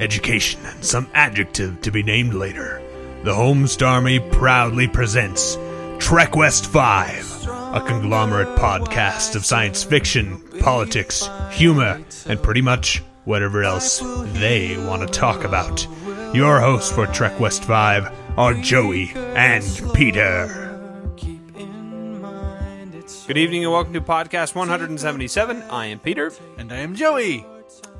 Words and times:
education, 0.00 0.60
and 0.64 0.84
some 0.84 1.08
adjective 1.14 1.80
to 1.82 1.90
be 1.90 2.02
named 2.02 2.34
later, 2.34 2.82
the 3.24 3.32
Homest 3.32 3.86
Army 3.86 4.20
proudly 4.20 4.86
presents 4.88 5.58
Trek 5.98 6.36
West 6.36 6.66
5, 6.66 7.48
a 7.48 7.82
conglomerate 7.86 8.56
podcast 8.58 9.34
of 9.34 9.44
science 9.44 9.82
fiction, 9.82 10.40
politics, 10.60 11.28
humor, 11.50 12.00
and 12.26 12.42
pretty 12.42 12.62
much 12.62 13.02
whatever 13.24 13.62
else 13.64 14.00
they 14.34 14.76
want 14.86 15.02
to 15.02 15.08
talk 15.08 15.44
about. 15.44 15.86
Your 16.34 16.60
hosts 16.60 16.92
for 16.92 17.06
Trek 17.06 17.40
West 17.40 17.64
5 17.64 18.38
are 18.38 18.54
Joey 18.54 19.10
and 19.14 19.64
Peter. 19.94 21.12
Keep 21.16 21.56
in 21.56 22.20
mind 22.20 22.94
it's 22.94 23.26
Good 23.26 23.38
evening 23.38 23.64
and 23.64 23.72
welcome 23.72 23.94
to 23.94 24.00
podcast 24.00 24.54
177. 24.54 25.62
I 25.62 25.86
am 25.86 25.98
Peter. 25.98 26.32
And 26.58 26.72
I 26.72 26.76
am 26.76 26.94
Joey. 26.94 27.46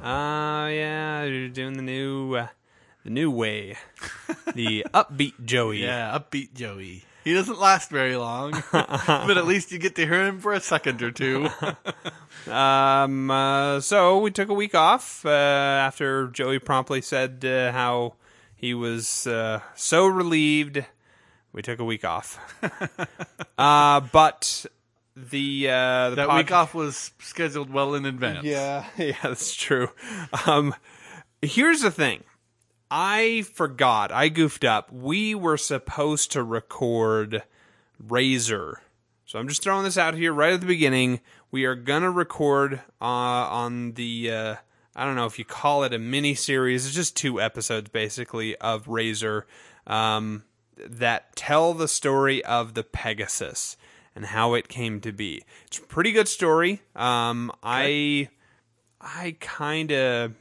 Uh 0.07 0.69
yeah, 0.69 1.25
you're 1.25 1.49
doing 1.49 1.77
the 1.77 1.83
new 1.83 2.35
uh, 2.37 2.47
the 3.03 3.11
new 3.11 3.29
way. 3.29 3.77
the 4.55 4.87
upbeat 4.95 5.45
Joey. 5.45 5.83
Yeah, 5.83 6.17
upbeat 6.17 6.55
Joey. 6.55 7.03
He 7.25 7.35
doesn't 7.35 7.59
last 7.59 7.91
very 7.91 8.15
long, 8.15 8.53
but 8.71 9.37
at 9.37 9.47
least 9.49 9.73
you 9.73 9.81
get 9.81 9.97
to 9.97 10.07
hear 10.07 10.25
him 10.25 10.39
for 10.39 10.53
a 10.53 10.61
second 10.61 11.03
or 11.03 11.11
two. 11.11 11.49
Um 12.49 13.29
uh, 13.33 13.81
so 13.81 14.21
we 14.21 14.31
took 14.31 14.49
a 14.49 14.55
week 14.55 14.77
off 14.77 15.27
uh, 15.27 15.31
after 15.31 16.29
Joey 16.29 16.61
promptly 16.61 17.01
said 17.01 17.45
uh, 17.45 17.73
how 17.73 18.15
he 18.55 18.73
was 18.75 19.27
uh, 19.27 19.59
so 19.75 20.07
relieved. 20.07 20.84
We 21.53 21.62
took 21.62 21.81
a 21.81 21.84
week 21.84 22.05
off. 22.05 22.39
uh 23.59 24.01
but 24.12 24.67
the 25.17 25.69
uh 25.70 26.11
the 26.11 26.17
that 26.17 26.28
pod- 26.28 26.36
week 26.36 26.53
off 26.53 26.75
was 26.75 27.11
scheduled 27.20 27.70
well 27.70 27.95
in 27.95 28.05
advance. 28.05 28.45
Yeah, 28.45 28.84
yeah, 28.98 29.17
that's 29.22 29.55
true. 29.55 29.89
Um, 30.47 30.75
here's 31.41 31.81
the 31.81 31.91
thing. 31.91 32.25
I 32.91 33.42
forgot. 33.55 34.12
I 34.12 34.28
goofed 34.28 34.64
up. 34.64 34.92
We 34.92 35.34
were 35.34 35.56
supposed 35.56 36.32
to 36.32 36.43
record 36.43 37.43
Razor. 37.99 38.81
So 39.25 39.41
I'm 39.41 39.49
just 39.49 39.62
throwing 39.62 39.82
this 39.82 39.99
out 39.99 40.15
here 40.15 40.32
right 40.32 40.53
at 40.53 40.60
the 40.60 40.66
beginning. 40.66 41.21
We 41.50 41.65
are 41.65 41.75
gonna 41.75 42.10
record 42.10 42.83
uh, 43.00 43.04
on 43.04 43.93
the 43.93 44.31
uh, 44.31 44.54
I 44.94 45.04
don't 45.04 45.16
know 45.16 45.27
if 45.27 45.38
you 45.38 45.44
call 45.44 45.83
it 45.83 45.94
a 45.94 45.98
mini 45.98 46.34
series. 46.34 46.87
It's 46.87 46.94
just 46.94 47.16
two 47.16 47.41
episodes 47.41 47.88
basically 47.88 48.54
of 48.56 48.87
Razor 48.87 49.47
um, 49.87 50.44
that 50.77 51.34
tell 51.34 51.75
the 51.75 51.88
story 51.88 52.44
of 52.44 52.75
the 52.75 52.84
Pegasus 52.84 53.77
and 54.16 54.25
how 54.25 54.54
it 54.54 54.69
came 54.69 55.00
to 55.03 55.12
be. 55.12 55.44
It's 55.66 55.78
a 55.78 55.82
pretty 55.82 56.10
good 56.10 56.27
story. 56.27 56.81
Um, 56.97 57.53
I 57.62 58.31
I 59.00 59.37
kind 59.38 59.93
of 59.93 60.32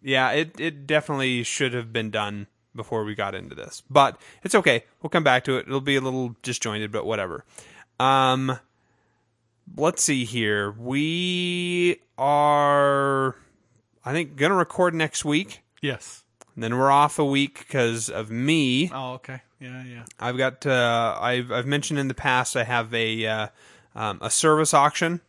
yeah, 0.00 0.30
it 0.30 0.58
it 0.58 0.86
definitely 0.86 1.42
should 1.42 1.74
have 1.74 1.92
been 1.92 2.10
done 2.10 2.46
before 2.74 3.04
we 3.04 3.14
got 3.14 3.34
into 3.34 3.54
this. 3.54 3.82
But 3.90 4.20
it's 4.44 4.54
okay. 4.54 4.84
We'll 5.02 5.10
come 5.10 5.24
back 5.24 5.44
to 5.44 5.56
it. 5.56 5.66
It'll 5.66 5.80
be 5.80 5.96
a 5.96 6.00
little 6.00 6.36
disjointed, 6.42 6.92
but 6.92 7.04
whatever. 7.04 7.44
Um 7.98 8.58
let's 9.76 10.02
see 10.02 10.24
here. 10.24 10.70
We 10.70 12.00
are 12.16 13.36
I 14.04 14.12
think 14.12 14.36
going 14.36 14.50
to 14.50 14.56
record 14.56 14.94
next 14.94 15.24
week. 15.24 15.62
Yes. 15.80 16.23
And 16.54 16.62
then 16.62 16.78
we're 16.78 16.90
off 16.90 17.18
a 17.18 17.24
week 17.24 17.66
cuz 17.68 18.08
of 18.08 18.30
me. 18.30 18.90
Oh, 18.92 19.14
okay. 19.14 19.40
Yeah, 19.60 19.82
yeah. 19.84 20.04
I've 20.20 20.36
got. 20.36 20.66
Uh, 20.66 21.16
I've 21.20 21.50
I've 21.50 21.66
mentioned 21.66 21.98
in 21.98 22.08
the 22.08 22.14
past. 22.14 22.56
I 22.56 22.64
have 22.64 22.92
a 22.92 23.26
uh, 23.26 23.48
um, 23.94 24.18
a 24.20 24.30
service 24.30 24.74
auction, 24.74 25.20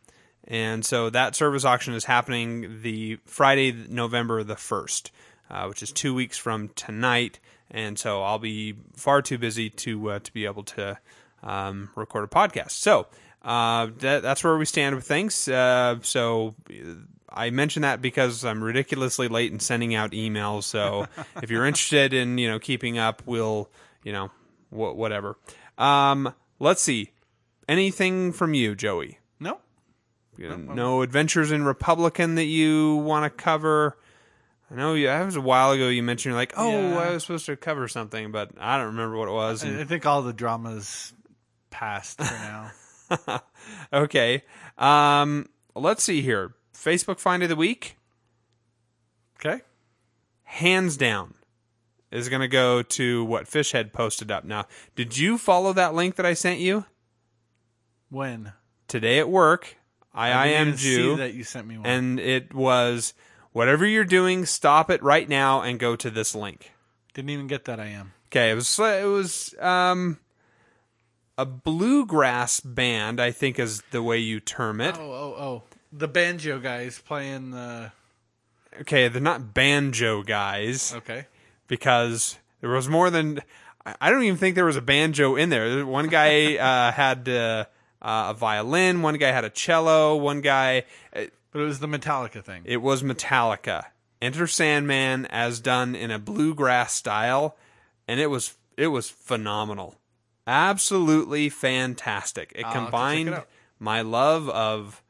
and 0.46 0.86
so 0.86 1.10
that 1.10 1.36
service 1.36 1.64
auction 1.64 1.94
is 1.94 2.06
happening 2.06 2.82
the 2.82 3.18
Friday, 3.26 3.72
November 3.90 4.44
the 4.44 4.58
first, 4.58 5.12
uh, 5.50 5.66
which 5.68 5.82
is 5.82 5.92
two 5.92 6.14
weeks 6.14 6.38
from 6.38 6.70
tonight. 6.76 7.40
And 7.72 7.98
so 7.98 8.24
I'll 8.24 8.40
be 8.40 8.76
far 8.94 9.22
too 9.22 9.38
busy 9.38 9.70
to 9.70 10.12
uh, 10.12 10.20
to 10.20 10.34
be 10.34 10.46
able 10.46 10.64
to 10.64 11.00
um, 11.42 11.90
record 11.96 12.26
a 12.26 12.28
podcast. 12.28 12.72
So 12.72 13.08
uh, 13.42 13.88
that, 14.00 14.22
that's 14.22 14.44
where 14.44 14.58
we 14.58 14.66
stand 14.66 14.96
with 14.96 15.06
things. 15.08 15.48
Uh, 15.48 15.98
so. 16.02 16.56
I 17.30 17.50
mention 17.50 17.82
that 17.82 18.02
because 18.02 18.46
I'm 18.46 18.64
ridiculously 18.64 19.28
late 19.28 19.52
in 19.52 19.60
sending 19.60 19.96
out 19.96 20.12
emails. 20.12 20.64
So 20.64 21.08
if 21.42 21.50
you're 21.50 21.66
interested 21.66 22.14
in 22.14 22.38
you 22.38 22.48
know 22.50 22.60
keeping 22.60 22.98
up, 22.98 23.24
we'll 23.26 23.70
you 24.04 24.14
know 24.14 24.28
wh- 24.70 24.96
whatever. 24.96 25.38
Um, 25.78 26.34
let's 26.60 26.82
see. 26.82 27.12
Anything 27.68 28.32
from 28.32 28.54
you, 28.54 28.76
Joey? 28.76 29.20
No. 29.40 29.60
You 30.38 30.50
know, 30.50 30.58
no 30.58 31.02
adventures 31.02 31.52
in 31.52 31.64
Republican 31.64 32.36
that 32.36 32.44
you 32.46 32.98
want 32.98 33.24
to 33.24 33.30
cover. 33.44 33.98
I 34.70 34.76
know 34.76 34.94
you, 34.94 35.08
that 35.08 35.26
was 35.26 35.36
a 35.36 35.42
while 35.42 35.72
ago. 35.72 35.88
You 35.90 36.04
mentioned 36.04 36.32
you're 36.32 36.40
like, 36.40 36.54
oh, 36.58 36.70
Yeah. 36.70 36.98
I 37.00 37.12
was 37.12 37.24
supposed 37.24 37.46
to 37.48 37.56
cover 37.56 37.88
something, 37.88 38.32
but 38.32 38.52
I 38.60 38.78
don't 38.78 38.88
remember 38.88 39.18
what 39.18 39.28
it 39.30 39.32
was. 39.32 39.64
I, 39.64 39.68
and- 39.68 39.80
I 39.80 39.84
think 39.86 40.06
all 40.06 40.22
the 40.22 40.34
dramas 40.34 41.14
passed 41.70 42.18
for 42.18 42.24
now. 42.24 43.42
okay. 43.94 44.44
Um, 44.78 45.48
let's 45.76 46.04
see 46.04 46.22
here. 46.22 46.54
Facebook 46.76 47.20
find 47.20 47.44
of 47.44 47.50
the 47.50 47.56
week, 47.56 47.98
okay. 49.40 49.62
hands 50.44 50.98
down, 50.98 51.36
is 52.12 52.30
going 52.30 52.42
to 52.42 52.48
go 52.48 52.82
to 52.82 53.24
what 53.26 53.46
Fishhead 53.46 53.94
posted 53.94 54.32
up. 54.32 54.44
Now, 54.44 54.66
did 54.96 55.18
you 55.18 55.38
follow 55.38 55.74
that 55.74 55.94
link 55.94 56.16
that 56.16 56.26
I 56.26 56.34
sent 56.34 56.60
you 56.60 56.86
When? 58.10 58.54
today 58.88 59.20
at 59.20 59.30
work? 59.30 59.78
I, 60.14 60.32
I, 60.32 60.48
am 60.48 60.76
Jew. 60.78 61.16
See 61.16 61.16
that 61.18 61.34
you 61.34 61.44
sent 61.44 61.68
me 61.68 61.78
one. 61.78 61.86
and 61.86 62.20
it 62.20 62.54
was 62.54 63.14
whatever 63.52 63.86
you're 63.86 64.06
doing, 64.06 64.46
stop 64.46 64.90
it 64.90 65.04
right 65.04 65.28
now 65.28 65.62
and 65.62 65.78
go 65.78 65.96
to 65.98 66.10
this 66.10 66.34
link. 66.34 66.72
Didn't 67.14 67.32
even 67.32 67.48
get 67.48 67.66
that 67.66 67.80
I 67.80 67.88
am. 67.88 68.14
Okay, 68.28 68.52
it 68.52 68.56
was 68.56 68.80
it 68.80 69.06
was 69.06 69.56
um 69.60 70.20
a 71.38 71.46
bluegrass 71.46 72.60
band, 72.60 73.20
I 73.20 73.32
think 73.32 73.60
is 73.60 73.82
the 73.92 74.02
way 74.02 74.20
you 74.20 74.40
term 74.40 74.82
it. 74.82 74.96
Oh, 74.98 75.12
oh, 75.12 75.36
oh. 75.38 75.64
The 75.98 76.08
banjo 76.08 76.60
guys 76.60 77.00
playing 77.00 77.52
the. 77.52 77.92
Okay, 78.82 79.08
they're 79.08 79.22
not 79.22 79.54
banjo 79.54 80.22
guys 80.22 80.94
Okay. 80.94 81.28
because 81.68 82.38
there 82.60 82.70
was 82.70 82.90
more 82.90 83.10
than 83.10 83.40
I 83.86 83.96
I 84.02 84.10
don't 84.10 84.24
even 84.24 84.38
think 84.38 84.56
there 84.56 84.66
was 84.66 84.76
a 84.76 84.82
banjo 84.82 85.36
in 85.36 85.50
there. 85.50 85.86
One 85.86 86.08
guy 86.08 86.56
uh, 86.58 86.92
had 86.92 87.30
uh, 87.30 87.66
uh, 88.02 88.28
a 88.30 88.34
violin, 88.34 89.02
one 89.02 89.16
guy 89.18 89.32
had 89.32 89.46
a 89.46 89.50
cello, 89.50 90.16
one 90.18 90.42
guy 90.42 90.84
uh, 91.16 91.22
But 91.52 91.62
it 91.62 91.66
was 91.66 91.80
the 91.80 91.88
Metallica 91.88 92.44
thing. 92.44 92.64
It 92.66 92.82
was 92.82 93.02
Metallica. 93.02 93.86
Enter 94.22 94.48
Sandman 94.48 95.26
as 95.28 95.60
done 95.60 95.96
in 95.96 96.12
a 96.12 96.20
bluegrass 96.20 96.94
style, 96.94 97.56
and 98.08 98.20
it 98.20 98.28
was 98.28 98.56
it 98.76 98.88
was 98.88 99.10
phenomenal. 99.10 99.96
Absolutely 100.48 101.48
fantastic. 101.50 102.52
It 102.56 102.66
I'll 102.66 102.72
have 102.72 102.74
to 102.74 102.80
check 102.80 102.92
combined 102.92 103.28
it 103.30 103.34
out. 103.36 103.48
my 103.80 104.02
love 104.02 104.50
of 104.50 105.02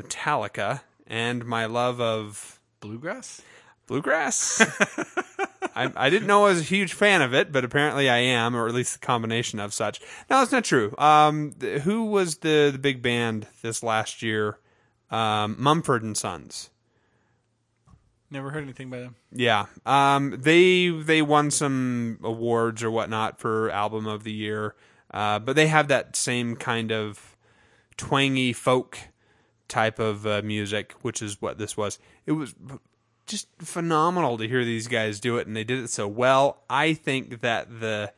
Metallica 0.00 0.80
and 1.06 1.44
my 1.44 1.66
love 1.66 2.00
of 2.00 2.60
Bluegrass? 2.80 3.42
bluegrass. 3.88 4.60
I, 5.74 5.90
I 5.96 6.10
didn't 6.10 6.28
know 6.28 6.46
I 6.46 6.50
was 6.50 6.60
a 6.60 6.64
huge 6.64 6.92
fan 6.92 7.22
of 7.22 7.34
it, 7.34 7.50
but 7.50 7.64
apparently 7.64 8.08
I 8.08 8.18
am, 8.18 8.54
or 8.54 8.68
at 8.68 8.74
least 8.74 9.00
the 9.00 9.06
combination 9.06 9.58
of 9.58 9.74
such. 9.74 10.00
No, 10.30 10.42
it's 10.42 10.52
not 10.52 10.64
true. 10.64 10.94
Um, 10.98 11.54
th- 11.58 11.82
who 11.82 12.04
was 12.04 12.38
the 12.38 12.70
the 12.72 12.78
big 12.78 13.02
band 13.02 13.46
this 13.62 13.82
last 13.82 14.22
year? 14.22 14.58
Um, 15.10 15.56
Mumford 15.58 16.02
and 16.02 16.16
Sons. 16.16 16.70
Never 18.30 18.50
heard 18.50 18.62
anything 18.62 18.90
by 18.90 18.98
them. 18.98 19.16
Yeah, 19.32 19.66
um, 19.86 20.36
they 20.38 20.90
they 20.90 21.22
won 21.22 21.50
some 21.50 22.18
awards 22.22 22.82
or 22.82 22.90
whatnot 22.90 23.40
for 23.40 23.70
album 23.70 24.06
of 24.06 24.22
the 24.22 24.32
year, 24.32 24.74
uh, 25.12 25.38
but 25.38 25.56
they 25.56 25.68
have 25.68 25.88
that 25.88 26.14
same 26.14 26.56
kind 26.56 26.92
of 26.92 27.36
twangy 27.96 28.52
folk 28.52 28.98
type 29.68 29.98
of 29.98 30.26
uh, 30.26 30.42
music, 30.42 30.94
which 31.02 31.22
is 31.22 31.40
what 31.40 31.58
this 31.58 31.76
was. 31.76 31.98
It 32.26 32.32
was 32.32 32.54
just 33.26 33.48
phenomenal 33.58 34.38
to 34.38 34.48
hear 34.48 34.64
these 34.64 34.88
guys 34.88 35.20
do 35.20 35.36
it, 35.36 35.46
and 35.46 35.54
they 35.54 35.64
did 35.64 35.78
it 35.78 35.90
so 35.90 36.08
well. 36.08 36.62
I 36.68 36.94
think 36.94 37.40
that 37.42 37.80
the 37.80 38.12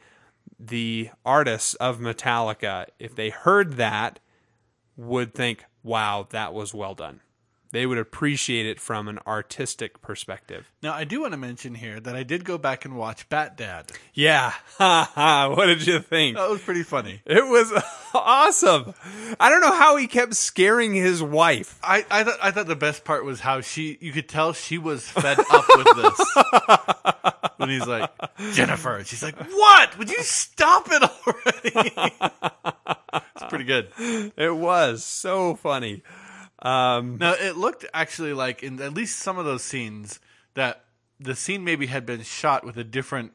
the 0.59 1.11
artists 1.25 1.75
of 1.75 1.99
Metallica, 1.99 2.87
if 2.99 3.15
they 3.15 3.31
heard 3.31 3.75
that, 3.75 4.21
would 4.97 5.35
think, 5.35 5.65
"Wow, 5.83 6.27
that 6.31 6.55
was 6.55 6.73
well 6.73 6.95
done." 6.95 7.21
They 7.73 7.87
would 7.87 7.99
appreciate 7.99 8.67
it 8.67 8.81
from 8.81 9.07
an 9.07 9.21
artistic 9.27 10.03
perspective. 10.03 10.71
Now, 10.83 10.93
I 10.93 11.05
do 11.05 11.21
want 11.21 11.33
to 11.35 11.37
mention 11.39 11.77
here 11.77 12.01
that 12.01 12.17
I 12.17 12.25
did 12.25 12.45
go 12.45 12.59
back 12.59 12.85
and 12.85 12.97
watch 12.97 13.29
Bat 13.29 13.57
Dad. 13.57 13.93
Yeah, 14.13 14.51
ha 14.79 15.11
ha. 15.15 15.55
What 15.55 15.67
did 15.67 15.87
you 15.87 16.01
think? 16.01 16.37
That 16.37 16.51
was 16.51 16.61
pretty 16.61 16.83
funny. 16.83 17.21
It 17.25 17.47
was 17.47 17.73
awesome. 18.15 18.93
I 19.39 19.51
don't 19.51 19.61
know 19.61 19.73
how 19.73 19.97
he 19.97 20.09
kept 20.09 20.35
scaring 20.35 20.95
his 20.95 21.23
wife. 21.23 21.79
I, 21.83 22.05
I 22.11 22.25
thought 22.25 22.39
I 22.43 22.51
thought 22.51 22.67
the 22.67 22.75
best 22.77 23.05
part 23.05 23.25
was 23.25 23.39
how 23.41 23.61
she 23.61 23.97
you 24.01 24.11
could 24.13 24.29
tell 24.29 24.53
she 24.53 24.79
was 24.79 25.09
fed 25.09 25.39
up 25.39 25.65
with 25.77 25.87
this. 25.97 27.45
when 27.57 27.69
he's 27.69 27.87
like, 27.87 28.11
Jennifer, 28.53 28.97
and 28.97 29.07
she's 29.07 29.23
like, 29.23 29.37
What? 29.37 29.97
Would 29.99 30.11
you 30.11 30.23
stop 30.23 30.89
it 30.91 31.03
already? 31.03 31.93
it's 33.37 33.45
pretty 33.49 33.65
good. 33.65 33.91
It 34.37 34.57
was 34.57 35.05
so 35.05 35.55
funny. 35.55 36.03
Um, 36.63 37.17
Now 37.19 37.33
it 37.33 37.57
looked 37.57 37.87
actually 37.95 38.33
like 38.35 38.63
in 38.63 38.81
at 38.83 38.93
least 38.95 39.19
some 39.19 39.39
of 39.39 39.45
those 39.45 39.63
scenes 39.63 40.21
that 40.55 40.85
the 41.19 41.35
scene 41.35 41.65
maybe 41.65 41.87
had 41.87 42.05
been 42.07 42.23
shot 42.23 42.65
with 42.65 42.77
a 42.77 42.85
different 42.85 43.33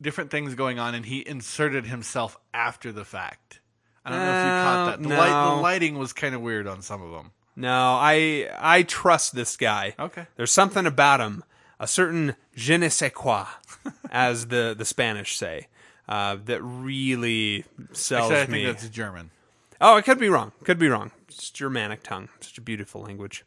different 0.00 0.30
things 0.30 0.54
going 0.54 0.78
on 0.78 0.94
and 0.94 1.04
he 1.06 1.26
inserted 1.26 1.86
himself 1.86 2.36
after 2.54 2.92
the 2.92 3.04
fact. 3.04 3.60
I 4.04 4.10
don't 4.10 4.20
know 4.20 4.30
if 4.30 4.44
you 4.44 4.50
caught 4.50 4.86
that. 4.86 5.02
The, 5.02 5.08
No, 5.08 5.18
light, 5.18 5.54
the 5.56 5.60
lighting 5.62 5.98
was 5.98 6.12
kind 6.12 6.34
of 6.34 6.40
weird 6.40 6.66
on 6.66 6.82
some 6.82 7.02
of 7.02 7.10
them. 7.10 7.32
no, 7.56 7.68
I 8.00 8.48
I 8.58 8.82
trust 8.84 9.34
this 9.34 9.56
guy. 9.56 9.94
Okay. 9.98 10.26
There's 10.36 10.52
something 10.52 10.86
about 10.86 11.20
him, 11.20 11.42
a 11.80 11.86
certain 11.86 12.36
je 12.54 12.78
ne 12.78 12.88
sais 12.88 13.12
quoi, 13.12 13.46
as 14.10 14.46
the 14.46 14.74
the 14.78 14.84
Spanish 14.84 15.36
say, 15.36 15.66
uh, 16.08 16.36
that 16.46 16.62
really 16.62 17.64
sells 17.92 18.30
Actually, 18.30 18.40
I 18.40 18.46
me. 18.60 18.64
think 18.66 18.78
that's 18.78 18.88
German. 18.90 19.30
Oh, 19.80 19.96
I 19.96 20.02
could 20.02 20.18
be 20.18 20.28
wrong. 20.28 20.52
Could 20.64 20.78
be 20.78 20.88
wrong. 20.88 21.12
It's 21.28 21.50
Germanic 21.50 22.02
tongue. 22.02 22.28
Such 22.40 22.58
a 22.58 22.62
beautiful 22.62 23.02
language. 23.02 23.44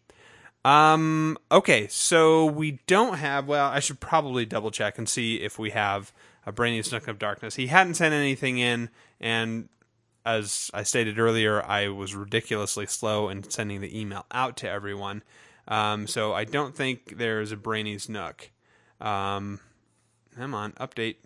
Um. 0.63 1.37
Okay, 1.51 1.87
so 1.87 2.45
we 2.45 2.79
don't 2.87 3.17
have. 3.17 3.47
Well, 3.47 3.67
I 3.67 3.79
should 3.79 3.99
probably 3.99 4.45
double 4.45 4.71
check 4.71 4.97
and 4.97 5.09
see 5.09 5.37
if 5.37 5.57
we 5.57 5.71
have 5.71 6.13
a 6.45 6.51
Brainy's 6.51 6.91
Nook 6.91 7.07
of 7.07 7.19
Darkness. 7.19 7.55
He 7.55 7.67
hadn't 7.67 7.95
sent 7.95 8.13
anything 8.13 8.59
in, 8.59 8.89
and 9.19 9.69
as 10.23 10.69
I 10.73 10.83
stated 10.83 11.17
earlier, 11.17 11.63
I 11.63 11.87
was 11.87 12.15
ridiculously 12.15 12.85
slow 12.85 13.27
in 13.27 13.49
sending 13.49 13.81
the 13.81 13.99
email 13.99 14.25
out 14.31 14.55
to 14.57 14.69
everyone. 14.69 15.23
Um. 15.67 16.05
So 16.05 16.33
I 16.33 16.45
don't 16.45 16.75
think 16.75 17.17
there's 17.17 17.51
a 17.51 17.57
Brainy's 17.57 18.07
Nook. 18.07 18.51
Um. 19.01 19.59
Come 20.37 20.53
on, 20.53 20.73
update. 20.73 21.17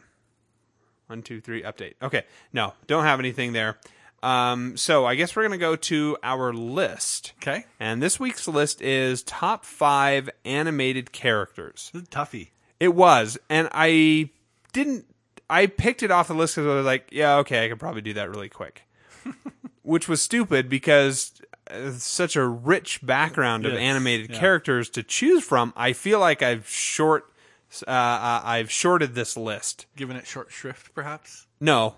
One, 1.07 1.21
two, 1.21 1.39
three, 1.39 1.61
update. 1.61 1.93
Okay, 2.01 2.23
no, 2.51 2.73
don't 2.87 3.03
have 3.03 3.19
anything 3.19 3.53
there. 3.53 3.77
Um, 4.23 4.75
so 4.77 5.05
I 5.05 5.15
guess 5.15 5.35
we're 5.35 5.43
gonna 5.43 5.57
go 5.57 5.75
to 5.75 6.17
our 6.23 6.51
list. 6.53 7.33
Okay. 7.41 7.65
And 7.79 8.01
this 8.01 8.19
week's 8.19 8.47
list 8.47 8.81
is 8.81 9.21
top 9.23 9.65
five 9.65 10.29
animated 10.43 11.11
characters. 11.11 11.91
Toughy. 12.09 12.49
It 12.79 12.95
was, 12.95 13.37
and 13.49 13.69
I 13.71 14.29
didn't. 14.73 15.05
I 15.49 15.67
picked 15.67 16.01
it 16.01 16.09
off 16.11 16.27
the 16.27 16.33
list 16.33 16.55
because 16.55 16.67
I 16.69 16.75
was 16.75 16.85
like, 16.85 17.07
yeah, 17.11 17.35
okay, 17.37 17.63
I 17.65 17.69
could 17.69 17.79
probably 17.79 18.01
do 18.01 18.13
that 18.13 18.29
really 18.29 18.49
quick, 18.49 18.81
which 19.83 20.07
was 20.09 20.21
stupid 20.21 20.69
because 20.69 21.33
uh, 21.69 21.91
such 21.91 22.35
a 22.35 22.45
rich 22.47 23.05
background 23.05 23.65
of 23.67 23.73
Yes, 23.73 23.81
animated 23.81 24.31
yeah. 24.31 24.39
characters 24.39 24.89
to 24.89 25.03
choose 25.03 25.43
from. 25.43 25.71
I 25.75 25.93
feel 25.93 26.19
like 26.19 26.41
I've 26.41 26.67
short, 26.67 27.31
uh, 27.87 27.91
uh, 27.91 28.41
I've 28.43 28.71
shorted 28.71 29.13
this 29.13 29.37
list. 29.37 29.85
Given 29.95 30.15
it 30.17 30.25
short 30.25 30.51
shrift, 30.51 30.93
perhaps. 30.95 31.45
No, 31.61 31.95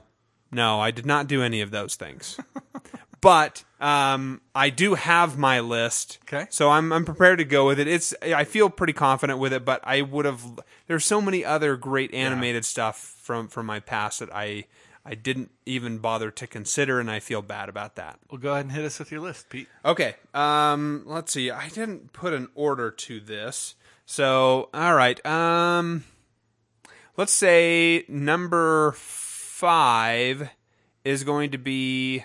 no, 0.52 0.80
I 0.80 0.92
did 0.92 1.06
not 1.06 1.28
do 1.28 1.42
any 1.42 1.62
of 1.62 1.72
those 1.72 1.96
things. 1.96 2.40
but 3.22 3.64
um, 3.80 4.42
I 4.56 4.70
do 4.70 4.96
have 4.96 5.38
my 5.38 5.60
list. 5.60 6.20
Okay. 6.24 6.48
So 6.50 6.70
I'm 6.70 6.92
I'm 6.92 7.06
prepared 7.06 7.40
to 7.40 7.46
go 7.46 7.68
with 7.68 7.80
it. 7.80 7.88
It's 7.88 8.14
I 8.22 8.44
feel 8.44 8.70
pretty 8.70 8.94
confident 8.94 9.40
with 9.40 9.54
it, 9.54 9.66
but 9.66 9.82
I 9.84 10.02
would 10.02 10.26
have. 10.26 10.60
There's 10.88 11.06
so 11.06 11.22
many 11.22 11.44
other 11.44 11.76
great 11.76 12.14
animated 12.14 12.66
stuff 12.66 12.98
from 13.22 13.48
from 13.48 13.66
my 13.66 13.80
past 13.80 14.20
that 14.20 14.34
I 14.34 14.66
I 15.06 15.16
didn't 15.16 15.52
even 15.66 16.00
bother 16.00 16.32
to 16.32 16.48
consider, 16.48 17.00
and 17.00 17.10
I 17.10 17.20
feel 17.20 17.42
bad 17.42 17.70
about 17.70 17.96
that. 17.96 18.20
Well, 18.30 18.40
go 18.40 18.52
ahead 18.52 18.66
and 18.66 18.74
hit 18.74 18.86
us 18.86 19.00
with 19.00 19.12
your 19.12 19.22
list, 19.22 19.50
Pete. 19.50 19.68
Okay. 19.86 20.16
Um. 20.34 21.04
Let's 21.06 21.32
see. 21.32 21.50
I 21.50 21.70
didn't 21.70 22.14
put 22.14 22.34
an 22.34 22.50
order 22.56 22.92
to 22.92 23.20
this, 23.20 23.76
so 24.06 24.70
all 24.74 24.94
right. 24.94 25.24
Um. 25.26 26.04
Let's 27.16 27.34
say 27.34 28.06
number 28.08 28.92
five 29.58 30.50
is 31.04 31.24
going 31.24 31.52
to 31.52 31.58
be. 31.58 32.24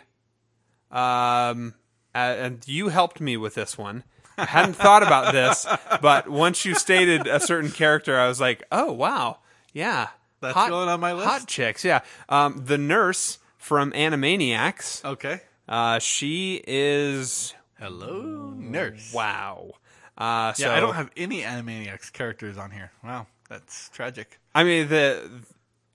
Um. 0.90 1.74
uh, 2.14 2.18
and 2.18 2.62
you 2.68 2.88
helped 2.88 3.20
me 3.20 3.36
with 3.38 3.54
this 3.54 3.78
one. 3.78 4.04
I 4.36 4.44
hadn't 4.44 4.74
thought 4.74 5.02
about 5.02 5.32
this, 5.32 5.66
but 6.00 6.28
once 6.28 6.64
you 6.64 6.74
stated 6.74 7.26
a 7.26 7.38
certain 7.40 7.70
character, 7.70 8.18
I 8.18 8.28
was 8.28 8.40
like, 8.40 8.62
"Oh 8.72 8.92
wow, 8.92 9.38
yeah, 9.72 10.08
That's 10.40 10.54
going 10.54 10.88
on 10.88 11.00
my 11.00 11.12
list? 11.12 11.28
Hot 11.28 11.46
chicks, 11.46 11.84
yeah. 11.84 12.00
Um, 12.28 12.62
the 12.64 12.78
nurse 12.78 13.38
from 13.58 13.92
Animaniacs. 13.92 15.04
Okay. 15.04 15.40
Uh, 15.68 15.98
she 15.98 16.62
is 16.66 17.54
Hello, 17.78 18.52
nurse. 18.56 19.12
wow. 19.14 19.72
Uh, 20.18 20.52
so 20.54 20.66
Yeah, 20.66 20.74
I 20.76 20.80
don't 20.80 20.94
have 20.94 21.10
any 21.16 21.42
Animaniacs 21.42 22.12
characters 22.12 22.56
on 22.58 22.70
here. 22.70 22.90
Wow, 23.04 23.26
that's 23.48 23.88
tragic. 23.90 24.38
I 24.54 24.64
mean 24.64 24.88
the 24.88 25.30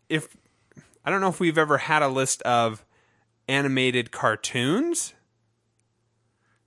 if 0.10 0.36
I 1.08 1.10
don't 1.10 1.22
know 1.22 1.30
if 1.30 1.40
we've 1.40 1.58
ever 1.58 1.78
had 1.78 2.02
a 2.02 2.10
list 2.10 2.42
of 2.42 2.84
animated 3.48 4.12
cartoons. 4.12 5.14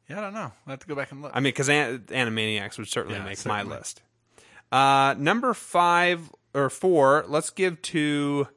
Yeah, 0.09 0.17
I 0.17 0.21
don't 0.23 0.33
know. 0.33 0.51
I 0.67 0.71
have 0.71 0.79
to 0.81 0.87
go 0.87 0.95
back 0.95 1.13
and 1.13 1.21
look. 1.21 1.33
I 1.35 1.41
mean, 1.41 1.45
because 1.53 1.69
an- 1.69 1.99
Animaniacs 2.09 2.79
would 2.79 2.89
certainly 2.89 3.19
Yeah, 3.19 3.25
make 3.27 3.37
certainly. 3.37 3.65
my 3.65 3.77
list. 3.77 4.01
Uh, 4.73 5.15
number 5.19 5.53
five 5.53 6.31
or 6.55 6.71
four. 6.71 7.27
Let's 7.29 7.51
give 7.51 7.83
to 7.83 8.49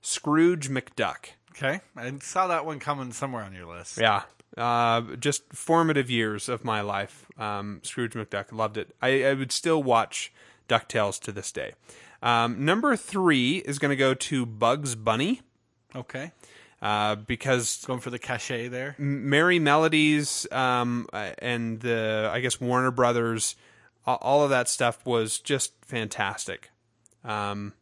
Scrooge 0.00 0.70
McDuck. 0.70 1.26
okay, 1.50 1.80
I 1.94 2.10
saw 2.22 2.46
that 2.46 2.64
one 2.64 2.78
coming 2.80 3.12
somewhere 3.12 3.44
on 3.44 3.52
your 3.52 3.66
list. 3.66 3.98
Yeah. 3.98 4.22
Uh, 4.56 5.02
just 5.16 5.52
formative 5.52 6.08
years 6.08 6.48
of 6.48 6.64
my 6.64 6.80
life. 6.80 7.26
Um, 7.38 7.80
Scrooge 7.84 8.14
McDuck, 8.14 8.50
loved 8.50 8.78
it. 8.78 8.96
I, 9.02 9.24
I 9.24 9.34
would 9.34 9.52
still 9.52 9.82
watch 9.82 10.32
DuckTales 10.70 11.20
to 11.20 11.32
this 11.32 11.52
day. 11.52 11.74
Um, 12.22 12.64
number 12.64 12.96
three 12.96 13.56
is 13.58 13.78
going 13.78 13.90
to 13.90 13.96
go 13.96 14.14
to 14.14 14.46
Bugs 14.46 14.94
Bunny 14.94 15.40
Okay, 15.94 16.32
uh, 16.80 17.16
because 17.16 17.84
going 17.86 18.00
for 18.00 18.10
the 18.10 18.18
cachet 18.18 18.68
there. 18.68 18.96
Merrie 18.98 19.60
Melodies 19.60 20.46
um, 20.50 21.06
uh, 21.12 21.32
and 21.38 21.80
the, 21.80 22.30
I 22.32 22.40
guess, 22.40 22.60
Warner 22.60 22.90
Brothers, 22.90 23.56
a- 24.06 24.12
all 24.12 24.42
of 24.42 24.50
that 24.50 24.68
stuff 24.68 25.04
was 25.04 25.38
just 25.38 25.72
fantastic. 25.84 26.70
Um, 27.24 27.74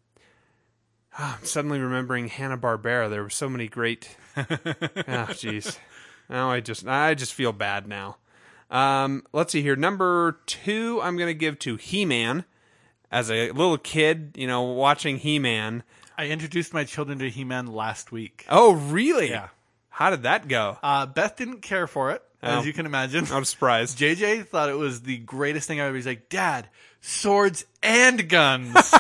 ah, 1.16 1.38
I'm 1.38 1.44
suddenly 1.46 1.78
remembering 1.78 2.28
Hanna 2.28 2.58
Barbera. 2.58 3.08
There 3.08 3.22
were 3.22 3.30
so 3.30 3.48
many 3.48 3.68
great. 3.68 4.16
oh, 4.36 4.42
jeez. 4.42 5.78
Now 6.28 6.50
I 6.50 6.60
just 6.60 6.86
I 6.86 7.14
just 7.14 7.32
feel 7.34 7.52
bad 7.52 7.86
now. 7.86 8.16
Um, 8.70 9.24
let's 9.32 9.52
see 9.52 9.62
here. 9.62 9.76
Number 9.76 10.40
two, 10.46 11.00
I'm 11.02 11.16
going 11.16 11.28
to 11.28 11.34
give 11.34 11.58
to 11.60 11.76
He 11.76 12.04
Man. 12.04 12.44
As 13.10 13.30
a 13.30 13.50
little 13.50 13.76
kid, 13.78 14.32
you 14.36 14.46
know, 14.46 14.62
watching 14.62 15.16
He 15.18 15.38
Man. 15.38 15.82
I 16.16 16.26
introduced 16.28 16.74
my 16.74 16.84
children 16.84 17.18
to 17.20 17.30
He-Man 17.30 17.66
last 17.66 18.12
week. 18.12 18.44
Oh, 18.50 18.72
really? 18.74 19.30
Yeah. 19.30 19.48
How 19.88 20.10
did 20.10 20.24
that 20.24 20.48
go? 20.48 20.76
Uh, 20.82 21.06
Beth 21.06 21.36
didn't 21.36 21.62
care 21.62 21.86
for 21.86 22.10
it, 22.10 22.22
Oh. 22.42 22.58
as 22.58 22.66
you 22.66 22.72
can 22.74 22.84
imagine. 22.86 23.26
I'm 23.32 23.44
surprised. 23.46 23.98
JJ 24.00 24.46
thought 24.46 24.68
it 24.68 24.76
was 24.76 25.00
the 25.02 25.16
greatest 25.16 25.66
thing 25.66 25.80
ever. 25.80 25.94
He's 25.96 26.06
like, 26.06 26.28
Dad, 26.28 26.68
swords 27.00 27.64
and 27.82 28.28
guns. 28.28 28.74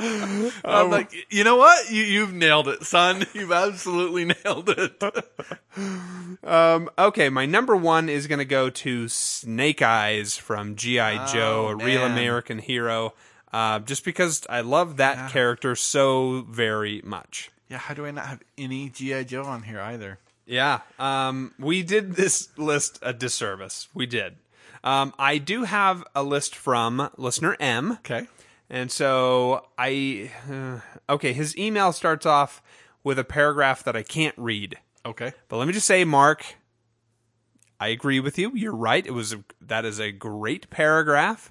I'm 0.64 0.90
like, 0.90 1.12
you 1.30 1.44
know 1.44 1.56
what? 1.56 1.90
You, 1.90 2.02
you've 2.02 2.32
nailed 2.32 2.68
it, 2.68 2.84
son. 2.84 3.26
You've 3.34 3.52
absolutely 3.52 4.24
nailed 4.26 4.68
it. 4.70 5.02
Um, 6.42 6.90
okay, 6.98 7.28
my 7.28 7.46
number 7.46 7.76
one 7.76 8.08
is 8.08 8.26
going 8.26 8.38
to 8.38 8.44
go 8.44 8.70
to 8.70 9.08
Snake 9.08 9.82
Eyes 9.82 10.36
from 10.36 10.74
G.I. 10.74 11.26
Joe, 11.32 11.68
a 11.68 11.76
real 11.76 12.02
Oh. 12.02 12.06
American 12.06 12.58
hero. 12.58 13.14
Uh, 13.52 13.78
just 13.80 14.04
because 14.04 14.46
I 14.48 14.60
love 14.62 14.96
that 14.98 15.30
character 15.30 15.74
so 15.76 16.44
very 16.48 17.02
much. 17.04 17.50
yeah, 17.68 17.78
how 17.78 17.94
do 17.94 18.06
I 18.06 18.10
not 18.10 18.26
have 18.26 18.40
any 18.58 18.88
G.I. 18.88 19.24
Joe 19.24 19.44
on 19.44 19.62
here 19.64 19.80
either? 19.80 20.18
Yeah, 20.46 20.80
um, 20.98 21.52
we 21.58 21.82
did 21.82 22.14
this 22.14 22.48
list 22.58 22.98
a 23.02 23.12
disservice. 23.12 23.88
We 23.94 24.06
did. 24.06 24.36
Um, 24.82 25.12
I 25.18 25.38
do 25.38 25.64
have 25.64 26.02
a 26.14 26.22
list 26.22 26.54
from 26.56 27.10
listener 27.16 27.56
M. 27.60 27.92
Okay. 27.92 28.26
And 28.70 28.90
so 28.90 29.66
I, 29.76 30.30
uh, 30.50 30.78
okay, 31.12 31.32
his 31.32 31.56
email 31.58 31.92
starts 31.92 32.24
off 32.24 32.62
with 33.02 33.18
a 33.18 33.24
paragraph 33.24 33.82
that 33.84 33.96
I 33.96 34.02
can't 34.02 34.34
read. 34.38 34.78
Okay. 35.04 35.32
But 35.48 35.56
let 35.56 35.66
me 35.66 35.72
just 35.72 35.86
say, 35.86 36.04
Mark, 36.04 36.54
I 37.80 37.88
agree 37.88 38.20
with 38.20 38.38
you. 38.38 38.52
You're 38.54 38.74
right. 38.76 39.04
It 39.04 39.12
was 39.12 39.32
a, 39.32 39.42
that 39.60 39.84
is 39.84 39.98
a 39.98 40.12
great 40.12 40.70
paragraph. 40.70 41.50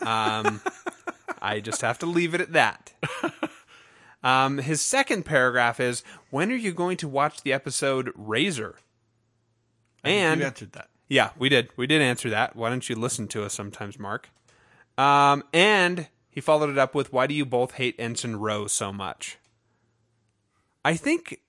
Um, 0.00 0.60
I 1.42 1.60
just 1.60 1.80
have 1.80 1.98
to 2.00 2.06
leave 2.06 2.34
it 2.34 2.40
at 2.40 2.52
that. 2.52 2.92
Um, 4.22 4.58
his 4.58 4.82
second 4.82 5.24
paragraph 5.24 5.80
is, 5.80 6.02
"When 6.28 6.52
are 6.52 6.56
you 6.56 6.72
going 6.72 6.98
to 6.98 7.08
watch 7.08 7.42
the 7.42 7.54
episode 7.54 8.12
Razor?" 8.14 8.76
And 10.04 10.40
you 10.40 10.46
answered 10.46 10.72
that. 10.72 10.88
yeah, 11.08 11.30
we 11.38 11.48
did. 11.48 11.70
We 11.76 11.86
did 11.86 12.02
answer 12.02 12.28
that. 12.28 12.54
Why 12.54 12.68
don't 12.68 12.86
you 12.86 12.96
listen 12.96 13.28
to 13.28 13.44
us 13.44 13.54
sometimes, 13.54 13.98
Mark? 13.98 14.28
Um, 14.98 15.42
and 15.54 16.08
he 16.30 16.40
followed 16.40 16.70
it 16.70 16.78
up 16.78 16.94
with, 16.94 17.12
"Why 17.12 17.26
do 17.26 17.34
you 17.34 17.44
both 17.44 17.72
hate 17.72 17.96
Ensign 17.98 18.36
Rose 18.36 18.72
so 18.72 18.92
much?" 18.92 19.38
I 20.84 20.96
think 20.96 21.40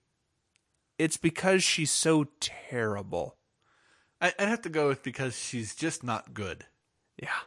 it's 0.97 1.17
because 1.17 1.63
she's 1.63 1.91
so 1.91 2.27
terrible. 2.39 3.37
I, 4.19 4.33
I'd 4.37 4.47
have 4.49 4.61
to 4.63 4.69
go 4.69 4.89
with 4.89 5.03
because 5.03 5.37
she's 5.37 5.75
just 5.75 6.03
not 6.03 6.33
good. 6.33 6.65
Yeah. 7.17 7.39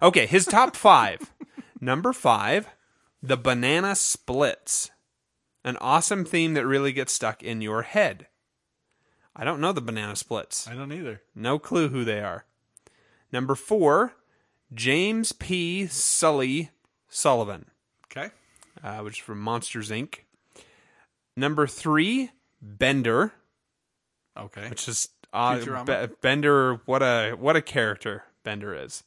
Okay, 0.00 0.26
his 0.26 0.46
top 0.46 0.74
five. 0.76 1.32
Number 1.80 2.12
five, 2.12 2.68
the 3.22 3.36
banana 3.36 3.94
splits. 3.94 4.90
An 5.64 5.76
awesome 5.80 6.24
theme 6.24 6.54
that 6.54 6.66
really 6.66 6.92
gets 6.92 7.12
stuck 7.12 7.42
in 7.42 7.60
your 7.60 7.82
head. 7.82 8.26
I 9.34 9.44
don't 9.44 9.60
know 9.60 9.72
the 9.72 9.80
banana 9.80 10.16
splits. 10.16 10.66
I 10.66 10.74
don't 10.74 10.92
either. 10.92 11.22
No 11.34 11.58
clue 11.58 11.88
who 11.88 12.04
they 12.04 12.20
are. 12.20 12.44
Number 13.32 13.54
four, 13.54 14.14
James 14.74 15.32
P. 15.32 15.86
Sully 15.86 16.70
Sullivan, 17.08 17.66
Okay. 18.06 18.30
uh, 18.82 19.00
which 19.00 19.18
is 19.18 19.24
from 19.24 19.40
Monsters 19.40 19.90
Inc. 19.90 20.20
Number 21.36 21.66
three, 21.66 22.30
Bender, 22.60 23.32
Okay. 24.36 24.68
which 24.68 24.88
is 24.88 25.08
uh? 25.32 25.84
Be- 25.84 26.14
Bender. 26.20 26.76
What 26.86 27.02
a 27.02 27.32
what 27.38 27.56
a 27.56 27.62
character 27.62 28.24
Bender 28.44 28.74
is. 28.74 29.02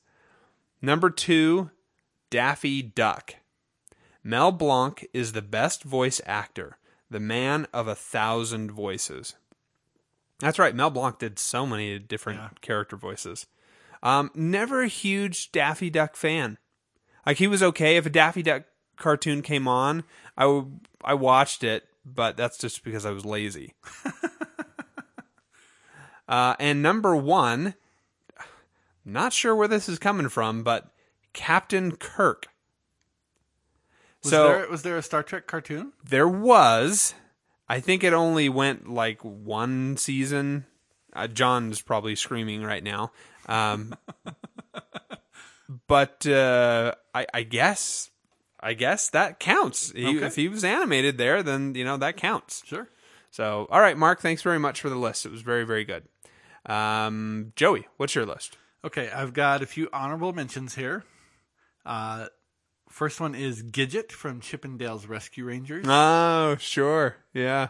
Number 0.82 1.10
two, 1.10 1.72
Daffy 2.30 2.82
Duck. 2.82 3.36
Mel 4.24 4.52
Blanc 4.52 5.08
is 5.14 5.32
the 5.34 5.42
best 5.44 5.84
voice 5.84 6.20
actor, 6.26 6.78
the 7.10 7.20
man 7.20 7.68
of 7.74 7.88
a 7.88 7.94
thousand 7.96 8.72
voices. 8.72 9.36
That's 10.40 10.58
right. 10.60 10.76
Mel 10.76 10.90
Blanc 10.90 11.20
did 11.20 11.38
so 11.40 11.66
many 11.66 11.98
different 12.00 12.40
Yeah. 12.40 12.50
character 12.62 12.98
voices. 12.98 13.46
Um, 14.04 14.30
never 14.36 14.84
a 14.84 14.88
huge 14.88 15.52
Daffy 15.52 15.90
Duck 15.90 16.16
fan. 16.16 16.58
Like 17.26 17.38
he 17.38 17.48
was 17.48 17.64
okay 17.64 17.98
if 17.98 18.06
a 18.06 18.10
Daffy 18.10 18.44
Duck 18.44 18.64
cartoon 18.98 19.42
came 19.42 19.68
on, 19.68 20.04
I 20.38 20.44
w- 20.44 20.80
I 21.04 21.16
watched 21.16 21.64
it, 21.64 21.86
but 22.06 22.38
that's 22.38 22.58
just 22.58 22.84
because 22.84 23.06
I 23.06 23.12
was 23.12 23.26
lazy. 23.26 23.74
uh, 26.28 26.56
and 26.60 26.82
number 26.82 27.16
one, 27.16 27.76
not 29.04 29.34
sure 29.34 29.56
where 29.56 29.68
this 29.68 29.90
is 29.90 30.00
coming 30.00 30.30
from, 30.30 30.64
but 30.64 30.92
Captain 31.34 31.96
Kirk. 31.96 32.48
Was 34.24 34.32
so 34.32 34.48
there 34.48 34.70
was 34.70 34.82
there 34.84 34.98
a 34.98 35.02
Star 35.02 35.24
Trek 35.24 35.48
cartoon? 35.48 35.94
there 36.08 36.28
was. 36.28 37.14
I 37.68 37.80
think 37.80 38.04
it 38.04 38.14
only 38.14 38.48
went 38.48 38.90
like 38.90 39.20
one 39.22 39.98
season. 39.98 40.66
Uh, 41.14 41.28
John's 41.28 41.82
probably 41.82 42.16
screaming 42.16 42.64
right 42.64 42.84
now. 42.84 43.12
Um, 43.48 43.94
but 45.88 46.26
uh, 46.26 46.94
I, 47.14 47.26
I 47.34 47.44
guess, 47.44 48.10
I 48.60 48.74
guess 48.74 49.10
that 49.10 49.40
counts. 49.40 49.92
He, 49.92 50.18
Okay. 50.18 50.26
If 50.26 50.36
he 50.36 50.48
was 50.48 50.64
animated 50.64 51.18
there, 51.18 51.44
then 51.44 51.76
you 51.76 51.84
know 51.86 51.98
that 51.98 52.18
counts. 52.18 52.64
Sure. 52.66 52.88
So, 53.32 53.68
all 53.70 53.82
right, 53.82 53.98
Mark. 53.98 54.22
Thanks 54.22 54.42
very 54.42 54.60
much 54.60 54.82
for 54.82 54.90
the 54.90 54.96
list. 54.96 55.26
It 55.26 55.32
was 55.32 55.42
very, 55.42 55.66
very 55.66 55.84
good. 55.84 56.04
Um, 56.66 57.52
Joey, 57.56 57.88
what's 57.98 58.16
your 58.16 58.26
list? 58.26 58.58
Okay, 58.84 59.10
I've 59.10 59.34
got 59.34 59.62
a 59.62 59.66
few 59.66 59.90
honorable 59.92 60.32
mentions 60.34 60.76
here. 60.76 61.04
Uh, 61.86 62.28
first 62.90 63.20
one 63.20 63.36
is 63.36 63.62
Gadget 63.62 64.12
from 64.12 64.40
Chip 64.42 64.64
'n 64.66 64.78
Dale's 64.78 65.06
Rescue 65.06 65.46
Rangers. 65.46 65.86
Oh, 65.88 66.56
sure, 66.60 67.18
yeah. 67.34 67.70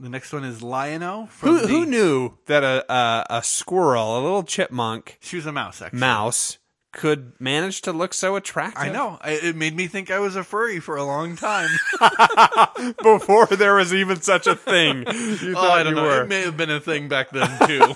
The 0.00 0.08
next 0.08 0.32
one 0.32 0.44
is 0.44 0.62
Lion-O 0.62 1.26
from 1.26 1.48
Who 1.50 1.60
the, 1.60 1.68
who 1.68 1.84
knew 1.84 2.38
that 2.46 2.64
a, 2.64 2.90
a 2.90 3.26
a 3.28 3.42
squirrel, 3.42 4.18
a 4.18 4.20
little 4.22 4.42
chipmunk 4.42 5.18
She 5.20 5.36
was 5.36 5.44
a 5.44 5.52
mouse, 5.52 5.82
actually. 5.82 6.00
mouse, 6.00 6.56
could 6.90 7.38
manage 7.38 7.82
to 7.82 7.92
look 7.92 8.14
so 8.14 8.34
attractive? 8.34 8.82
I 8.82 8.88
know. 8.88 9.18
I, 9.20 9.32
it 9.32 9.56
made 9.56 9.76
me 9.76 9.88
think 9.88 10.10
I 10.10 10.18
was 10.18 10.36
a 10.36 10.42
furry 10.42 10.80
for 10.80 10.96
a 10.96 11.04
long 11.04 11.36
time. 11.36 11.68
Before 13.02 13.44
there 13.46 13.74
was 13.74 13.92
even 13.92 14.22
such 14.22 14.46
a 14.46 14.56
thing, 14.56 14.98
you 15.06 15.54
oh, 15.54 15.70
I 15.70 15.82
don't 15.82 15.94
know. 15.94 16.22
It 16.22 16.28
may 16.28 16.42
have 16.44 16.56
been 16.56 16.70
a 16.70 16.80
thing 16.80 17.08
back 17.08 17.28
then 17.28 17.68
too. 17.68 17.94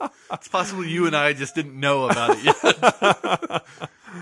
it's 0.32 0.48
possible 0.48 0.82
you 0.82 1.06
and 1.06 1.14
I 1.14 1.34
just 1.34 1.54
didn't 1.54 1.78
know 1.78 2.08
about 2.08 2.38
it 2.38 2.44
yet. 2.44 3.64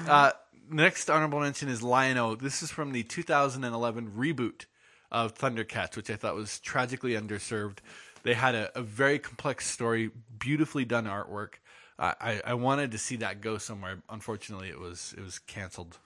uh, 0.08 0.32
next 0.72 1.08
honorable 1.08 1.38
mention 1.38 1.68
is 1.68 1.84
Lion-O. 1.84 2.34
This 2.34 2.64
is 2.64 2.72
from 2.72 2.90
the 2.90 3.04
2011 3.04 4.10
reboot 4.16 4.66
of 5.10 5.34
Thundercats, 5.34 5.96
which 5.96 6.10
I 6.10 6.16
thought 6.16 6.34
was 6.34 6.58
tragically 6.58 7.12
underserved. 7.12 7.78
They 8.22 8.34
had 8.34 8.54
a, 8.54 8.78
a 8.78 8.82
very 8.82 9.18
complex 9.18 9.66
story, 9.66 10.10
beautifully 10.38 10.84
done 10.84 11.04
artwork. 11.04 11.54
I, 11.98 12.42
I 12.44 12.54
wanted 12.54 12.90
to 12.92 12.98
see 12.98 13.16
that 13.16 13.40
go 13.40 13.56
somewhere. 13.56 14.02
Unfortunately, 14.10 14.68
it 14.68 14.78
was 14.78 15.14
it 15.16 15.22
was 15.22 15.38
canceled 15.38 15.98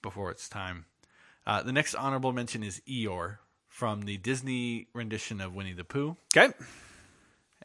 before 0.00 0.30
its 0.30 0.48
time. 0.48 0.84
Uh, 1.44 1.62
the 1.62 1.72
next 1.72 1.94
honorable 1.94 2.32
mention 2.32 2.62
is 2.62 2.80
Eeyore 2.88 3.38
from 3.68 4.02
the 4.02 4.16
Disney 4.18 4.86
rendition 4.92 5.40
of 5.40 5.54
Winnie 5.54 5.72
the 5.72 5.84
Pooh. 5.84 6.16
Okay. 6.36 6.52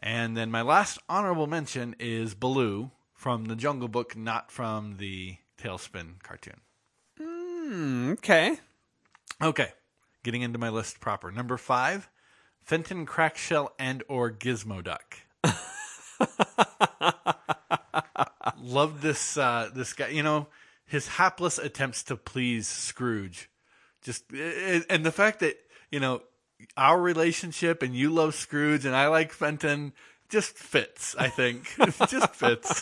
And 0.02 0.36
then 0.36 0.50
my 0.50 0.62
last 0.62 0.98
honorable 1.08 1.48
mention 1.48 1.96
is 2.00 2.34
Baloo 2.34 2.92
from 3.14 3.46
the 3.46 3.56
Jungle 3.56 3.88
Book, 3.88 4.18
not 4.18 4.52
from 4.52 4.98
the 4.98 5.38
TaleSpin 5.62 6.24
cartoon. 6.24 6.62
Okay. 8.14 8.58
Okay, 9.42 9.72
getting 10.24 10.42
into 10.42 10.60
my 10.60 10.70
list 10.70 11.00
proper. 11.00 11.32
Number 11.32 11.58
five, 11.58 12.10
Fenton 12.64 13.06
Crackshell 13.06 13.74
and 13.78 14.04
or 14.08 14.32
Gizmo 14.32 14.84
Duck. 14.84 15.18
Love 18.62 19.02
this 19.02 19.38
uh, 19.38 19.70
this 19.74 19.94
guy. 19.94 20.08
You 20.10 20.24
know 20.24 20.48
his 20.86 21.08
hapless 21.08 21.58
attempts 21.58 22.04
to 22.04 22.16
please 22.16 22.68
Scrooge. 22.68 23.50
Just 24.02 24.24
and 24.32 25.06
the 25.06 25.12
fact 25.12 25.40
that 25.40 25.58
you 25.92 26.00
know 26.00 26.22
our 26.78 27.02
relationship 27.02 27.82
and 27.82 27.96
you 27.96 28.10
love 28.10 28.36
Scrooge 28.36 28.86
and 28.86 28.96
I 28.96 29.08
like 29.08 29.32
Fenton 29.32 29.94
just 30.30 30.58
fits. 30.58 31.16
I 31.18 31.30
think 31.30 31.76
just 32.10 32.34
fits. 32.36 32.82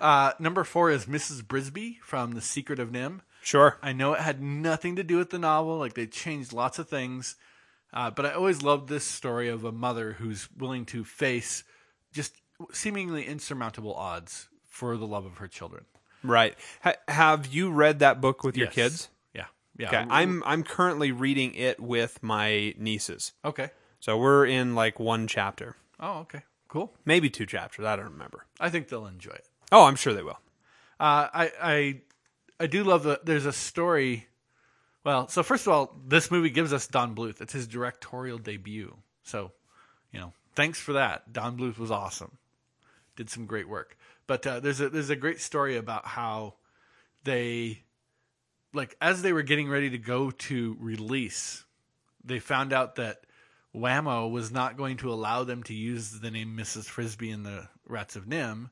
uh, 0.00 0.32
number 0.38 0.64
four 0.64 0.90
is 0.90 1.06
Mrs. 1.06 1.42
Brisby 1.42 1.98
from 2.02 2.32
The 2.32 2.40
Secret 2.40 2.78
of 2.78 2.90
NIMH. 2.90 3.20
Sure. 3.48 3.78
I 3.82 3.94
know 3.94 4.12
it 4.12 4.20
had 4.20 4.42
nothing 4.42 4.96
to 4.96 5.02
do 5.02 5.16
with 5.16 5.30
the 5.30 5.38
novel. 5.38 5.78
Like 5.78 5.94
they 5.94 6.06
changed 6.06 6.52
lots 6.52 6.78
of 6.78 6.86
things, 6.88 7.36
uh, 7.94 8.10
but 8.10 8.26
I 8.26 8.32
always 8.32 8.62
loved 8.62 8.90
this 8.90 9.04
story 9.04 9.48
of 9.48 9.64
a 9.64 9.72
mother 9.72 10.12
who's 10.18 10.48
willing 10.54 10.84
to 10.86 11.02
face 11.02 11.64
just 12.12 12.34
seemingly 12.72 13.24
insurmountable 13.24 13.94
odds 13.94 14.48
for 14.66 14.98
the 14.98 15.06
love 15.06 15.24
of 15.24 15.38
her 15.38 15.48
children. 15.48 15.86
Right. 16.22 16.56
Ha- 16.82 16.96
have 17.08 17.46
you 17.46 17.70
read 17.70 18.00
that 18.00 18.20
book 18.20 18.44
with 18.44 18.54
your 18.56 18.66
Yes. 18.66 18.74
kids? 18.74 19.08
Yeah, 19.32 19.46
yeah. 19.78 19.86
Okay. 19.88 20.04
I'm 20.10 20.42
I'm 20.44 20.62
currently 20.62 21.10
reading 21.10 21.54
it 21.54 21.80
with 21.80 22.22
my 22.22 22.74
nieces. 22.76 23.32
okay. 23.46 23.70
So 24.00 24.18
we're 24.18 24.44
in 24.44 24.74
like 24.74 25.00
one 25.00 25.26
chapter, 25.26 25.74
Oh, 25.98 26.18
okay. 26.20 26.42
Cool. 26.68 26.92
maybe 27.06 27.30
two 27.30 27.46
chapters. 27.46 27.84
I 27.86 27.96
don't 27.96 28.12
remember. 28.12 28.44
I 28.60 28.68
think 28.68 28.88
they'll 28.88 29.06
enjoy 29.06 29.32
it. 29.32 29.48
Oh, 29.72 29.86
I'm 29.86 29.96
sure 29.96 30.12
they 30.12 30.22
will. 30.22 30.38
Uh, 31.00 31.28
I 31.32 31.52
I 31.62 32.00
I 32.60 32.66
do 32.66 32.84
love 32.84 33.04
that. 33.04 33.24
There's 33.24 33.46
a 33.46 33.52
story. 33.52 34.26
Well, 35.04 35.28
so 35.28 35.42
first 35.42 35.66
of 35.66 35.72
all, 35.72 35.96
this 36.06 36.30
movie 36.30 36.50
gives 36.50 36.72
us 36.72 36.86
Don 36.86 37.14
Bluth. 37.14 37.40
It's 37.40 37.52
his 37.52 37.66
directorial 37.66 38.38
debut. 38.38 38.96
So, 39.22 39.52
you 40.12 40.20
know, 40.20 40.32
thanks 40.54 40.80
for 40.80 40.94
that. 40.94 41.32
Don 41.32 41.56
Bluth 41.56 41.78
was 41.78 41.90
awesome. 41.90 42.38
Did 43.16 43.30
some 43.30 43.46
great 43.46 43.68
work. 43.68 43.96
But 44.26 44.46
uh, 44.46 44.60
there's 44.60 44.80
a 44.80 44.90
there's 44.90 45.10
a 45.10 45.16
great 45.16 45.40
story 45.40 45.76
about 45.76 46.06
how 46.06 46.54
they 47.24 47.82
like 48.74 48.96
as 49.00 49.22
they 49.22 49.32
were 49.32 49.42
getting 49.42 49.68
ready 49.68 49.90
to 49.90 49.98
go 49.98 50.30
to 50.30 50.76
release, 50.78 51.64
they 52.24 52.38
found 52.38 52.72
out 52.72 52.96
that 52.96 53.22
Wham-O 53.72 54.28
was 54.28 54.50
not 54.50 54.76
going 54.76 54.98
to 54.98 55.12
allow 55.12 55.44
them 55.44 55.62
to 55.64 55.74
use 55.74 56.20
the 56.20 56.30
name 56.30 56.56
Mrs. 56.56 56.84
Frisbee 56.84 57.30
in 57.30 57.42
the 57.42 57.68
Rats 57.86 58.16
of 58.16 58.26
NIMH. 58.26 58.70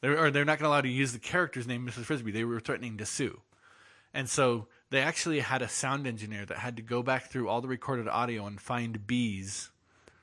They're, 0.00 0.18
or 0.18 0.30
they're 0.30 0.44
not 0.44 0.58
going 0.58 0.68
to 0.68 0.72
allow 0.72 0.80
to 0.80 0.88
use 0.88 1.12
the 1.12 1.18
character's 1.18 1.66
name, 1.66 1.86
Mrs. 1.86 2.04
Frisbee. 2.04 2.30
They 2.30 2.44
were 2.44 2.60
threatening 2.60 2.96
to 2.98 3.06
sue. 3.06 3.40
And 4.14 4.28
so 4.28 4.68
they 4.90 5.00
actually 5.00 5.40
had 5.40 5.60
a 5.62 5.68
sound 5.68 6.06
engineer 6.06 6.46
that 6.46 6.58
had 6.58 6.76
to 6.76 6.82
go 6.82 7.02
back 7.02 7.30
through 7.30 7.48
all 7.48 7.60
the 7.60 7.68
recorded 7.68 8.08
audio 8.08 8.46
and 8.46 8.60
find 8.60 9.06
B's 9.06 9.70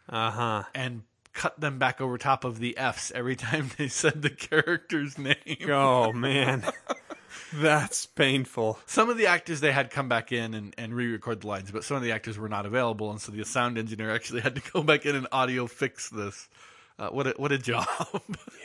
Uh 0.09 0.31
huh. 0.31 0.63
and 0.73 1.03
cut 1.33 1.59
them 1.59 1.77
back 1.77 1.99
over 1.99 2.17
top 2.17 2.43
of 2.45 2.59
the 2.59 2.77
F's 2.77 3.11
every 3.13 3.35
time 3.47 3.69
they 3.77 3.87
said 3.89 4.21
the 4.21 4.29
character's 4.29 5.17
name. 5.17 5.35
Oh 5.69 6.11
man. 6.13 6.63
That's 7.53 8.05
painful. 8.05 8.79
Some 8.85 9.09
of 9.09 9.17
the 9.17 9.27
actors 9.27 9.59
they 9.59 9.71
had 9.71 9.91
come 9.91 10.09
back 10.09 10.31
in 10.31 10.53
and, 10.53 10.73
and 10.77 10.93
re-record 10.93 11.41
the 11.41 11.47
lines, 11.47 11.69
but 11.71 11.83
some 11.83 11.95
of 11.95 12.03
the 12.03 12.11
actors 12.11 12.37
were 12.37 12.49
not 12.49 12.65
available, 12.65 13.11
and 13.11 13.21
so 13.21 13.31
the 13.31 13.43
sound 13.45 13.77
engineer 13.77 14.09
actually 14.13 14.41
had 14.41 14.55
to 14.55 14.71
go 14.71 14.81
back 14.81 15.05
in 15.05 15.15
and 15.15 15.27
audio 15.31 15.67
fix 15.67 16.09
this. 16.09 16.49
Uh, 16.97 17.09
what 17.09 17.27
a 17.27 17.33
what 17.37 17.51
a 17.51 17.57
job! 17.71 17.87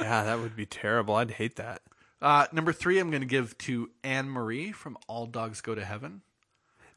Yeah, 0.01 0.25
that 0.25 0.39
would 0.39 0.55
be 0.57 0.67
terrible. 0.67 1.15
I'd 1.17 1.33
hate 1.33 1.57
that. 1.57 1.83
uh, 2.23 2.47
number 2.53 2.73
three, 2.73 2.99
I'm 2.99 3.11
going 3.11 3.23
to 3.23 3.27
give 3.27 3.57
to 3.59 3.91
Anne 4.05 4.29
Marie 4.31 4.73
from 4.73 4.97
All 5.09 5.27
Dogs 5.27 5.61
Go 5.61 5.75
to 5.75 5.85
Heaven. 5.85 6.23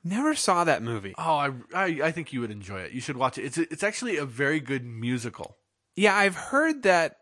Never 0.03 0.35
saw 0.35 0.63
that 0.65 0.83
movie. 0.83 1.15
Oh, 1.17 1.35
I, 1.37 1.51
I 1.73 1.85
I 2.03 2.11
think 2.11 2.33
you 2.33 2.41
would 2.41 2.51
enjoy 2.51 2.81
it. 2.81 2.91
You 2.91 3.01
should 3.01 3.17
watch 3.17 3.37
it. 3.37 3.45
It's 3.45 3.57
it's 3.57 3.83
actually 3.83 4.17
a 4.17 4.25
very 4.25 4.59
good 4.59 4.85
musical. 4.85 5.57
Yeah, 5.95 6.15
I've 6.15 6.35
heard 6.35 6.83
that. 6.83 7.17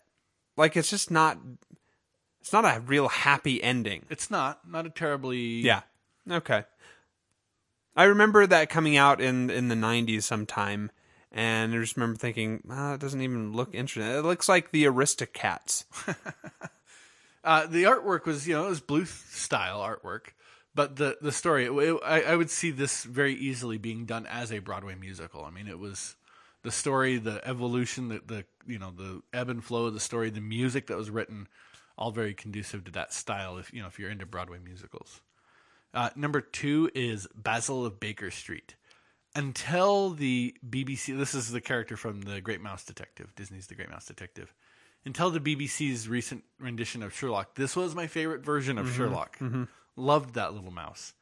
Like, 0.57 0.75
it's 0.75 0.89
just 0.89 1.09
not. 1.11 1.37
It's 2.41 2.51
not 2.51 2.65
a 2.65 2.79
real 2.81 3.07
happy 3.07 3.61
ending. 3.63 4.05
It's 4.09 4.31
not 4.31 4.67
not 4.67 4.85
a 4.85 4.89
terribly 4.89 5.37
Yeah. 5.37 5.81
Okay. 6.29 6.63
I 7.95 8.05
remember 8.05 8.47
that 8.47 8.69
coming 8.69 8.97
out 8.97 9.21
in 9.21 9.49
in 9.51 9.67
the 9.67 9.75
'90s 9.75 10.23
sometime, 10.23 10.89
and 11.31 11.73
I 11.73 11.77
just 11.77 11.95
remember 11.97 12.17
thinking, 12.17 12.63
oh, 12.69 12.93
it 12.93 12.99
doesn't 12.99 13.21
even 13.21 13.53
look 13.53 13.73
interesting. 13.73 14.03
It 14.15 14.23
looks 14.23 14.49
like 14.49 14.71
the 14.71 14.85
Aristocats. 14.85 15.85
Uh, 17.43 17.65
the 17.65 17.83
artwork 17.83 18.25
was, 18.25 18.47
you 18.47 18.53
know, 18.53 18.65
it 18.67 18.69
was 18.69 18.81
Bluth 18.81 19.31
style 19.33 19.79
artwork, 19.79 20.27
but 20.75 20.97
the 20.97 21.17
the 21.21 21.31
story, 21.31 21.65
it, 21.65 21.71
it- 21.71 21.99
I, 22.05 22.21
I 22.21 22.35
would 22.35 22.51
see 22.51 22.69
this 22.71 23.03
very 23.03 23.33
easily 23.33 23.77
being 23.77 24.05
done 24.05 24.27
as 24.27 24.51
a 24.51 24.59
Broadway 24.59 24.95
musical. 24.95 25.43
I 25.43 25.49
mean, 25.49 25.67
it 25.67 25.79
was 25.79 26.15
the 26.61 26.71
story, 26.71 27.17
the 27.17 27.41
evolution, 27.47 28.09
the, 28.09 28.21
the 28.25 28.45
you 28.67 28.77
know, 28.77 28.91
the 28.95 29.23
ebb 29.33 29.49
and 29.49 29.63
flow 29.63 29.85
of 29.85 29.95
the 29.95 29.99
story, 29.99 30.29
the 30.29 30.39
music 30.39 30.85
that 30.87 30.97
was 30.97 31.09
written, 31.09 31.47
all 31.97 32.11
very 32.11 32.35
conducive 32.35 32.83
to 32.85 32.91
that 32.91 33.11
style. 33.11 33.57
If 33.57 33.73
you 33.73 33.81
know, 33.81 33.87
if 33.87 33.97
you're 33.97 34.11
into 34.11 34.25
Broadway 34.27 34.59
musicals. 34.63 35.21
Uh, 35.93 36.09
number 36.15 36.39
two 36.41 36.89
is 36.93 37.27
Basil 37.35 37.85
of 37.85 37.99
Baker 37.99 38.29
Street. 38.31 38.75
Until 39.35 40.09
the 40.09 40.55
BBC, 40.67 41.17
this 41.17 41.33
is 41.33 41.51
the 41.51 41.61
character 41.61 41.95
from 41.95 42.21
the 42.21 42.41
Great 42.41 42.61
Mouse 42.61 42.83
Detective, 42.83 43.33
Disney's 43.35 43.67
The 43.67 43.75
Great 43.75 43.89
Mouse 43.89 44.05
Detective. 44.05 44.53
Until 45.05 45.31
the 45.31 45.39
BBC's 45.39 46.07
recent 46.09 46.43
rendition 46.59 47.01
of 47.01 47.13
Sherlock, 47.13 47.55
this 47.55 47.75
was 47.75 47.95
my 47.95 48.07
favorite 48.07 48.43
version 48.45 48.77
of 48.77 48.91
Sherlock. 48.93 49.39
Loved 49.95 50.35
that 50.35 50.53
little 50.53 50.71
mouse. 50.71 51.13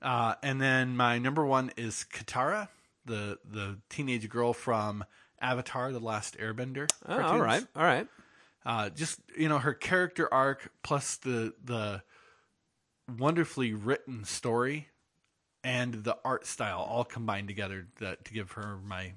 Uh, 0.00 0.34
and 0.42 0.60
then 0.60 0.96
my 0.96 1.18
number 1.18 1.44
one 1.44 1.70
is 1.76 2.06
Katara, 2.12 2.68
the 3.04 3.38
the 3.44 3.78
teenage 3.90 4.28
girl 4.30 4.52
from 4.54 5.04
Avatar: 5.40 5.92
The 5.92 5.98
Last 6.00 6.38
Airbender. 6.38 6.88
Oh, 7.06 7.20
all 7.20 7.38
right, 7.40 7.66
all 7.76 7.82
right. 7.82 8.06
uh, 8.64 8.88
just 8.90 9.20
you 9.36 9.48
know 9.48 9.58
her 9.58 9.74
character 9.74 10.32
arc 10.32 10.70
plus 10.82 11.16
the 11.16 11.52
the 11.62 12.02
wonderfully 13.18 13.72
written 13.74 14.24
story 14.24 14.88
and 15.62 15.94
the 16.04 16.16
art 16.24 16.46
style 16.46 16.80
all 16.88 17.04
combined 17.04 17.48
together 17.48 17.86
that, 17.98 18.24
to 18.24 18.32
give 18.32 18.52
her 18.52 18.78
my 18.84 19.14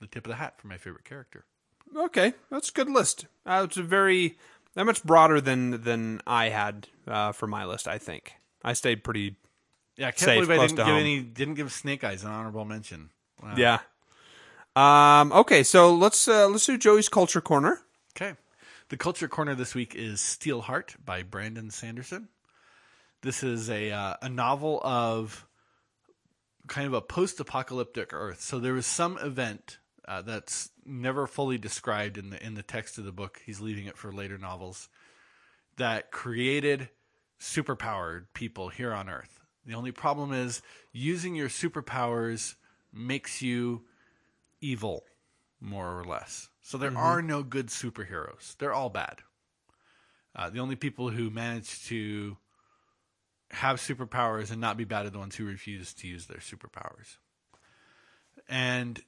the 0.00 0.06
tip 0.06 0.26
of 0.26 0.30
the 0.30 0.36
hat 0.36 0.58
for 0.58 0.66
my 0.66 0.76
favorite 0.76 1.04
character. 1.04 1.44
Okay, 1.96 2.34
that's 2.50 2.68
a 2.68 2.72
good 2.72 2.90
list. 2.90 3.26
Uh, 3.46 3.62
it's 3.66 3.76
a 3.76 3.82
very 3.82 4.36
that 4.74 4.84
much 4.84 5.02
broader 5.02 5.40
than 5.40 5.82
than 5.82 6.20
I 6.26 6.50
had 6.50 6.88
uh, 7.06 7.32
for 7.32 7.46
my 7.46 7.64
list. 7.64 7.88
I 7.88 7.98
think 7.98 8.34
I 8.62 8.72
stayed 8.72 9.04
pretty. 9.04 9.36
Yeah, 9.96 10.08
I 10.08 10.10
can't 10.10 10.20
Safe, 10.20 10.36
believe 10.36 10.50
I 10.50 10.66
didn't 10.66 10.76
give 10.76 10.86
home. 10.86 10.96
any 10.96 11.20
didn't 11.20 11.54
give 11.54 11.72
Snake 11.72 12.04
Eyes 12.04 12.24
an 12.24 12.30
honorable 12.30 12.64
mention. 12.64 13.10
Wow. 13.42 13.54
Yeah. 13.56 13.78
Um. 14.74 15.32
Okay, 15.32 15.62
so 15.62 15.94
let's 15.94 16.28
uh, 16.28 16.48
let's 16.48 16.66
do 16.66 16.76
Joey's 16.76 17.08
culture 17.08 17.40
corner. 17.40 17.80
Okay. 18.14 18.34
The 18.88 18.96
culture 18.96 19.26
corner 19.26 19.54
this 19.54 19.74
week 19.74 19.94
is 19.94 20.20
Steelheart 20.20 20.96
by 21.04 21.22
Brandon 21.22 21.70
Sanderson. 21.70 22.28
This 23.22 23.42
is 23.42 23.70
a 23.70 23.90
uh, 23.90 24.16
a 24.20 24.28
novel 24.28 24.80
of 24.84 25.46
kind 26.66 26.86
of 26.86 26.92
a 26.92 27.00
post-apocalyptic 27.00 28.12
Earth. 28.12 28.40
So 28.40 28.58
there 28.58 28.74
was 28.74 28.86
some 28.86 29.18
event 29.18 29.78
uh, 30.06 30.22
that's 30.22 30.70
never 30.84 31.26
fully 31.26 31.58
described 31.58 32.16
in 32.16 32.30
the 32.30 32.44
in 32.44 32.54
the 32.54 32.62
text 32.62 32.98
of 32.98 33.04
the 33.04 33.12
book. 33.12 33.40
He's 33.44 33.60
leaving 33.60 33.86
it 33.86 33.96
for 33.96 34.12
later 34.12 34.38
novels 34.38 34.88
that 35.76 36.10
created 36.10 36.88
superpowered 37.40 38.26
people 38.32 38.68
here 38.68 38.92
on 38.92 39.08
Earth. 39.08 39.40
The 39.66 39.74
only 39.74 39.92
problem 39.92 40.32
is 40.32 40.62
using 40.92 41.34
your 41.34 41.48
superpowers 41.48 42.54
makes 42.92 43.42
you 43.42 43.82
evil, 44.60 45.04
more 45.60 45.98
or 45.98 46.04
less. 46.04 46.48
So 46.62 46.78
there 46.78 46.96
are 46.96 47.20
no 47.20 47.42
good 47.42 47.68
superheroes. 47.68 48.56
They're 48.56 48.72
all 48.72 48.90
bad. 48.90 49.18
Uh, 50.34 50.50
the 50.50 50.60
only 50.60 50.76
people 50.76 51.10
who 51.10 51.30
manage 51.30 51.84
to 51.86 52.36
have 53.56 53.78
superpowers 53.78 54.50
and 54.50 54.60
not 54.60 54.76
be 54.76 54.84
bad 54.84 55.06
are 55.06 55.10
the 55.10 55.18
ones 55.18 55.34
who 55.34 55.46
refuse 55.46 55.94
to 55.94 56.06
use 56.06 56.26
their 56.26 56.38
superpowers. 56.38 57.16
And 58.48 59.02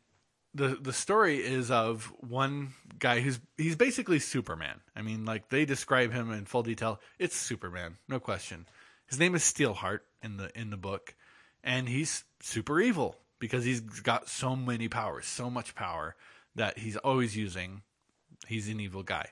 the 0.54 0.78
the 0.80 0.92
story 0.92 1.36
is 1.38 1.70
of 1.70 2.12
one 2.18 2.70
guy 2.98 3.20
who's 3.20 3.38
he's 3.58 3.76
basically 3.76 4.18
Superman. 4.18 4.80
I 4.96 5.02
mean, 5.02 5.24
like 5.24 5.50
they 5.50 5.64
describe 5.64 6.12
him 6.12 6.32
in 6.32 6.46
full 6.46 6.62
detail. 6.62 6.98
It's 7.18 7.36
Superman, 7.36 7.98
no 8.08 8.18
question. 8.18 8.66
His 9.06 9.18
name 9.18 9.34
is 9.34 9.42
Steelheart 9.42 10.00
in 10.22 10.38
the 10.38 10.50
in 10.58 10.70
the 10.70 10.76
book, 10.76 11.14
and 11.62 11.88
he's 11.88 12.24
super 12.40 12.80
evil 12.80 13.16
because 13.38 13.64
he's 13.64 13.80
got 13.80 14.28
so 14.28 14.56
many 14.56 14.88
powers, 14.88 15.26
so 15.26 15.50
much 15.50 15.74
power 15.74 16.16
that 16.54 16.78
he's 16.78 16.96
always 16.96 17.36
using. 17.36 17.82
He's 18.46 18.68
an 18.68 18.80
evil 18.80 19.02
guy. 19.02 19.28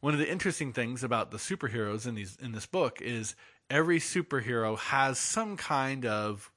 One 0.00 0.14
of 0.14 0.20
the 0.20 0.30
interesting 0.30 0.72
things 0.72 1.04
about 1.04 1.30
the 1.30 1.38
superheroes 1.38 2.06
in 2.06 2.14
these 2.14 2.36
in 2.40 2.52
this 2.52 2.66
book 2.66 3.02
is 3.02 3.36
every 3.70 3.98
superhero 3.98 4.78
has 4.78 5.18
some 5.18 5.56
kind 5.56 6.04
of 6.06 6.50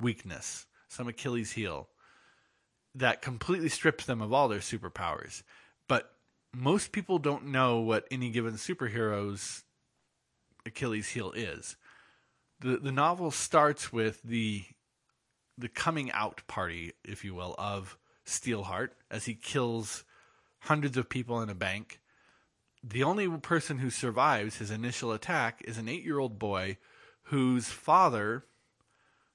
weakness, 0.00 0.66
some 0.88 1.08
Achilles 1.08 1.52
heel 1.52 1.88
that 2.94 3.22
completely 3.22 3.68
strips 3.68 4.04
them 4.04 4.20
of 4.20 4.32
all 4.32 4.48
their 4.48 4.58
superpowers. 4.58 5.42
But 5.88 6.12
most 6.54 6.92
people 6.92 7.18
don't 7.18 7.46
know 7.46 7.80
what 7.80 8.06
any 8.10 8.30
given 8.30 8.54
superhero's 8.54 9.64
Achilles 10.66 11.08
heel 11.08 11.32
is. 11.32 11.76
The 12.60 12.76
the 12.76 12.92
novel 12.92 13.30
starts 13.30 13.92
with 13.92 14.22
the 14.22 14.64
the 15.58 15.68
coming 15.68 16.12
out 16.12 16.42
party, 16.46 16.92
if 17.04 17.24
you 17.24 17.34
will, 17.34 17.54
of 17.58 17.98
Steelheart 18.26 18.90
as 19.10 19.24
he 19.24 19.34
kills 19.34 20.04
hundreds 20.60 20.96
of 20.96 21.08
people 21.08 21.40
in 21.40 21.48
a 21.48 21.54
bank. 21.54 22.00
The 22.82 23.04
only 23.04 23.28
person 23.38 23.78
who 23.78 23.90
survives 23.90 24.58
his 24.58 24.70
initial 24.70 25.12
attack 25.12 25.62
is 25.64 25.78
an 25.78 25.88
eight 25.88 26.04
year 26.04 26.18
old 26.18 26.38
boy 26.38 26.78
whose 27.24 27.68
father 27.68 28.44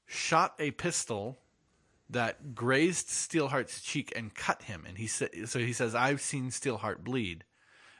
shot 0.05 0.53
a 0.59 0.71
pistol 0.71 1.39
that 2.09 2.55
grazed 2.55 3.07
Steelheart's 3.07 3.81
cheek 3.81 4.13
and 4.15 4.33
cut 4.33 4.63
him. 4.63 4.85
And 4.87 4.97
he 4.97 5.07
said, 5.07 5.49
so 5.49 5.59
he 5.59 5.73
says, 5.73 5.95
I've 5.95 6.21
seen 6.21 6.49
Steelheart 6.49 7.03
bleed. 7.03 7.43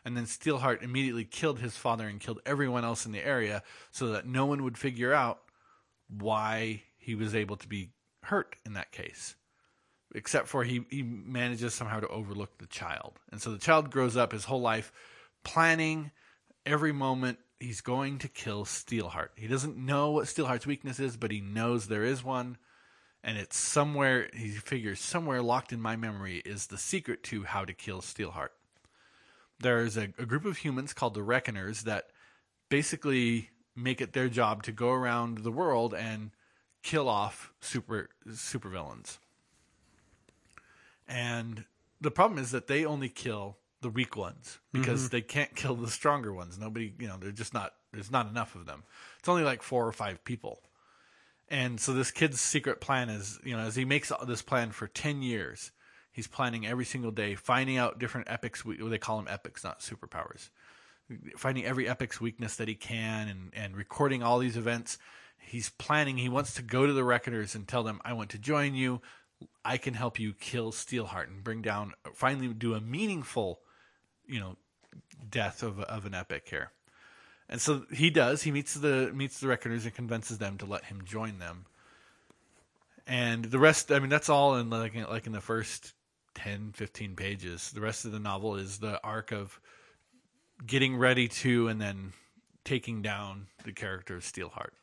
And 0.06 0.16
then 0.16 0.26
Steelheart 0.26 0.84
immediately 0.84 1.26
killed 1.26 1.60
his 1.60 1.76
father 1.76 2.08
and 2.08 2.20
killed 2.20 2.40
everyone 2.46 2.86
else 2.86 3.06
in 3.06 3.12
the 3.12 3.26
area 3.26 3.64
so 3.92 4.08
that 4.08 4.26
no 4.26 4.46
one 4.46 4.64
would 4.64 4.78
figure 4.78 5.14
out 5.14 5.40
why 6.08 6.84
he 6.98 7.16
was 7.16 7.36
able 7.36 7.58
to 7.58 7.68
be 7.68 7.90
hurt 8.24 8.56
in 8.66 8.74
that 8.74 8.92
case. 8.92 9.36
Except 10.16 10.48
for 10.48 10.64
he, 10.64 10.86
he 10.90 11.04
manages 11.04 11.74
somehow 11.74 12.00
to 12.00 12.08
overlook 12.08 12.58
the 12.58 12.68
child. 12.68 13.20
And 13.32 13.42
so 13.42 13.52
the 13.52 13.58
child 13.58 13.92
grows 13.92 14.16
up 14.16 14.32
his 14.32 14.46
whole 14.46 14.62
life 14.62 14.94
planning 15.48 16.12
every 16.66 16.92
moment 16.92 17.40
he's 17.58 17.80
going 17.80 18.20
to 18.20 18.28
kill 18.28 18.66
Steelheart. 18.66 19.30
He 19.38 19.48
doesn't 19.48 19.78
know 19.78 20.12
what 20.12 20.26
Steelheart's 20.26 20.68
weakness 20.68 21.00
is, 21.00 21.16
but 21.16 21.32
he 21.32 21.40
knows 21.40 21.88
there 21.88 22.04
is 22.04 22.22
one 22.22 22.58
and 23.24 23.38
it's 23.38 23.58
somewhere 23.58 24.30
he 24.34 24.50
figures 24.50 25.00
somewhere 25.00 25.42
locked 25.42 25.72
in 25.72 25.82
my 25.82 25.96
memory 25.96 26.42
is 26.46 26.68
the 26.68 26.78
secret 26.78 27.24
to 27.24 27.44
how 27.44 27.64
to 27.64 27.74
kill 27.74 28.02
Steelheart. 28.02 28.50
There's 29.60 29.98
a, 29.98 30.10
a 30.20 30.26
group 30.26 30.46
of 30.46 30.58
humans 30.58 30.94
called 30.94 31.14
the 31.14 31.24
Reckoners 31.24 31.84
that 31.84 32.10
basically 32.70 33.50
make 33.74 34.02
it 34.02 34.12
their 34.12 34.30
job 34.30 34.64
to 34.64 34.74
go 34.74 34.92
around 34.92 35.40
the 35.40 35.52
world 35.52 35.94
and 35.94 36.32
kill 36.84 37.08
off 37.08 37.54
super 37.62 38.10
supervillains. 38.28 39.18
And 41.08 41.64
the 42.02 42.12
problem 42.12 42.38
is 42.38 42.52
that 42.52 42.68
they 42.68 42.86
only 42.86 43.10
kill 43.10 43.58
the 43.88 43.94
weak 43.94 44.18
ones 44.18 44.60
because 44.74 45.06
mm-hmm. 45.06 45.16
they 45.16 45.22
can't 45.22 45.56
kill 45.56 45.76
the 45.76 45.90
stronger 45.90 46.34
ones. 46.34 46.60
Nobody, 46.60 46.94
you 47.00 47.08
know, 47.08 47.16
they're 47.18 47.32
just 47.32 47.54
not 47.54 47.74
there's 47.94 48.12
not 48.12 48.30
enough 48.30 48.56
of 48.56 48.66
them. 48.66 48.84
It's 49.20 49.30
only 49.30 49.44
like 49.44 49.64
four 49.64 49.88
or 49.88 49.94
five 49.94 50.24
people. 50.26 50.62
And 51.50 51.80
so 51.80 51.94
this 51.94 52.12
kid's 52.12 52.42
secret 52.42 52.82
plan 52.82 53.10
is, 53.10 53.40
you 53.44 53.56
know, 53.56 53.64
as 53.64 53.78
he 53.78 53.86
makes 53.86 54.12
this 54.28 54.42
plan 54.42 54.72
for 54.72 54.88
10 54.88 55.22
years, 55.22 55.72
he's 56.12 56.28
planning 56.28 56.68
every 56.68 56.84
single 56.84 57.12
day, 57.12 57.36
finding 57.36 57.78
out 57.78 58.00
different 58.00 58.30
epics. 58.30 58.64
They 58.66 58.98
call 58.98 59.18
them 59.18 59.30
epics, 59.30 59.64
not 59.64 59.80
superpowers. 59.80 60.50
Finding 61.38 61.64
every 61.64 61.88
epic's 61.88 62.20
weakness 62.20 62.58
that 62.58 62.68
he 62.68 62.76
can 62.76 63.30
and, 63.30 63.54
and 63.56 63.78
recording 63.78 64.22
all 64.22 64.40
these 64.40 64.58
events. 64.58 64.98
He's 65.38 65.70
planning, 65.70 66.18
he 66.18 66.28
wants 66.28 66.54
to 66.56 66.62
go 66.62 66.86
to 66.86 66.92
the 66.92 67.06
Reckoners 67.06 67.56
and 67.56 67.66
tell 67.66 67.84
them, 67.84 68.02
I 68.04 68.12
want 68.12 68.32
to 68.32 68.38
join 68.38 68.76
you. 68.76 69.02
I 69.64 69.78
can 69.78 69.94
help 69.94 70.20
you 70.20 70.34
kill 70.34 70.74
Steelheart 70.74 71.28
and 71.28 71.44
bring 71.44 71.62
down, 71.62 71.94
finally 72.14 72.48
do 72.50 72.74
a 72.74 72.82
meaningful, 72.82 73.62
you 74.28 74.40
know, 74.40 74.56
death 75.30 75.64
of, 75.64 75.80
of 75.80 76.06
an 76.06 76.14
epic 76.14 76.48
here. 76.50 76.72
And 77.50 77.62
so 77.62 77.86
he 77.94 78.10
does. 78.10 78.44
He 78.44 78.52
meets 78.52 78.74
the 78.74 79.12
meets 79.14 79.40
the 79.40 79.48
Reckoners 79.48 79.86
and 79.86 79.94
convinces 79.94 80.38
them 80.38 80.58
to 80.58 80.66
let 80.66 80.86
him 80.86 81.04
join 81.06 81.40
them. 81.40 81.66
And 83.06 83.46
the 83.46 83.60
rest, 83.60 83.92
I 83.92 84.00
mean, 84.00 84.10
that's 84.10 84.28
all 84.28 84.58
in 84.58 84.70
like 84.70 84.96
like 85.10 85.28
in 85.28 85.32
the 85.32 85.42
first 85.42 85.94
10, 86.36 86.74
15 86.76 87.16
pages. 87.16 87.72
The 87.72 87.82
rest 87.82 88.06
of 88.06 88.12
the 88.12 88.20
novel 88.20 88.56
is 88.56 88.80
the 88.80 89.02
arc 89.04 89.32
of 89.32 89.60
getting 90.66 90.98
ready 90.98 91.28
to 91.28 91.68
and 91.70 91.80
then 91.80 92.14
taking 92.66 93.02
down 93.02 93.48
the 93.64 93.72
character 93.72 94.18
of 94.18 94.24
Steelheart. 94.24 94.74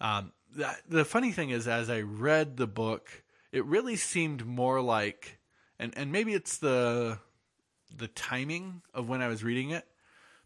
Um, 0.00 0.32
the, 0.54 0.70
the 0.88 1.04
funny 1.04 1.32
thing 1.32 1.50
is, 1.50 1.66
as 1.66 1.88
I 1.88 2.02
read 2.02 2.56
the 2.56 2.66
book, 2.66 3.24
it 3.50 3.64
really 3.64 3.96
seemed 3.96 4.46
more 4.46 4.80
like, 4.80 5.38
and 5.78 5.96
and 5.96 6.12
maybe 6.12 6.34
it's 6.34 6.58
the 6.58 7.18
the 7.96 8.08
timing 8.08 8.82
of 8.94 9.08
when 9.08 9.22
I 9.22 9.28
was 9.28 9.44
reading 9.44 9.70
it, 9.70 9.86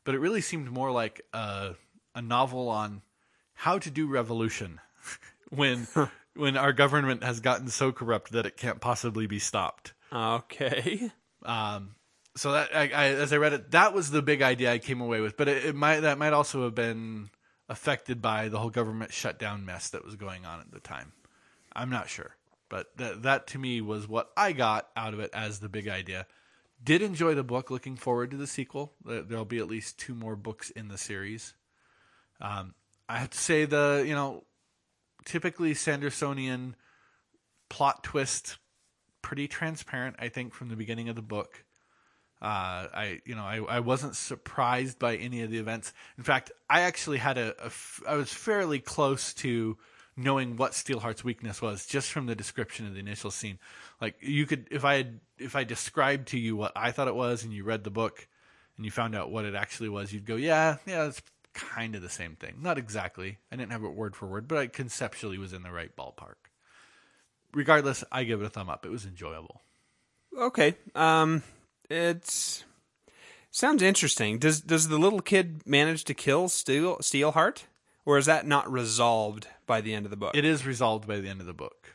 but 0.05 0.14
it 0.14 0.18
really 0.18 0.40
seemed 0.40 0.70
more 0.70 0.90
like 0.90 1.20
a 1.33 1.74
a 2.14 2.22
novel 2.22 2.68
on 2.68 3.02
how 3.55 3.78
to 3.78 3.90
do 3.90 4.07
revolution 4.07 4.81
when 5.50 5.87
when 6.35 6.57
our 6.57 6.72
government 6.72 7.22
has 7.22 7.40
gotten 7.40 7.68
so 7.68 7.92
corrupt 7.92 8.33
that 8.33 8.46
it 8.46 8.57
can't 8.57 8.81
possibly 8.81 9.26
be 9.26 9.38
stopped. 9.38 9.92
Okay. 10.12 11.11
Um, 11.44 11.94
so 12.37 12.52
that 12.52 12.74
I, 12.74 12.83
I, 12.88 13.05
as 13.09 13.33
I 13.33 13.37
read 13.37 13.52
it, 13.52 13.70
that 13.72 13.92
was 13.92 14.11
the 14.11 14.22
big 14.22 14.42
idea 14.42 14.72
I 14.72 14.78
came 14.78 15.00
away 15.00 15.20
with. 15.20 15.37
But 15.37 15.48
it, 15.48 15.64
it 15.66 15.74
might 15.74 16.00
that 16.00 16.18
might 16.18 16.33
also 16.33 16.64
have 16.64 16.74
been 16.74 17.31
affected 17.68 18.20
by 18.20 18.48
the 18.48 18.59
whole 18.59 18.70
government 18.70 19.12
shutdown 19.12 19.64
mess 19.64 19.90
that 19.90 20.05
was 20.05 20.16
going 20.16 20.44
on 20.44 20.61
at 20.61 20.70
the 20.70 20.81
time. 20.81 21.12
I'm 21.74 21.90
not 21.90 22.09
sure, 22.09 22.37
but 22.68 22.96
that 22.96 23.22
that 23.22 23.46
to 23.48 23.59
me 23.59 23.81
was 23.81 24.09
what 24.09 24.31
I 24.37 24.52
got 24.52 24.88
out 24.96 25.14
of 25.14 25.20
it 25.20 25.31
as 25.33 25.61
the 25.61 25.68
big 25.68 25.88
idea. 25.88 26.26
Did 26.83 27.03
enjoy 27.03 27.35
the 27.35 27.45
book. 27.45 27.71
Looking 27.71 27.97
forward 27.97 28.31
to 28.33 28.37
the 28.37 28.47
sequel. 28.47 28.95
There- 29.05 29.23
There'll 29.23 29.45
be 29.45 29.59
at 29.59 29.68
least 29.68 29.99
two 29.99 30.14
more 30.14 30.37
books 30.37 30.71
in 30.71 30.88
the 30.88 30.99
series. 30.99 31.55
Um, 32.40 32.75
I 33.09 33.18
have 33.18 33.31
to 33.31 33.38
say 33.38 33.64
the 33.66 34.05
you 34.07 34.14
know 34.14 34.45
typically 35.25 35.75
Sandersonian 35.75 36.75
plot 37.68 38.03
twist 38.03 38.59
pretty 39.23 39.47
transparent. 39.49 40.16
I 40.18 40.29
think 40.29 40.55
from 40.55 40.68
the 40.68 40.77
beginning 40.77 41.09
of 41.09 41.16
the 41.16 41.23
book. 41.23 41.64
Uh, 42.40 42.88
I 42.92 43.21
you 43.25 43.37
know 43.37 43.45
I, 43.45 43.59
I 43.77 43.81
wasn't 43.81 44.16
surprised 44.16 44.99
by 44.99 45.14
any 45.16 45.42
of 45.42 45.51
the 45.51 45.59
events. 45.59 45.92
In 46.18 46.25
fact, 46.25 46.51
I 46.68 46.81
actually 46.81 47.18
had 47.18 47.38
a, 47.38 47.55
a 47.62 47.66
f- 47.66 48.03
I 48.09 48.16
was 48.16 48.33
fairly 48.33 48.81
close 48.81 49.33
to 49.35 49.79
knowing 50.16 50.57
what 50.57 50.72
Steelheart's 50.72 51.25
weakness 51.25 51.62
was 51.62 51.87
just 51.87 52.11
from 52.11 52.27
the 52.27 52.35
description 52.35 52.87
of 52.87 52.94
the 52.94 53.01
initial 53.01 53.31
scene. 53.31 53.59
Like 54.01 54.16
you 54.20 54.46
could 54.46 54.68
if 54.70 54.85
I 54.85 54.96
had 54.96 55.20
if 55.38 55.57
I 55.57 55.64
described 55.64 56.29
to 56.29 56.38
you 56.38 56.57
what 56.57 56.72
I 56.77 56.90
thought 56.90 57.09
it 57.09 57.14
was 57.14 57.44
and 57.44 57.53
you 57.53 57.64
read 57.64 57.85
the 57.85 57.90
book 57.90 58.29
and 58.77 58.85
you 58.85 58.90
found 58.90 59.14
out 59.14 59.31
what 59.31 59.44
it 59.44 59.55
actually 59.55 59.88
was, 59.88 60.12
you'd 60.12 60.27
go, 60.27 60.37
yeah, 60.37 60.77
yeah, 60.87 61.07
it's 61.07 61.22
kind 61.55 61.94
of 61.94 62.03
the 62.03 62.09
same 62.09 62.37
thing. 62.37 62.57
Not 62.61 62.79
exactly. 62.79 63.38
I 63.51 63.57
didn't 63.57 63.72
have 63.72 63.85
it 63.85 63.94
word 63.94 64.16
for 64.16 64.27
word, 64.27 64.48
but 64.48 64.59
I 64.59 64.66
conceptually 64.66 65.38
was 65.38 65.53
in 65.53 65.62
the 65.62 65.70
right 65.70 65.94
ballpark. 65.96 66.37
Regardless, 67.55 68.03
I 68.11 68.25
give 68.25 68.40
it 68.40 68.46
a 68.46 68.51
thumb 68.51 68.70
up. 68.70 68.87
It 68.87 68.90
was 68.90 69.05
enjoyable. 69.05 69.61
Okay. 70.38 70.75
Um, 70.94 71.42
it's 71.90 72.64
sounds 73.51 73.83
interesting. 73.83 74.38
Does 74.38 74.61
does 74.61 74.88
the 74.88 74.98
little 74.98 75.20
kid 75.20 75.62
manage 75.66 76.05
to 76.05 76.14
kill 76.14 76.48
Steel 76.48 76.96
Steelheart, 76.98 77.64
or 78.05 78.19
is 78.19 78.27
that 78.27 78.47
not 78.47 78.71
resolved 78.71 79.47
by 79.67 79.81
the 79.81 79.95
end 79.95 80.07
of 80.07 80.11
the 80.11 80.17
book? 80.17 80.37
It 80.37 80.45
is 80.45 80.67
resolved 80.67 81.07
by 81.07 81.21
the 81.21 81.29
end 81.29 81.41
of 81.41 81.47
the 81.47 81.53
book. 81.53 81.95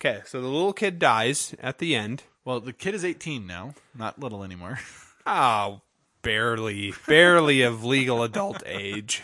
okay, 0.00 0.20
so 0.26 0.40
the 0.40 0.48
little 0.48 0.72
kid 0.72 0.98
dies 0.98 1.54
at 1.60 1.78
the 1.78 1.94
end. 1.94 2.24
Well, 2.44 2.60
the 2.60 2.72
kid 2.72 2.94
is 2.94 3.04
18 3.04 3.46
now, 3.46 3.74
not 3.94 4.18
little 4.18 4.44
anymore. 4.44 4.78
Oh, 5.26 5.80
barely, 6.22 6.92
barely 7.06 7.62
of 7.62 7.84
legal 7.84 8.22
adult 8.22 8.62
age. 8.66 9.22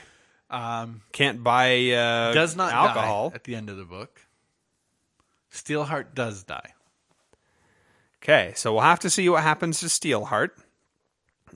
Um, 0.49 1.03
Can't 1.13 1.43
buy 1.45 1.91
uh, 1.91 2.33
does 2.33 2.57
not 2.57 2.73
alcohol. 2.73 3.31
die 3.31 3.35
at 3.37 3.45
the 3.45 3.55
end 3.55 3.69
of 3.71 3.77
the 3.77 3.85
book. 3.85 4.21
Steelheart 5.53 6.15
does 6.15 6.43
die. 6.43 6.75
Okay, 8.23 8.53
so 8.55 8.73
we'll 8.73 8.83
have 8.83 9.01
to 9.01 9.11
see 9.11 9.29
what 9.29 9.43
happens 9.43 9.81
to 9.81 9.87
Steelheart. 9.87 10.51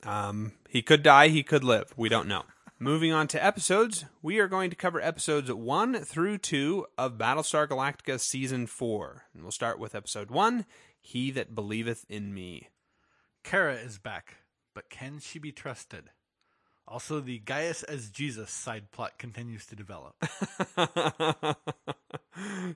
Um, 0.04 0.52
he 0.68 0.82
could 0.82 1.02
die, 1.02 1.28
he 1.28 1.42
could 1.42 1.62
live. 1.64 1.92
We 1.96 2.08
don't 2.08 2.28
know. 2.28 2.44
Moving 2.80 3.12
on 3.12 3.28
to 3.28 3.42
episodes, 3.42 4.04
we 4.20 4.40
are 4.40 4.48
going 4.48 4.68
to 4.68 4.74
cover 4.74 5.00
episodes 5.00 5.50
1 5.50 5.94
through 6.00 6.38
2 6.38 6.86
of 6.98 7.16
Battlestar 7.16 7.68
Galactica 7.68 8.18
Season 8.18 8.66
4. 8.66 9.26
And 9.32 9.44
we'll 9.44 9.52
start 9.52 9.78
with 9.78 9.94
episode 9.94 10.28
1 10.28 10.66
He 11.00 11.30
That 11.30 11.54
Believeth 11.54 12.04
in 12.08 12.34
Me. 12.34 12.70
Kara 13.44 13.74
is 13.74 13.98
back, 13.98 14.38
but 14.74 14.90
can 14.90 15.20
she 15.20 15.38
be 15.38 15.52
trusted? 15.52 16.10
Also, 16.88 17.20
the 17.20 17.38
Gaius 17.38 17.84
as 17.84 18.10
Jesus 18.10 18.50
side 18.50 18.90
plot 18.90 19.18
continues 19.18 19.66
to 19.66 19.76
develop. 19.76 20.16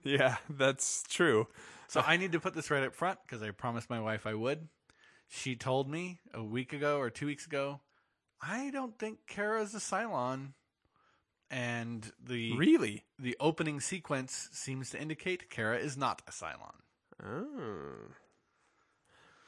yeah, 0.05 0.37
that's 0.49 1.03
true. 1.09 1.49
So 1.89 2.05
I 2.07 2.17
need 2.17 2.31
to 2.33 2.41
put 2.41 2.55
this 2.55 2.71
right 2.71 2.85
up 2.85 2.95
front 2.95 3.19
because 3.27 3.43
I 3.43 3.51
promised 3.51 3.91
my 3.91 4.01
wife 4.01 4.29
I 4.29 4.35
would. 4.35 4.69
She 5.27 5.57
told 5.57 5.91
me 5.91 6.21
a 6.33 6.43
week 6.43 6.73
ago 6.73 6.99
or 6.99 7.11
two 7.11 7.27
weeks 7.27 7.47
ago, 7.47 7.81
I 8.41 8.71
don't 8.71 8.99
think 8.99 9.27
Kara's 9.27 9.75
a 9.75 9.79
Cylon. 9.79 10.53
And 11.51 12.13
the 12.23 12.57
Really? 12.57 13.05
the 13.19 13.37
opening 13.41 13.81
sequence 13.81 14.49
seems 14.53 14.91
to 14.91 15.01
indicate 15.01 15.49
Kara 15.49 15.79
is 15.79 15.97
not 15.97 16.21
a 16.29 16.31
Cylon. 16.31 16.75
Oh. 17.25 18.13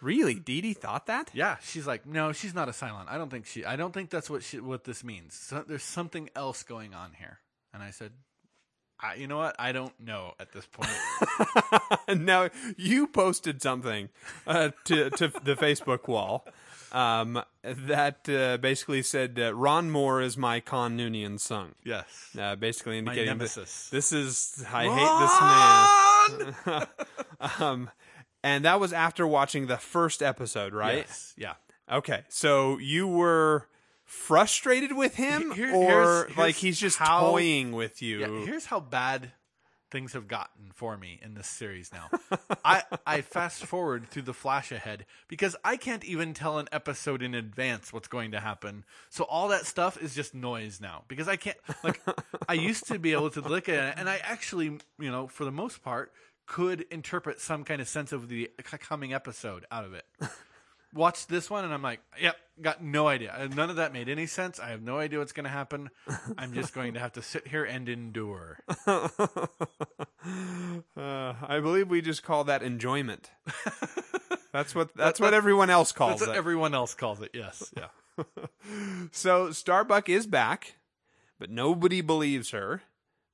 Really? 0.00 0.34
Dee 0.34 0.62
Dee 0.62 0.72
thought 0.72 1.06
that? 1.06 1.30
Yeah, 1.34 1.58
she's 1.62 1.86
like, 1.86 2.06
no, 2.06 2.32
she's 2.32 2.54
not 2.54 2.68
a 2.68 2.72
Cylon. 2.72 3.04
I 3.06 3.18
don't 3.18 3.28
think 3.28 3.44
she. 3.44 3.66
I 3.66 3.76
don't 3.76 3.92
think 3.92 4.08
that's 4.08 4.30
what 4.30 4.42
she, 4.42 4.58
what 4.60 4.84
this 4.84 5.04
means. 5.04 5.34
So, 5.34 5.62
there's 5.66 5.82
something 5.82 6.30
else 6.34 6.62
going 6.62 6.94
on 6.94 7.12
here. 7.18 7.40
And 7.74 7.82
I 7.82 7.90
said, 7.90 8.12
I, 8.98 9.14
you 9.16 9.26
know 9.26 9.36
what? 9.36 9.56
I 9.58 9.72
don't 9.72 9.98
know 10.00 10.32
at 10.40 10.52
this 10.52 10.66
point. 10.66 10.90
now 12.20 12.48
you 12.78 13.06
posted 13.06 13.60
something 13.60 14.08
uh, 14.46 14.70
to 14.84 15.10
to 15.10 15.28
the 15.28 15.54
Facebook 15.54 16.08
wall 16.08 16.46
um, 16.92 17.42
that 17.62 18.28
uh, 18.28 18.56
basically 18.58 19.02
said 19.02 19.38
uh, 19.40 19.54
Ron 19.54 19.90
Moore 19.90 20.20
is 20.20 20.36
my 20.36 20.60
Khan 20.60 20.96
Noonien 20.98 21.38
Singh. 21.38 21.74
yes, 21.84 22.06
Uh, 22.38 22.56
basically 22.56 22.98
indicating 22.98 23.38
that 23.38 23.54
this 23.90 24.12
is 24.12 24.64
I 24.72 24.84
hate 24.84 26.56
this 26.66 26.76
man. 26.76 26.86
um, 27.60 27.90
and 28.42 28.64
that 28.64 28.80
was 28.80 28.92
after 28.92 29.26
watching 29.26 29.66
the 29.66 29.76
first 29.76 30.22
episode, 30.22 30.72
right? 30.72 30.98
Yes, 30.98 31.34
yeah. 31.36 31.54
Okay, 31.90 32.22
so 32.28 32.78
you 32.78 33.06
were 33.08 33.66
frustrated 34.04 34.96
with 34.96 35.14
him, 35.16 35.52
Here- 35.52 35.74
or 35.74 35.82
here's- 35.84 36.24
here's 36.26 36.38
like 36.38 36.54
he's 36.56 36.78
just 36.80 36.98
how- 36.98 37.30
toying 37.30 37.72
with 37.72 38.00
you? 38.02 38.20
Yeah, 38.20 38.44
here's 38.46 38.66
how 38.66 38.80
bad 38.80 39.32
things 39.90 40.12
have 40.12 40.28
gotten 40.28 40.70
for 40.74 40.96
me 40.96 41.18
in 41.22 41.34
this 41.34 41.46
series 41.46 41.92
now. 41.92 42.10
I 42.64 42.82
I 43.06 43.20
fast 43.22 43.64
forward 43.64 44.08
through 44.08 44.22
the 44.22 44.34
flash 44.34 44.72
ahead 44.72 45.06
because 45.28 45.56
I 45.64 45.76
can't 45.76 46.04
even 46.04 46.34
tell 46.34 46.58
an 46.58 46.68
episode 46.72 47.22
in 47.22 47.34
advance 47.34 47.92
what's 47.92 48.08
going 48.08 48.30
to 48.32 48.40
happen. 48.40 48.84
So 49.08 49.24
all 49.24 49.48
that 49.48 49.66
stuff 49.66 50.00
is 50.00 50.14
just 50.14 50.34
noise 50.34 50.80
now 50.80 51.04
because 51.08 51.28
I 51.28 51.36
can't 51.36 51.58
like 51.82 52.00
I 52.48 52.54
used 52.54 52.86
to 52.88 52.98
be 52.98 53.12
able 53.12 53.30
to 53.30 53.40
look 53.40 53.68
at 53.68 53.74
it 53.74 53.94
and 53.96 54.08
I 54.08 54.20
actually, 54.22 54.78
you 54.98 55.10
know, 55.10 55.26
for 55.26 55.44
the 55.44 55.52
most 55.52 55.82
part 55.82 56.12
could 56.46 56.84
interpret 56.90 57.40
some 57.40 57.64
kind 57.64 57.80
of 57.80 57.88
sense 57.88 58.12
of 58.12 58.28
the 58.28 58.50
coming 58.80 59.12
episode 59.14 59.64
out 59.70 59.84
of 59.84 59.94
it. 59.94 60.04
Watched 60.92 61.28
this 61.28 61.48
one 61.48 61.64
and 61.64 61.72
I'm 61.72 61.82
like, 61.82 62.00
yep, 62.20 62.36
got 62.60 62.82
no 62.82 63.06
idea. 63.06 63.48
None 63.54 63.70
of 63.70 63.76
that 63.76 63.92
made 63.92 64.08
any 64.08 64.26
sense. 64.26 64.58
I 64.58 64.70
have 64.70 64.82
no 64.82 64.98
idea 64.98 65.18
what's 65.20 65.32
going 65.32 65.44
to 65.44 65.50
happen. 65.50 65.90
I'm 66.36 66.52
just 66.52 66.74
going 66.74 66.94
to 66.94 67.00
have 67.00 67.12
to 67.12 67.22
sit 67.22 67.46
here 67.46 67.64
and 67.64 67.88
endure. 67.88 68.58
Uh, 70.96 71.32
I 71.48 71.60
believe 71.60 71.88
we 71.88 72.02
just 72.02 72.22
call 72.22 72.44
that 72.44 72.62
enjoyment. 72.62 73.30
That's 74.52 74.74
what 74.74 74.94
that's 74.96 75.20
what 75.20 75.32
everyone 75.32 75.70
else 75.70 75.92
calls 75.92 76.18
That's 76.18 76.26
what 76.28 76.34
it. 76.34 76.38
everyone 76.38 76.74
else 76.74 76.92
calls 76.94 77.22
it. 77.22 77.30
Yes. 77.32 77.72
Yeah. 77.76 78.24
so 79.12 79.52
Starbuck 79.52 80.08
is 80.08 80.26
back, 80.26 80.74
but 81.38 81.50
nobody 81.50 82.00
believes 82.00 82.50
her. 82.50 82.82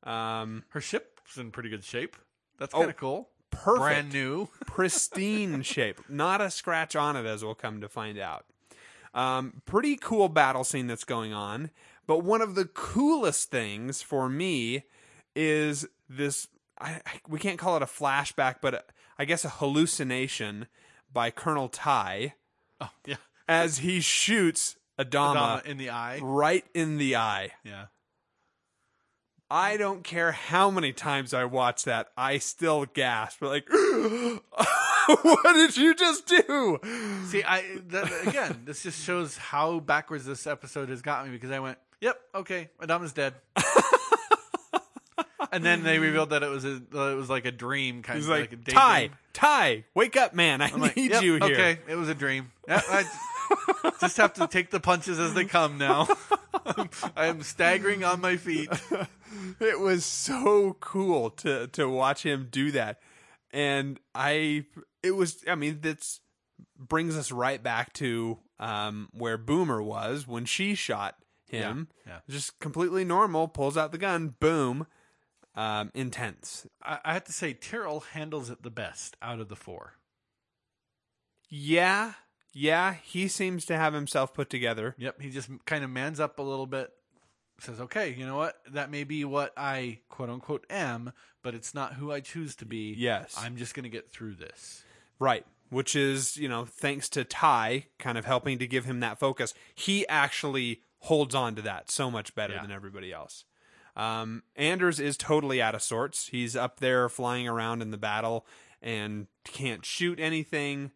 Um, 0.05 0.65
Her 0.69 0.81
ship's 0.83 1.39
in 1.39 1.51
pretty 1.53 1.71
good 1.71 1.85
shape. 1.85 2.17
That's 2.59 2.75
Oh, 2.75 2.79
kind 2.81 2.91
of 2.91 2.97
cool. 2.99 3.31
Perfect. 3.63 3.79
Brand 3.83 4.13
new. 4.13 4.49
pristine 4.67 5.63
shape, 5.63 6.01
not 6.09 6.41
a 6.41 6.51
scratch 6.51 6.95
on 6.97 7.17
it, 7.17 7.27
as 7.27 7.45
we'll 7.45 7.55
come 7.55 7.81
to 7.81 7.89
find 7.89 8.19
out. 8.19 8.45
Um, 9.15 9.63
pretty 9.65 9.97
cool 9.97 10.29
battle 10.29 10.63
scene 10.65 10.87
that's 10.87 11.05
going 11.05 11.33
on, 11.33 11.71
but 12.07 12.19
one 12.23 12.43
of 12.43 12.55
the 12.55 12.67
coolest 12.67 13.51
things 13.51 14.03
for 14.03 14.29
me 14.29 14.85
is 15.35 15.87
this. 16.09 16.49
I, 16.79 17.01
we 17.27 17.39
can't 17.39 17.59
call 17.59 17.77
it 17.77 17.83
a 17.83 17.87
flashback, 17.87 18.57
but 18.61 18.75
a, 18.75 18.85
I 19.19 19.25
guess 19.25 19.45
a 19.47 19.49
hallucination 19.49 20.67
by 21.11 21.31
Colonel 21.31 21.69
Tigh 21.71 22.35
Oh, 22.81 22.91
yeah. 23.07 23.17
as 23.49 23.79
he 23.79 24.01
shoots 24.01 24.77
Adama, 24.99 25.63
Adama 25.63 25.65
in 25.67 25.79
the 25.79 25.89
eye. 25.89 26.19
right 26.21 26.65
in 26.75 26.99
the 26.99 27.17
eye. 27.17 27.53
Yeah. 27.65 27.87
I 29.51 29.77
don't 29.77 30.03
care 30.03 30.33
how 30.33 30.71
many 30.71 30.93
times 30.93 31.33
I 31.33 31.45
watch 31.45 31.85
that, 31.85 32.09
I 32.17 32.39
still 32.39 32.85
gasp. 32.85 33.43
Like, 33.43 33.69
what 33.71 35.53
did 35.55 35.77
you 35.77 35.95
just 35.95 36.27
do? 36.27 36.79
See, 37.27 37.45
I 37.45 37.63
that, 37.89 38.27
again, 38.27 38.63
this 38.65 38.83
just 38.83 39.05
shows 39.05 39.37
how 39.37 39.81
backwards 39.81 40.25
this 40.25 40.47
episode 40.47 40.89
has 40.89 41.03
got 41.03 41.27
me 41.27 41.33
because 41.33 41.51
I 41.51 41.61
went, 41.61 41.79
Yep. 42.01 42.21
Okay. 42.35 42.69
Adama's 42.81 43.13
dead. 43.13 43.35
and 45.53 45.65
then 45.65 45.83
they 45.83 45.99
revealed 45.99 46.31
that 46.31 46.43
it 46.43 46.51
was 46.51 46.65
a, 46.65 46.77
it 46.77 47.17
was 47.17 47.31
like 47.31 47.47
a 47.47 47.51
dream 47.51 48.03
kind 48.03 48.19
He's 48.19 48.27
of 48.27 48.31
like, 48.31 48.41
like 48.41 48.53
a 48.53 48.57
daydream. 48.57 48.75
Tigh, 48.75 49.11
Tigh, 49.33 49.85
wake 49.95 50.17
up, 50.17 50.35
man! 50.35 50.61
I 50.61 50.69
I'm 50.69 50.81
like, 50.81 50.97
need 50.97 51.13
yep, 51.13 51.23
you 51.23 51.35
here. 51.35 51.45
Okay, 51.45 51.79
it 51.89 51.97
was 51.97 52.09
a 52.09 52.15
dream. 52.15 52.53
I 52.69 53.05
just 54.01 54.17
have 54.19 54.35
to 54.35 54.47
take 54.47 54.71
the 54.71 54.81
punches 54.81 55.19
as 55.19 55.35
they 55.35 55.45
come 55.45 55.79
now. 55.79 56.09
I 57.17 57.27
am 57.27 57.43
staggering 57.43 58.05
on 58.05 58.21
my 58.21 58.37
feet. 58.37 58.71
It 59.61 59.81
was 59.81 60.05
so 60.05 60.77
cool 60.81 61.31
to 61.31 61.67
to 61.69 61.89
watch 61.89 62.23
him 62.23 62.49
do 62.51 62.71
that, 62.71 63.01
and 63.53 63.99
I 64.15 64.67
it 65.03 65.11
was. 65.11 65.45
I 65.49 65.57
mean, 65.57 65.81
that's 65.83 66.21
brings 66.79 67.17
us 67.17 67.33
right 67.33 67.63
back 67.63 67.93
to 67.95 68.39
um, 68.59 69.09
where 69.13 69.37
Boomer 69.37 69.83
was 69.83 70.27
when 70.27 70.45
she 70.45 70.75
shot 70.75 71.17
him. 71.51 71.89
Yeah, 72.07 72.13
yeah. 72.13 72.19
Just 72.31 72.59
completely 72.61 73.05
normal. 73.05 73.49
Pulls 73.49 73.77
out 73.77 73.93
the 73.93 73.99
gun. 73.99 74.35
Boom. 74.41 74.87
Um, 75.55 75.91
intense. 75.95 76.67
I, 76.83 76.99
I 77.05 77.13
have 77.15 77.25
to 77.25 77.33
say, 77.33 77.55
Tyrol 77.55 78.01
handles 78.01 78.49
it 78.51 78.63
the 78.63 78.71
best 78.71 79.17
out 79.23 79.41
of 79.41 79.49
the 79.49 79.57
four. 79.57 79.95
Yeah, 81.49 82.13
yeah. 82.57 82.95
He 83.03 83.29
seems 83.29 83.65
to 83.67 83.77
have 83.77 83.93
himself 83.93 84.33
put 84.33 84.49
together. 84.51 84.95
Yep, 84.99 85.21
he 85.21 85.31
just 85.31 85.49
kind 85.67 85.85
of 85.85 85.91
mans 85.91 86.19
up 86.19 86.39
a 86.39 86.43
little 86.43 86.67
bit. 86.67 86.91
Says, 87.59 87.81
"Okay, 87.81 88.15
you 88.17 88.27
know 88.27 88.37
what? 88.37 88.61
That 88.71 88.91
may 88.91 89.05
be 89.05 89.25
what 89.25 89.53
I 89.57 90.01
quote 90.09 90.29
unquote 90.31 90.67
am, 90.69 91.13
but 91.43 91.55
it's 91.55 91.75
not 91.75 91.95
who 91.95 92.11
I 92.13 92.21
choose 92.21 92.55
to 92.57 92.67
be. 92.67 92.95
Yes. 92.97 93.35
I'm 93.39 93.57
just 93.57 93.75
going 93.75 93.85
to 93.85 93.89
get 93.91 94.11
through 94.11 94.35
this." 94.35 94.83
Right. 95.19 95.47
Which 95.71 95.97
is, 95.97 96.37
you 96.37 96.49
know, 96.49 96.65
thanks 96.65 97.09
to 97.11 97.25
Tigh 97.25 97.87
kind 97.99 98.17
of 98.19 98.25
helping 98.25 98.59
to 98.59 98.67
give 98.67 98.85
him 98.85 99.01
that 99.01 99.19
focus. 99.19 99.53
He 99.75 100.07
actually 100.09 100.83
holds 101.01 101.35
on 101.35 101.55
to 101.57 101.63
that 101.63 101.91
so 101.91 102.11
much 102.11 102.35
better 102.35 102.55
Yeah. 102.55 102.63
than 102.63 102.71
everybody 102.71 103.13
else. 103.13 103.45
Um, 103.97 104.43
Anders 104.55 105.01
is 105.01 105.17
totally 105.17 105.61
out 105.63 105.75
of 105.75 105.83
sorts. 105.83 106.29
He's 106.29 106.55
up 106.55 106.81
there 106.81 107.09
flying 107.09 107.49
around 107.49 107.81
in 107.83 107.91
the 107.91 107.97
battle 107.97 108.47
and 108.83 109.27
can't 109.45 109.85
shoot 109.85 110.21
anything. 110.21 110.91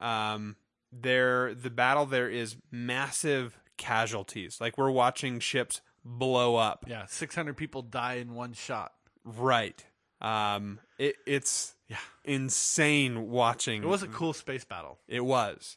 Um, 0.00 0.56
there, 0.92 1.54
the 1.54 1.70
battle 1.70 2.06
there 2.06 2.28
is 2.28 2.56
massive 2.70 3.58
casualties. 3.76 4.60
Like 4.60 4.76
we're 4.78 4.90
watching 4.90 5.40
ships 5.40 5.80
blow 6.04 6.56
up. 6.56 6.84
Yeah, 6.88 7.06
600 7.06 7.56
people 7.56 7.82
die 7.82 8.14
in 8.14 8.34
one 8.34 8.52
shot. 8.52 8.92
Right. 9.24 9.84
Um, 10.20 10.80
it, 10.98 11.16
it's 11.26 11.74
Yeah. 11.88 11.96
insane 12.24 13.28
watching. 13.30 13.82
It 13.82 13.86
was 13.88 14.02
a 14.02 14.08
cool 14.08 14.32
space 14.32 14.64
battle. 14.64 14.98
It 15.08 15.24
was. 15.24 15.76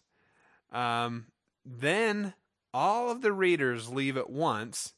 Um, 0.72 1.28
then 1.66 2.34
all 2.74 3.10
of 3.12 3.22
the 3.22 3.32
raiders 3.32 3.90
leave 3.90 4.18
at 4.18 4.30
once 4.30 4.94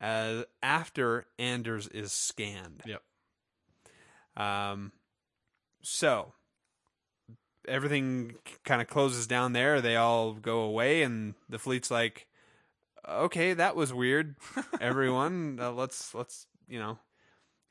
uh, 0.00 0.42
after 0.62 1.26
Anders 1.38 1.86
is 1.88 2.12
scanned. 2.12 2.82
Yep. 2.86 3.02
Um, 4.36 4.92
so 5.82 6.32
everything 7.66 8.34
kind 8.64 8.80
of 8.80 8.88
closes 8.88 9.26
down 9.26 9.52
there. 9.52 9.80
They 9.80 9.96
all 9.96 10.34
go 10.34 10.60
away, 10.60 11.02
and 11.02 11.34
the 11.48 11.58
fleet's 11.58 11.90
like, 11.90 12.26
"Okay, 13.08 13.54
that 13.54 13.76
was 13.76 13.92
weird. 13.92 14.36
Everyone, 14.80 15.58
uh, 15.60 15.72
let's 15.72 16.14
let's 16.14 16.46
you 16.68 16.78
know 16.78 16.98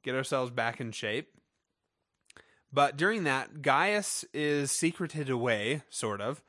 get 0.04 0.16
ourselves 0.16 0.52
back 0.52 0.80
in 0.80 0.92
shape." 0.92 1.30
But 2.72 2.98
during 2.98 3.24
that, 3.24 3.62
Gaius 3.62 4.26
is 4.34 4.72
secreted 4.72 5.30
away, 5.30 5.82
sort 5.90 6.22
of, 6.22 6.44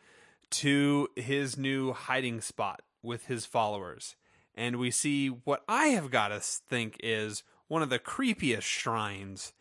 to 0.51 1.09
his 1.17 1.57
new 1.57 1.93
hiding 1.93 2.41
spot 2.41 2.83
with 3.03 3.27
his 3.27 3.47
followers. 3.47 4.17
And 4.55 4.77
we 4.77 4.91
see 4.91 5.29
what 5.29 5.63
I 5.69 5.87
have 5.87 6.11
got 6.11 6.29
to 6.29 6.41
think 6.41 6.99
is 7.03 7.43
one 7.69 7.83
of 7.83 7.89
the 7.89 7.99
creepiest 7.99 8.63
shrines 8.63 9.53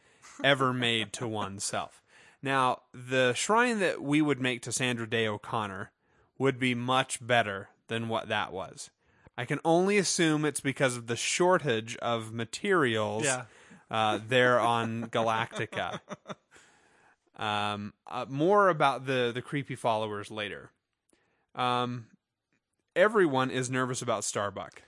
ever 0.43 0.73
made 0.73 1.13
to 1.13 1.27
oneself. 1.29 2.03
Now, 2.41 2.83
the 2.93 3.33
shrine 3.33 3.79
that 3.79 4.01
we 4.01 4.21
would 4.21 4.39
make 4.39 4.61
to 4.63 4.71
Sandra 4.71 5.09
Day 5.09 5.27
O'Connor 5.27 5.91
would 6.37 6.57
be 6.59 6.73
much 6.73 7.25
better 7.25 7.69
than 7.87 8.07
what 8.07 8.29
that 8.29 8.53
was. 8.53 8.89
I 9.37 9.45
can 9.45 9.59
only 9.65 9.97
assume 9.97 10.45
it's 10.45 10.61
because 10.61 10.95
of 10.97 11.07
the 11.07 11.15
shortage 11.15 11.95
of 11.97 12.33
materials 12.33 13.23
Yeah. 13.25 13.43
uh, 13.91 14.19
there 14.25 14.59
on 14.59 15.05
Galactica. 15.11 15.99
Um, 17.37 17.93
uh, 18.07 18.25
more 18.27 18.67
about 18.69 19.05
the 19.05 19.31
the 19.33 19.41
creepy 19.41 19.75
followers 19.75 20.29
later. 20.29 20.71
Um, 21.55 22.07
everyone 22.95 23.49
is 23.49 23.69
nervous 23.69 24.01
about 24.01 24.23
Starbuck. 24.25 24.83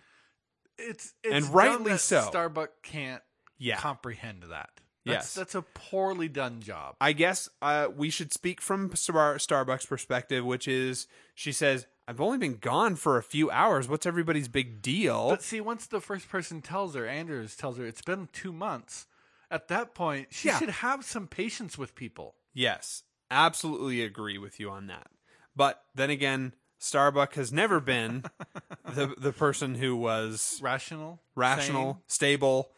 It's, 0.78 1.14
it's 1.24 1.46
And 1.46 1.54
rightly 1.56 1.98
so. 1.98 2.22
Starbuck 2.22 2.72
can't 2.84 3.22
Yeah. 3.58 3.78
comprehend 3.78 4.44
that. 4.50 4.70
Yes. 5.04 5.34
That's, 5.34 5.54
that's 5.54 5.56
a 5.56 5.62
poorly 5.74 6.28
done 6.28 6.62
job. 6.62 6.96
I 7.02 7.14
guess 7.14 7.50
uh, 7.62 7.88
we 7.96 8.10
should 8.10 8.32
speak 8.32 8.62
from 8.62 8.96
Star- 8.96 9.36
Starbucks' 9.38 9.88
perspective, 9.88 10.46
which 10.46 10.68
is 10.68 11.08
she 11.34 11.52
says, 11.52 11.88
"I've 12.08 12.22
only 12.22 12.38
been 12.38 12.58
gone 12.58 12.96
for 12.96 13.18
a 13.18 13.24
few 13.24 13.50
hours. 13.50 13.88
What's 13.90 14.06
everybody's 14.06 14.48
big 14.48 14.82
deal?" 14.82 15.30
But 15.30 15.42
see, 15.42 15.60
once 15.60 15.88
the 15.88 16.02
first 16.02 16.30
person 16.30 16.62
tells 16.62 16.94
her, 16.96 17.08
Anders 17.08 17.56
tells 17.56 17.78
her 17.78 17.86
it's 17.86 18.04
been 18.04 18.30
two 18.32 18.54
months, 18.54 19.08
at 19.50 19.68
that 19.70 19.96
point, 19.96 20.28
she 20.32 20.50
Yeah. 20.50 20.60
should 20.60 20.70
have 20.70 21.04
some 21.04 21.28
patience 21.28 21.78
with 21.80 21.96
people. 21.96 22.36
Yes, 22.54 23.02
absolutely 23.32 24.04
agree 24.04 24.38
with 24.38 24.60
you 24.60 24.70
on 24.70 24.86
that. 24.88 25.08
But 25.56 25.84
then 25.96 26.10
again, 26.12 26.54
Starbuck 26.78 27.34
has 27.34 27.52
never 27.52 27.80
been 27.80 28.24
the 28.86 29.16
the 29.18 29.34
person 29.34 29.76
who 29.76 29.96
was 29.96 30.60
Rational, 30.62 31.22
rational, 31.36 31.94
sane. 31.94 32.02
stable 32.08 32.72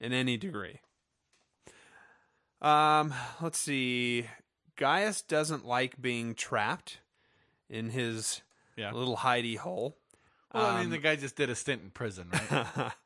in 0.00 0.12
any 0.12 0.36
degree. 0.36 0.80
Um, 2.62 3.12
let's 3.40 3.58
see. 3.58 4.26
Gaius 4.76 5.22
doesn't 5.22 5.64
like 5.66 6.00
being 6.00 6.34
trapped 6.34 6.98
in 7.68 7.90
his 7.90 8.42
Yeah. 8.76 8.92
little 8.92 9.18
hidey 9.18 9.56
hole. 9.58 9.96
Well, 10.52 10.66
I 10.66 10.80
mean, 10.80 10.90
the 10.90 10.98
guy 10.98 11.16
just 11.16 11.34
did 11.34 11.50
a 11.50 11.54
stint 11.56 11.82
in 11.82 11.90
prison, 11.90 12.28
right? 12.32 12.92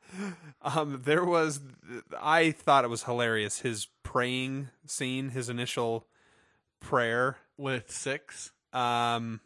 Um, 0.63 1.01
there 1.05 1.23
was, 1.23 1.59
I 2.19 2.49
thought 2.49 2.83
it 2.83 2.89
was 2.89 3.03
hilarious 3.03 3.59
his 3.59 3.87
praying 4.01 4.69
scene, 4.87 5.29
his 5.29 5.49
initial 5.49 6.07
prayer. 6.79 7.37
with 7.57 7.91
six, 7.91 8.51
Um, 8.73 9.39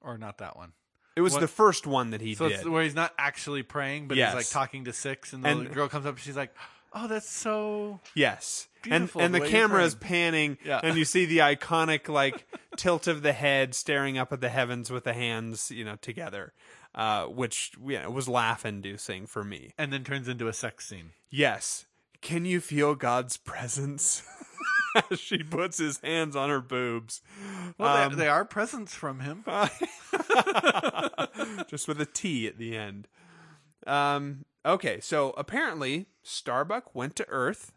or 0.00 0.18
not 0.18 0.38
that 0.38 0.56
one. 0.56 0.72
it 1.14 1.20
was 1.20 1.34
What- 1.34 1.40
the 1.42 1.48
first 1.48 1.86
one 1.86 2.10
that 2.10 2.20
he 2.20 2.34
So 2.34 2.48
did. 2.48 2.56
it's 2.60 2.64
where 2.68 2.82
he's 2.82 2.94
not 2.96 3.14
actually 3.18 3.62
praying, 3.62 4.08
but 4.08 4.16
Yes. 4.16 4.32
he's 4.34 4.46
like 4.46 4.48
talking 4.52 4.84
to 4.86 4.92
six, 4.92 5.32
and 5.32 5.44
the 5.44 5.48
And- 5.48 5.72
girl 5.72 5.88
comes 5.88 6.06
up 6.06 6.14
and 6.16 6.20
she's 6.20 6.36
like, 6.36 6.52
"Oh, 6.92 7.06
that's 7.06 7.28
so." 7.30 8.00
Yes. 8.14 8.66
Beautiful, 8.82 9.20
and 9.20 9.26
and 9.26 9.34
the 9.34 9.40
the, 9.46 9.50
camera 9.50 9.84
is 9.84 9.94
panning 9.94 10.58
Yeah. 10.64 10.80
and 10.82 10.96
you 10.96 11.04
see 11.04 11.26
the 11.26 11.38
iconic 11.38 12.08
like 12.08 12.46
tilt 12.76 13.06
of 13.06 13.22
the 13.22 13.32
head 13.32 13.74
staring 13.74 14.18
up 14.18 14.32
at 14.32 14.40
the 14.40 14.48
heavens 14.48 14.90
with 14.90 15.04
the 15.04 15.14
hands, 15.14 15.70
you 15.70 15.84
know, 15.84 15.96
together. 15.96 16.52
Uh, 16.92 17.26
which 17.26 17.70
yeah, 17.86 18.08
was 18.08 18.28
laugh 18.28 18.66
inducing 18.66 19.24
for 19.26 19.44
me. 19.44 19.72
And 19.78 19.92
then 19.92 20.02
turns 20.02 20.26
into 20.26 20.48
a 20.48 20.52
sex 20.52 20.88
scene. 20.88 21.10
Yes. 21.30 21.86
Can 22.20 22.44
you 22.44 22.60
feel 22.60 22.96
God's 22.96 23.36
presence? 23.36 24.24
As 25.10 25.20
she 25.20 25.44
puts 25.44 25.78
his 25.78 26.00
hands 26.00 26.34
on 26.34 26.48
her 26.50 26.60
boobs. 26.60 27.20
Well, 27.78 27.96
Um, 27.96 28.10
they, 28.16 28.24
they 28.24 28.28
are 28.28 28.44
presents 28.44 28.92
from 28.92 29.20
him. 29.20 29.44
just 31.68 31.86
with 31.86 32.00
a 32.00 32.08
T 32.12 32.48
at 32.48 32.58
the 32.58 32.76
end. 32.76 33.06
Um, 33.86 34.44
okay, 34.66 34.98
so 35.00 35.30
apparently 35.36 36.06
Starbuck 36.24 36.92
went 36.94 37.14
to 37.16 37.28
Earth. 37.28 37.72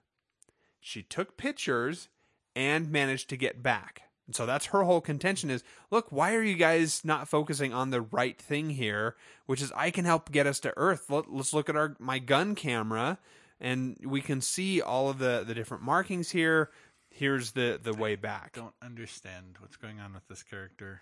She 0.86 1.02
took 1.02 1.38
pictures 1.38 2.10
and 2.56 2.92
managed 2.92 3.30
to 3.30 3.38
get 3.38 3.64
back. 3.64 4.02
And 4.28 4.36
so 4.36 4.46
that's 4.46 4.68
her 4.68 4.84
whole 4.84 5.00
contention 5.02 5.50
is, 5.50 5.64
look, 5.92 6.12
why 6.12 6.36
are 6.36 6.44
you 6.44 6.56
guys 6.56 7.02
not 7.06 7.30
focusing 7.30 7.74
on 7.74 7.90
the 7.90 8.02
right 8.02 8.38
thing 8.40 8.70
here, 8.72 9.16
which 9.46 9.62
is 9.62 9.72
I 9.76 9.92
can 9.92 10.04
help 10.06 10.32
get 10.32 10.46
us 10.46 10.60
to 10.62 10.74
Earth. 10.78 11.10
Let, 11.10 11.32
let's 11.32 11.54
look 11.54 11.70
at 11.70 11.76
our 11.78 11.96
my 12.00 12.20
gun 12.20 12.54
camera 12.54 13.18
and 13.62 13.98
we 14.06 14.20
can 14.22 14.42
see 14.42 14.82
all 14.82 15.10
of 15.10 15.20
the 15.20 15.44
the 15.48 15.54
different 15.54 15.84
markings 15.84 16.32
here. 16.32 16.70
Here's 17.10 17.52
the 17.52 17.80
the 17.82 17.94
way 17.94 18.16
back. 18.16 18.54
Don't 18.54 18.74
understand 18.82 19.58
what's 19.60 19.78
going 19.78 20.00
on 20.02 20.14
with 20.14 20.28
this 20.28 20.44
character. 20.44 21.02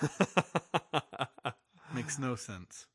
Makes 1.94 2.18
no 2.18 2.36
sense. 2.36 2.86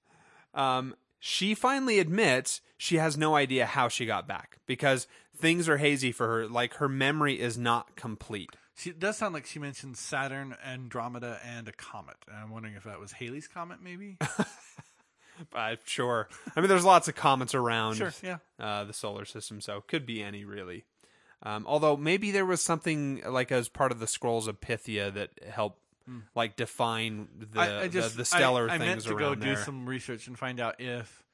um, 0.54 0.96
she 1.20 1.56
finally 1.56 1.98
admits 2.00 2.62
she 2.78 2.98
has 2.98 3.18
no 3.18 3.36
idea 3.36 3.66
how 3.66 3.88
she 3.88 4.06
got 4.06 4.28
back 4.28 4.60
because 4.68 5.08
things 5.38 5.68
are 5.70 5.78
hazy 5.78 6.12
for 6.12 6.28
her. 6.28 6.48
Like 6.48 6.76
her 6.76 6.90
memory 6.90 7.40
is 7.40 7.58
not 7.58 7.96
complete. 7.96 8.50
She 8.78 8.90
it 8.90 9.00
does 9.00 9.18
sound 9.18 9.34
like 9.34 9.46
she 9.46 9.60
mentioned 9.60 9.98
Saturn, 9.98 10.56
Andromeda, 10.66 11.40
and 11.46 11.68
a 11.68 11.72
comet. 11.72 12.18
And 12.28 12.38
I'm 12.38 12.50
wondering 12.52 12.76
if 12.76 12.84
that 12.84 13.00
was 13.00 13.14
Halley's 13.14 13.48
comet, 13.48 13.80
maybe. 13.84 14.18
Uh, 15.54 15.76
sure. 15.84 16.30
I 16.56 16.62
mean, 16.62 16.70
there's 16.70 16.86
lots 16.86 17.10
of 17.10 17.16
comets 17.16 17.54
around 17.54 17.96
Sure, 17.96 18.14
yeah. 18.24 18.38
uh, 18.58 18.86
the 18.86 18.94
solar 18.94 19.26
system, 19.26 19.60
so 19.60 19.82
could 19.82 20.06
be 20.06 20.24
any 20.24 20.46
really. 20.46 20.86
Um, 21.44 21.66
although 21.68 21.98
maybe 21.98 22.32
there 22.32 22.46
was 22.46 22.62
something 22.62 23.22
like 23.28 23.52
as 23.52 23.68
part 23.68 23.92
of 23.92 24.00
the 24.00 24.08
scrolls 24.08 24.48
of 24.48 24.62
Pythia 24.62 25.12
that 25.12 25.32
helped 25.46 25.82
like 26.36 26.56
define 26.56 27.28
the 27.38 27.60
I, 27.60 27.82
I 27.82 27.88
just 27.90 28.12
the, 28.12 28.20
the 28.20 28.26
stellar 28.26 28.70
I, 28.70 28.76
I 28.76 28.78
things 28.78 28.88
meant 28.88 29.02
to 29.04 29.16
go 29.16 29.36
there. 29.36 29.56
do 29.56 29.62
some 29.62 29.86
research 29.86 30.28
and 30.28 30.40
find 30.40 30.60
out 30.62 30.80
if 30.80 31.25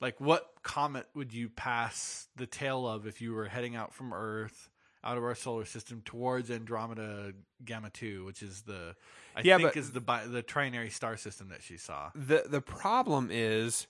Like, 0.00 0.20
what 0.20 0.50
comet 0.62 1.06
would 1.14 1.32
you 1.32 1.48
pass 1.48 2.28
the 2.36 2.46
tail 2.46 2.86
of 2.86 3.06
if 3.06 3.20
you 3.20 3.32
were 3.34 3.46
heading 3.46 3.74
out 3.74 3.92
from 3.92 4.12
Earth, 4.12 4.70
out 5.02 5.16
of 5.16 5.24
our 5.24 5.34
solar 5.34 5.64
system, 5.64 6.02
towards 6.04 6.50
Andromeda 6.50 7.32
Gamma 7.64 7.90
Two, 7.90 8.24
which 8.24 8.42
is 8.42 8.62
the 8.62 8.94
I 9.34 9.40
Yeah, 9.42 9.56
think 9.58 9.76
is 9.76 9.90
the 9.92 10.00
bi- 10.00 10.26
the 10.26 10.42
trinary 10.42 10.92
star 10.92 11.16
system 11.16 11.48
that 11.48 11.62
she 11.62 11.76
saw. 11.76 12.10
the 12.14 12.44
the 12.48 12.60
problem 12.60 13.28
is 13.32 13.86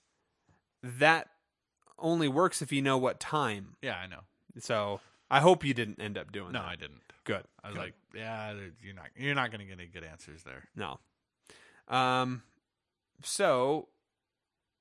that 0.83 1.29
only 1.99 2.29
works 2.29 2.63
if 2.63 2.73
you 2.73 2.81
know 2.81 2.97
what 2.97 3.19
time. 3.21 3.77
Yeah, 3.83 3.97
I 3.99 4.07
know. 4.07 4.21
So 4.61 5.01
I 5.31 5.41
hope 5.41 5.65
you 5.65 5.75
didn't 5.75 6.01
end 6.01 6.17
up 6.17 6.33
doing 6.33 6.53
No, 6.53 6.61
that. 6.61 6.69
I 6.69 6.77
didn't. 6.77 7.03
Good. 7.25 7.45
I 7.63 7.69
was 7.69 7.75
Good. 7.77 7.83
like, 7.83 7.95
yeah, 8.15 8.55
you're 8.83 8.95
not 8.95 9.07
you're 9.17 9.35
not 9.35 9.51
going 9.51 9.61
to 9.61 9.67
get 9.67 9.79
any 9.79 9.89
good 9.89 10.05
answers 10.05 10.43
there. 10.45 10.65
No. 10.75 11.01
Um 11.89 12.43
so 13.23 13.89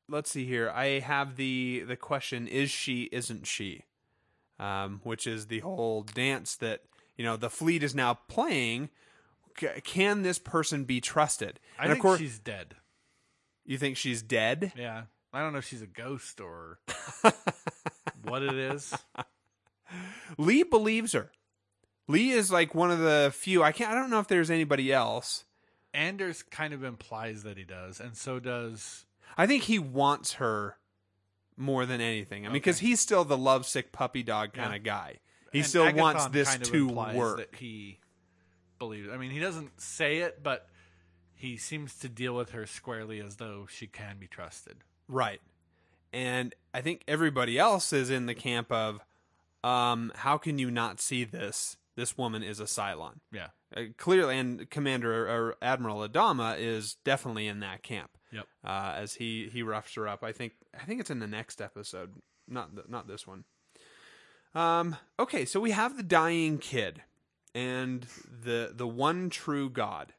let's 0.10 0.32
see 0.32 0.46
here. 0.46 0.70
I 0.74 1.00
have 1.00 1.36
the 1.36 1.84
the 1.88 1.96
question 1.96 2.48
is 2.48 2.70
she 2.70 3.04
isn't 3.12 3.48
she? 3.48 3.84
Um 4.60 5.02
which 5.04 5.28
is 5.28 5.48
the 5.48 5.60
whole 5.60 6.04
dance 6.04 6.56
that 6.56 6.82
you 7.15 7.24
know 7.24 7.38
the 7.38 7.50
fleet 7.50 7.84
is 7.84 7.93
now 7.96 8.15
playing 8.28 8.89
C- 9.60 9.67
can 9.84 10.22
this 10.24 10.39
person 10.39 10.84
be 10.84 11.02
trusted? 11.02 11.60
I 11.80 11.84
and 11.84 11.91
think 11.91 12.00
of 12.00 12.02
course 12.04 12.20
she's 12.20 12.39
dead. 12.39 12.76
you 13.65 13.78
think 13.78 13.98
she's 13.98 14.22
dead? 14.22 14.72
Yeah, 14.78 15.04
I 15.34 15.41
don't 15.41 15.52
know 15.54 15.60
if 15.60 15.65
she's 15.67 15.82
a 15.82 15.88
ghost 15.88 16.39
or 16.39 16.80
what 18.24 18.43
it 18.43 18.54
is. 18.56 18.93
Lee 20.38 20.63
believes 20.63 21.13
her. 21.13 21.32
Lee 22.08 22.32
is 22.32 22.52
like 22.52 22.74
one 22.76 22.91
of 22.91 23.00
the 23.00 23.32
few. 23.36 23.63
I 23.63 23.72
can't 23.72 23.91
I 23.91 23.96
don't 23.96 24.10
know 24.10 24.20
if 24.20 24.28
there's 24.28 24.52
anybody 24.52 24.93
else. 24.93 25.46
Anders 25.93 26.43
kind 26.43 26.74
of 26.74 26.84
implies 26.84 27.43
that 27.43 27.58
he 27.58 27.63
does, 27.63 28.00
and 28.00 28.15
so 28.15 28.39
does 28.39 29.06
I 29.36 29.48
think 29.48 29.63
he 29.63 29.80
wants 29.80 30.34
her 30.34 30.78
more 31.56 31.86
than 31.86 32.02
anything. 32.02 32.46
I 32.46 32.50
mean, 32.50 32.54
because 32.54 32.80
he's 32.80 33.00
still 33.00 33.26
the 33.26 33.38
lovesick 33.38 33.92
puppy 33.92 34.24
dog 34.24 34.54
kind 34.54 34.76
of 34.76 34.84
guy. 34.84 35.18
He 35.52 35.60
and 35.60 35.68
still 35.68 35.94
wants 35.94 36.28
this 36.28 36.50
kind 36.50 36.62
of 36.62 36.72
to 36.72 36.90
implies 36.90 37.16
work. 37.16 37.38
That 37.38 37.56
he 37.56 38.00
believes. 38.80 39.10
I 39.12 39.18
mean, 39.18 39.32
he 39.32 39.40
doesn't 39.40 39.82
say 39.82 40.18
it, 40.18 40.44
but 40.44 40.68
he 41.34 41.58
seems 41.58 41.96
to 42.00 42.10
deal 42.10 42.36
with 42.36 42.52
her 42.52 42.66
squarely 42.66 43.20
as 43.20 43.38
though 43.38 43.66
she 43.70 43.88
can 43.88 44.18
be 44.20 44.28
trusted. 44.28 44.78
Right. 45.08 45.42
And 46.13 46.54
I 46.74 46.82
think 46.82 47.04
everybody 47.08 47.58
else 47.60 47.94
is 47.94 48.10
in 48.10 48.26
the 48.26 48.36
camp 48.36 48.72
of, 48.72 49.02
um, 49.63 50.12
how 50.16 50.38
can 50.38 50.58
you 50.58 50.72
not 50.72 51.00
see 51.00 51.24
this? 51.24 51.78
This 51.96 52.18
woman 52.18 52.44
is 52.44 52.60
a 52.60 52.66
Cylon. 52.66 53.20
Yeah. 53.32 53.48
Uh, 53.76 53.84
clearly, 53.98 54.38
and 54.38 54.70
Commander 54.70 55.28
or 55.28 55.56
Admiral 55.62 56.08
Adama 56.08 56.58
is 56.60 56.98
definitely 57.04 57.48
in 57.48 57.60
that 57.60 57.84
camp. 57.84 58.16
Yep. 58.32 58.46
uh, 58.63 58.94
as 58.96 59.16
he 59.16 59.50
he 59.52 59.63
roughs 59.63 59.94
her 59.96 60.08
up. 60.08 60.24
I 60.24 60.32
think 60.32 60.54
I 60.80 60.84
think 60.86 61.00
it's 61.00 61.10
in 61.10 61.20
the 61.20 61.28
next 61.28 61.62
episode, 61.62 62.13
not 62.48 62.76
the, 62.76 62.84
not 62.88 63.08
this 63.08 63.26
one. 63.26 63.46
Um. 64.54 64.96
Okay, 65.20 65.46
so 65.46 65.60
we 65.60 65.72
have 65.72 65.98
the 65.98 66.04
dying 66.04 66.58
kid 66.58 67.04
and 67.54 68.06
the 68.44 68.72
the 68.74 68.88
one 68.88 69.30
true 69.30 69.70
God, 69.70 70.13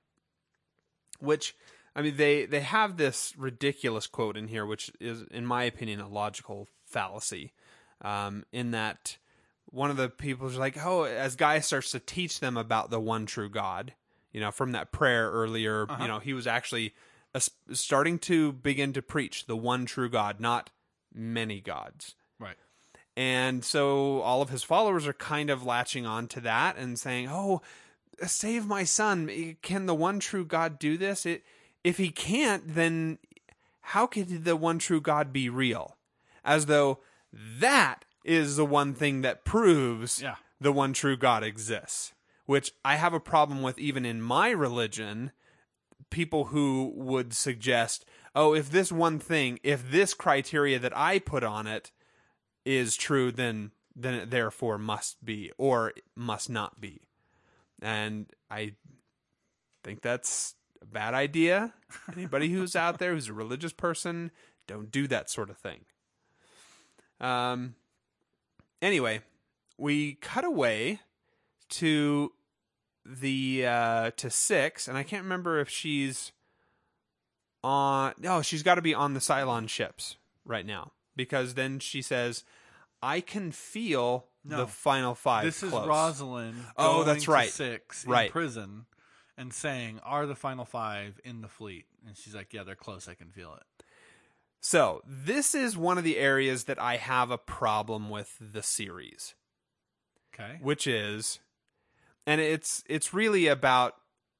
which 1.20 1.54
I 1.94 2.02
mean 2.02 2.16
they 2.16 2.46
they 2.46 2.60
have 2.60 2.96
this 2.96 3.34
ridiculous 3.36 4.06
quote 4.06 4.36
in 4.36 4.48
here, 4.48 4.66
which 4.66 4.90
is 5.00 5.22
in 5.30 5.46
my 5.46 5.64
opinion 5.64 6.00
a 6.00 6.08
logical 6.08 6.68
fallacy. 6.84 7.52
Um, 8.00 8.44
in 8.52 8.70
that 8.72 9.18
one 9.70 9.90
of 9.90 9.96
the 9.96 10.08
people 10.08 10.46
is 10.46 10.56
like, 10.56 10.84
oh, 10.84 11.02
as 11.02 11.36
Gaius 11.36 11.66
starts 11.66 11.90
to 11.90 12.00
teach 12.00 12.40
them 12.40 12.56
about 12.56 12.90
the 12.90 13.00
one 13.00 13.26
true 13.26 13.50
God, 13.50 13.92
you 14.32 14.40
know, 14.40 14.50
from 14.50 14.72
that 14.72 14.92
prayer 14.92 15.30
earlier, 15.30 15.86
you 16.00 16.08
know, 16.08 16.18
he 16.20 16.32
was 16.32 16.46
actually 16.46 16.94
starting 17.72 18.18
to 18.20 18.52
begin 18.52 18.92
to 18.94 19.02
preach 19.02 19.46
the 19.46 19.56
one 19.56 19.86
true 19.86 20.08
God, 20.08 20.40
not 20.40 20.70
many 21.12 21.60
gods. 21.60 22.14
Right. 22.38 22.56
And 23.16 23.64
so 23.64 24.20
all 24.20 24.42
of 24.42 24.50
his 24.50 24.62
followers 24.62 25.06
are 25.06 25.12
kind 25.12 25.50
of 25.50 25.64
latching 25.64 26.06
on 26.06 26.28
to 26.28 26.40
that 26.42 26.76
and 26.76 26.98
saying, 26.98 27.28
"Oh, 27.30 27.62
save 28.24 28.66
my 28.66 28.84
son. 28.84 29.28
Eh, 29.30 29.54
can 29.62 29.86
the 29.86 29.94
one 29.94 30.20
true 30.20 30.44
God 30.44 30.78
do 30.78 30.96
this? 30.96 31.26
It, 31.26 31.44
if 31.82 31.96
he 31.98 32.10
can't, 32.10 32.74
then 32.74 33.18
how 33.80 34.06
could 34.06 34.44
the 34.44 34.56
one 34.56 34.78
true 34.78 35.00
God 35.00 35.32
be 35.32 35.48
real?" 35.48 35.96
As 36.44 36.66
though 36.66 37.00
that 37.32 38.04
is 38.24 38.56
the 38.56 38.64
one 38.64 38.94
thing 38.94 39.22
that 39.22 39.44
proves 39.44 40.22
Yeah. 40.22 40.36
the 40.60 40.72
one 40.72 40.92
true 40.92 41.16
God 41.16 41.42
exists, 41.42 42.12
which 42.46 42.72
I 42.84 42.96
have 42.96 43.14
a 43.14 43.20
problem 43.20 43.62
with 43.62 43.78
even 43.78 44.04
in 44.06 44.20
my 44.22 44.50
religion. 44.50 45.32
People 46.10 46.46
who 46.46 46.92
would 46.94 47.34
suggest, 47.34 48.04
"Oh, 48.34 48.54
if 48.54 48.70
this 48.70 48.90
one 48.90 49.18
thing, 49.18 49.58
if 49.62 49.90
this 49.90 50.14
criteria 50.14 50.78
that 50.78 50.96
I 50.96 51.18
put 51.18 51.44
on 51.44 51.66
it 51.66 51.92
is 52.64 52.96
true, 52.96 53.30
then 53.30 53.72
then 53.94 54.14
it 54.14 54.30
therefore 54.30 54.78
must 54.78 55.24
be 55.24 55.52
or 55.58 55.92
must 56.14 56.48
not 56.48 56.80
be." 56.80 57.02
And 57.80 58.30
I 58.50 58.74
think 59.84 60.02
that's 60.02 60.54
a 60.80 60.86
bad 60.86 61.14
idea. 61.14 61.74
Anybody 62.12 62.48
who's 62.48 62.74
out 62.74 62.98
there 62.98 63.12
who's 63.12 63.28
a 63.28 63.32
religious 63.34 63.72
person, 63.72 64.30
don't 64.66 64.90
do 64.90 65.06
that 65.08 65.30
sort 65.30 65.50
of 65.50 65.58
thing. 65.58 65.84
Um. 67.20 67.74
Anyway, 68.80 69.22
we 69.76 70.14
cut 70.14 70.44
away 70.44 71.00
to 71.68 72.32
the 73.08 73.64
uh 73.66 74.10
to 74.16 74.30
six, 74.30 74.86
and 74.88 74.96
I 74.98 75.02
can't 75.02 75.22
remember 75.22 75.58
if 75.60 75.68
she's 75.68 76.32
on. 77.64 78.14
No, 78.18 78.42
she's 78.42 78.62
got 78.62 78.76
to 78.76 78.82
be 78.82 78.94
on 78.94 79.14
the 79.14 79.20
Cylon 79.20 79.68
ships 79.68 80.16
right 80.44 80.66
now 80.66 80.92
because 81.16 81.54
then 81.54 81.78
she 81.78 82.02
says, 82.02 82.44
"I 83.02 83.20
can 83.20 83.50
feel 83.52 84.26
No. 84.44 84.58
the 84.58 84.66
final 84.66 85.14
five. 85.14 85.44
This 85.44 85.62
is 85.62 85.70
close." 85.70 85.86
Roslin. 85.88 86.54
Oh, 86.76 87.04
that's 87.04 87.28
right. 87.28 87.50
Six 87.50 88.06
Right. 88.06 88.26
in 88.26 88.32
prison, 88.32 88.86
and 89.36 89.52
saying, 89.52 90.00
"Are 90.00 90.26
the 90.26 90.36
final 90.36 90.64
five 90.64 91.20
in 91.24 91.40
the 91.40 91.48
fleet?" 91.48 91.86
And 92.06 92.16
she's 92.16 92.34
like, 92.34 92.52
"Yeah, 92.52 92.62
they're 92.64 92.74
close. 92.76 93.08
I 93.08 93.14
can 93.14 93.30
feel 93.30 93.54
it." 93.54 93.84
So 94.60 95.02
this 95.06 95.54
is 95.54 95.76
one 95.76 95.98
of 95.98 96.04
the 96.04 96.18
areas 96.18 96.64
that 96.64 96.80
I 96.80 96.96
have 96.96 97.30
a 97.30 97.38
problem 97.38 98.10
with 98.10 98.36
the 98.40 98.62
series. 98.62 99.34
Okay. 100.34 100.58
which 100.60 100.86
is 100.86 101.40
and 102.26 102.40
it's 102.40 102.82
it's 102.86 103.12
really 103.14 103.46
about 103.46 103.94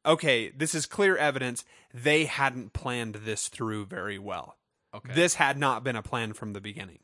okay 0.07 0.51
this 0.51 0.75
is 0.75 0.87
clear 0.87 1.17
evidence 1.17 1.65
they 1.93 2.25
hadn't 2.27 2.73
planned 2.73 3.15
this 3.17 3.49
through 3.49 3.87
very 3.87 4.19
well 4.19 4.57
Okay. 4.95 5.13
this 5.13 5.35
had 5.35 5.59
not 5.59 5.85
been 5.85 5.97
a 5.97 6.03
plan 6.03 6.33
from 6.33 6.55
the 6.55 6.61
beginning 6.61 7.01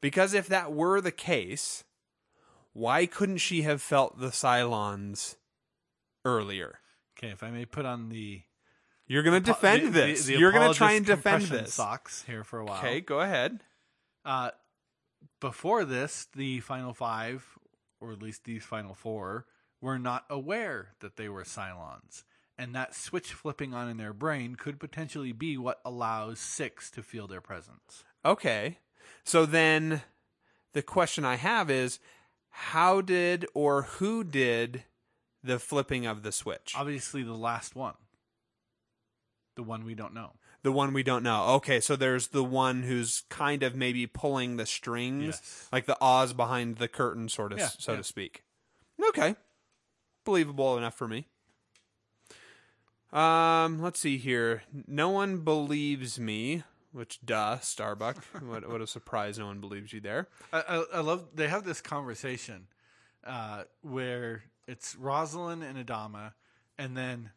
because 0.00 0.32
if 0.32 0.46
that 0.48 0.72
were 0.72 1.00
the 1.00 1.12
case 1.12 1.84
why 2.72 3.04
couldn't 3.06 3.38
she 3.38 3.62
have 3.62 3.82
felt 3.82 4.18
the 4.20 4.28
cylons 4.28 5.36
earlier 6.24 6.78
Okay. 7.18 7.32
If 7.32 7.42
I 7.42 7.50
may 7.50 7.66
put 7.66 7.84
on 7.84 8.08
the 8.08 8.42
you're 9.06 9.22
going 9.22 9.42
to 9.42 9.52
defend 9.52 9.88
the- 9.88 9.90
this 9.90 10.24
the- 10.24 10.34
the 10.34 10.40
you're 10.40 10.52
going 10.52 10.70
to 10.72 10.76
try 10.76 10.92
and 10.92 11.04
defend 11.04 11.44
this 11.44 11.74
Socks 11.74 12.22
here 12.26 12.44
for 12.44 12.60
a 12.60 12.64
while. 12.64 12.78
okay 12.78 13.00
go 13.00 13.20
ahead 13.20 13.60
Uh, 14.24 14.50
before 15.40 15.84
this, 15.84 16.26
the 16.34 16.60
final 16.60 16.92
five, 16.94 17.58
or 18.00 18.12
at 18.12 18.22
least 18.22 18.44
these 18.44 18.64
final 18.64 18.94
four, 18.94 19.46
were 19.80 19.98
not 19.98 20.24
aware 20.28 20.88
that 21.00 21.16
they 21.16 21.28
were 21.28 21.44
Cylons. 21.44 22.24
And 22.58 22.74
that 22.74 22.94
switch 22.94 23.32
flipping 23.32 23.72
on 23.72 23.88
in 23.88 23.96
their 23.96 24.12
brain 24.12 24.54
could 24.54 24.78
potentially 24.78 25.32
be 25.32 25.56
what 25.56 25.80
allows 25.84 26.38
six 26.38 26.90
to 26.90 27.02
feel 27.02 27.26
their 27.26 27.40
presence. 27.40 28.04
Okay. 28.24 28.78
So 29.24 29.46
then 29.46 30.02
the 30.74 30.82
question 30.82 31.24
I 31.24 31.36
have 31.36 31.70
is 31.70 31.98
how 32.50 33.00
did 33.00 33.46
or 33.54 33.82
who 33.82 34.22
did 34.24 34.84
the 35.42 35.58
flipping 35.58 36.04
of 36.04 36.22
the 36.22 36.32
switch? 36.32 36.74
Obviously, 36.76 37.22
the 37.22 37.32
last 37.32 37.74
one, 37.74 37.94
the 39.56 39.62
one 39.62 39.84
we 39.84 39.94
don't 39.94 40.14
know. 40.14 40.32
The 40.62 40.72
one 40.72 40.92
we 40.92 41.02
don't 41.02 41.22
know. 41.22 41.44
Okay, 41.54 41.80
so 41.80 41.96
there's 41.96 42.28
the 42.28 42.44
one 42.44 42.82
who's 42.82 43.22
kind 43.30 43.62
of 43.62 43.74
maybe 43.74 44.06
pulling 44.06 44.56
the 44.58 44.66
strings, 44.66 45.24
Yes. 45.42 45.68
like 45.72 45.86
the 45.86 45.96
Oz 46.02 46.34
behind 46.34 46.76
the 46.76 46.88
curtain, 46.88 47.30
sort 47.30 47.52
of, 47.52 47.58
Yeah, 47.58 47.68
so 47.78 47.92
yeah. 47.92 47.98
to 47.98 48.04
speak. 48.04 48.42
Okay, 49.08 49.36
believable 50.24 50.76
enough 50.78 50.94
for 50.94 51.08
me. 51.08 51.26
Um, 53.12 53.80
let's 53.82 53.98
see 53.98 54.18
here. 54.18 54.62
No 54.86 55.08
one 55.10 55.38
believes 55.38 56.18
me, 56.20 56.62
which 56.92 57.18
duh, 57.24 57.58
Starbuck. 57.58 58.24
what 58.46 58.68
what 58.68 58.80
a 58.80 58.86
surprise! 58.86 59.38
No 59.38 59.46
one 59.46 59.60
believes 59.60 59.92
you 59.92 60.00
there. 60.00 60.28
I, 60.52 60.60
I, 60.60 60.84
I 60.94 61.00
love 61.00 61.26
they 61.34 61.48
have 61.48 61.64
this 61.64 61.80
conversation 61.80 62.68
uh, 63.24 63.64
where 63.82 64.44
it's 64.68 64.94
Roslin 64.94 65.62
and 65.62 65.84
Adama, 65.84 66.34
and 66.78 66.96
then 66.96 67.30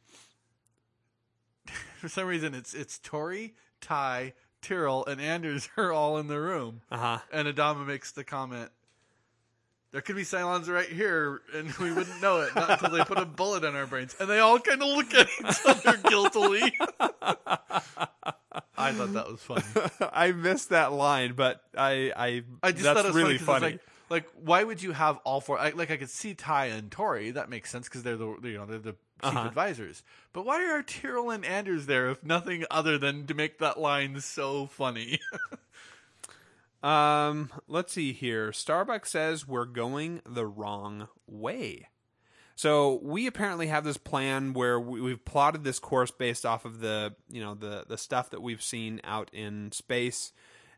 for 1.98 2.08
some 2.08 2.28
reason 2.28 2.54
it's 2.54 2.76
it's 2.76 3.00
Tory, 3.00 3.56
Tigh, 3.82 4.34
Tyrol, 4.62 5.06
and 5.08 5.20
Anders 5.20 5.70
are 5.76 5.92
all 5.92 6.18
in 6.20 6.28
the 6.28 6.40
room, 6.40 6.82
Uh 6.92 6.98
huh. 6.98 7.20
and 7.32 7.48
Adama 7.48 7.84
makes 7.88 8.12
the 8.12 8.24
comment. 8.24 8.70
There 9.94 10.02
could 10.02 10.16
be 10.16 10.24
Cylons 10.24 10.68
right 10.68 10.90
here, 10.90 11.42
and 11.54 11.72
we 11.76 11.94
wouldn't 11.94 12.20
know 12.20 12.42
it 12.42 12.56
not 12.56 12.72
until 12.72 12.90
they 12.90 13.04
put 13.06 13.20
a 13.20 13.26
bullet 13.26 13.64
in 13.64 13.76
our 13.76 13.86
brains. 13.86 14.16
And 14.20 14.28
they 14.28 14.40
all 14.40 14.58
kind 14.60 14.82
of 14.82 14.88
look 14.90 15.14
at 15.14 15.28
each 15.40 15.60
other 15.66 15.98
guiltily. 15.98 16.74
I 18.76 18.92
thought 18.92 18.96
thought 18.98 19.14
that 19.14 19.28
was 19.32 19.42
funny. 19.42 19.62
I 20.14 20.32
missed 20.32 20.70
that 20.70 20.92
line, 20.94 21.34
but 21.34 21.62
I 21.78 22.12
I, 22.16 22.44
I 22.64 22.72
just 22.72 22.84
that's 22.84 22.96
thought 22.98 23.06
it 23.06 23.10
was 23.10 23.16
really 23.16 23.38
funny. 23.38 23.38
'cause 23.38 23.46
funny. 23.62 23.72
Like, 23.74 23.82
like, 24.10 24.26
why 24.44 24.64
would 24.64 24.82
you 24.82 24.92
have 24.94 25.18
all 25.24 25.42
four? 25.42 25.58
I, 25.60 25.70
like, 25.70 25.90
I 25.90 25.98
could 25.98 26.10
see 26.10 26.34
Tigh 26.34 26.66
and 26.68 26.92
Tory. 26.92 27.32
That 27.32 27.50
makes 27.50 27.70
sense 27.70 27.88
because 27.88 28.04
they're 28.04 28.18
the 28.18 28.36
you 28.44 28.58
know 28.58 28.66
they're 28.66 28.80
the 28.80 28.92
chief 28.92 28.98
Uh-huh. 29.24 29.48
advisors. 29.48 30.04
But 30.34 30.46
why 30.46 30.66
are 30.72 30.82
Tyrol 30.84 31.30
and 31.32 31.46
Anders 31.46 31.86
there 31.86 32.10
if 32.10 32.24
nothing 32.24 32.66
other 32.72 32.98
than 32.98 33.26
to 33.28 33.34
make 33.36 33.60
that 33.60 33.80
line 33.80 34.20
so 34.22 34.66
funny? 34.66 35.20
Um, 36.84 37.50
let's 37.68 37.94
see 37.94 38.12
here. 38.12 38.52
Starbucks 38.52 39.08
says 39.08 39.48
we're 39.48 39.66
going 39.66 40.22
the 40.26 40.46
wrong 40.46 41.08
way. 41.26 41.88
So 42.56 43.00
we 43.02 43.26
apparently 43.26 43.68
have 43.68 43.86
this 43.86 43.98
plan 43.98 44.54
where 44.54 44.80
we, 44.80 45.02
we've 45.02 45.24
plotted 45.24 45.64
this 45.64 45.80
course 45.80 46.12
based 46.12 46.46
off 46.46 46.66
of 46.66 46.82
the 46.82 47.16
you 47.30 47.42
know 47.42 47.56
the 47.56 47.86
the 47.88 47.98
stuff 47.98 48.30
that 48.30 48.42
we've 48.42 48.62
seen 48.62 49.02
out 49.04 49.30
in 49.34 49.72
space, 49.72 50.34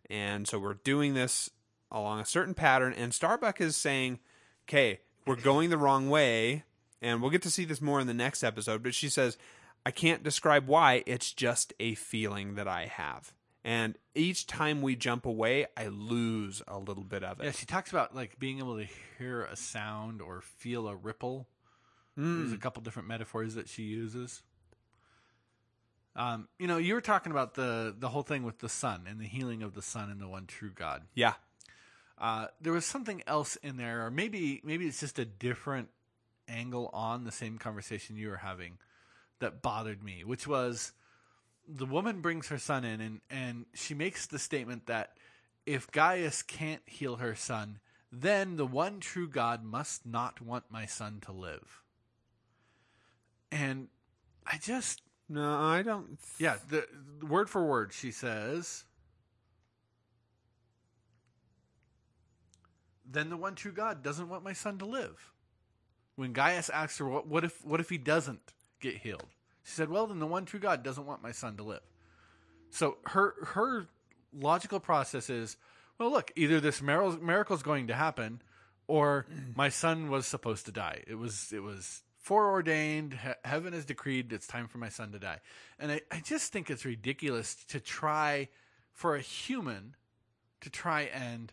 and 0.09 0.47
so 0.47 0.57
we're 0.57 0.75
doing 0.75 1.15
this 1.15 1.49
along 1.91 2.19
a 2.19 2.25
certain 2.25 2.53
pattern. 2.53 2.93
And 2.93 3.11
Starbucks 3.11 3.59
is 3.59 3.75
saying, 3.75 4.19
"Okay, 4.65 5.01
we're 5.27 5.35
going 5.35 5.69
the 5.69 5.77
wrong 5.77 6.09
way," 6.09 6.63
and 7.01 7.21
we'll 7.21 7.31
get 7.31 7.41
to 7.41 7.51
see 7.51 7.65
this 7.65 7.81
more 7.81 7.99
in 7.99 8.07
the 8.07 8.13
next 8.13 8.43
episode. 8.43 8.81
But 8.81 8.95
she 8.95 9.09
says, 9.09 9.37
"I 9.85 9.91
can't 9.91 10.23
describe 10.23 10.67
why. 10.67 11.03
It's 11.05 11.33
just 11.33 11.73
a 11.79 11.95
feeling 11.95 12.55
that 12.55 12.69
I 12.69 12.85
have." 12.85 13.33
And 13.65 13.97
each 14.13 14.45
time 14.45 14.83
we 14.83 14.95
jump 14.95 15.25
away, 15.25 15.65
I 15.75 15.87
lose 15.87 16.61
a 16.67 16.77
little 16.77 17.03
bit 17.03 17.23
of 17.23 17.39
it. 17.39 17.45
yeah, 17.45 17.51
she 17.51 17.65
talks 17.65 17.89
about 17.89 18.15
like 18.15 18.37
being 18.37 18.59
able 18.59 18.77
to 18.77 18.85
hear 19.17 19.41
a 19.41 19.55
sound 19.55 20.21
or 20.21 20.41
feel 20.41 20.87
a 20.87 20.95
ripple. 20.95 21.47
There's 22.15 22.53
a 22.53 22.57
couple 22.57 22.81
different 22.81 23.09
metaphors 23.09 23.55
that 23.55 23.67
she 23.67 23.83
uses. 23.83 24.41
Um, 26.15 26.47
you 26.59 26.67
know, 26.67 26.77
you 26.77 26.93
were 26.93 27.01
talking 27.01 27.31
about 27.31 27.55
the 27.55 27.93
the 27.97 28.07
whole 28.07 28.21
thing 28.21 28.43
with 28.43 28.59
the 28.59 28.69
son 28.69 29.05
and 29.09 29.19
the 29.19 29.25
healing 29.25 29.63
of 29.63 29.73
the 29.73 29.81
son 29.81 30.09
and 30.09 30.21
the 30.21 30.27
one 30.27 30.45
true 30.45 30.71
God. 30.73 31.01
Yeah. 31.13 31.33
Uh, 32.17 32.47
there 32.61 32.71
was 32.71 32.85
something 32.85 33.21
else 33.27 33.57
in 33.57 33.75
there, 33.75 34.05
or 34.05 34.11
maybe 34.11 34.61
maybe 34.63 34.85
it's 34.85 35.01
just 35.01 35.19
a 35.19 35.25
different 35.25 35.89
angle 36.47 36.89
on 36.93 37.25
the 37.25 37.31
same 37.31 37.57
conversation 37.57 38.15
you 38.15 38.29
were 38.29 38.37
having 38.37 38.77
that 39.39 39.61
bothered 39.61 40.01
me, 40.01 40.23
which 40.23 40.47
was 40.47 40.93
the 41.67 41.85
woman 41.85 42.21
brings 42.21 42.47
her 42.47 42.57
son 42.57 42.83
in 42.83 43.01
and, 43.01 43.21
and 43.29 43.65
she 43.73 43.93
makes 43.93 44.25
the 44.27 44.39
statement 44.39 44.87
that 44.87 45.17
if 45.65 45.91
Gaius 45.91 46.41
can't 46.43 46.81
heal 46.85 47.17
her 47.17 47.35
son, 47.35 47.79
then 48.11 48.55
the 48.55 48.65
one 48.65 48.99
true 48.99 49.27
God 49.27 49.63
must 49.63 50.05
not 50.05 50.41
want 50.41 50.65
my 50.69 50.85
son 50.85 51.19
to 51.25 51.31
live. 51.31 51.81
And 53.51 53.87
I 54.45 54.57
just 54.57 55.01
No, 55.27 55.53
I 55.59 55.81
don't. 55.81 56.19
yeah, 56.37 56.57
the, 56.69 56.87
the 57.19 57.25
word 57.25 57.49
for 57.49 57.65
word, 57.65 57.93
she 57.93 58.11
says. 58.11 58.85
Then 63.09 63.29
the 63.29 63.37
one 63.37 63.55
true 63.55 63.71
God 63.71 64.03
doesn't 64.03 64.29
want 64.29 64.43
my 64.43 64.53
son 64.53 64.77
to 64.79 64.85
live. 64.85 65.31
When 66.15 66.33
Gaius 66.33 66.69
asks 66.69 66.97
her, 66.99 67.07
"What, 67.07 67.27
what 67.27 67.43
if? 67.43 67.63
What 67.65 67.79
if 67.79 67.89
he 67.89 67.97
doesn't 67.97 68.53
get 68.79 68.97
healed?" 68.97 69.27
She 69.65 69.71
said, 69.71 69.89
"Well, 69.89 70.07
then 70.07 70.19
the 70.19 70.27
one 70.27 70.45
true 70.45 70.59
God 70.59 70.83
doesn't 70.83 71.05
want 71.05 71.23
my 71.23 71.31
son 71.31 71.57
to 71.57 71.63
live." 71.63 71.81
So 72.69 72.97
her 73.07 73.33
her 73.47 73.87
logical 74.31 74.79
process 74.79 75.29
is, 75.29 75.57
well, 75.97 76.11
look, 76.11 76.31
either 76.35 76.59
this 76.59 76.81
miracle 76.81 77.55
is 77.55 77.63
going 77.63 77.87
to 77.87 77.95
happen, 77.95 78.41
or 78.87 79.25
mm. 79.31 79.55
my 79.55 79.69
son 79.69 80.09
was 80.09 80.27
supposed 80.27 80.65
to 80.67 80.71
die. 80.71 81.03
It 81.07 81.15
was 81.15 81.51
it 81.51 81.63
was 81.63 82.03
foreordained. 82.19 83.13
He- 83.13 83.49
heaven 83.49 83.73
has 83.73 83.85
decreed 83.85 84.31
it's 84.31 84.47
time 84.47 84.67
for 84.67 84.77
my 84.77 84.89
son 84.89 85.11
to 85.13 85.19
die. 85.19 85.39
And 85.79 85.91
I, 85.91 86.01
I 86.11 86.19
just 86.19 86.51
think 86.51 86.69
it's 86.69 86.85
ridiculous 86.85 87.55
to 87.69 87.79
try 87.79 88.49
for 88.91 89.15
a 89.15 89.21
human 89.21 89.95
to 90.61 90.69
try 90.69 91.03
and 91.03 91.51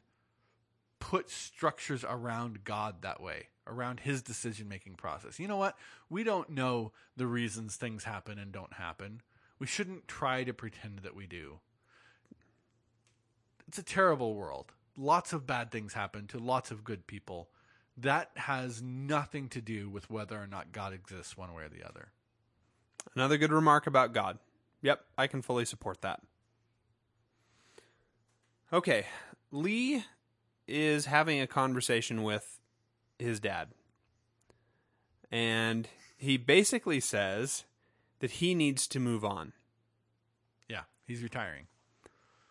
put 1.02 1.28
structures 1.28 2.04
around 2.08 2.62
God 2.62 3.02
that 3.02 3.20
way, 3.20 3.48
around 3.66 3.98
his 4.00 4.22
decision 4.22 4.68
making 4.68 4.94
process. 4.94 5.40
You 5.40 5.48
know 5.48 5.56
what? 5.56 5.76
We 6.08 6.22
don't 6.22 6.50
know 6.50 6.92
the 7.16 7.26
reasons 7.26 7.74
things 7.74 8.04
happen 8.04 8.38
and 8.38 8.52
don't 8.52 8.74
happen. 8.74 9.20
We 9.58 9.66
shouldn't 9.66 10.06
try 10.06 10.44
to 10.44 10.54
pretend 10.54 11.00
that 11.00 11.16
we 11.16 11.26
do. 11.26 11.58
It's 13.66 13.78
a 13.78 13.82
terrible 13.82 14.36
world. 14.36 14.74
Lots 14.96 15.32
of 15.32 15.44
bad 15.44 15.72
things 15.72 15.94
happen 15.94 16.28
to 16.28 16.38
lots 16.38 16.70
of 16.70 16.84
good 16.84 17.08
people. 17.08 17.48
That 17.96 18.30
has 18.36 18.80
nothing 18.80 19.48
to 19.48 19.60
do 19.60 19.90
with 19.90 20.08
whether 20.08 20.40
or 20.40 20.46
not 20.46 20.70
God 20.70 20.92
exists 20.92 21.36
one 21.36 21.52
way 21.52 21.64
or 21.64 21.68
the 21.68 21.84
other. 21.84 22.12
Another 23.16 23.38
good 23.38 23.50
remark 23.50 23.88
about 23.88 24.14
God. 24.14 24.38
Yep, 24.82 25.04
I 25.18 25.26
can 25.26 25.42
fully 25.42 25.64
support 25.64 26.00
that. 26.02 26.20
Okay, 28.72 29.06
Lee 29.50 30.04
is 30.72 31.06
having 31.06 31.40
a 31.40 31.46
conversation 31.46 32.22
with 32.22 32.58
his 33.18 33.38
dad. 33.40 33.68
And 35.30 35.86
he 36.16 36.36
basically 36.36 36.98
says 37.00 37.64
that 38.20 38.32
he 38.32 38.54
needs 38.54 38.86
to 38.88 38.98
move 39.00 39.24
on. 39.24 39.52
Yeah, 40.68 40.82
he's 41.06 41.22
retiring. 41.22 41.66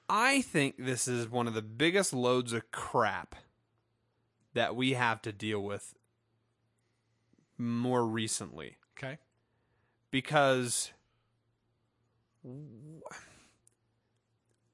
I 0.08 0.42
think 0.42 0.76
this 0.78 1.08
is 1.08 1.30
one 1.30 1.48
of 1.48 1.54
the 1.54 1.62
biggest 1.62 2.14
loads 2.14 2.54
of 2.54 2.70
crap 2.72 3.36
that 4.54 4.76
we 4.76 4.94
have 4.94 5.22
to 5.24 5.32
deal 5.32 5.62
with 5.62 5.96
more 7.58 8.06
recently 8.06 8.78
Okay. 8.98 9.18
because 10.12 10.92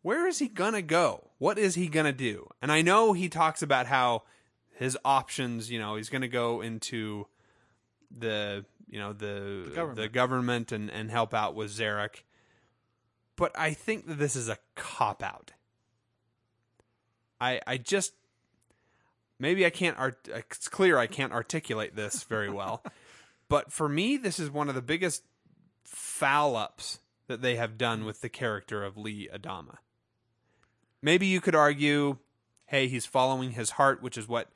where 0.01 0.27
is 0.27 0.39
he 0.39 0.47
gonna 0.47 0.81
go? 0.81 1.31
What 1.37 1.57
is 1.57 1.75
he 1.75 1.87
gonna 1.87 2.13
do? 2.13 2.49
And 2.61 2.71
I 2.71 2.81
know 2.81 3.13
he 3.13 3.29
talks 3.29 3.61
about 3.61 3.87
how 3.87 4.23
his 4.75 4.97
options, 5.03 5.71
you 5.71 5.79
know, 5.79 5.95
he's 5.95 6.09
gonna 6.09 6.27
go 6.27 6.61
into 6.61 7.27
the 8.15 8.65
you 8.87 8.99
know 8.99 9.13
the 9.13 9.65
the 9.69 9.75
government. 9.75 10.13
government, 10.13 10.71
and, 10.71 10.89
and 10.89 11.11
help 11.11 11.33
out 11.33 11.55
with 11.55 11.71
Zarek. 11.71 12.23
But 13.35 13.57
I 13.57 13.73
think 13.73 14.07
that 14.07 14.17
this 14.17 14.35
is 14.35 14.49
a 14.49 14.57
cop 14.75 15.21
out. 15.21 15.53
I 17.39 17.61
I 17.67 17.77
just 17.77 18.13
maybe 19.39 19.65
I 19.65 19.69
can't 19.69 19.97
art 19.97 20.27
it's 20.27 20.69
clear 20.69 20.97
I 20.97 21.07
can't 21.07 21.33
articulate 21.33 21.95
this 21.95 22.23
very 22.23 22.49
well. 22.49 22.83
but 23.49 23.71
for 23.71 23.87
me 23.89 24.17
this 24.17 24.39
is 24.39 24.49
one 24.49 24.69
of 24.69 24.75
the 24.75 24.81
biggest 24.81 25.23
foul 25.83 26.55
ups 26.55 26.99
that 27.27 27.41
they 27.41 27.55
have 27.55 27.77
done 27.77 28.05
with 28.05 28.21
the 28.21 28.29
character 28.29 28.83
of 28.83 28.97
Lee 28.97 29.29
Adama. 29.33 29.77
Maybe 31.01 31.27
you 31.27 31.41
could 31.41 31.55
argue, 31.55 32.17
hey, 32.65 32.87
he's 32.87 33.05
following 33.05 33.51
his 33.51 33.71
heart, 33.71 34.01
which 34.01 34.17
is 34.17 34.27
what 34.27 34.49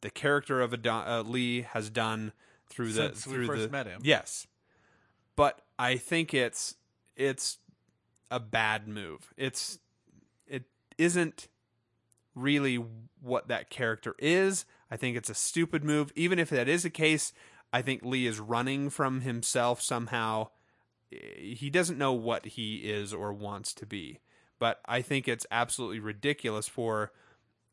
the 0.00 0.10
character 0.10 0.60
of 0.60 0.72
Adama, 0.72 1.06
uh, 1.06 1.22
Lee 1.22 1.62
has 1.62 1.90
done 1.90 2.32
through 2.68 2.92
the 2.92 3.08
Since 3.08 3.26
we 3.26 3.34
through 3.34 3.46
first 3.46 3.62
the 3.64 3.68
met 3.70 3.86
him. 3.86 4.00
Yes, 4.04 4.46
but 5.36 5.60
I 5.78 5.96
think 5.96 6.34
it's 6.34 6.76
it's 7.16 7.58
a 8.30 8.40
bad 8.40 8.88
move. 8.88 9.32
It's 9.36 9.78
it 10.46 10.64
isn't 10.98 11.48
really 12.34 12.84
what 13.20 13.48
that 13.48 13.70
character 13.70 14.14
is. 14.18 14.64
I 14.90 14.96
think 14.96 15.16
it's 15.16 15.30
a 15.30 15.34
stupid 15.34 15.84
move. 15.84 16.12
Even 16.14 16.38
if 16.38 16.50
that 16.50 16.68
is 16.68 16.82
the 16.82 16.90
case, 16.90 17.32
I 17.72 17.82
think 17.82 18.04
Lee 18.04 18.26
is 18.26 18.40
running 18.40 18.90
from 18.90 19.22
himself 19.22 19.80
somehow. 19.80 20.48
He 21.10 21.70
doesn't 21.70 21.98
know 21.98 22.12
what 22.12 22.44
he 22.44 22.76
is 22.76 23.14
or 23.14 23.32
wants 23.32 23.72
to 23.74 23.86
be. 23.86 24.18
But 24.64 24.80
I 24.86 25.02
think 25.02 25.28
it's 25.28 25.46
absolutely 25.50 25.98
ridiculous 25.98 26.68
for 26.68 27.12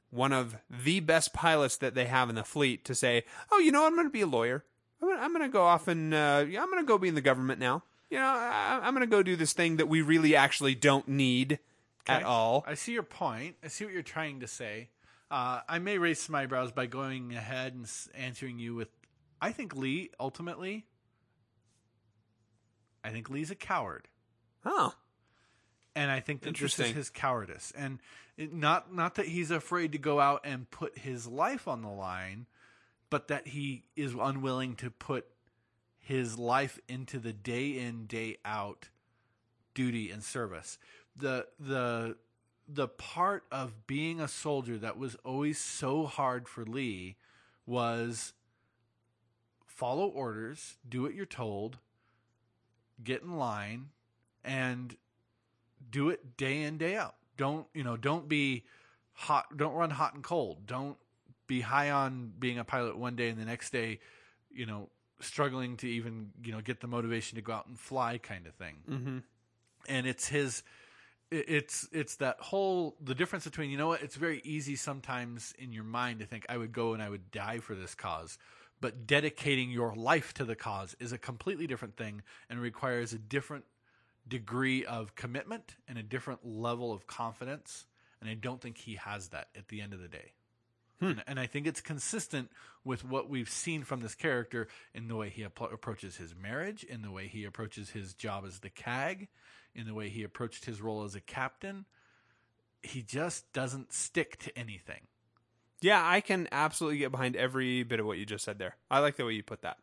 one 0.09 0.33
of 0.33 0.57
the 0.69 0.99
best 0.99 1.31
pilots 1.31 1.77
that 1.77 1.95
they 1.95 2.03
have 2.03 2.27
in 2.27 2.35
the 2.35 2.43
fleet 2.43 2.83
to 2.83 2.93
say, 2.93 3.23
"Oh, 3.49 3.59
you 3.59 3.71
know, 3.71 3.85
I'm 3.85 3.95
going 3.95 4.07
to 4.07 4.11
be 4.11 4.19
a 4.19 4.27
lawyer. 4.27 4.65
I'm 5.01 5.31
going 5.31 5.41
to, 5.41 5.47
go 5.47 5.63
off 5.63 5.87
and 5.87 6.13
uh, 6.13 6.43
I'm 6.45 6.69
going 6.69 6.79
to 6.79 6.85
go 6.85 6.97
be 6.97 7.07
in 7.07 7.15
the 7.15 7.21
government 7.21 7.61
now. 7.61 7.83
You 8.09 8.17
know, 8.17 8.25
I, 8.25 8.81
I'm 8.83 8.93
going 8.93 9.07
to 9.07 9.09
go 9.09 9.23
do 9.23 9.37
this 9.37 9.53
thing 9.53 9.77
that 9.77 9.87
we 9.87 10.01
really 10.01 10.35
actually 10.35 10.75
don't 10.75 11.07
need 11.07 11.59
at 12.07 12.23
all." 12.23 12.65
I 12.67 12.73
see 12.73 12.91
your 12.91 13.03
point. 13.03 13.55
I 13.63 13.69
see 13.69 13.85
what 13.85 13.93
you're 13.93 14.03
trying 14.03 14.41
to 14.41 14.47
say. 14.47 14.89
Uh, 15.31 15.61
I 15.69 15.79
may 15.79 15.97
raise 15.97 16.19
some 16.19 16.35
eyebrows 16.35 16.73
by 16.73 16.87
going 16.87 17.33
ahead 17.33 17.73
and 17.73 17.89
answering 18.15 18.59
you 18.59 18.75
with, 18.75 18.89
I 19.41 19.53
think 19.53 19.77
Lee 19.77 20.09
ultimately, 20.19 20.87
I 23.01 23.11
think 23.11 23.29
Lee's 23.29 23.49
a 23.49 23.55
coward, 23.55 24.09
Oh, 24.65 24.93
and 25.95 26.09
I 26.11 26.19
think 26.19 26.41
that 26.41 26.55
this 26.55 26.79
is 26.79 26.91
his 26.91 27.09
cowardice, 27.09 27.71
and 27.75 27.99
it, 28.37 28.53
not 28.53 28.93
not 28.93 29.15
that 29.15 29.27
he's 29.27 29.51
afraid 29.51 29.91
to 29.91 29.97
go 29.97 30.19
out 30.19 30.41
and 30.43 30.69
put 30.69 30.97
his 30.97 31.27
life 31.27 31.67
on 31.67 31.81
the 31.81 31.89
line, 31.89 32.47
but 33.09 33.27
that 33.27 33.47
he 33.47 33.83
is 33.95 34.13
unwilling 34.13 34.75
to 34.77 34.89
put 34.89 35.27
his 35.99 36.37
life 36.37 36.79
into 36.87 37.19
the 37.19 37.33
day 37.33 37.77
in 37.77 38.05
day 38.05 38.37
out 38.43 38.89
duty 39.73 40.11
and 40.11 40.23
service. 40.23 40.77
The 41.15 41.47
the 41.59 42.17
the 42.67 42.87
part 42.87 43.43
of 43.51 43.85
being 43.85 44.19
a 44.21 44.27
soldier 44.27 44.77
that 44.77 44.97
was 44.97 45.15
always 45.25 45.59
so 45.59 46.05
hard 46.05 46.47
for 46.47 46.63
Lee 46.63 47.17
was 47.65 48.33
follow 49.67 50.07
orders, 50.07 50.77
do 50.87 51.01
what 51.01 51.13
you're 51.13 51.25
told, 51.25 51.79
get 53.03 53.23
in 53.23 53.35
line, 53.35 53.89
and 54.43 54.95
do 55.89 56.09
it 56.09 56.37
day 56.37 56.61
in 56.61 56.77
day 56.77 56.95
out. 56.95 57.15
Don't 57.37 57.67
you 57.73 57.83
know? 57.83 57.97
Don't 57.97 58.27
be 58.27 58.65
hot. 59.13 59.45
Don't 59.55 59.73
run 59.73 59.89
hot 59.89 60.13
and 60.13 60.23
cold. 60.23 60.65
Don't 60.65 60.97
be 61.47 61.61
high 61.61 61.91
on 61.91 62.31
being 62.39 62.59
a 62.59 62.63
pilot 62.63 62.97
one 62.97 63.15
day 63.15 63.29
and 63.29 63.39
the 63.39 63.45
next 63.45 63.71
day, 63.71 63.99
you 64.51 64.65
know, 64.65 64.89
struggling 65.19 65.77
to 65.77 65.87
even 65.87 66.31
you 66.43 66.51
know 66.51 66.61
get 66.61 66.79
the 66.79 66.87
motivation 66.87 67.35
to 67.35 67.41
go 67.41 67.53
out 67.53 67.67
and 67.67 67.79
fly, 67.79 68.17
kind 68.17 68.47
of 68.47 68.53
thing. 68.55 68.77
Mm-hmm. 68.89 69.17
And 69.87 70.07
it's 70.07 70.27
his. 70.27 70.63
It's 71.31 71.87
it's 71.93 72.17
that 72.17 72.41
whole 72.41 72.97
the 73.01 73.15
difference 73.15 73.45
between 73.45 73.69
you 73.69 73.77
know 73.77 73.87
what 73.87 74.01
it's 74.01 74.17
very 74.17 74.41
easy 74.43 74.75
sometimes 74.75 75.53
in 75.57 75.71
your 75.71 75.85
mind 75.85 76.19
to 76.19 76.25
think 76.25 76.45
I 76.49 76.57
would 76.57 76.73
go 76.73 76.93
and 76.93 77.01
I 77.01 77.09
would 77.09 77.31
die 77.31 77.59
for 77.59 77.73
this 77.73 77.95
cause, 77.95 78.37
but 78.81 79.07
dedicating 79.07 79.71
your 79.71 79.95
life 79.95 80.33
to 80.33 80.43
the 80.43 80.55
cause 80.55 80.93
is 80.99 81.13
a 81.13 81.17
completely 81.17 81.67
different 81.67 81.95
thing 81.95 82.23
and 82.49 82.59
requires 82.59 83.13
a 83.13 83.17
different 83.17 83.63
degree 84.31 84.85
of 84.85 85.13
commitment 85.13 85.75
and 85.87 85.97
a 85.97 86.03
different 86.03 86.39
level 86.43 86.91
of 86.91 87.05
confidence. 87.05 87.85
And 88.19 88.29
I 88.29 88.33
don't 88.33 88.61
think 88.61 88.77
he 88.77 88.95
has 88.95 89.27
that 89.29 89.49
at 89.55 89.67
the 89.67 89.81
end 89.81 89.93
of 89.93 89.99
the 89.99 90.07
day. 90.07 90.31
Hmm. 90.99 91.05
And, 91.05 91.23
and 91.27 91.39
I 91.39 91.47
think 91.47 91.67
it's 91.67 91.81
consistent 91.81 92.49
with 92.83 93.03
what 93.03 93.29
we've 93.29 93.49
seen 93.49 93.83
from 93.83 93.99
this 93.99 94.15
character 94.15 94.67
in 94.93 95.07
the 95.07 95.15
way 95.15 95.29
he 95.29 95.43
appro- 95.43 95.73
approaches 95.73 96.15
his 96.15 96.33
marriage, 96.33 96.83
in 96.83 97.01
the 97.01 97.11
way 97.11 97.27
he 97.27 97.43
approaches 97.43 97.89
his 97.89 98.13
job 98.13 98.45
as 98.47 98.59
the 98.59 98.69
CAG, 98.69 99.27
in 99.75 99.85
the 99.85 99.93
way 99.93 100.09
he 100.09 100.23
approached 100.23 100.65
his 100.65 100.81
role 100.81 101.03
as 101.03 101.13
a 101.13 101.21
captain. 101.21 101.85
He 102.81 103.01
just 103.01 103.51
doesn't 103.51 103.93
stick 103.93 104.37
to 104.39 104.57
anything. 104.57 105.01
Yeah, 105.81 106.01
I 106.07 106.21
can 106.21 106.47
absolutely 106.51 106.99
get 106.99 107.11
behind 107.11 107.35
every 107.35 107.83
bit 107.83 107.99
of 107.99 108.05
what 108.05 108.17
you 108.17 108.25
just 108.25 108.45
said 108.45 108.59
there. 108.59 108.77
I 108.89 108.99
like 108.99 109.17
the 109.17 109.25
way 109.25 109.33
you 109.33 109.43
put 109.43 109.63
that. 109.63 109.77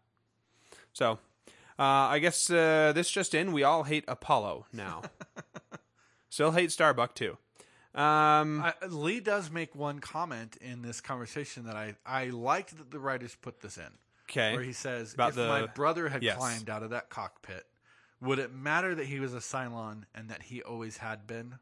So, 0.92 1.18
uh, 1.78 1.82
I 1.82 2.18
guess 2.18 2.50
uh, 2.50 2.92
this 2.94 3.10
just 3.10 3.34
in: 3.34 3.52
we 3.52 3.62
all 3.62 3.84
hate 3.84 4.04
Apollo 4.08 4.66
now. 4.72 5.02
Still 6.30 6.52
hate 6.52 6.72
Starbuck 6.72 7.14
too. 7.14 7.38
Um, 7.94 8.62
I, 8.62 8.74
Lee 8.86 9.18
does 9.20 9.50
make 9.50 9.74
one 9.74 9.98
comment 9.98 10.56
in 10.60 10.82
this 10.82 11.00
conversation 11.00 11.64
that 11.64 11.74
I, 11.74 11.96
I 12.06 12.26
liked 12.26 12.76
that 12.76 12.90
the 12.90 13.00
writers 13.00 13.36
put 13.40 13.60
this 13.60 13.76
in. 13.76 13.90
Okay. 14.30 14.52
Where 14.52 14.62
he 14.62 14.72
says, 14.74 15.14
About 15.14 15.30
if 15.30 15.34
the- 15.36 15.48
my 15.48 15.66
brother 15.66 16.08
had 16.08 16.22
yes. 16.22 16.36
climbed 16.36 16.68
out 16.68 16.82
of 16.82 16.90
that 16.90 17.08
cockpit, 17.08 17.64
would 18.20 18.38
it 18.38 18.52
matter 18.52 18.94
that 18.94 19.06
he 19.06 19.20
was 19.20 19.32
a 19.32 19.38
Cylon 19.38 20.04
and 20.14 20.28
that 20.30 20.42
he 20.42 20.62
always 20.62 20.98
had 20.98 21.26
been? 21.26 21.56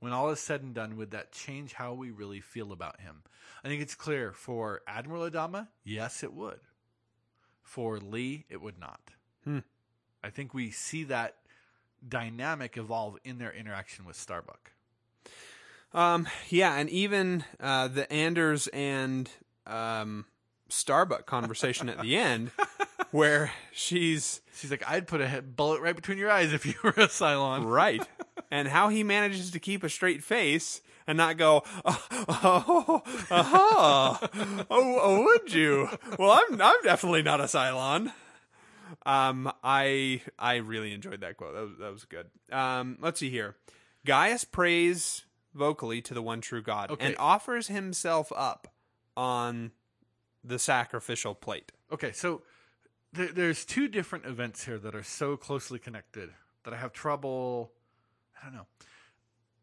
When 0.00 0.12
all 0.12 0.30
is 0.30 0.40
said 0.40 0.62
and 0.62 0.74
done, 0.74 0.96
would 0.96 1.12
that 1.12 1.30
change 1.30 1.74
how 1.74 1.92
we 1.92 2.10
really 2.10 2.40
feel 2.40 2.72
about 2.72 3.00
him? 3.00 3.22
I 3.62 3.68
think 3.68 3.82
it's 3.82 3.94
clear 3.94 4.32
for 4.32 4.80
Admiral 4.88 5.30
Adama, 5.30 5.68
yes, 5.84 6.24
it 6.24 6.32
would. 6.32 6.58
For 7.62 7.98
Lee, 7.98 8.46
it 8.48 8.60
would 8.60 8.80
not. 8.80 9.12
Hmm. 9.44 9.58
I 10.22 10.30
think 10.30 10.54
we 10.54 10.70
see 10.70 11.04
that 11.04 11.36
dynamic 12.06 12.76
evolve 12.76 13.18
in 13.24 13.38
their 13.38 13.52
interaction 13.52 14.04
with 14.04 14.16
Starbuck. 14.16 14.72
Um, 15.94 16.26
yeah, 16.48 16.76
and 16.76 16.88
even 16.90 17.44
uh, 17.60 17.88
the 17.88 18.10
Anders 18.12 18.66
and 18.68 19.28
um, 19.66 20.24
Starbuck 20.68 21.26
conversation 21.26 21.88
at 21.88 22.00
the 22.00 22.16
end, 22.16 22.50
where 23.10 23.52
she's 23.72 24.40
She's 24.54 24.70
like, 24.70 24.88
I'd 24.88 25.06
put 25.06 25.20
a 25.20 25.42
bullet 25.42 25.80
right 25.80 25.94
between 25.96 26.18
your 26.18 26.30
eyes 26.30 26.52
if 26.52 26.64
you 26.64 26.74
were 26.82 26.90
a 26.90 27.08
Cylon. 27.08 27.64
right, 27.66 28.06
and 28.50 28.68
how 28.68 28.88
he 28.88 29.02
manages 29.02 29.50
to 29.50 29.58
keep 29.58 29.82
a 29.82 29.88
straight 29.88 30.22
face 30.22 30.80
and 31.06 31.18
not 31.18 31.36
go, 31.36 31.62
oh, 31.84 32.06
oh, 32.28 33.02
oh, 33.30 34.18
oh, 34.70 34.70
oh, 34.70 35.22
would 35.24 35.52
you? 35.52 35.88
Well, 36.18 36.30
I'm 36.30 36.60
I'm 36.60 36.82
definitely 36.84 37.22
not 37.22 37.40
a 37.40 37.44
Cylon. 37.44 38.12
Um, 39.06 39.52
I 39.62 40.22
I 40.38 40.56
really 40.56 40.92
enjoyed 40.92 41.20
that 41.20 41.36
quote. 41.36 41.54
That 41.54 41.62
was, 41.62 41.72
that 41.78 41.92
was 41.92 42.04
good. 42.04 42.26
Um, 42.50 42.98
let's 43.00 43.20
see 43.20 43.30
here. 43.30 43.56
Gaius 44.04 44.44
prays 44.44 45.24
vocally 45.54 46.00
to 46.02 46.14
the 46.14 46.22
one 46.22 46.40
true 46.40 46.62
God 46.62 46.90
Okay. 46.90 47.06
and 47.06 47.16
offers 47.18 47.68
himself 47.68 48.32
up 48.34 48.68
on 49.16 49.72
the 50.42 50.58
sacrificial 50.58 51.34
plate. 51.34 51.70
Okay, 51.92 52.10
so 52.12 52.42
there, 53.12 53.28
there's 53.32 53.64
two 53.64 53.86
different 53.88 54.24
events 54.26 54.64
here 54.64 54.78
that 54.78 54.94
are 54.94 55.02
so 55.02 55.36
closely 55.36 55.78
connected 55.78 56.30
that 56.64 56.72
I 56.74 56.78
have 56.78 56.92
trouble. 56.92 57.70
I 58.40 58.46
don't 58.46 58.54
know. 58.54 58.66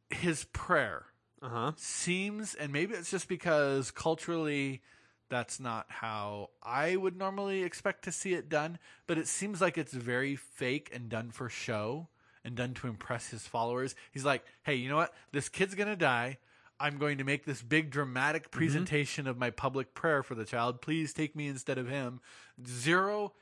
His 0.09 0.45
prayer 0.45 1.05
Uh 1.41 1.49
huh. 1.49 1.71
seems, 1.75 2.55
and 2.55 2.71
maybe 2.71 2.93
it's 2.93 3.11
just 3.11 3.27
because 3.27 3.91
culturally 3.91 4.81
that's 5.29 5.59
not 5.59 5.85
how 5.89 6.49
I 6.61 6.95
would 6.95 7.17
normally 7.17 7.63
expect 7.63 8.03
to 8.05 8.11
see 8.11 8.33
it 8.33 8.49
done, 8.49 8.79
but 9.07 9.17
it 9.17 9.27
seems 9.27 9.61
like 9.61 9.77
it's 9.77 9.93
very 9.93 10.35
fake 10.35 10.89
and 10.93 11.09
done 11.09 11.31
for 11.31 11.49
show 11.49 12.07
and 12.43 12.55
done 12.55 12.73
to 12.75 12.87
impress 12.87 13.29
his 13.29 13.47
followers. 13.47 13.95
He's 14.11 14.25
like, 14.25 14.43
hey, 14.63 14.75
you 14.75 14.89
know 14.89 14.95
what? 14.97 15.13
This 15.31 15.49
kid's 15.49 15.75
going 15.75 15.89
to 15.89 15.95
die. 15.95 16.37
I'm 16.79 16.97
going 16.97 17.17
to 17.17 17.23
make 17.23 17.45
this 17.45 17.61
big 17.61 17.89
dramatic 17.89 18.51
presentation 18.51 19.27
of 19.27 19.37
my 19.37 19.49
public 19.49 19.93
prayer 19.93 20.23
for 20.23 20.35
the 20.35 20.45
child. 20.45 20.81
Please 20.81 21.13
take 21.13 21.35
me 21.35 21.47
instead 21.47 21.77
of 21.77 21.89
him. 21.89 22.21
Zero 22.65 23.33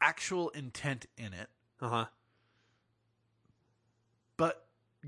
actual 0.00 0.50
intent 0.50 1.06
in 1.16 1.32
it. 1.32 1.48
Uh 1.80 1.88
huh. 1.88 2.04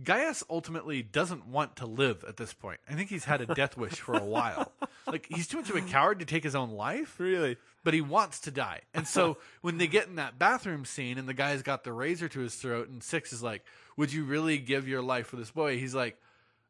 Gaius 0.03 0.43
ultimately 0.51 1.03
doesn't 1.03 1.47
want 1.47 1.77
to 1.77 1.87
live 1.87 2.25
at 2.27 2.37
this 2.37 2.53
point. 2.53 2.81
I 2.89 2.95
think 2.95 3.11
he's 3.11 3.25
had 3.25 3.41
a 3.41 3.47
death 3.47 3.77
wish 3.77 3.95
for 4.01 4.15
a 4.15 4.25
while. 4.25 4.73
Like 5.07 5.27
he's 5.29 5.47
too 5.47 5.59
much 5.59 5.69
of 5.69 5.77
a 5.77 5.83
coward 5.83 6.21
to 6.21 6.25
take 6.25 6.43
his 6.43 6.55
own 6.55 6.71
life, 6.71 7.21
Really? 7.21 7.59
but 7.85 7.93
he 7.93 8.01
wants 8.01 8.41
to 8.41 8.51
die. 8.51 8.81
And 8.95 9.07
so 9.07 9.37
when 9.61 9.77
they 9.77 9.87
get 9.87 10.07
in 10.07 10.15
that 10.15 10.39
bathroom 10.39 10.87
scene 10.87 11.19
and 11.19 11.29
the 11.29 11.35
guy's 11.35 11.61
got 11.61 11.85
the 11.85 11.93
razor 11.93 12.27
to 12.31 12.41
his 12.41 12.55
throat 12.55 12.89
and 12.89 13.03
Six 13.03 13.31
is 13.31 13.43
like, 13.43 13.63
"Would 13.99 14.15
you 14.15 14.25
really 14.25 14.57
give 14.57 14.89
your 14.89 15.03
life 15.03 15.27
for 15.27 15.37
this 15.37 15.51
boy?" 15.51 15.79
He's 15.79 15.95
like, 15.95 16.17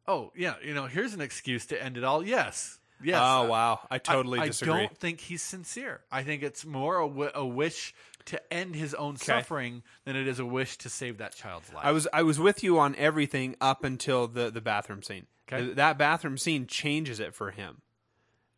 "Oh, 0.09 0.33
yeah, 0.35 0.55
you 0.65 0.75
know, 0.75 0.87
here's 0.87 1.15
an 1.15 1.21
excuse 1.21 1.65
to 1.67 1.81
end 1.81 1.97
it 1.97 2.03
all." 2.03 2.27
Yes. 2.27 2.81
Yes. 3.03 3.21
Oh 3.23 3.45
wow, 3.45 3.81
I 3.89 3.99
totally 3.99 4.41
I, 4.41 4.47
disagree. 4.47 4.75
I 4.75 4.87
don't 4.87 4.99
think 4.99 5.21
he's 5.21 5.43
sincere. 5.43 6.01
I 6.11 6.25
think 6.25 6.43
it's 6.43 6.65
more 6.65 6.99
a, 6.99 7.31
a 7.37 7.47
wish 7.47 7.95
to 8.27 8.53
end 8.53 8.75
his 8.75 8.95
own 8.95 9.17
suffering 9.17 9.83
than 10.05 10.17
it 10.17 10.27
is 10.27 10.39
a 10.39 10.47
wish 10.47 10.79
to 10.79 10.89
save 10.89 11.19
that 11.19 11.35
child's 11.35 11.73
life. 11.73 11.85
I 11.85 11.93
was 11.93 12.09
I 12.13 12.23
was 12.23 12.39
with 12.39 12.63
you 12.63 12.79
on 12.79 12.95
everything 12.97 13.57
up 13.61 13.85
until 13.85 14.27
the 14.29 14.51
the 14.51 14.61
bathroom 14.61 15.03
scene. 15.03 15.27
Okay. 15.49 15.63
Th- 15.65 15.77
That 15.77 15.99
bathroom 15.99 16.39
scene 16.39 16.67
changes 16.67 17.21
it 17.21 17.35
for 17.35 17.51
him. 17.51 17.83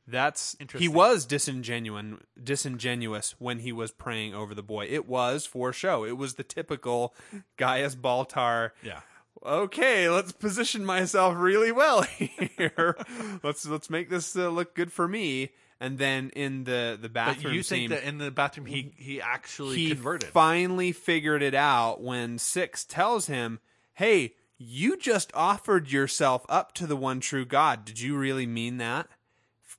That's 0.08 0.52
he 0.58 0.62
Interesting. 0.62 0.92
was 0.92 1.26
disingenuous 1.26 2.20
disingenuous 2.40 3.34
when 3.38 3.58
he 3.58 3.72
was 3.72 3.90
praying 3.90 4.34
over 4.34 4.54
the 4.54 4.62
boy. 4.62 4.86
It 4.88 5.08
was 5.08 5.46
for 5.46 5.72
show. 5.72 6.04
It 6.04 6.16
was 6.16 6.34
the 6.34 6.44
typical 6.44 7.14
Gaius 7.56 7.96
Baltar. 7.96 8.70
yeah. 8.82 9.00
Okay, 9.44 10.08
let's 10.08 10.32
position 10.32 10.84
myself 10.84 11.34
really 11.36 11.70
well 11.70 12.02
here. 12.02 12.96
let's 13.42 13.66
let's 13.66 13.90
make 13.90 14.08
this 14.08 14.34
uh, 14.36 14.48
look 14.48 14.74
good 14.74 14.90
for 14.92 15.06
me. 15.06 15.50
And 15.80 15.98
then 15.98 16.30
in 16.30 16.64
the 16.64 16.96
the 17.00 17.08
But 17.08 17.12
bathroom 17.12 17.54
you 17.54 17.62
scene, 17.62 17.90
think 17.90 18.00
that 18.00 18.08
in 18.08 18.18
the 18.18 18.30
bathroom 18.30 18.66
he 18.66 18.92
he 18.96 19.20
actually 19.20 19.76
he 19.76 19.88
converted? 19.90 20.30
finally 20.30 20.92
figured 20.92 21.42
it 21.42 21.54
out 21.54 22.00
when 22.00 22.38
Six 22.38 22.84
tells 22.84 23.26
him, 23.26 23.60
"Hey, 23.94 24.34
you 24.56 24.96
just 24.96 25.30
offered 25.34 25.90
yourself 25.90 26.46
up 26.48 26.72
to 26.74 26.86
the 26.86 26.96
one 26.96 27.20
true 27.20 27.44
God. 27.44 27.84
Did 27.84 28.00
you 28.00 28.16
really 28.16 28.46
mean 28.46 28.78
that 28.78 29.08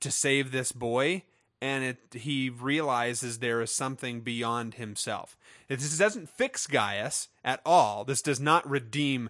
to 0.00 0.10
save 0.10 0.52
this 0.52 0.70
boy?" 0.70 1.24
And 1.60 1.82
it, 1.82 1.98
he 2.12 2.48
realizes 2.48 3.40
there 3.40 3.60
is 3.60 3.72
something 3.74 4.20
beyond 4.20 4.74
himself. 4.74 5.36
This 5.66 5.98
doesn't 5.98 6.28
fix 6.28 6.68
Gaius 6.68 7.26
at 7.42 7.60
all. 7.66 8.04
This 8.04 8.22
does 8.22 8.38
not 8.38 8.68
redeem. 8.70 9.28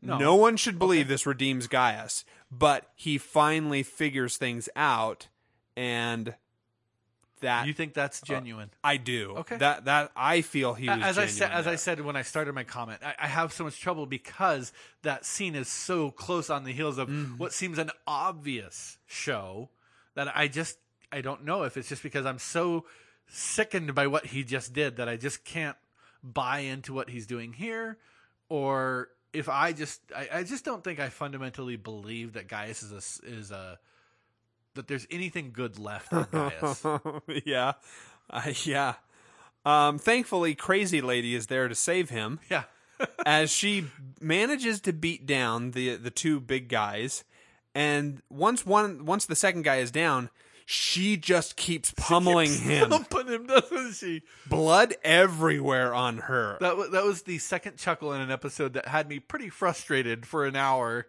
No, 0.00 0.36
one 0.36 0.56
should 0.56 0.78
believe 0.78 1.08
this 1.08 1.26
redeems 1.26 1.66
Gaius, 1.66 2.24
but 2.50 2.90
he 2.94 3.18
finally 3.18 3.82
figures 3.82 4.36
things 4.36 4.68
out, 4.76 5.26
and 5.76 6.34
that 7.40 7.66
you 7.66 7.72
think 7.72 7.94
that's 7.94 8.20
genuine? 8.20 8.70
I 8.84 8.96
do. 8.98 9.34
Okay. 9.38 9.56
That 9.56 9.86
that 9.86 10.12
I 10.14 10.42
feel 10.42 10.74
he 10.74 10.88
was 10.88 11.00
as 11.02 11.18
I 11.18 11.26
said, 11.26 11.50
as 11.52 11.66
I 11.66 11.76
said 11.76 12.00
when 12.02 12.16
I 12.16 12.22
started 12.22 12.54
my 12.54 12.64
comment, 12.64 13.00
I, 13.02 13.14
I 13.18 13.26
have 13.28 13.52
so 13.52 13.64
much 13.64 13.80
trouble 13.80 14.04
because 14.06 14.72
that 15.02 15.24
scene 15.24 15.54
is 15.54 15.68
so 15.68 16.10
close 16.10 16.50
on 16.50 16.64
the 16.64 16.72
heels 16.72 16.98
of 16.98 17.08
Mm-hmm. 17.08 17.38
what 17.38 17.52
seems 17.52 17.78
an 17.78 17.90
obvious 18.06 18.98
show 19.06 19.70
that 20.14 20.36
I 20.36 20.48
just 20.48 20.78
I 21.10 21.22
don't 21.22 21.44
know 21.44 21.62
if 21.62 21.76
it's 21.76 21.88
just 21.88 22.02
because 22.02 22.26
I'm 22.26 22.38
so 22.38 22.84
sickened 23.26 23.94
by 23.94 24.06
what 24.06 24.26
he 24.26 24.44
just 24.44 24.72
did 24.72 24.96
that 24.96 25.08
I 25.08 25.16
just 25.16 25.44
can't 25.44 25.76
buy 26.22 26.58
into 26.60 26.92
what 26.92 27.08
he's 27.08 27.26
doing 27.26 27.54
here, 27.54 27.96
or 28.50 29.08
if 29.32 29.48
I 29.48 29.72
just 29.72 30.00
I, 30.14 30.28
I 30.32 30.42
just 30.42 30.64
don't 30.64 30.84
think 30.84 31.00
I 31.00 31.08
fundamentally 31.08 31.76
believe 31.76 32.34
that 32.34 32.48
Gaius 32.48 32.82
is 32.82 32.92
a 32.92 33.26
is 33.26 33.50
a 33.50 33.78
that 34.74 34.88
there's 34.88 35.06
anything 35.10 35.50
good 35.52 35.78
left 35.78 36.12
in 36.12 36.26
Gaius. 36.30 36.84
yeah, 37.44 37.72
uh, 38.30 38.52
yeah. 38.64 38.94
Um, 39.64 39.98
thankfully, 39.98 40.54
Crazy 40.54 41.00
Lady 41.00 41.34
is 41.34 41.48
there 41.48 41.68
to 41.68 41.74
save 41.74 42.10
him 42.10 42.40
yeah. 42.50 42.64
as 43.26 43.50
she 43.50 43.86
manages 44.20 44.80
to 44.82 44.92
beat 44.92 45.26
down 45.26 45.72
the 45.72 45.96
the 45.96 46.10
two 46.10 46.40
big 46.40 46.68
guys. 46.68 47.24
And 47.74 48.22
once 48.28 48.66
one 48.66 49.04
once 49.04 49.26
the 49.26 49.36
second 49.36 49.62
guy 49.62 49.76
is 49.76 49.90
down, 49.90 50.30
she 50.66 51.16
just 51.16 51.56
keeps 51.56 51.92
pummeling 51.96 52.52
him. 52.52 52.90
Thumping 52.90 53.28
him, 53.28 53.46
doesn't 53.46 53.94
she? 53.94 54.22
Blood 54.46 54.94
everywhere 55.04 55.94
on 55.94 56.18
her. 56.18 56.58
That 56.60 56.76
was, 56.76 56.90
that 56.90 57.04
was 57.04 57.22
the 57.22 57.38
second 57.38 57.76
chuckle 57.76 58.12
in 58.12 58.20
an 58.20 58.30
episode 58.30 58.74
that 58.74 58.88
had 58.88 59.08
me 59.08 59.18
pretty 59.18 59.50
frustrated 59.50 60.26
for 60.26 60.46
an 60.46 60.56
hour. 60.56 61.06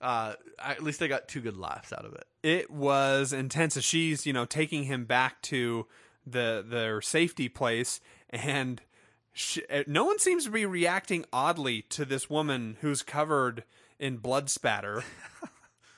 Uh, 0.00 0.34
at 0.58 0.82
least 0.82 1.02
I 1.02 1.08
got 1.08 1.28
two 1.28 1.40
good 1.40 1.56
laughs 1.58 1.92
out 1.92 2.04
of 2.06 2.14
it. 2.14 2.24
it 2.42 2.70
was 2.70 3.32
intense 3.34 3.76
as 3.76 3.84
she's 3.84 4.26
you 4.26 4.32
know 4.32 4.46
taking 4.46 4.84
him 4.84 5.04
back 5.04 5.42
to 5.42 5.86
the 6.26 6.64
their 6.66 7.02
safety 7.02 7.48
place 7.48 8.00
and 8.30 8.80
she, 9.32 9.62
uh, 9.66 9.84
no 9.86 10.04
one 10.04 10.18
seems 10.18 10.44
to 10.44 10.50
be 10.50 10.64
reacting 10.66 11.24
oddly 11.32 11.82
to 11.82 12.04
this 12.04 12.28
woman 12.30 12.76
who's 12.80 13.02
covered 13.02 13.64
in 13.98 14.16
blood 14.16 14.50
spatter. 14.50 15.04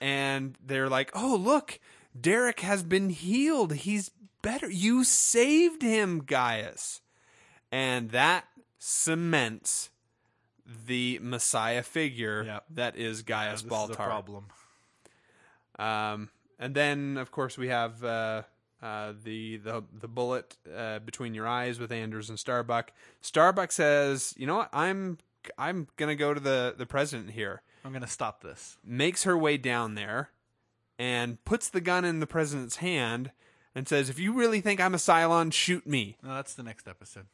And 0.01 0.59
they're 0.65 0.89
like 0.89 1.13
oh 1.15 1.37
look 1.37 1.79
derek 2.21 2.59
has 2.61 2.83
been 2.83 3.11
healed. 3.11 3.73
He's 3.73 4.11
better. 4.43 4.69
You 4.69 5.05
saved 5.05 5.83
him 5.83 6.25
gaius. 6.25 7.01
And 7.71 8.11
that 8.11 8.47
cements 8.79 9.91
the 10.87 11.19
messiah 11.23 11.83
figure 11.83 12.45
Yep. 12.45 12.65
that 12.71 12.97
is 12.97 13.23
gaius 13.23 13.63
This 13.63 13.71
baltar 13.73 13.95
problem. 13.97 14.47
um, 15.79 16.31
and 16.59 16.75
then, 16.75 17.17
of 17.17 17.31
course, 17.33 17.59
we 17.59 17.69
have 17.69 18.05
uh, 18.05 18.43
uh, 18.83 19.13
the 19.25 19.57
the 19.57 19.83
the 19.93 20.09
bullet 20.09 20.57
uh, 20.75 21.01
between 21.01 21.35
your 21.35 21.47
eyes 21.49 21.81
with 21.81 21.91
Anders 21.91 22.29
and 22.29 22.39
Starbuck. 22.39 22.93
Starbuck 23.21 23.73
says, 23.73 24.35
"You 24.37 24.47
know 24.47 24.59
what? 24.59 24.69
I'm 24.73 25.19
I'm 25.59 25.89
gonna 25.97 26.15
go 26.15 26.33
to 26.35 26.41
the 26.41 26.75
the 26.77 26.87
president 26.87 27.31
here." 27.31 27.63
I'm 27.85 27.93
gonna 27.93 28.07
stop 28.07 28.43
this. 28.43 28.79
Makes 28.85 29.25
her 29.25 29.37
way 29.37 29.57
down 29.57 29.97
there 29.97 30.31
and 30.99 31.45
puts 31.45 31.69
the 31.69 31.81
gun 31.81 32.05
in 32.05 32.21
the 32.21 32.29
president's 32.29 32.77
hand 32.77 33.33
and 33.75 33.89
says, 33.89 34.09
"If 34.09 34.21
you 34.21 34.33
really 34.33 34.61
think 34.61 34.81
I'm 34.81 34.95
a 34.95 34.99
Cylon, 34.99 35.53
shoot 35.53 35.85
me." 35.87 36.17
No, 36.23 36.35
that's 36.35 36.55
the 36.55 36.63
next 36.63 36.87
episode. 36.87 37.27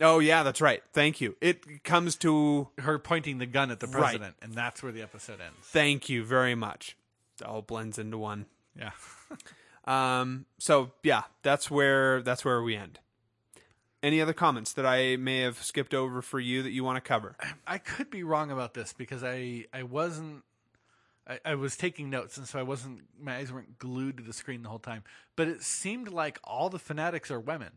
Oh 0.00 0.18
yeah, 0.20 0.42
that's 0.42 0.60
right. 0.60 0.82
Thank 0.92 1.20
you. 1.20 1.36
It 1.40 1.82
comes 1.84 2.14
to 2.16 2.68
Her 2.78 2.98
pointing 2.98 3.38
the 3.38 3.46
gun 3.46 3.70
at 3.70 3.80
the 3.80 3.86
Right. 3.86 3.94
president, 4.00 4.36
and 4.42 4.54
that's 4.54 4.82
where 4.82 4.92
the 4.92 5.02
episode 5.02 5.40
ends. 5.40 5.56
thank 5.64 6.08
you 6.08 6.24
very 6.24 6.54
much. 6.54 6.96
It 7.40 7.46
all 7.46 7.62
blends 7.62 7.98
into 7.98 8.18
one. 8.18 8.46
Yeah. 8.78 8.90
Um, 9.84 10.44
so 10.58 10.90
yeah, 11.02 11.22
that's 11.42 11.70
where 11.70 12.20
that's 12.20 12.44
where 12.44 12.62
we 12.62 12.76
end. 12.76 12.98
Any 14.02 14.20
other 14.20 14.34
comments 14.34 14.74
that 14.74 14.84
I 14.84 15.16
may 15.16 15.40
have 15.40 15.62
skipped 15.62 15.94
over 15.94 16.20
for 16.20 16.38
you 16.38 16.62
that 16.62 16.72
you 16.72 16.84
want 16.84 16.96
to 16.96 17.00
cover? 17.00 17.36
I 17.66 17.78
could 17.78 18.10
be 18.10 18.22
wrong 18.22 18.50
about 18.50 18.74
this 18.74 18.92
because 18.92 19.24
I 19.24 19.64
I 19.72 19.84
wasn't 19.84 20.44
I, 21.26 21.38
I 21.42 21.54
was 21.54 21.74
taking 21.74 22.10
notes 22.10 22.36
and 22.36 22.46
so 22.46 22.58
I 22.58 22.64
wasn't 22.64 23.00
my 23.18 23.36
eyes 23.36 23.50
weren't 23.50 23.78
glued 23.78 24.18
to 24.18 24.22
the 24.22 24.34
screen 24.34 24.62
the 24.62 24.68
whole 24.68 24.78
time. 24.78 25.04
But 25.36 25.48
it 25.48 25.62
seemed 25.62 26.08
like 26.08 26.38
all 26.44 26.68
the 26.68 26.78
fanatics 26.78 27.30
are 27.30 27.40
women. 27.40 27.72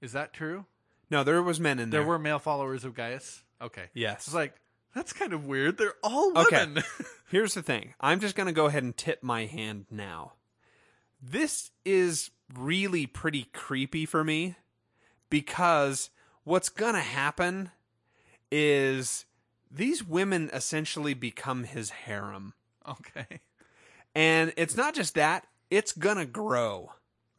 Is 0.00 0.12
that 0.12 0.32
true? 0.32 0.66
No, 1.10 1.24
there 1.24 1.42
was 1.42 1.60
men 1.60 1.78
in 1.78 1.90
there. 1.90 2.00
There 2.00 2.08
were 2.08 2.18
male 2.18 2.38
followers 2.38 2.84
of 2.84 2.94
Gaius. 2.94 3.42
Okay. 3.60 3.84
Yes. 3.94 4.26
It's 4.26 4.34
like 4.34 4.54
that's 4.94 5.12
kind 5.12 5.32
of 5.32 5.46
weird. 5.46 5.78
They're 5.78 5.94
all 6.02 6.32
women. 6.32 6.78
Okay. 6.78 6.86
Here's 7.30 7.54
the 7.54 7.62
thing. 7.62 7.94
I'm 8.00 8.20
just 8.20 8.34
going 8.34 8.46
to 8.46 8.52
go 8.52 8.66
ahead 8.66 8.82
and 8.82 8.96
tip 8.96 9.22
my 9.22 9.46
hand 9.46 9.86
now. 9.90 10.32
This 11.22 11.70
is 11.84 12.30
really 12.54 13.06
pretty 13.06 13.44
creepy 13.52 14.06
for 14.06 14.24
me 14.24 14.56
because 15.28 16.10
what's 16.44 16.68
going 16.68 16.94
to 16.94 17.00
happen 17.00 17.70
is 18.50 19.26
these 19.70 20.04
women 20.04 20.50
essentially 20.52 21.14
become 21.14 21.64
his 21.64 21.90
harem. 21.90 22.54
okay. 22.88 23.40
And 24.14 24.54
it's 24.56 24.76
not 24.76 24.94
just 24.94 25.14
that, 25.16 25.46
it's 25.70 25.92
going 25.92 26.16
to 26.16 26.24
grow. 26.24 26.92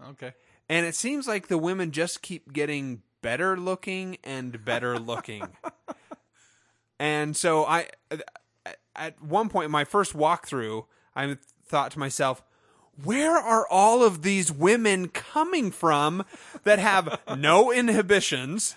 Okay. 0.10 0.34
And 0.70 0.86
it 0.86 0.96
seems 0.96 1.28
like 1.28 1.48
the 1.48 1.58
women 1.58 1.92
just 1.92 2.22
keep 2.22 2.54
getting 2.54 3.02
better 3.22 3.58
looking 3.58 4.18
and 4.24 4.64
better 4.64 4.98
looking. 5.00 5.48
and 7.00 7.36
so 7.36 7.66
I, 7.66 7.88
at 8.96 9.22
one 9.22 9.50
point, 9.50 9.66
in 9.66 9.72
my 9.72 9.84
first 9.84 10.14
walkthrough, 10.14 10.86
I 11.16 11.38
thought 11.66 11.92
to 11.92 12.00
myself, 12.00 12.44
where 13.04 13.38
are 13.38 13.68
all 13.70 14.04
of 14.04 14.24
these 14.24 14.52
women 14.52 15.10
coming 15.10 15.72
from 15.72 16.26
that 16.64 16.80
have 16.80 17.20
no 17.38 17.72
inhibitions 17.72 18.76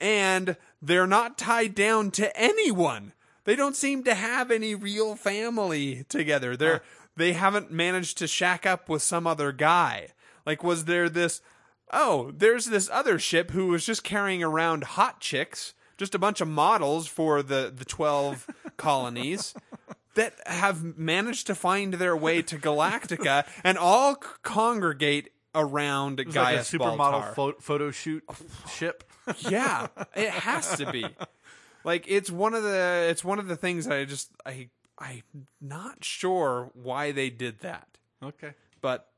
and 0.00 0.56
they're 0.80 1.06
not 1.06 1.36
tied 1.36 1.74
down 1.74 2.10
to 2.12 2.34
anyone? 2.38 3.12
They 3.44 3.56
don't 3.56 3.76
seem 3.76 4.04
to 4.04 4.14
have 4.14 4.50
any 4.50 4.74
real 4.74 5.16
family 5.16 6.04
together. 6.08 6.56
They're 6.56 6.82
they 7.16 7.32
haven't 7.32 7.72
managed 7.72 8.16
to 8.18 8.28
shack 8.28 8.64
up 8.64 8.88
with 8.88 9.02
some 9.02 9.26
other 9.26 9.52
guy. 9.52 10.08
Like 10.46 10.62
was 10.62 10.84
there 10.84 11.08
this 11.08 11.40
oh, 11.92 12.32
there's 12.36 12.66
this 12.66 12.88
other 12.92 13.18
ship 13.18 13.50
who 13.50 13.68
was 13.68 13.84
just 13.84 14.04
carrying 14.04 14.42
around 14.42 14.84
hot 14.84 15.20
chicks, 15.20 15.74
just 15.96 16.14
a 16.14 16.18
bunch 16.18 16.40
of 16.40 16.48
models 16.48 17.06
for 17.06 17.42
the 17.42 17.72
the 17.74 17.84
12 17.84 18.46
colonies 18.76 19.54
that 20.14 20.34
have 20.46 20.98
managed 20.98 21.46
to 21.46 21.54
find 21.54 21.94
their 21.94 22.16
way 22.16 22.42
to 22.42 22.58
Galactica 22.58 23.46
and 23.62 23.78
all 23.78 24.14
c- 24.14 24.28
congregate 24.42 25.30
around 25.54 26.20
It 26.20 26.26
was 26.26 26.36
like 26.36 26.56
a 26.56 26.60
supermodel 26.60 27.34
pho- 27.34 27.54
photo 27.60 27.90
shoot 27.90 28.24
oh, 28.28 28.36
ship. 28.68 29.04
yeah, 29.38 29.88
it 30.16 30.30
has 30.30 30.76
to 30.78 30.90
be. 30.90 31.06
Like 31.84 32.04
it's 32.08 32.30
one 32.30 32.54
of 32.54 32.62
the 32.62 33.06
it's 33.08 33.24
one 33.24 33.38
of 33.38 33.46
the 33.46 33.56
things 33.56 33.86
that 33.86 33.98
I 33.98 34.04
just 34.04 34.30
I 34.44 34.68
I'm 34.98 35.46
not 35.60 36.04
sure 36.04 36.70
why 36.74 37.12
they 37.12 37.30
did 37.30 37.60
that. 37.60 37.86
Okay. 38.22 38.54
But 38.80 39.08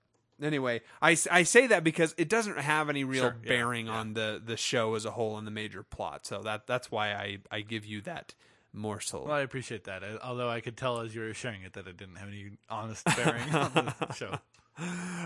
anyway, 0.42 0.80
I, 1.02 1.16
I 1.30 1.42
say 1.44 1.66
that 1.68 1.84
because 1.84 2.14
it 2.18 2.28
doesn't 2.28 2.58
have 2.58 2.88
any 2.88 3.04
real 3.04 3.22
Sure, 3.24 3.36
yeah, 3.42 3.48
bearing 3.48 3.88
on 3.88 4.14
the, 4.14 4.40
the 4.44 4.56
show 4.56 4.94
as 4.94 5.04
a 5.04 5.10
whole 5.12 5.36
and 5.38 5.46
the 5.46 5.50
major 5.50 5.82
plot. 5.82 6.26
So 6.26 6.42
that 6.42 6.66
that's 6.66 6.90
why 6.90 7.12
I, 7.12 7.38
I 7.50 7.60
give 7.60 7.84
you 7.84 8.00
that 8.02 8.34
morsel. 8.72 9.24
Well, 9.24 9.34
I 9.34 9.40
appreciate 9.40 9.84
that. 9.84 10.02
I- 10.04 10.18
Although 10.22 10.48
I 10.48 10.60
could 10.60 10.76
tell 10.76 11.00
as 11.00 11.14
you 11.14 11.20
were 11.22 11.34
sharing 11.34 11.62
it 11.62 11.72
that 11.74 11.86
it 11.86 11.96
didn't 11.96 12.16
have 12.16 12.28
any 12.28 12.50
honest 12.68 13.04
bearing 13.04 13.54
on 13.54 13.72
the 13.74 14.12
show. 14.14 14.38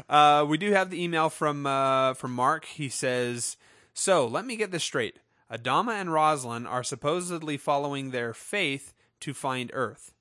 Uh, 0.09 0.45
we 0.49 0.59
do 0.59 0.73
have 0.73 0.91
the 0.91 1.03
email 1.03 1.31
from 1.31 1.67
uh, 1.67 2.15
from 2.15 2.33
Mark. 2.35 2.65
He 2.65 2.89
says, 2.89 3.57
"So 3.93 4.27
let 4.27 4.45
me 4.47 4.57
get 4.57 4.71
this 4.71 4.83
straight. 4.85 5.19
Adama 5.53 5.93
and 6.01 6.13
Roslin 6.13 6.67
are 6.67 6.83
supposedly 6.83 7.57
following 7.57 8.11
their 8.11 8.33
faith 8.35 8.95
to 9.21 9.33
find 9.35 9.71
Earth, 9.75 10.13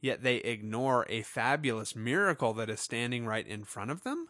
yet 0.00 0.22
they 0.22 0.36
ignore 0.38 1.06
a 1.08 1.22
fabulous 1.22 1.96
miracle 1.96 2.52
that 2.54 2.68
is 2.68 2.80
standing 2.80 3.24
right 3.24 3.46
in 3.46 3.64
front 3.64 3.90
of 3.90 4.02
them. 4.02 4.28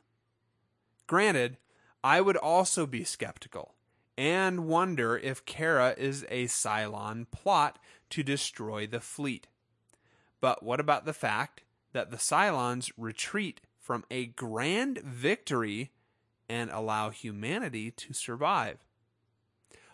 Granted, 1.07 1.59
I 2.05 2.21
would 2.21 2.37
also 2.37 2.87
be 2.87 3.05
skeptical 3.05 3.75
and 4.17 4.67
wonder 4.67 5.17
if 5.17 5.45
Kara 5.45 5.95
is 5.97 6.25
a 6.29 6.47
Cylon 6.47 7.27
plot 7.31 7.79
to 8.11 8.23
destroy 8.23 8.87
the 8.87 9.01
fleet. 9.01 9.49
But 10.41 10.63
what 10.63 10.81
about 10.81 11.05
the 11.05 11.13
fact 11.13 11.63
that 11.93 12.11
the 12.11 12.17
Cylons 12.17 12.91
retreat 12.97 13.61
from 13.79 14.05
a 14.11 14.27
grand 14.27 14.99
victory 14.99 15.93
and 16.49 16.71
allow 16.71 17.11
humanity 17.11 17.91
to 17.91 18.13
survive? 18.13 18.79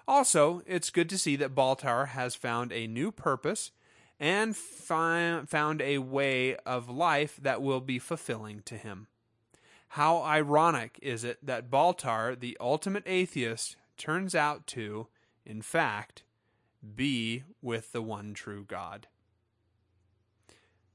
Also, 0.07 0.63
it's 0.67 0.91
good 0.91 1.09
to 1.11 1.19
see 1.19 1.37
that 1.37 1.55
Baltar 1.55 2.09
has 2.09 2.35
found 2.35 2.73
a 2.73 2.87
new 2.87 3.13
purpose 3.13 3.73
and 4.19 4.57
fi- 4.57 5.43
found 5.47 5.83
a 5.83 5.99
way 5.99 6.57
of 6.57 6.89
life 6.89 7.39
that 7.43 7.63
will 7.63 7.81
be 7.81 7.99
fulfilling 7.99 8.63
to 8.63 8.77
him. 8.77 9.07
How 9.93 10.23
ironic 10.23 10.99
is 11.03 11.25
it 11.25 11.39
that 11.45 11.71
Baltar, 11.71 12.39
the 12.39 12.57
ultimate 12.61 13.05
atheist, 13.07 13.77
turns 13.97 14.35
out 14.35 14.67
to, 14.69 15.09
in 15.47 15.63
fact, 15.63 16.23
be 16.95 17.45
with 17.63 17.93
the 17.93 18.03
one 18.03 18.35
true 18.35 18.65
God? 18.67 19.07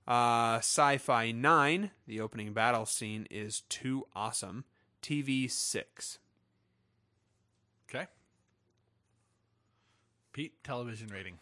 Uh, 0.07 0.57
Sci 0.57 0.97
Fi 0.97 1.31
9, 1.31 1.91
the 2.07 2.19
opening 2.21 2.53
battle 2.53 2.85
scene 2.85 3.25
is 3.31 3.61
too 3.69 4.05
awesome. 4.15 4.65
TV 5.01 5.49
6. 5.49 6.19
Okay. 7.89 8.07
Pete, 10.33 10.53
television 10.63 11.07
rating. 11.07 11.39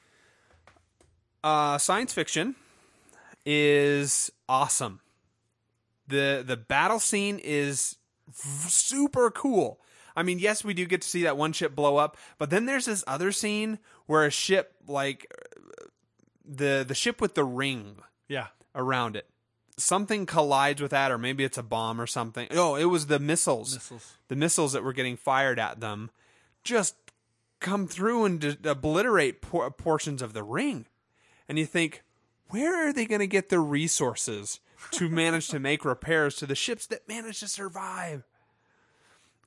uh, 1.44 1.78
science 1.78 2.14
fiction 2.14 2.56
is 3.46 4.32
awesome. 4.48 5.00
The 6.12 6.44
The 6.46 6.58
battle 6.58 7.00
scene 7.00 7.40
is 7.44 7.98
super 8.34 9.32
cool. 9.32 9.80
I 10.16 10.24
mean, 10.24 10.40
yes, 10.40 10.64
we 10.64 10.74
do 10.74 10.86
get 10.86 11.02
to 11.02 11.08
see 11.08 11.24
that 11.24 11.38
one 11.38 11.54
ship 11.54 11.74
blow 11.76 11.98
up, 11.98 12.18
but 12.38 12.50
then 12.50 12.66
there's 12.66 12.86
this 12.86 13.04
other 13.08 13.32
scene 13.32 13.80
where 14.08 14.26
a 14.26 14.30
ship, 14.32 14.74
like 14.88 15.32
the 16.46 16.84
the 16.88 16.96
ship 16.96 17.22
with 17.22 17.36
the 17.36 17.44
ring 17.46 17.98
Yeah. 18.28 18.48
around 18.76 19.16
it, 19.16 19.30
something 19.78 20.26
collides 20.26 20.82
with 20.82 20.92
that, 20.92 21.12
or 21.12 21.18
maybe 21.18 21.44
it's 21.44 21.58
a 21.58 21.64
bomb 21.64 22.00
or 22.02 22.08
something. 22.08 22.48
Oh, 22.52 22.76
it 22.76 22.86
was 22.86 23.08
the 23.08 23.20
missiles 23.20 23.74
Missiles. 23.76 24.18
the 24.28 24.36
missiles 24.36 24.74
that 24.74 24.84
were 24.84 24.94
getting 24.94 25.18
fired 25.18 25.60
at 25.60 25.80
them 25.80 26.12
just 26.64 26.96
come 27.60 27.88
through 27.88 28.26
and 28.26 28.40
d- 28.40 28.58
obliterate 28.66 29.42
por- 29.42 29.70
portions 29.72 30.22
of 30.22 30.34
the 30.34 30.44
ring. 30.44 30.88
And 31.48 31.58
you 31.60 31.66
think, 31.66 32.04
where 32.50 32.88
are 32.88 32.94
they 32.94 33.06
going 33.06 33.20
to 33.20 33.28
get 33.28 33.50
the 33.50 33.60
resources 33.60 34.60
to 34.92 35.10
manage 35.10 35.48
to 35.50 35.60
make 35.60 35.86
repairs 35.86 36.36
to 36.38 36.46
the 36.46 36.56
ships 36.56 36.86
that 36.88 37.08
managed 37.08 37.40
to 37.42 37.48
survive. 37.48 38.24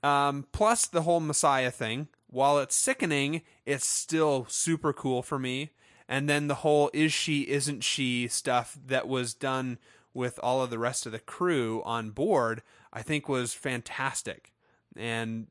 Um, 0.03 0.47
plus 0.53 0.87
the 0.87 1.03
whole 1.03 1.21
Messiah 1.21 1.71
thing. 1.71 2.09
While 2.29 2.59
it's 2.59 2.77
sickening, 2.77 3.43
it's 3.65 3.87
still 3.87 4.47
super 4.49 4.93
cool 4.93 5.23
for 5.23 5.39
me. 5.39 5.71
And 6.09 6.29
then 6.29 6.49
the 6.49 6.57
whole 6.57 6.91
is 6.93 7.13
she, 7.13 7.43
isn't 7.43 7.83
she 7.83 8.29
stuff 8.29 8.77
that 8.87 9.09
was 9.09 9.35
done 9.35 9.79
with 10.15 10.39
all 10.43 10.63
of 10.63 10.71
the 10.71 10.79
rest 10.79 11.07
of 11.07 11.13
the 11.13 11.19
crew 11.19 11.83
on 11.85 12.11
board, 12.11 12.63
I 12.93 13.03
think 13.03 13.29
was 13.29 13.53
fantastic. 13.53 14.53
And 14.97 15.49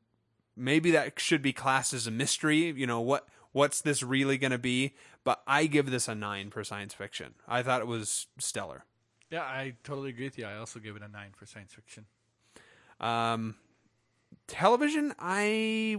maybe 0.56 0.90
that 0.92 1.20
should 1.20 1.42
be 1.42 1.52
classed 1.52 1.92
as 1.92 2.06
a 2.06 2.10
mystery. 2.10 2.70
You 2.70 2.86
know, 2.86 3.00
what 3.00 3.28
what's 3.52 3.80
this 3.82 4.02
really 4.02 4.38
going 4.38 4.50
to 4.50 4.58
be? 4.58 4.94
But 5.22 5.42
I 5.46 5.66
give 5.66 5.90
this 5.90 6.08
a 6.08 6.14
nine 6.14 6.50
for 6.50 6.64
science 6.64 6.94
fiction. 6.94 7.34
I 7.46 7.62
thought 7.62 7.82
it 7.82 7.86
was 7.86 8.26
stellar. 8.38 8.84
Yeah, 9.34 9.42
I 9.42 9.74
totally 9.82 10.10
agree 10.10 10.26
with 10.26 10.38
you. 10.38 10.46
I 10.46 10.58
also 10.58 10.78
give 10.78 10.94
it 10.94 11.02
a 11.02 11.08
nine 11.08 11.30
for 11.36 11.44
science 11.44 11.72
fiction. 11.72 12.06
Um, 13.00 13.56
television, 14.46 15.12
I 15.18 15.98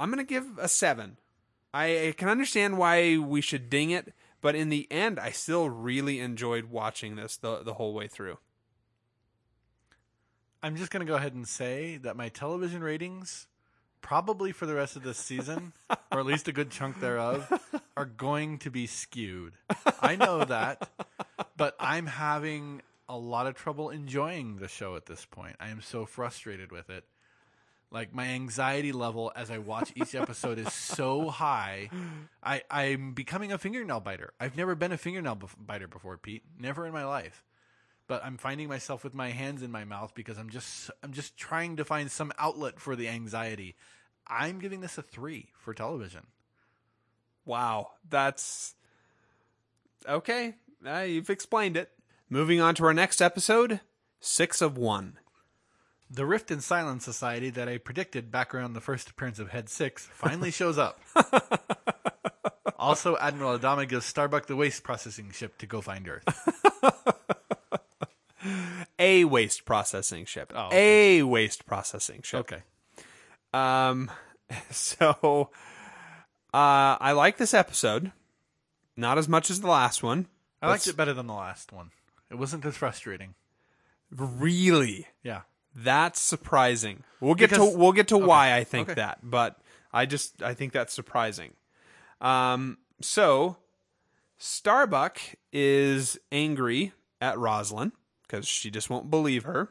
I'm 0.00 0.10
gonna 0.10 0.24
give 0.24 0.58
a 0.58 0.66
seven. 0.66 1.18
I, 1.72 2.08
I 2.08 2.12
can 2.16 2.28
understand 2.28 2.78
why 2.78 3.18
we 3.18 3.40
should 3.40 3.70
ding 3.70 3.92
it, 3.92 4.12
but 4.40 4.56
in 4.56 4.70
the 4.70 4.90
end, 4.90 5.20
I 5.20 5.30
still 5.30 5.70
really 5.70 6.18
enjoyed 6.18 6.64
watching 6.64 7.14
this 7.14 7.36
the 7.36 7.62
the 7.62 7.74
whole 7.74 7.94
way 7.94 8.08
through. 8.08 8.38
I'm 10.60 10.74
just 10.74 10.90
going 10.90 11.06
to 11.06 11.08
go 11.08 11.14
ahead 11.14 11.34
and 11.34 11.46
say 11.46 11.98
that 11.98 12.16
my 12.16 12.28
television 12.28 12.82
ratings, 12.82 13.46
probably 14.04 14.52
for 14.52 14.66
the 14.66 14.74
rest 14.74 14.96
of 14.96 15.02
this 15.02 15.16
season, 15.16 15.72
or 16.12 16.20
at 16.20 16.26
least 16.26 16.46
a 16.46 16.52
good 16.52 16.70
chunk 16.70 17.00
thereof, 17.00 17.50
are 17.96 18.04
going 18.04 18.58
to 18.58 18.70
be 18.70 18.86
skewed. 18.86 19.54
I 20.02 20.14
know 20.14 20.44
that, 20.44 20.90
but 21.56 21.74
I'm 21.80 22.04
having 22.04 22.82
a 23.08 23.16
lot 23.16 23.46
of 23.46 23.54
trouble 23.54 23.88
enjoying 23.88 24.56
the 24.56 24.68
show 24.68 24.94
at 24.94 25.06
this 25.06 25.24
point. 25.24 25.56
I 25.58 25.70
am 25.70 25.80
so 25.80 26.04
frustrated 26.04 26.70
with 26.70 26.90
it. 26.90 27.04
Like 27.90 28.14
my 28.14 28.26
anxiety 28.26 28.92
level 28.92 29.32
as 29.34 29.50
I 29.50 29.56
watch 29.56 29.90
each 29.96 30.14
episode 30.14 30.58
is 30.58 30.70
so 30.70 31.30
high. 31.30 31.88
I 32.42 32.62
I'm 32.70 33.14
becoming 33.14 33.52
a 33.52 33.58
fingernail 33.58 34.00
biter. 34.00 34.34
I've 34.38 34.56
never 34.56 34.74
been 34.74 34.92
a 34.92 34.98
fingernail 34.98 35.38
biter 35.58 35.88
before, 35.88 36.18
Pete. 36.18 36.42
Never 36.58 36.86
in 36.86 36.92
my 36.92 37.06
life 37.06 37.42
but 38.06 38.24
I'm 38.24 38.36
finding 38.36 38.68
myself 38.68 39.04
with 39.04 39.14
my 39.14 39.30
hands 39.30 39.62
in 39.62 39.70
my 39.70 39.84
mouth 39.84 40.14
because 40.14 40.38
I'm 40.38 40.50
just 40.50 40.90
I'm 41.02 41.12
just 41.12 41.36
trying 41.36 41.76
to 41.76 41.84
find 41.84 42.10
some 42.10 42.32
outlet 42.38 42.80
for 42.80 42.96
the 42.96 43.08
anxiety. 43.08 43.76
I'm 44.26 44.58
giving 44.58 44.80
this 44.80 44.98
a 44.98 45.02
3 45.02 45.50
for 45.58 45.74
television. 45.74 46.26
Wow, 47.44 47.90
that's 48.08 48.74
okay. 50.08 50.54
Uh, 50.86 51.00
you've 51.00 51.30
explained 51.30 51.76
it. 51.76 51.90
Moving 52.30 52.60
on 52.60 52.74
to 52.76 52.84
our 52.86 52.94
next 52.94 53.20
episode, 53.20 53.80
six 54.20 54.62
of 54.62 54.78
one. 54.78 55.18
The 56.10 56.26
Rift 56.26 56.50
and 56.50 56.60
Cylon 56.60 57.00
Society 57.00 57.50
that 57.50 57.68
I 57.68 57.78
predicted 57.78 58.30
back 58.30 58.54
around 58.54 58.74
the 58.74 58.80
first 58.80 59.10
appearance 59.10 59.38
of 59.38 59.50
Head 59.50 59.68
6 59.68 60.06
finally 60.12 60.50
shows 60.52 60.78
up. 60.78 61.00
also, 62.78 63.16
Admiral 63.16 63.58
Adama 63.58 63.88
gives 63.88 64.06
Starbuck 64.06 64.46
the 64.46 64.56
waste 64.56 64.84
processing 64.84 65.30
ship 65.32 65.58
to 65.58 65.66
go 65.66 65.80
find 65.80 66.08
Earth. 66.08 66.24
A 68.98 69.24
waste 69.24 69.64
processing 69.64 70.24
ship. 70.24 70.52
Oh, 70.54 70.66
okay. 70.66 71.18
A 71.18 71.22
waste 71.26 71.66
processing 71.66 72.22
ship. 72.22 72.40
Okay. 72.40 72.62
Um, 73.52 74.10
so 74.70 75.50
uh, 76.52 76.96
I 77.00 77.12
like 77.12 77.36
this 77.38 77.54
episode, 77.54 78.12
not 78.96 79.18
as 79.18 79.28
much 79.28 79.50
as 79.50 79.60
the 79.60 79.68
last 79.68 80.02
one. 80.02 80.26
I 80.62 80.68
liked 80.68 80.86
it 80.86 80.96
better 80.96 81.12
than 81.12 81.26
the 81.26 81.34
last 81.34 81.72
one. 81.72 81.90
It 82.30 82.36
wasn't 82.36 82.64
as 82.64 82.76
frustrating. 82.76 83.34
Really, 84.10 85.08
Yeah. 85.22 85.42
that's 85.74 86.20
surprising. 86.20 87.02
We'll 87.20 87.34
get 87.34 87.50
Because- 87.50 87.72
to 87.72 87.78
we'll 87.78 87.92
get 87.92 88.08
to 88.08 88.18
why 88.18 88.54
I 88.56 88.64
think 88.64 88.88
Okay. 88.90 88.94
that, 89.00 89.18
but 89.22 89.60
I 89.92 90.06
just 90.06 90.42
I 90.42 90.54
think 90.54 90.72
that's 90.72 90.94
surprising. 90.94 91.54
Um, 92.20 92.78
so 93.00 93.56
Starbuck 94.38 95.18
is 95.52 96.18
angry 96.32 96.92
at 97.20 97.38
Roslin 97.38 97.92
because 98.26 98.46
she 98.46 98.70
just 98.70 98.90
won't 98.90 99.10
believe 99.10 99.44
her, 99.44 99.70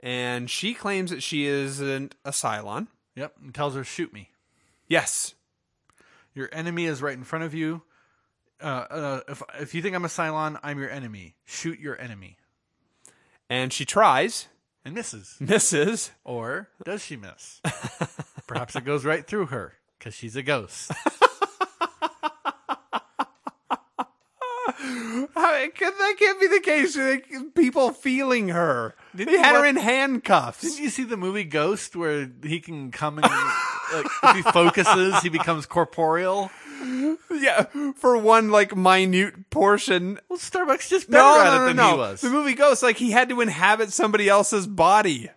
and 0.00 0.48
she 0.50 0.74
claims 0.74 1.10
that 1.10 1.22
she 1.22 1.46
isn't 1.46 2.14
a 2.24 2.30
Cylon. 2.30 2.88
Yep. 3.14 3.34
And 3.42 3.54
tells 3.54 3.74
her, 3.74 3.84
shoot 3.84 4.12
me. 4.12 4.30
Yes, 4.88 5.34
Your 6.34 6.48
enemy 6.52 6.86
is 6.86 7.02
right 7.02 7.16
in 7.16 7.24
front 7.24 7.44
of 7.44 7.52
you. 7.54 7.82
Uh, 8.60 8.64
uh, 8.90 9.20
if 9.28 9.42
if 9.60 9.74
you 9.74 9.82
think 9.82 9.94
I'm 9.94 10.04
a 10.04 10.08
Cylon, 10.08 10.58
I'm 10.62 10.78
your 10.78 10.90
enemy. 10.90 11.34
Shoot 11.44 11.78
your 11.78 12.00
enemy. 12.00 12.36
and 13.50 13.72
she 13.72 13.84
tries, 13.84 14.48
And 14.84 14.94
misses. 14.94 15.36
misses. 15.40 16.10
Or 16.24 16.68
does 16.84 17.04
she 17.04 17.16
miss? 17.16 17.60
Perhaps 18.46 18.76
it 18.76 18.84
goes 18.84 19.04
right 19.04 19.26
through 19.26 19.46
her 19.46 19.74
because 19.98 20.14
she's 20.14 20.36
a 20.36 20.42
ghost. 20.42 20.90
How, 25.78 25.90
that 25.90 26.14
can't 26.18 26.40
be 26.40 26.46
the 26.48 26.60
case. 26.60 26.96
Like, 26.96 27.30
People 27.54 27.92
feeling 27.92 28.48
her. 28.48 28.94
Didn't 29.14 29.32
they 29.34 29.38
had 29.38 29.54
her 29.54 29.64
in 29.66 29.76
handcuffs. 29.76 30.62
Didn't 30.62 30.80
you 30.80 30.90
see 30.90 31.04
the 31.04 31.16
movie 31.16 31.44
Ghost 31.44 31.94
where 31.96 32.30
he 32.42 32.60
can 32.60 32.90
come 32.90 33.18
and 33.18 33.30
like, 33.92 34.06
if 34.24 34.36
he 34.36 34.42
focuses, 34.52 35.20
he 35.22 35.28
becomes 35.28 35.66
corporeal? 35.66 36.50
Yeah, 37.30 37.66
for 37.96 38.16
one 38.16 38.50
like 38.50 38.74
minute 38.76 39.50
portion. 39.50 40.18
Well, 40.28 40.38
Starbucks 40.38 40.88
just 40.88 41.08
better 41.10 41.22
No, 41.22 41.40
at 41.40 41.44
no, 41.56 41.62
it 41.64 41.66
than 41.68 41.76
no. 41.76 41.90
he 41.92 41.96
was. 41.96 42.20
The 42.22 42.30
movie 42.30 42.54
Ghost, 42.54 42.82
like 42.82 42.96
he 42.96 43.10
had 43.12 43.28
to 43.28 43.40
inhabit 43.40 43.92
somebody 43.92 44.28
else's 44.28 44.66
body. 44.66 45.30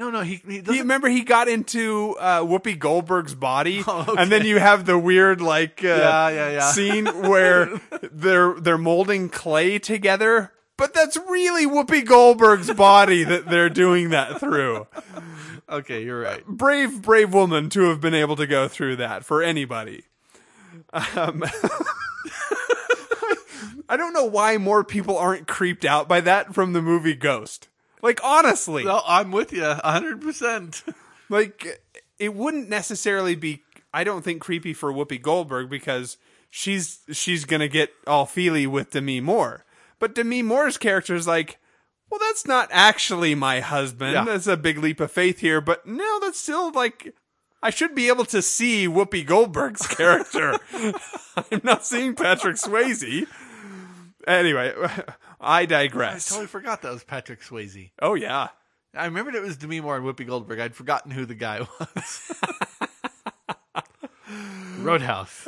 No, 0.00 0.10
no, 0.10 0.22
he, 0.22 0.36
he 0.48 0.60
doesn't. 0.60 0.74
You 0.74 0.80
remember 0.80 1.08
he 1.08 1.20
got 1.22 1.46
into 1.46 2.16
uh, 2.18 2.40
Whoopi 2.40 2.78
Goldberg's 2.78 3.34
body, 3.34 3.84
Oh, 3.86 4.06
okay. 4.08 4.14
and 4.22 4.32
then 4.32 4.46
you 4.46 4.58
have 4.58 4.86
the 4.86 4.98
weird 4.98 5.40
like 5.42 5.84
uh, 5.84 5.88
Yeah, 5.88 6.28
yeah, 6.30 6.50
yeah. 6.52 6.70
scene 6.72 7.04
where 7.06 7.78
they're 8.10 8.54
they're 8.58 8.78
molding 8.78 9.28
clay 9.28 9.78
together. 9.78 10.52
But 10.78 10.94
that's 10.94 11.18
really 11.18 11.66
Whoopi 11.66 12.06
Goldberg's 12.06 12.72
body 12.72 13.22
that 13.24 13.44
they're 13.46 13.68
doing 13.68 14.08
that 14.10 14.40
through. 14.40 14.86
okay, 15.68 16.02
you're 16.02 16.20
right. 16.22 16.42
brave, 16.46 17.02
brave 17.02 17.34
woman 17.34 17.68
to 17.70 17.82
have 17.90 18.00
been 18.00 18.14
able 18.14 18.36
to 18.36 18.46
go 18.46 18.66
through 18.66 18.96
that 18.96 19.22
for 19.22 19.42
anybody. 19.42 20.04
Um, 21.14 21.44
I 23.90 23.96
don't 23.96 24.12
know 24.14 24.24
why 24.24 24.56
more 24.56 24.84
people 24.84 25.18
aren't 25.18 25.46
creeped 25.48 25.84
out 25.84 26.08
by 26.08 26.20
that 26.22 26.54
from 26.54 26.72
the 26.72 26.80
movie 26.80 27.14
Ghost. 27.14 27.68
Like 28.02 28.20
honestly, 28.24 28.84
No, 28.84 29.02
I'm 29.06 29.30
with 29.30 29.52
you, 29.52 29.64
hundred 29.64 30.20
percent. 30.20 30.82
like 31.28 31.82
it 32.18 32.34
wouldn't 32.34 32.68
necessarily 32.68 33.34
be. 33.34 33.62
I 33.92 34.04
don't 34.04 34.22
think 34.22 34.40
creepy 34.40 34.72
for 34.72 34.92
Whoopi 34.92 35.20
Goldberg 35.20 35.68
because 35.68 36.16
she's 36.48 37.00
she's 37.12 37.44
gonna 37.44 37.68
get 37.68 37.90
all 38.06 38.26
feely 38.26 38.66
with 38.66 38.90
Demi 38.90 39.20
Moore. 39.20 39.64
But 39.98 40.14
Demi 40.14 40.42
Moore's 40.42 40.78
character 40.78 41.14
is 41.14 41.26
like, 41.26 41.58
well, 42.10 42.20
that's 42.20 42.46
not 42.46 42.68
actually 42.72 43.34
my 43.34 43.60
husband. 43.60 44.12
Yeah. 44.12 44.24
That's 44.24 44.46
a 44.46 44.56
big 44.56 44.78
leap 44.78 44.98
of 45.00 45.12
faith 45.12 45.38
here. 45.40 45.60
But 45.60 45.86
no, 45.86 46.18
that's 46.20 46.40
still 46.40 46.72
like, 46.72 47.14
I 47.62 47.70
should 47.70 47.94
be 47.94 48.08
able 48.08 48.24
to 48.26 48.42
see 48.42 48.88
Whoopi 48.88 49.24
Goldberg's 49.24 49.86
character. 49.86 50.58
I'm 51.52 51.60
not 51.62 51.84
seeing 51.86 52.14
Patrick 52.14 52.56
Swayze. 52.56 53.26
Anyway, 54.26 54.74
I 55.40 55.66
digress. 55.66 56.30
I 56.30 56.34
totally 56.34 56.46
forgot 56.48 56.82
that 56.82 56.92
was 56.92 57.04
Patrick 57.04 57.40
Swayze. 57.42 57.90
oh 58.00 58.14
yeah. 58.14 58.48
I 58.94 59.04
remembered 59.04 59.36
it 59.36 59.42
was 59.42 59.56
Demi 59.56 59.80
Moore 59.80 59.96
and 59.96 60.04
Whoopi 60.04 60.26
Goldberg. 60.26 60.58
I'd 60.58 60.74
forgotten 60.74 61.12
who 61.12 61.24
the 61.24 61.34
guy 61.36 61.60
was. 61.80 62.32
Roadhouse. 64.78 65.46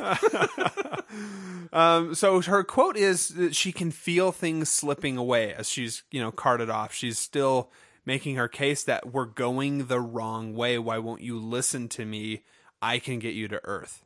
Um, 1.73 2.13
so 2.15 2.39
her 2.41 2.63
quote 2.63 2.95
is 2.95 3.29
that 3.29 3.55
she 3.55 3.71
can 3.71 3.91
feel 3.91 4.31
things 4.31 4.69
slipping 4.69 5.17
away 5.17 5.53
as 5.53 5.69
she's, 5.69 6.03
you 6.11 6.21
know, 6.21 6.31
carted 6.31 6.69
off. 6.69 6.93
She's 6.93 7.17
still 7.17 7.71
making 8.05 8.35
her 8.35 8.47
case 8.47 8.83
that 8.83 9.11
we're 9.11 9.25
going 9.25 9.87
the 9.87 9.99
wrong 9.99 10.53
way. 10.53 10.77
Why 10.77 10.99
won't 10.99 11.21
you 11.21 11.37
listen 11.39 11.89
to 11.89 12.05
me? 12.05 12.43
I 12.81 12.99
can 12.99 13.19
get 13.19 13.33
you 13.33 13.47
to 13.47 13.59
Earth. 13.63 14.05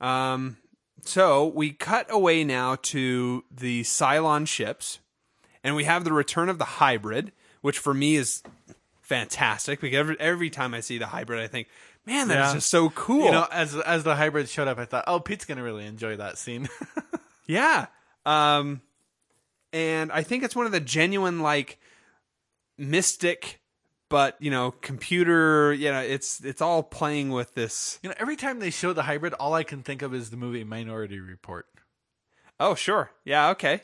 Um, 0.00 0.56
so 1.04 1.46
we 1.46 1.70
cut 1.72 2.06
away 2.10 2.44
now 2.44 2.76
to 2.82 3.44
the 3.50 3.82
Cylon 3.82 4.46
ships, 4.46 4.98
and 5.62 5.74
we 5.76 5.84
have 5.84 6.04
the 6.04 6.12
return 6.12 6.48
of 6.48 6.58
the 6.58 6.64
hybrid, 6.64 7.32
which 7.60 7.78
for 7.78 7.94
me 7.94 8.16
is 8.16 8.42
fantastic 9.02 9.80
because 9.80 9.96
every, 9.98 10.16
every 10.20 10.50
time 10.50 10.74
I 10.74 10.80
see 10.80 10.98
the 10.98 11.06
hybrid, 11.06 11.40
I 11.40 11.46
think, 11.46 11.68
man, 12.06 12.28
that 12.28 12.38
is 12.40 12.46
Yeah. 12.48 12.54
just 12.54 12.70
so 12.70 12.90
cool. 12.90 13.26
You 13.26 13.32
know, 13.32 13.46
as 13.50 13.74
as 13.76 14.02
the 14.04 14.16
hybrid 14.16 14.48
showed 14.48 14.68
up, 14.68 14.78
I 14.78 14.84
thought, 14.86 15.04
oh, 15.06 15.20
Pete's 15.20 15.44
gonna 15.44 15.62
really 15.62 15.86
enjoy 15.86 16.16
that 16.16 16.38
scene. 16.38 16.68
Yeah. 17.46 17.86
Um 18.24 18.80
and 19.72 20.10
I 20.10 20.22
think 20.22 20.42
it's 20.44 20.56
one 20.56 20.64
of 20.64 20.72
the 20.72 20.80
genuine 20.80 21.40
like 21.40 21.78
mystic 22.78 23.60
but, 24.14 24.36
you 24.40 24.48
know, 24.48 24.70
computer, 24.70 25.72
you 25.72 25.90
know, 25.90 25.98
it's 25.98 26.38
it's 26.44 26.62
all 26.62 26.84
playing 26.84 27.30
with 27.30 27.54
this. 27.54 27.98
you 28.00 28.08
know, 28.08 28.14
every 28.16 28.36
time 28.36 28.60
they 28.60 28.70
show 28.70 28.92
the 28.92 29.02
hybrid, 29.02 29.34
all 29.34 29.54
I 29.54 29.64
can 29.64 29.82
think 29.82 30.02
of 30.02 30.14
is 30.14 30.30
the 30.30 30.36
movie 30.36 30.62
Minority 30.62 31.18
Report. 31.18 31.66
Oh, 32.60 32.76
sure. 32.76 33.10
Yeah, 33.24 33.50
okay. 33.50 33.82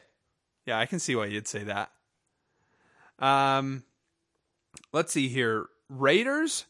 Yeah, 0.66 0.78
I 0.78 0.86
can 0.86 1.00
see 1.00 1.16
why 1.16 1.26
you'd 1.26 1.48
say 1.48 1.64
that. 1.64 1.90
Um, 3.18 3.82
let's 4.92 5.12
see 5.12 5.26
here. 5.26 5.66
Raiders 5.88 6.66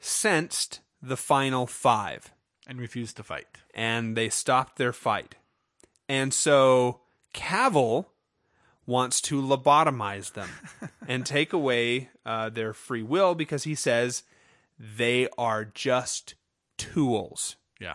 sensed 0.00 0.80
the 1.00 1.16
final 1.16 1.68
five 1.68 2.32
And 2.66 2.80
refused 2.80 3.16
to 3.18 3.22
fight. 3.22 3.46
and 3.76 4.16
they 4.16 4.28
stopped 4.28 4.76
their 4.76 4.92
fight. 4.92 5.36
And 6.08 6.34
so 6.34 7.02
Cavil 7.32 8.10
wants 8.86 9.20
to 9.22 9.40
lobotomize 9.40 10.32
them 10.32 10.48
and 11.08 11.24
take 11.24 11.52
away 11.52 12.10
uh, 12.26 12.48
their 12.50 12.72
free 12.72 13.02
will 13.02 13.34
because 13.34 13.64
he 13.64 13.74
says 13.74 14.22
they 14.78 15.28
are 15.38 15.64
just 15.64 16.34
tools. 16.76 17.56
Yeah. 17.80 17.94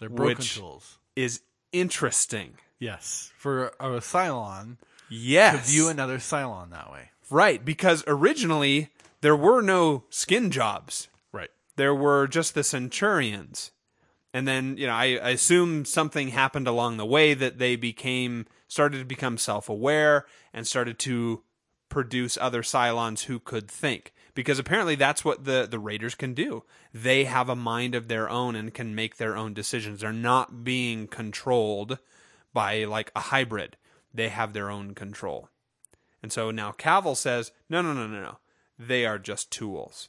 They're 0.00 0.08
broken 0.08 0.38
Which- 0.38 0.56
tools. 0.56 0.98
Is 1.14 1.40
interesting. 1.72 2.54
Yes. 2.78 3.32
For 3.36 3.66
a 3.78 4.00
Cylon 4.00 4.78
yes. 5.10 5.66
to 5.66 5.70
view 5.70 5.88
another 5.88 6.16
Cylon 6.18 6.70
that 6.70 6.90
way. 6.90 7.10
right, 7.30 7.62
because 7.64 8.02
originally 8.06 8.88
there 9.20 9.36
were 9.36 9.60
no 9.60 10.04
skin 10.10 10.50
jobs. 10.50 11.08
Right. 11.32 11.50
there 11.76 11.94
were 11.94 12.26
just 12.26 12.54
the 12.54 12.64
centurions 12.64 13.72
and 14.32 14.46
then 14.46 14.76
you 14.76 14.86
know 14.86 14.94
I, 14.94 15.18
I 15.22 15.30
assume 15.30 15.84
something 15.84 16.28
happened 16.28 16.66
along 16.66 16.96
the 16.96 17.06
way 17.06 17.34
that 17.34 17.58
they 17.58 17.76
became 17.76 18.46
started 18.68 18.98
to 18.98 19.04
become 19.04 19.36
self-aware 19.38 20.26
and 20.52 20.66
started 20.66 20.98
to 21.00 21.42
produce 21.88 22.38
other 22.40 22.62
cylons 22.62 23.24
who 23.24 23.38
could 23.38 23.70
think. 23.70 24.14
Because 24.34 24.58
apparently 24.58 24.94
that's 24.94 25.26
what 25.26 25.44
the 25.44 25.68
the 25.70 25.78
raiders 25.78 26.14
can 26.14 26.32
do. 26.32 26.64
They 26.94 27.24
have 27.24 27.50
a 27.50 27.56
mind 27.56 27.94
of 27.94 28.08
their 28.08 28.30
own 28.30 28.56
and 28.56 28.72
can 28.72 28.94
make 28.94 29.18
their 29.18 29.36
own 29.36 29.52
decisions. 29.52 30.00
They're 30.00 30.12
not 30.12 30.64
being 30.64 31.06
controlled 31.06 31.98
by 32.54 32.84
like 32.84 33.12
a 33.14 33.20
hybrid. 33.20 33.76
They 34.14 34.30
have 34.30 34.54
their 34.54 34.70
own 34.70 34.94
control. 34.94 35.50
And 36.22 36.32
so 36.32 36.50
now 36.50 36.72
Cavil 36.72 37.14
says, 37.14 37.52
no, 37.68 37.82
no, 37.82 37.92
no, 37.92 38.06
no, 38.06 38.22
no. 38.22 38.38
They 38.78 39.04
are 39.04 39.18
just 39.18 39.50
tools. 39.50 40.08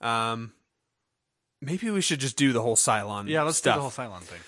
Um, 0.00 0.52
maybe 1.62 1.88
we 1.90 2.02
should 2.02 2.20
just 2.20 2.36
do 2.36 2.52
the 2.52 2.60
whole 2.60 2.76
Cylon 2.76 3.28
Yeah, 3.28 3.42
let's 3.44 3.56
stuff. 3.58 3.76
do 3.76 3.78
the 3.78 3.88
whole 3.88 3.90
Cylon 3.90 4.20
thing. 4.22 4.40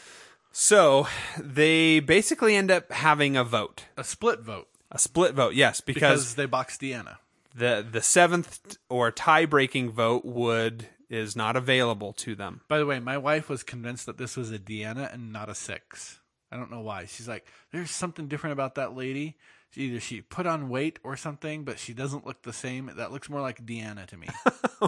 so 0.52 1.06
they 1.38 2.00
basically 2.00 2.54
end 2.56 2.70
up 2.70 2.92
having 2.92 3.36
a 3.36 3.44
vote, 3.44 3.84
A 3.96 4.04
split 4.04 4.40
vote. 4.40 4.68
a 4.90 4.98
split 4.98 5.32
vote. 5.34 5.54
Yes, 5.54 5.80
Because, 5.80 6.00
because, 6.00 6.34
they 6.34 6.46
boxed 6.46 6.80
D'Anna. 6.80 7.18
the 7.54 7.86
the 7.88 8.02
seventh 8.02 8.76
or 8.88 9.10
tie 9.10 9.46
breaking 9.46 9.90
vote 9.92 10.24
would 10.24 10.88
is 11.10 11.36
not 11.36 11.54
available 11.56 12.12
to 12.14 12.34
them. 12.34 12.60
By 12.68 12.78
the 12.78 12.86
way, 12.86 12.98
my 12.98 13.16
wife 13.18 13.48
was 13.48 13.62
convinced 13.62 14.06
that 14.06 14.18
this 14.18 14.36
was 14.36 14.50
a 14.50 14.58
D'Anna 14.58 15.08
and 15.12 15.32
not 15.32 15.48
a 15.48 15.54
six. 15.54 16.20
I 16.50 16.56
don't 16.56 16.70
know 16.70 16.80
why. 16.80 17.06
She's 17.06 17.28
like, 17.28 17.46
there's 17.72 17.90
something 17.90 18.26
different 18.28 18.52
about 18.52 18.74
that 18.76 18.96
lady. 18.96 19.36
She, 19.70 19.82
either 19.82 20.00
she 20.00 20.20
put 20.22 20.46
on 20.46 20.68
weight 20.68 20.98
or 21.04 21.16
something, 21.16 21.64
but 21.64 21.78
she 21.80 21.92
doesn't 21.94 22.24
look 22.26 22.42
the 22.42 22.52
same. 22.52 22.90
That 22.96 23.10
looks 23.12 23.28
more 23.28 23.40
like 23.40 23.64
D'Anna 23.66 24.06
to 24.06 24.16
me. 24.16 24.28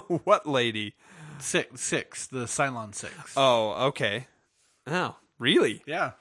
what 0.24 0.46
lady? 0.46 0.94
Six, 1.42 1.80
six, 1.80 2.26
the 2.26 2.44
Cylon 2.44 2.94
six. 2.94 3.34
Oh, 3.36 3.86
okay. 3.88 4.26
Oh, 4.86 5.16
really? 5.38 5.82
yeah, 5.86 6.12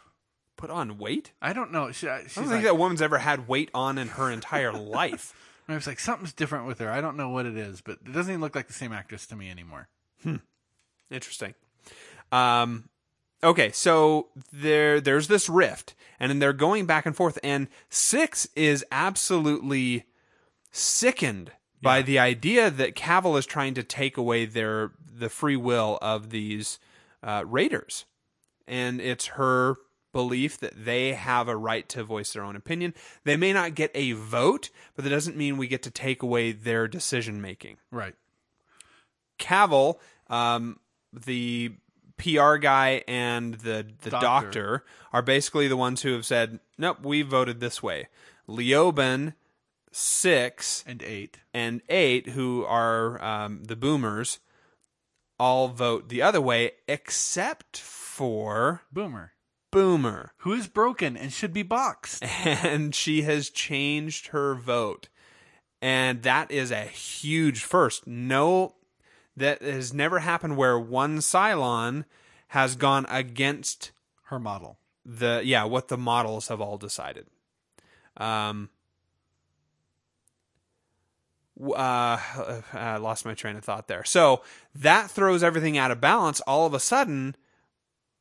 Put 0.58 0.70
on 0.70 0.98
weight? 0.98 1.34
I 1.42 1.52
don't 1.54 1.72
know. 1.72 1.92
She, 1.92 2.08
she's 2.08 2.08
I 2.08 2.18
don't 2.18 2.46
like, 2.46 2.50
think 2.50 2.64
that 2.64 2.78
woman's 2.78 3.02
ever 3.02 3.18
had 3.18 3.48
weight 3.48 3.70
on 3.74 3.98
in 3.98 4.08
her 4.10 4.32
entire 4.32 4.72
life. 4.74 5.34
I 5.68 5.76
was 5.76 5.88
like, 5.88 6.00
something's 6.00 6.32
different 6.34 6.66
with 6.68 6.80
her. 6.80 6.90
I 6.90 7.02
don't 7.02 7.18
know 7.18 7.30
what 7.30 7.46
it 7.46 7.58
is, 7.58 7.82
but 7.82 8.00
it 8.06 8.14
doesn't 8.14 8.32
even 8.32 8.42
look 8.42 8.56
like 8.56 8.68
the 8.68 8.74
same 8.74 8.94
actress 8.94 9.26
to 9.28 9.36
me 9.36 9.50
anymore. 9.50 9.90
Interesting. 11.12 11.56
Um, 12.32 12.90
okay, 13.44 13.72
so 13.72 14.28
there 14.52 15.02
there's 15.02 15.28
this 15.28 15.50
rift, 15.50 15.94
and 16.20 16.30
then 16.30 16.40
they're 16.40 16.54
going 16.54 16.86
back 16.86 17.06
and 17.06 17.16
forth, 17.16 17.38
and 17.44 17.68
Six 17.90 18.48
is 18.56 18.86
absolutely 18.92 20.06
sickened 20.72 21.52
by 21.86 22.02
the 22.02 22.18
idea 22.18 22.72
that 22.72 22.96
Cavil 22.96 23.38
is 23.38 23.46
trying 23.46 23.76
to 23.76 23.84
take 23.84 24.18
away 24.18 24.46
their 24.46 24.92
the 25.18 25.30
free 25.30 25.56
will 25.56 26.00
of 26.02 26.32
these 26.32 26.80
uh, 27.24 27.44
raiders, 27.46 28.06
and 28.68 29.00
it's 29.00 29.28
her 29.28 29.76
belief 30.12 30.58
that 30.60 30.86
they 30.86 31.14
have 31.14 31.48
a 31.48 31.56
right 31.56 31.88
to 31.90 32.04
voice 32.04 32.34
their 32.34 32.44
own 32.44 32.56
opinion. 32.56 32.94
They 33.24 33.38
may 33.38 33.54
not 33.54 33.76
get 33.76 33.92
a 33.94 34.14
vote, 34.14 34.72
but 34.96 35.04
that 35.04 35.12
doesn't 35.12 35.38
mean 35.38 35.58
we 35.58 35.68
get 35.68 35.84
to 35.84 35.92
take 35.92 36.24
away 36.24 36.54
their 36.54 36.88
decision 36.88 37.42
making. 37.42 37.78
Right. 37.92 38.16
Cavil, 39.38 40.00
um, 40.28 40.80
the 41.14 41.74
PR 42.18 42.56
guy 42.56 43.04
and 43.08 43.56
the 43.56 43.86
the 44.02 44.10
doctor. 44.10 44.22
Doctor. 44.22 44.86
are 45.14 45.22
basically 45.22 45.68
the 45.68 45.78
ones 45.78 46.02
who 46.02 46.14
have 46.14 46.26
said, 46.26 46.60
"Nope, 46.78 47.04
we 47.04 47.22
voted 47.22 47.60
this 47.60 47.84
way." 47.84 48.08
Leoben, 48.48 49.34
six, 49.98 50.84
And 50.86 51.02
eight. 51.04 51.40
and 51.54 51.82
eight, 51.88 52.30
who 52.30 52.66
are 52.66 53.24
um, 53.24 53.64
the 53.64 53.78
boomers, 53.78 54.40
all 55.40 55.70
vote 55.70 56.10
the 56.10 56.22
other 56.22 56.42
way, 56.42 56.72
except 56.88 57.78
for 57.78 58.82
Boomer. 58.92 59.32
Boomer, 59.72 60.34
Who 60.40 60.54
is 60.54 60.68
broken 60.68 61.16
and 61.18 61.32
should 61.32 61.54
be 61.54 61.64
boxed. 61.64 62.24
and 62.46 62.94
she 62.94 63.22
has 63.24 63.50
changed 63.50 64.28
her 64.28 64.54
vote, 64.56 65.08
and 65.82 66.24
that 66.24 66.52
is 66.52 66.72
a 66.72 66.84
huge 66.84 67.62
first. 67.64 68.06
No, 68.06 68.76
that 69.38 69.62
has 69.62 69.94
never 69.94 70.20
happened 70.20 70.56
where 70.58 70.78
one 70.80 71.18
Cylon 71.20 72.06
has 72.50 72.76
gone 72.76 73.06
against 73.10 73.92
Her 74.24 74.40
model. 74.40 74.78
the 75.06 75.42
yeah 75.44 75.64
what 75.66 75.88
the 75.90 75.98
models 75.98 76.48
have 76.50 76.60
all 76.62 76.78
decided. 76.78 77.28
Um. 78.18 78.70
Uh, 81.60 82.20
I 82.74 82.98
lost 83.02 83.26
my 83.26 83.34
train 83.34 83.56
of 83.56 83.64
thought 83.64 83.88
there. 83.88 84.04
So 84.04 84.42
that 84.74 85.10
throws 85.10 85.44
everything 85.44 85.78
out 85.78 85.92
of 85.92 86.02
balance. 86.02 86.42
All 86.42 86.66
of 86.66 86.74
a 86.74 86.80
sudden, 86.80 87.36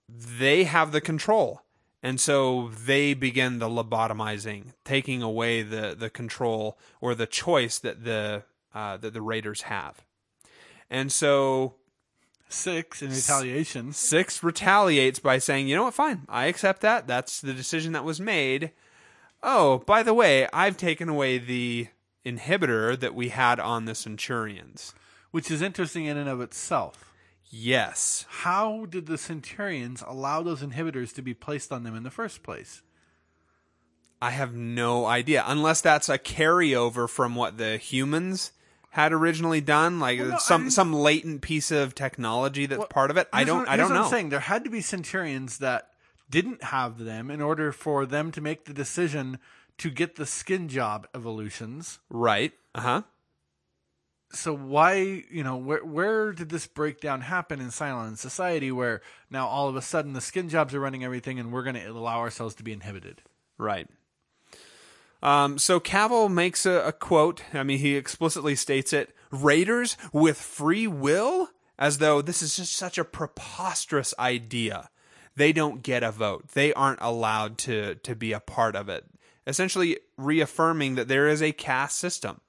they 0.08 0.64
have 0.64 0.92
the 0.92 1.00
control, 1.00 1.62
and 2.02 2.20
so 2.20 2.70
they 2.86 3.14
begin 3.14 3.58
the 3.58 3.68
lobotomizing, 3.68 4.72
taking 4.84 5.22
away 5.22 5.62
the 5.62 5.96
the 5.98 6.10
control 6.10 6.78
or 7.00 7.14
the 7.14 7.26
choice 7.26 7.78
that 7.78 8.04
the 8.04 8.44
uh, 8.74 8.96
that 8.98 9.14
the 9.14 9.22
raiders 9.22 9.62
have. 9.62 10.04
And 10.90 11.10
so 11.10 11.74
Six 12.48 13.02
in 13.02 13.10
retaliation. 13.10 13.92
Six 13.92 14.42
retaliates 14.42 15.18
by 15.18 15.38
saying, 15.38 15.66
"You 15.66 15.76
know 15.76 15.84
what? 15.84 15.94
Fine, 15.94 16.22
I 16.28 16.46
accept 16.46 16.82
that. 16.82 17.06
That's 17.06 17.40
the 17.40 17.52
decision 17.52 17.92
that 17.92 18.04
was 18.04 18.20
made." 18.20 18.70
Oh, 19.42 19.78
by 19.78 20.02
the 20.02 20.14
way, 20.14 20.48
I've 20.52 20.76
taken 20.76 21.08
away 21.08 21.38
the 21.38 21.88
inhibitor 22.24 22.98
that 22.98 23.14
we 23.14 23.28
had 23.28 23.60
on 23.60 23.84
the 23.84 23.94
Centurions. 23.94 24.94
Which 25.30 25.50
is 25.50 25.62
interesting 25.62 26.04
in 26.06 26.16
and 26.16 26.28
of 26.28 26.40
itself. 26.40 27.12
Yes. 27.50 28.24
How 28.28 28.86
did 28.86 29.06
the 29.06 29.18
Centurions 29.18 30.02
allow 30.06 30.42
those 30.42 30.62
inhibitors 30.62 31.12
to 31.14 31.22
be 31.22 31.34
placed 31.34 31.72
on 31.72 31.82
them 31.82 31.96
in 31.96 32.02
the 32.04 32.10
first 32.10 32.42
place? 32.42 32.82
I 34.22 34.30
have 34.30 34.54
no 34.54 35.06
idea, 35.06 35.44
unless 35.46 35.80
that's 35.80 36.08
a 36.08 36.18
carryover 36.18 37.08
from 37.08 37.34
what 37.34 37.58
the 37.58 37.76
humans 37.76 38.52
had 38.90 39.12
originally 39.12 39.60
done, 39.60 39.98
like 39.98 40.20
Well, 40.20 40.28
no, 40.30 40.38
some 40.38 40.70
some 40.70 40.92
latent 40.92 41.42
piece 41.42 41.70
of 41.72 41.94
technology 41.96 42.64
that's 42.66 42.78
Well, 42.78 42.88
part 42.88 43.10
of 43.10 43.16
it. 43.16 43.28
I 43.32 43.42
don't 43.44 43.60
what- 43.60 43.68
I 43.68 43.76
don't 43.76 43.92
know. 43.92 44.04
I'm 44.04 44.10
saying 44.10 44.28
there 44.28 44.40
had 44.40 44.64
to 44.64 44.70
be 44.70 44.80
Centurions 44.80 45.58
that 45.58 45.90
didn't 46.30 46.62
have 46.62 46.98
them 46.98 47.30
in 47.30 47.40
order 47.40 47.72
for 47.72 48.06
them 48.06 48.30
to 48.32 48.40
make 48.40 48.64
the 48.64 48.72
decision 48.72 49.38
to 49.78 49.90
get 49.90 50.16
the 50.16 50.26
skin 50.26 50.68
job 50.68 51.06
evolutions. 51.14 51.98
Right? 52.10 52.52
Uh 52.74 52.80
huh. 52.80 53.02
So 54.32 54.52
why, 54.52 55.24
you 55.30 55.44
know, 55.44 55.56
where 55.56 55.84
where 55.84 56.32
did 56.32 56.48
this 56.48 56.66
breakdown 56.66 57.20
happen 57.20 57.60
in 57.60 57.68
Cylon 57.68 58.18
society 58.18 58.72
where 58.72 59.00
now 59.30 59.46
all 59.46 59.68
of 59.68 59.76
a 59.76 59.82
sudden 59.82 60.12
the 60.12 60.20
skin 60.20 60.48
jobs 60.48 60.74
are 60.74 60.80
running 60.80 61.04
everything 61.04 61.38
and 61.38 61.52
we're 61.52 61.62
going 61.62 61.76
to 61.76 61.86
allow 61.86 62.18
ourselves 62.18 62.54
to 62.56 62.64
be 62.64 62.72
inhibited? 62.72 63.22
Right. 63.58 63.88
Um, 65.22 65.56
so 65.56 65.80
Cavil 65.80 66.28
makes 66.28 66.66
a, 66.66 66.86
a 66.86 66.92
quote. 66.92 67.42
I 67.54 67.62
mean, 67.62 67.78
he 67.78 67.96
explicitly 67.96 68.56
states 68.56 68.92
it: 68.92 69.14
"Raiders 69.30 69.96
with 70.12 70.36
free 70.36 70.86
will," 70.86 71.50
as 71.78 71.98
though 71.98 72.20
this 72.20 72.42
is 72.42 72.56
just 72.56 72.74
such 72.74 72.98
a 72.98 73.04
preposterous 73.04 74.14
idea. 74.18 74.90
They 75.36 75.52
don't 75.52 75.82
get 75.82 76.02
a 76.02 76.10
vote. 76.10 76.48
They 76.48 76.72
aren't 76.74 77.00
allowed 77.00 77.56
to 77.58 77.94
to 77.96 78.14
be 78.14 78.32
a 78.32 78.40
part 78.40 78.76
of 78.76 78.88
it. 78.88 79.04
Essentially, 79.46 79.98
reaffirming 80.16 80.94
that 80.94 81.08
there 81.08 81.28
is 81.28 81.42
a 81.42 81.52
caste 81.52 81.98
system, 81.98 82.40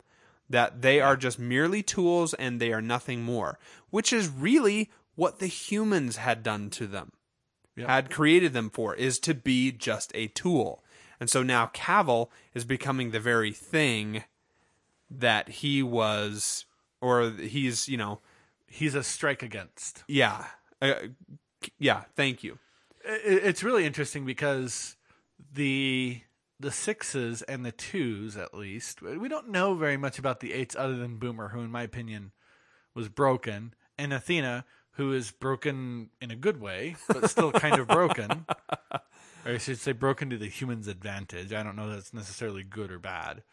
that 0.50 0.82
they 0.82 1.02
are 1.02 1.18
just 1.18 1.38
merely 1.38 1.84
tools 1.84 2.34
and 2.36 2.60
they 2.60 2.72
are 2.72 2.82
nothing 2.82 3.22
more, 3.24 3.60
which 3.90 4.14
is 4.14 4.30
really 4.30 4.90
what 5.16 5.40
the 5.40 5.48
humans 5.48 6.18
had 6.18 6.44
done 6.44 6.70
to 6.70 6.88
them 6.88 7.12
had 7.84 8.10
created 8.10 8.54
them 8.54 8.70
for 8.70 8.96
is 8.96 9.20
to 9.20 9.34
be 9.34 9.72
just 9.72 10.12
a 10.16 10.28
tool. 10.28 10.84
And 11.20 11.30
so 11.30 11.44
now 11.44 11.68
Cavil 11.68 12.32
is 12.54 12.64
becoming 12.64 13.12
the 13.12 13.20
very 13.20 13.52
thing 13.52 14.24
that 15.10 15.50
he 15.50 15.84
was, 15.84 16.66
or 17.02 17.32
he's, 17.32 17.88
you 17.88 17.98
know, 17.98 18.22
He's 18.68 18.96
a 18.96 19.04
strike 19.04 19.42
against. 19.42 20.04
yeah, 20.08 20.48
uh, 20.82 20.96
yeah, 21.80 22.04
thank 22.16 22.44
you. 22.44 22.60
it's 23.06 23.64
really 23.64 23.86
interesting 23.86 24.26
because 24.26 24.98
the 25.54 26.20
the 26.60 26.72
sixes 26.72 27.42
and 27.44 27.66
the 27.66 27.72
twos 27.72 28.38
at 28.38 28.54
least. 28.54 29.02
We 29.02 29.28
don't 29.28 29.50
know 29.50 29.76
very 29.76 29.98
much 29.98 30.18
about 30.18 30.40
the 30.40 30.54
eights 30.54 30.76
other 30.76 30.96
than 30.96 31.18
Boomer, 31.18 31.50
who 31.50 31.62
in 31.62 31.72
my 31.72 31.84
opinion 31.84 32.32
was 32.94 33.10
broken, 33.10 33.74
and 33.98 34.14
Athena, 34.14 34.66
who 34.92 35.12
is 35.12 35.32
broken 35.32 36.10
in 36.22 36.32
a 36.32 36.36
good 36.36 36.62
way, 36.62 36.96
but 37.08 37.30
still 37.30 37.52
kind 37.52 37.80
of 37.80 37.88
broken. 37.88 38.46
Or 39.46 39.52
I 39.52 39.58
should 39.60 39.78
say 39.78 39.92
broken 39.92 40.32
to 40.32 40.38
the 40.38 40.48
human's 40.48 40.88
advantage. 40.88 41.54
I 41.54 41.62
don't 41.62 41.76
know 41.76 41.88
that's 41.88 42.16
necessarily 42.16 42.64
good 42.64 42.92
or 42.92 42.98
bad. 42.98 43.44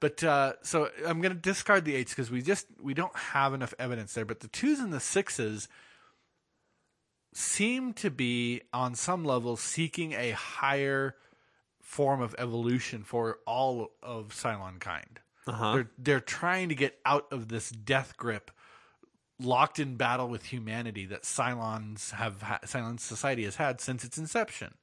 But 0.00 0.22
uh, 0.22 0.52
so 0.62 0.90
I'm 1.04 1.20
going 1.20 1.34
to 1.34 1.40
discard 1.40 1.84
the 1.84 1.96
eights 1.96 2.12
because 2.12 2.30
we 2.30 2.40
just 2.40 2.66
we 2.80 2.94
don't 2.94 3.16
have 3.16 3.52
enough 3.52 3.74
evidence 3.80 4.14
there. 4.14 4.24
But 4.24 4.40
the 4.40 4.48
twos 4.48 4.78
and 4.78 4.92
the 4.92 5.00
sixes 5.00 5.68
seem 7.34 7.92
to 7.94 8.10
be 8.10 8.62
on 8.72 8.94
some 8.94 9.24
level 9.24 9.56
seeking 9.56 10.12
a 10.12 10.30
higher 10.30 11.16
form 11.88 12.20
of 12.20 12.34
evolution 12.36 13.02
for 13.02 13.38
all 13.46 13.92
of 14.02 14.28
Cylon 14.34 14.78
kind. 14.78 15.20
Uh-huh. 15.46 15.72
They're 15.72 15.90
they're 15.96 16.20
trying 16.20 16.68
to 16.68 16.74
get 16.74 16.98
out 17.06 17.26
of 17.32 17.48
this 17.48 17.70
death 17.70 18.18
grip, 18.18 18.50
locked 19.40 19.78
in 19.78 19.96
battle 19.96 20.28
with 20.28 20.44
humanity 20.44 21.06
that 21.06 21.22
Cylons 21.22 22.10
have 22.10 22.42
ha- 22.42 22.60
Cylon 22.66 23.00
society 23.00 23.44
has 23.44 23.56
had 23.56 23.80
since 23.80 24.04
its 24.04 24.18
inception. 24.18 24.74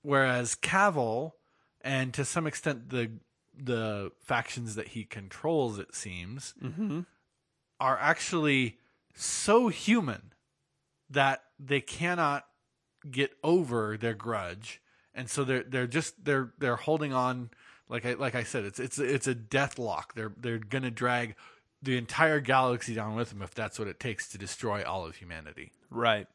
Whereas 0.00 0.54
Cavil, 0.54 1.36
and 1.82 2.14
to 2.14 2.24
some 2.24 2.46
extent 2.46 2.88
the 2.88 3.10
the 3.54 4.12
factions 4.22 4.76
that 4.76 4.88
he 4.88 5.04
controls, 5.04 5.78
it 5.78 5.94
seems, 5.94 6.54
are 7.78 7.98
actually 7.98 8.78
so 9.14 9.68
human 9.68 10.32
that 11.10 11.42
they 11.58 11.82
cannot 11.82 12.46
get 13.10 13.32
over 13.44 13.98
their 13.98 14.14
grudge, 14.14 14.80
and 15.14 15.28
so 15.28 15.44
they're 15.44 15.62
they're 15.62 15.86
just 15.86 16.24
they're 16.24 16.52
they're 16.58 16.76
holding 16.76 17.12
on. 17.12 17.50
Like 17.88 18.06
I 18.06 18.14
like 18.14 18.34
I 18.34 18.44
said, 18.44 18.64
it's 18.64 18.78
it's 18.78 18.98
it's 18.98 19.26
a 19.26 19.34
death 19.34 19.78
lock. 19.78 20.14
They're 20.14 20.32
they're 20.36 20.58
gonna 20.58 20.90
drag 20.90 21.34
the 21.82 21.96
entire 21.96 22.40
galaxy 22.40 22.94
down 22.94 23.16
with 23.16 23.30
them 23.30 23.42
if 23.42 23.54
that's 23.54 23.78
what 23.78 23.88
it 23.88 23.98
takes 23.98 24.28
to 24.28 24.38
destroy 24.38 24.84
all 24.84 25.06
of 25.06 25.16
humanity. 25.16 25.72
Right. 25.90 26.26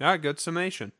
Ah, 0.00 0.16
good 0.16 0.40
summation. 0.40 0.92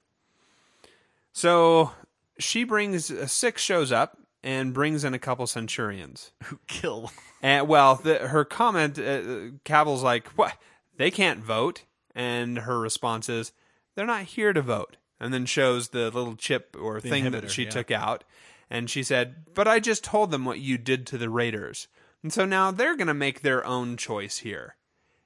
So 1.33 1.93
she 2.39 2.65
brings 2.65 3.11
uh, 3.11 3.27
six 3.27 3.63
shows 3.63 3.91
up 3.91 4.19
and 4.43 4.75
brings 4.75 5.05
in 5.05 5.15
a 5.15 5.19
couple 5.19 5.47
centurions. 5.47 6.33
Who 6.45 6.59
kill? 6.67 7.11
And 7.41 7.69
well, 7.69 7.97
the, 7.97 8.29
her 8.29 8.45
comment, 8.45 8.99
uh, 8.99 9.53
Cavil's 9.65 10.03
like, 10.03 10.29
"What? 10.39 10.55
They 10.97 11.11
can't 11.11 11.41
vote," 11.41 11.85
and 12.15 12.59
her 12.59 12.79
response 12.79 13.29
is, 13.29 13.53
"They're 13.95 14.07
not 14.07 14.25
here 14.25 14.53
to 14.53 14.63
vote." 14.63 14.97
And 15.23 15.33
then 15.33 15.47
shows 15.47 15.91
the 15.91 16.11
little 16.11 16.35
chip 16.35 16.77
or 16.79 17.01
thing 17.01 17.31
that 17.31 17.49
she 17.49 17.63
yeah. 17.65 17.71
took 17.71 17.93
out, 17.93 18.25
and 18.69 18.91
she 18.91 19.05
said, 19.05 19.55
"But 19.55 19.69
I 19.69 19.79
just 19.79 20.03
told 20.03 20.33
them 20.33 20.45
what 20.45 20.59
you 20.59 20.79
did 20.79 21.07
to 21.07 21.19
the 21.19 21.31
Raiders, 21.31 21.87
and 22.25 22.33
so 22.33 22.45
now 22.45 22.73
they're 22.73 22.97
going 22.97 23.07
to 23.07 23.15
make 23.15 23.41
their 23.43 23.65
own 23.65 23.97
choice 23.97 24.39
here." 24.39 24.75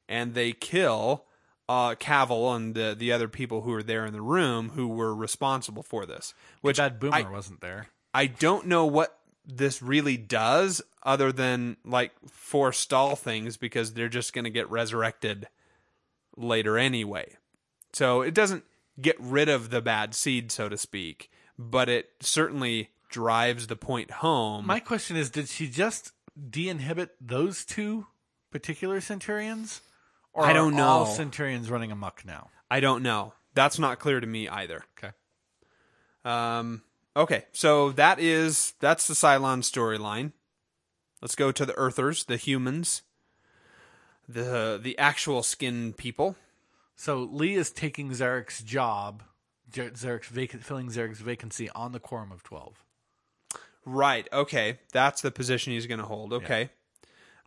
And 0.07 0.34
they 0.34 0.53
kill 0.53 1.24
uh, 1.66 1.94
Cavil 1.94 2.53
and 2.55 2.74
the 2.74 2.94
the 2.97 3.11
other 3.11 3.26
people 3.26 3.62
who 3.62 3.70
were 3.70 3.82
there 3.82 4.05
in 4.05 4.12
the 4.12 4.20
room 4.20 4.70
who 4.74 4.86
were 4.86 5.14
responsible 5.14 5.82
for 5.82 6.05
this. 6.05 6.34
Which 6.61 6.76
Bad 6.76 7.01
Boomer 7.01 7.16
I- 7.16 7.30
wasn't 7.30 7.62
there. 7.62 7.88
I 8.14 8.26
don't 8.26 8.66
know 8.66 8.86
what 8.86 9.18
this 9.47 9.80
really 9.80 10.16
does 10.16 10.82
other 11.03 11.32
than 11.32 11.76
like 11.84 12.12
forestall 12.28 13.14
things 13.14 13.57
because 13.57 13.92
they're 13.92 14.09
just 14.09 14.32
going 14.32 14.44
to 14.44 14.51
get 14.51 14.70
resurrected 14.70 15.49
later 16.36 16.76
anyway. 16.76 17.36
So 17.92 18.22
it 18.22 18.34
doesn't 18.34 18.64
get 19.01 19.16
rid 19.20 19.49
of 19.49 19.70
the 19.70 19.80
bad 19.80 20.14
seed, 20.14 20.51
so 20.51 20.68
to 20.68 20.76
speak, 20.76 21.30
but 21.59 21.88
it 21.88 22.11
certainly 22.20 22.90
drives 23.11 23.66
the 23.66 23.76
point 23.76 24.11
home. 24.11 24.66
My 24.66 24.80
question 24.80 25.16
is, 25.16 25.30
did 25.30 25.49
she 25.49 25.68
just 25.68 26.12
de-inhibit 26.51 27.11
those 27.20 27.64
two 27.64 28.07
particular 28.51 29.01
Centurions? 29.01 29.80
Or 30.32 30.44
I 30.44 30.53
don't 30.53 30.78
are 30.78 30.82
all 30.82 31.05
know. 31.07 31.12
Centurions 31.12 31.70
running 31.70 31.90
amok 31.90 32.24
now? 32.26 32.51
I 32.70 32.80
don't 32.80 33.03
know. 33.03 33.32
That's 33.55 33.78
not 33.78 33.99
clear 33.99 34.20
to 34.20 34.26
me 34.26 34.49
either. 34.49 34.84
Okay. 34.99 35.14
Um, 36.26 36.82
okay, 37.16 37.44
so 37.53 37.92
that 37.92 38.18
is 38.18 38.74
that's 38.80 39.07
the 39.07 39.14
Cylon 39.14 39.61
storyline. 39.61 40.32
Let's 41.22 41.36
go 41.36 41.53
to 41.53 41.64
the 41.64 41.76
Earthers, 41.78 42.24
the 42.24 42.36
humans, 42.36 43.03
the 44.28 44.78
the 44.82 44.99
actual 44.99 45.42
skin 45.42 45.94
people. 45.94 46.36
So 46.97 47.18
Lee 47.30 47.55
is 47.55 47.70
taking 47.70 48.11
Zarek's 48.11 48.62
job, 48.62 49.22
Zarek's 49.70 50.28
vac- 50.28 50.61
filling 50.62 50.88
Zarek's 50.88 51.20
vacancy 51.20 51.68
on 51.70 51.92
the 51.92 52.01
quorum 52.01 52.32
of 52.32 52.42
twelve. 52.42 52.82
Right. 53.84 54.26
Okay, 54.32 54.80
that's 54.92 55.20
the 55.22 55.30
position 55.30 55.72
he's 55.72 55.86
going 55.86 56.01
to 56.01 56.07
hold. 56.07 56.32
Okay. 56.32 56.70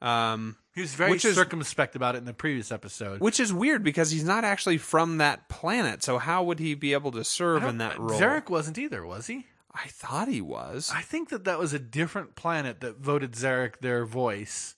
Um, 0.02 0.56
He 0.74 0.80
was 0.82 0.94
very 0.96 1.12
Which 1.12 1.26
is- 1.26 1.36
circumspect 1.36 1.96
about 1.98 2.16
it 2.16 2.20
in 2.20 2.26
the 2.26 2.34
previous 2.34 2.72
episode. 2.72 3.20
which 3.20 3.40
is 3.40 3.52
weird 3.52 3.84
because 3.84 4.12
he's 4.12 4.24
not 4.24 4.46
actually 4.46 4.78
from 4.78 5.18
that 5.18 5.50
planet. 5.50 6.02
So 6.04 6.18
how 6.20 6.44
would 6.44 6.60
he 6.60 6.76
be 6.76 6.94
able 6.94 7.12
to 7.12 7.24
serve 7.26 7.66
in 7.66 7.80
that 7.80 8.00
role? 8.00 8.18
Zarek 8.18 8.50
wasn't 8.50 8.78
either, 8.78 9.06
was 9.06 9.28
he? 9.28 9.48
I 9.74 9.88
thought 9.90 10.30
he 10.30 10.40
was. 10.42 10.90
I 10.96 11.02
think 11.02 11.30
that 11.30 11.44
that 11.44 11.60
was 11.60 11.74
a 11.74 11.80
different 11.80 12.36
planet 12.36 12.80
that 12.80 12.98
voted 13.00 13.34
Zarek 13.34 13.80
their 13.80 14.06
voice. 14.06 14.76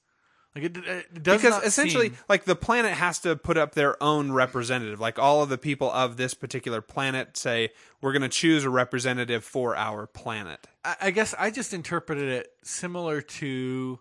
Like 0.56 0.66
it, 0.66 0.78
it 0.78 1.24
does 1.24 1.42
because 1.42 1.64
essentially 1.64 2.10
seem- 2.10 2.18
like 2.28 2.44
the 2.44 2.58
planet 2.58 2.92
has 2.92 3.20
to 3.20 3.36
put 3.38 3.58
up 3.58 3.74
their 3.74 4.02
own 4.04 4.34
representative. 4.34 5.00
Like 5.00 5.18
all 5.18 5.42
of 5.42 5.50
the 5.50 5.58
people 5.58 5.90
of 5.92 6.18
this 6.18 6.34
particular 6.34 6.82
planet 6.82 7.38
say 7.38 7.70
we're 8.02 8.12
going 8.12 8.22
to 8.24 8.30
choose 8.30 8.66
a 8.66 8.70
representative 8.70 9.46
for 9.46 9.78
our 9.78 10.08
planet. 10.08 10.68
I, 10.84 10.96
I 11.02 11.12
guess 11.12 11.34
I 11.40 11.52
just 11.52 11.74
interpreted 11.74 12.28
it 12.28 12.52
similar 12.64 13.22
to 13.22 14.00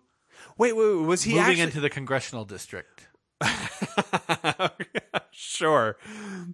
wait 0.57 0.75
wait, 0.75 0.97
wait 0.97 1.05
was 1.05 1.23
he 1.23 1.31
moving 1.31 1.45
actually 1.45 1.61
into 1.61 1.79
the 1.79 1.89
congressional 1.89 2.43
district. 2.43 3.07
sure. 5.31 5.97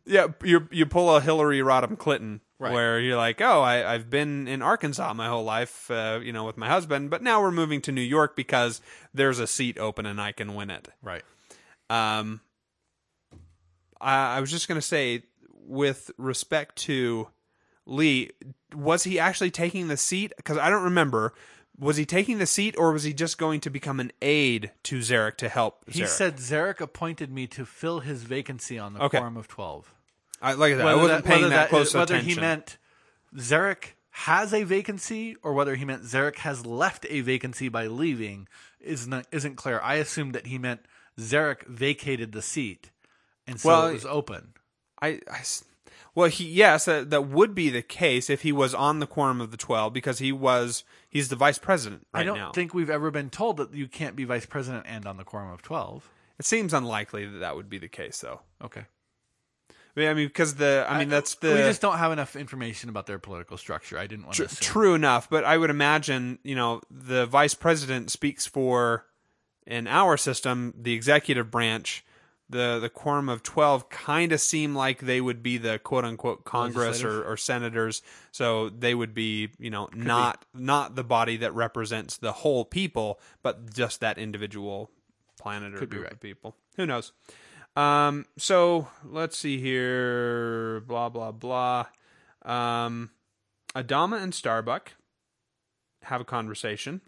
Yeah 0.05 0.27
you 0.43 0.67
you 0.71 0.85
pull 0.85 1.15
a 1.15 1.21
hillary 1.21 1.59
rodham 1.59 1.97
clinton 1.97 2.41
Right. 2.59 2.73
where 2.73 2.99
you're 2.99 3.17
like 3.17 3.39
oh 3.41 3.61
I, 3.61 3.93
i've 3.93 4.09
been 4.09 4.47
in 4.47 4.63
arkansas 4.63 5.13
my 5.13 5.27
whole 5.27 5.43
life 5.43 5.91
uh, 5.91 6.19
you 6.23 6.33
know 6.33 6.43
with 6.45 6.57
my 6.57 6.67
husband 6.67 7.11
but 7.11 7.21
now 7.21 7.39
we're 7.41 7.51
moving 7.51 7.81
to 7.81 7.91
new 7.91 8.01
york 8.01 8.35
because 8.35 8.81
there's 9.13 9.37
a 9.37 9.45
seat 9.45 9.77
open 9.77 10.07
and 10.07 10.19
i 10.19 10.31
can 10.31 10.55
win 10.55 10.69
it 10.71 10.87
Right. 11.03 11.21
Um, 11.89 12.41
I, 14.01 14.37
I 14.37 14.41
was 14.41 14.51
just 14.51 14.67
going 14.67 14.77
to 14.77 14.85
say, 14.85 15.23
with 15.49 16.11
respect 16.17 16.75
to 16.83 17.29
Lee, 17.85 18.31
was 18.75 19.03
he 19.05 19.19
actually 19.19 19.51
taking 19.51 19.87
the 19.87 19.97
seat? 19.97 20.33
Because 20.37 20.57
I 20.57 20.69
don't 20.69 20.83
remember. 20.83 21.33
Was 21.79 21.97
he 21.97 22.05
taking 22.05 22.39
the 22.39 22.45
seat, 22.47 22.75
or 22.77 22.91
was 22.91 23.03
he 23.03 23.13
just 23.13 23.37
going 23.37 23.59
to 23.61 23.69
become 23.69 23.99
an 23.99 24.11
aid 24.21 24.71
to 24.83 24.99
Zarek 24.99 25.37
to 25.37 25.47
help? 25.49 25.83
He 25.89 26.01
Zarek? 26.01 26.07
said 26.07 26.37
Zarek 26.37 26.81
appointed 26.81 27.31
me 27.31 27.45
to 27.47 27.65
fill 27.65 27.99
his 27.99 28.23
vacancy 28.23 28.77
on 28.79 28.93
the 28.93 29.03
Okay. 29.03 29.19
quorum 29.19 29.37
of 29.37 29.47
twelve. 29.47 29.93
I, 30.41 30.53
like 30.53 30.73
I 30.73 30.77
said, 30.77 30.85
I 30.85 30.95
wasn't 30.95 31.25
paying 31.25 31.41
whether 31.43 31.55
that, 31.55 31.69
close 31.69 31.93
whether 31.93 32.15
attention. 32.15 32.35
he 32.35 32.39
meant 32.41 32.77
Zarek 33.35 33.93
has 34.11 34.53
a 34.53 34.63
vacancy 34.63 35.35
or 35.43 35.53
whether 35.53 35.75
he 35.75 35.85
meant 35.85 36.03
Zarek 36.03 36.37
has 36.37 36.65
left 36.65 37.05
a 37.09 37.21
vacancy 37.21 37.69
by 37.69 37.87
leaving 37.87 38.47
is 38.79 39.07
not 39.07 39.25
isn't 39.31 39.55
clear. 39.55 39.79
I 39.83 39.95
assumed 39.95 40.33
that 40.35 40.47
he 40.47 40.57
meant 40.57 40.81
Zarek 41.19 41.65
vacated 41.67 42.31
the 42.31 42.41
seat 42.41 42.91
and 43.45 43.59
so 43.59 43.69
Well, 43.69 43.87
it 43.87 43.93
was 43.93 44.05
open. 44.05 44.53
I, 45.01 45.19
I 45.31 45.41
well, 46.15 46.29
he 46.29 46.45
yes, 46.49 46.85
that, 46.85 47.11
that 47.11 47.27
would 47.27 47.53
be 47.53 47.69
the 47.69 47.83
case 47.83 48.29
if 48.29 48.41
he 48.41 48.51
was 48.51 48.73
on 48.73 48.99
the 48.99 49.05
quorum 49.07 49.39
of 49.39 49.51
the 49.51 49.57
twelve 49.57 49.93
because 49.93 50.17
he 50.19 50.31
was 50.31 50.83
he's 51.09 51.29
the 51.29 51.35
vice 51.35 51.59
president 51.59 52.07
right 52.13 52.21
I 52.21 52.23
don't 52.23 52.37
now. 52.37 52.51
think 52.51 52.73
we've 52.73 52.89
ever 52.89 53.11
been 53.11 53.29
told 53.29 53.57
that 53.57 53.73
you 53.73 53.87
can't 53.87 54.15
be 54.15 54.23
vice 54.23 54.45
president 54.47 54.85
and 54.87 55.05
on 55.05 55.17
the 55.17 55.23
quorum 55.23 55.51
of 55.51 55.61
twelve. 55.61 56.09
it 56.39 56.45
seems 56.45 56.73
unlikely 56.73 57.25
that 57.27 57.37
that 57.39 57.55
would 57.55 57.69
be 57.69 57.77
the 57.77 57.87
case, 57.87 58.19
though. 58.21 58.41
Okay. 58.63 58.85
I 60.05 60.13
mean, 60.13 60.27
because 60.27 60.55
the 60.55 60.85
I 60.87 60.99
mean 60.99 61.09
that's 61.09 61.35
the 61.35 61.49
we 61.49 61.57
just 61.57 61.81
don't 61.81 61.97
have 61.97 62.11
enough 62.11 62.35
information 62.35 62.89
about 62.89 63.07
their 63.07 63.19
political 63.19 63.57
structure. 63.57 63.97
I 63.97 64.05
didn't 64.05 64.25
want 64.25 64.35
to 64.37 64.45
assume. 64.45 64.57
True 64.61 64.93
enough, 64.93 65.29
but 65.29 65.43
I 65.43 65.57
would 65.57 65.69
imagine, 65.69 66.39
you 66.43 66.55
know, 66.55 66.81
the 66.91 67.25
vice 67.25 67.55
president 67.55 68.11
speaks 68.11 68.45
for, 68.45 69.05
in 69.65 69.87
our 69.87 70.17
system, 70.17 70.73
the 70.79 70.93
executive 70.93 71.49
branch. 71.49 72.03
The 72.49 72.79
the 72.79 72.89
quorum 72.89 73.27
of 73.27 73.43
twelve 73.43 73.89
kind 73.89 74.31
of 74.31 74.39
seem 74.39 74.73
like 74.73 74.99
they 74.99 75.19
would 75.19 75.43
be 75.43 75.57
the 75.57 75.79
quote 75.79 76.05
unquote 76.05 76.45
Congress 76.45 77.03
or, 77.03 77.23
or 77.23 77.35
senators, 77.35 78.01
so 78.31 78.69
they 78.69 78.95
would 78.95 79.13
be, 79.13 79.49
you 79.59 79.69
know, 79.69 79.89
not 79.93 80.45
not 80.53 80.95
the 80.95 81.03
body 81.03 81.35
that 81.37 81.53
represents 81.53 82.15
the 82.15 82.31
whole 82.31 82.63
people, 82.63 83.19
but 83.41 83.73
just 83.73 83.99
that 83.99 84.17
individual 84.17 84.91
planet 85.37 85.73
or 85.73 85.79
Could 85.79 85.89
be 85.89 85.95
group 85.97 86.05
right. 86.05 86.13
of 86.13 86.21
people. 86.21 86.55
Who 86.77 86.85
knows? 86.85 87.11
Um, 87.77 88.25
so 88.37 88.87
let's 89.05 89.37
see 89.37 89.59
here. 89.59 90.81
Blah 90.87 91.09
blah 91.09 91.31
blah. 91.31 91.85
Um, 92.43 93.11
Adama 93.75 94.21
and 94.21 94.33
Starbuck 94.33 94.93
have 96.03 96.21
a 96.21 96.25
conversation. 96.25 97.01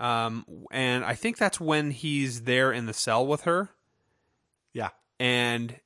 Um, 0.00 0.44
and 0.72 1.04
I 1.04 1.14
think 1.14 1.38
that's 1.38 1.60
when 1.60 1.92
he's 1.92 2.42
there 2.42 2.72
in 2.72 2.86
the 2.86 2.92
cell 2.92 3.24
with 3.24 3.42
her, 3.42 3.68
Yeah. 4.72 4.88
and 5.20 5.78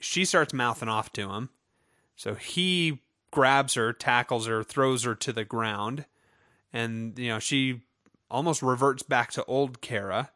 she 0.00 0.24
starts 0.24 0.52
mouthing 0.52 0.88
off 0.88 1.12
to 1.12 1.30
him. 1.30 1.50
So 2.16 2.34
he 2.34 3.02
grabs 3.30 3.74
her, 3.74 3.92
tackles 3.92 4.46
her, 4.48 4.64
throws 4.64 5.04
her 5.04 5.14
to 5.14 5.32
the 5.32 5.44
ground, 5.44 6.06
and 6.72 7.16
you 7.16 7.28
know 7.28 7.38
she 7.38 7.82
almost 8.28 8.60
reverts 8.60 9.04
back 9.04 9.30
to 9.32 9.44
old 9.44 9.80
Kara, 9.80 10.32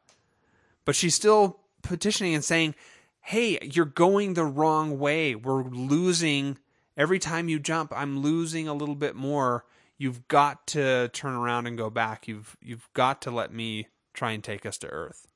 but 0.84 0.94
she's 0.94 1.14
still 1.14 1.60
petitioning 1.82 2.34
and 2.34 2.44
saying, 2.44 2.74
"Hey, 3.20 3.58
you're 3.62 3.84
going 3.84 4.34
the 4.34 4.44
wrong 4.44 4.98
way. 4.98 5.34
We're 5.34 5.64
losing 5.64 6.58
every 6.96 7.18
time 7.18 7.48
you 7.48 7.58
jump. 7.58 7.92
I'm 7.94 8.20
losing 8.20 8.68
a 8.68 8.74
little 8.74 8.94
bit 8.94 9.16
more. 9.16 9.64
You've 9.98 10.26
got 10.28 10.66
to 10.68 11.08
turn 11.08 11.34
around 11.34 11.66
and 11.66 11.76
go 11.76 11.90
back. 11.90 12.26
You've 12.28 12.56
you've 12.60 12.88
got 12.94 13.22
to 13.22 13.30
let 13.30 13.52
me 13.52 13.88
try 14.14 14.32
and 14.32 14.42
take 14.42 14.64
us 14.66 14.78
to 14.78 14.88
Earth." 14.88 15.26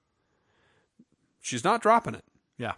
She's 1.40 1.64
not 1.64 1.82
dropping 1.82 2.14
it. 2.14 2.24
Yeah. 2.56 2.72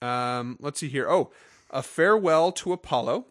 Um, 0.00 0.58
let's 0.60 0.78
see 0.78 0.88
here. 0.88 1.10
Oh, 1.10 1.32
a 1.70 1.82
farewell 1.82 2.52
to 2.52 2.72
Apollo, 2.72 3.26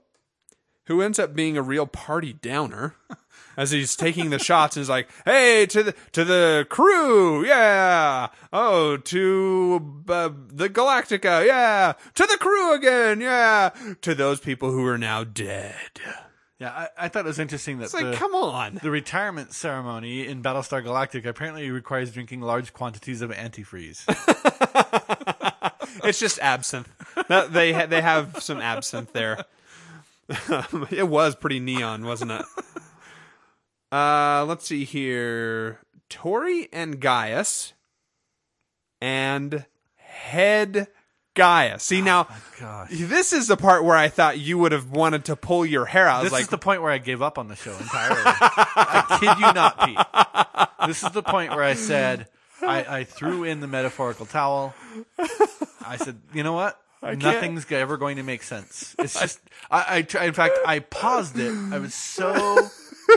who 0.86 1.02
ends 1.02 1.20
up 1.20 1.36
being 1.36 1.58
a 1.58 1.62
real 1.62 1.88
party 1.88 2.34
downer, 2.34 2.96
as 3.58 3.72
he's 3.72 3.96
taking 3.96 4.30
the 4.30 4.40
shots 4.40 4.76
and 4.76 4.82
is 4.82 4.90
like, 4.90 5.08
"Hey, 5.26 5.66
to 5.68 5.84
the 5.84 5.96
to 6.14 6.24
the 6.26 6.66
crew, 6.70 7.46
yeah. 7.46 8.28
Oh, 8.52 8.98
to 8.98 10.04
uh, 10.10 10.30
the 10.48 10.70
Galactica, 10.70 11.46
yeah. 11.46 11.94
To 12.16 12.26
the 12.26 12.38
crew 12.38 12.74
again, 12.74 13.22
yeah. 13.22 13.70
To 14.02 14.16
those 14.16 14.40
people 14.40 14.72
who 14.72 14.86
are 14.86 14.98
now 14.98 15.24
dead." 15.24 15.76
Yeah, 16.60 16.70
I, 16.72 17.06
I 17.06 17.08
thought 17.10 17.26
it 17.26 17.28
was 17.28 17.40
interesting 17.40 17.80
that 17.80 17.86
It's 17.86 17.94
like, 17.94 18.12
the, 18.12 18.16
come 18.16 18.34
on. 18.36 18.80
the 18.82 18.92
retirement 18.92 19.52
ceremony 19.54 20.26
in 20.26 20.42
Battlestar 20.42 20.82
Galactica 20.82 21.26
apparently 21.26 21.70
requires 21.72 22.12
drinking 22.14 22.40
large 22.42 22.72
quantities 22.72 23.22
of 23.22 23.32
antifreeze. 23.32 24.04
It's 26.04 26.20
just 26.20 26.40
absinthe. 26.40 26.90
They 27.30 27.72
ha- 27.72 27.86
they 27.86 28.02
have 28.02 28.42
some 28.44 28.60
absinthe 28.60 29.14
there. 29.14 29.46
it 30.92 31.08
was 31.08 31.36
pretty 31.36 31.60
neon, 31.60 32.06
wasn't 32.06 32.32
it? 32.32 32.46
Uh, 33.92 34.44
let's 34.48 34.66
see 34.66 34.86
here. 34.86 35.78
Tory 36.10 36.68
and 36.74 37.00
Gaius 37.00 37.74
and 39.00 39.68
head 39.98 40.88
Gaius. 41.36 41.84
See 41.84 42.02
now, 42.02 42.28
Gosh. 42.60 42.90
this 42.92 43.34
is 43.34 43.46
the 43.46 43.56
part 43.56 43.84
where 43.84 43.96
I 43.96 44.08
thought 44.08 44.40
you 44.40 44.58
would 44.58 44.72
have 44.72 44.90
wanted 44.90 45.26
to 45.26 45.36
pull 45.36 45.64
your 45.64 45.86
hair 45.86 46.08
out. 46.08 46.24
This 46.24 46.32
like, 46.32 46.42
is 46.42 46.48
the 46.48 46.58
point 46.58 46.82
where 46.82 46.92
I 46.92 46.98
gave 46.98 47.22
up 47.22 47.38
on 47.38 47.50
the 47.50 47.56
show 47.56 47.72
entirely. 47.72 48.22
I 48.26 49.18
kid 49.20 49.46
you 49.46 49.54
not, 49.54 49.86
Pete. 49.86 50.88
This 50.88 51.04
is 51.04 51.12
the 51.12 51.22
point 51.22 51.52
where 51.52 51.64
I 51.64 51.76
said 51.76 52.28
I, 52.62 53.00
I 53.00 53.04
threw 53.04 53.44
in 53.44 53.60
the 53.60 53.68
metaphorical 53.68 54.26
towel. 54.26 54.74
I 55.86 55.98
said, 55.98 56.20
you 56.34 56.44
know 56.44 56.54
what? 56.54 56.80
Nothing's 57.04 57.70
ever 57.72 57.98
going 57.98 58.18
to 58.18 58.24
make 58.24 58.44
sense. 58.44 58.96
It's 59.00 59.20
just 59.20 59.40
I, 59.70 59.86
I 59.98 60.02
try, 60.04 60.26
in 60.26 60.34
fact 60.34 60.58
I 60.66 60.80
paused 60.80 61.38
it. 61.38 61.54
I 61.72 61.80
was 61.80 61.94
so 61.94 62.70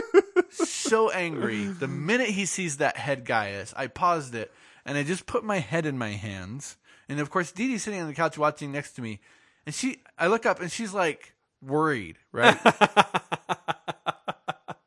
so 0.49 1.09
angry. 1.11 1.65
The 1.65 1.87
minute 1.87 2.29
he 2.29 2.45
sees 2.45 2.77
that 2.77 2.97
head 2.97 3.25
Gaius, 3.25 3.73
I 3.77 3.87
paused 3.87 4.35
it 4.35 4.51
and 4.85 4.97
I 4.97 5.03
just 5.03 5.25
put 5.25 5.43
my 5.43 5.59
head 5.59 5.85
in 5.85 5.97
my 5.97 6.11
hands. 6.11 6.77
And 7.09 7.19
of 7.19 7.29
course, 7.29 7.51
Dee 7.51 7.67
Dee's 7.67 7.83
sitting 7.83 8.01
on 8.01 8.07
the 8.07 8.13
couch 8.13 8.37
watching 8.37 8.71
next 8.71 8.93
to 8.93 9.01
me, 9.01 9.19
and 9.65 9.73
she 9.73 10.01
I 10.17 10.27
look 10.27 10.45
up 10.45 10.59
and 10.59 10.71
she's 10.71 10.93
like 10.93 11.33
worried, 11.61 12.17
right? 12.31 12.57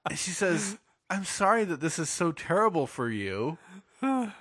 and 0.09 0.19
she 0.19 0.31
says, 0.31 0.79
"I'm 1.09 1.25
sorry 1.25 1.65
that 1.65 1.81
this 1.81 1.99
is 1.99 2.11
so 2.11 2.33
terrible 2.33 2.87
for 2.87 3.09
you." 3.09 3.57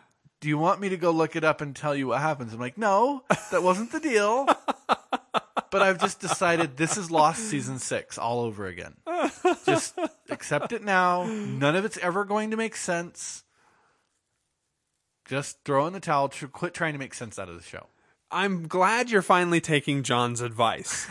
Do 0.41 0.47
you 0.47 0.57
want 0.57 0.79
me 0.79 0.89
to 0.89 0.97
go 0.97 1.11
look 1.11 1.35
it 1.35 1.43
up 1.43 1.61
and 1.61 1.75
tell 1.75 1.95
you 1.95 2.07
what 2.07 2.21
happens? 2.21 2.53
I'm 2.53 2.59
like, 2.59 2.77
no, 2.77 3.23
that 3.51 3.61
wasn't 3.63 3.91
the 3.91 3.99
deal. 3.99 4.47
But 5.71 5.83
I've 5.83 5.99
just 5.99 6.19
decided 6.19 6.77
this 6.77 6.97
is 6.97 7.11
Lost 7.11 7.41
season 7.47 7.77
six 7.77 8.17
all 8.17 8.39
over 8.39 8.65
again. 8.65 8.95
Just 9.67 9.97
accept 10.29 10.71
it 10.71 10.83
now. 10.83 11.25
None 11.25 11.75
of 11.75 11.85
it's 11.85 11.97
ever 11.99 12.25
going 12.25 12.49
to 12.51 12.57
make 12.57 12.75
sense. 12.75 13.43
Just 15.25 15.63
throw 15.63 15.85
in 15.85 15.93
the 15.93 15.99
towel. 15.99 16.29
Tr- 16.29 16.47
Quit 16.47 16.73
trying 16.73 16.93
to 16.93 16.99
make 16.99 17.13
sense 17.13 17.37
out 17.37 17.49
of 17.49 17.55
the 17.55 17.63
show. 17.63 17.85
I'm 18.31 18.67
glad 18.67 19.11
you're 19.11 19.21
finally 19.21 19.61
taking 19.61 20.01
John's 20.01 20.41
advice. 20.41 21.07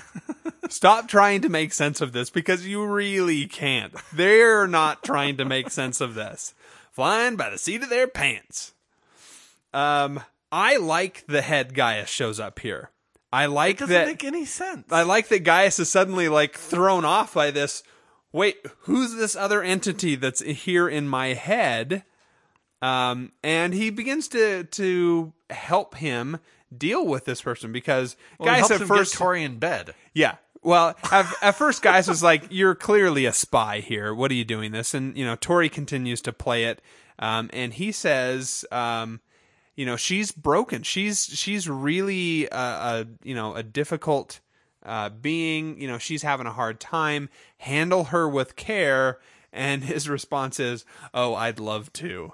Stop 0.68 1.07
trying 1.09 1.43
to 1.43 1.49
make 1.49 1.72
sense 1.72 2.01
of 2.01 2.12
this 2.12 2.31
because 2.31 2.66
you 2.66 2.85
really 2.85 3.47
can't. 3.47 3.95
They're 4.12 4.66
not 4.66 5.05
trying 5.05 5.37
to 5.37 5.45
make 5.45 5.70
sense 5.70 6.01
of 6.01 6.14
this. 6.14 6.55
Flying 6.91 7.37
by 7.37 7.51
the 7.51 7.59
seat 7.59 7.83
of 7.85 7.91
their 7.91 8.09
pants. 8.09 8.74
Um, 9.73 10.21
I 10.51 10.77
like 10.77 11.25
the 11.27 11.43
head 11.43 11.75
Gaius 11.75 12.09
shows 12.09 12.41
up 12.41 12.59
here. 12.61 12.91
I 13.33 13.47
like 13.47 13.79
Doesn't 13.79 13.93
that. 13.93 14.07
make 14.07 14.25
any 14.25 14.45
sense. 14.47 14.91
I 14.91 15.03
like 15.03 15.29
that 15.29 15.41
Gaius 15.45 15.79
is 15.79 15.91
suddenly 15.91 16.29
like 16.29 16.57
thrown 16.57 17.05
off 17.05 17.35
by 17.35 17.51
this. 17.51 17.83
Wait, 18.33 18.57
who's 18.81 19.14
this 19.14 19.37
other 19.37 19.62
entity 19.62 20.14
that's 20.14 20.41
here 20.41 20.89
in 20.89 21.09
my 21.09 21.29
head? 21.29 22.05
Um, 22.81 23.33
and 23.43 23.75
he 23.75 23.91
begins 23.91 24.29
to 24.29 24.64
to 24.64 25.33
help 25.51 25.97
him 25.97 26.39
deal 26.77 27.07
with 27.07 27.25
this 27.25 27.43
person 27.43 27.73
because 27.73 28.16
well, 28.39 28.55
Gaius 28.55 28.71
at 28.71 28.81
first, 28.83 29.14
Tory 29.14 29.43
in 29.43 29.59
bed. 29.59 29.95
yeah. 30.14 30.37
Well, 30.62 30.97
at, 31.12 31.33
at 31.41 31.55
first, 31.55 31.83
Gaius 31.83 32.09
was 32.09 32.23
like, 32.23 32.45
"You're 32.51 32.75
clearly 32.75 33.27
a 33.27 33.33
spy 33.33 33.79
here. 33.81 34.12
What 34.14 34.31
are 34.31 34.35
you 34.35 34.45
doing 34.45 34.73
this?" 34.73 34.93
And 34.93 35.16
you 35.16 35.25
know, 35.25 35.37
Tory 35.37 35.69
continues 35.69 36.21
to 36.23 36.33
play 36.33 36.64
it, 36.64 36.83
um, 37.19 37.49
and 37.53 37.73
he 37.75 37.93
says, 37.93 38.64
um, 38.73 39.21
"You 39.79 39.87
know, 39.87 39.95
she's 39.95 40.33
broken. 40.33 40.83
She's 40.83 41.26
she's 41.26 41.68
really 41.68 42.47
a, 42.49 42.57
a 42.57 43.07
you 43.22 43.33
know 43.33 43.55
a 43.55 43.62
difficult 43.62 44.41
uh, 44.85 45.11
being. 45.11 45.81
You 45.81 45.87
know, 45.87 45.99
she's 45.99 46.22
having 46.22 46.49
a 46.49 46.53
hard 46.53 46.81
time. 46.81 47.29
Handle 47.59 48.05
her 48.05 48.29
with 48.29 48.57
care." 48.57 49.20
And 49.53 49.85
his 49.95 50.09
response 50.09 50.59
is, 50.59 50.85
"Oh, 51.14 51.37
I'd 51.37 51.61
love 51.61 51.93
to," 51.93 52.33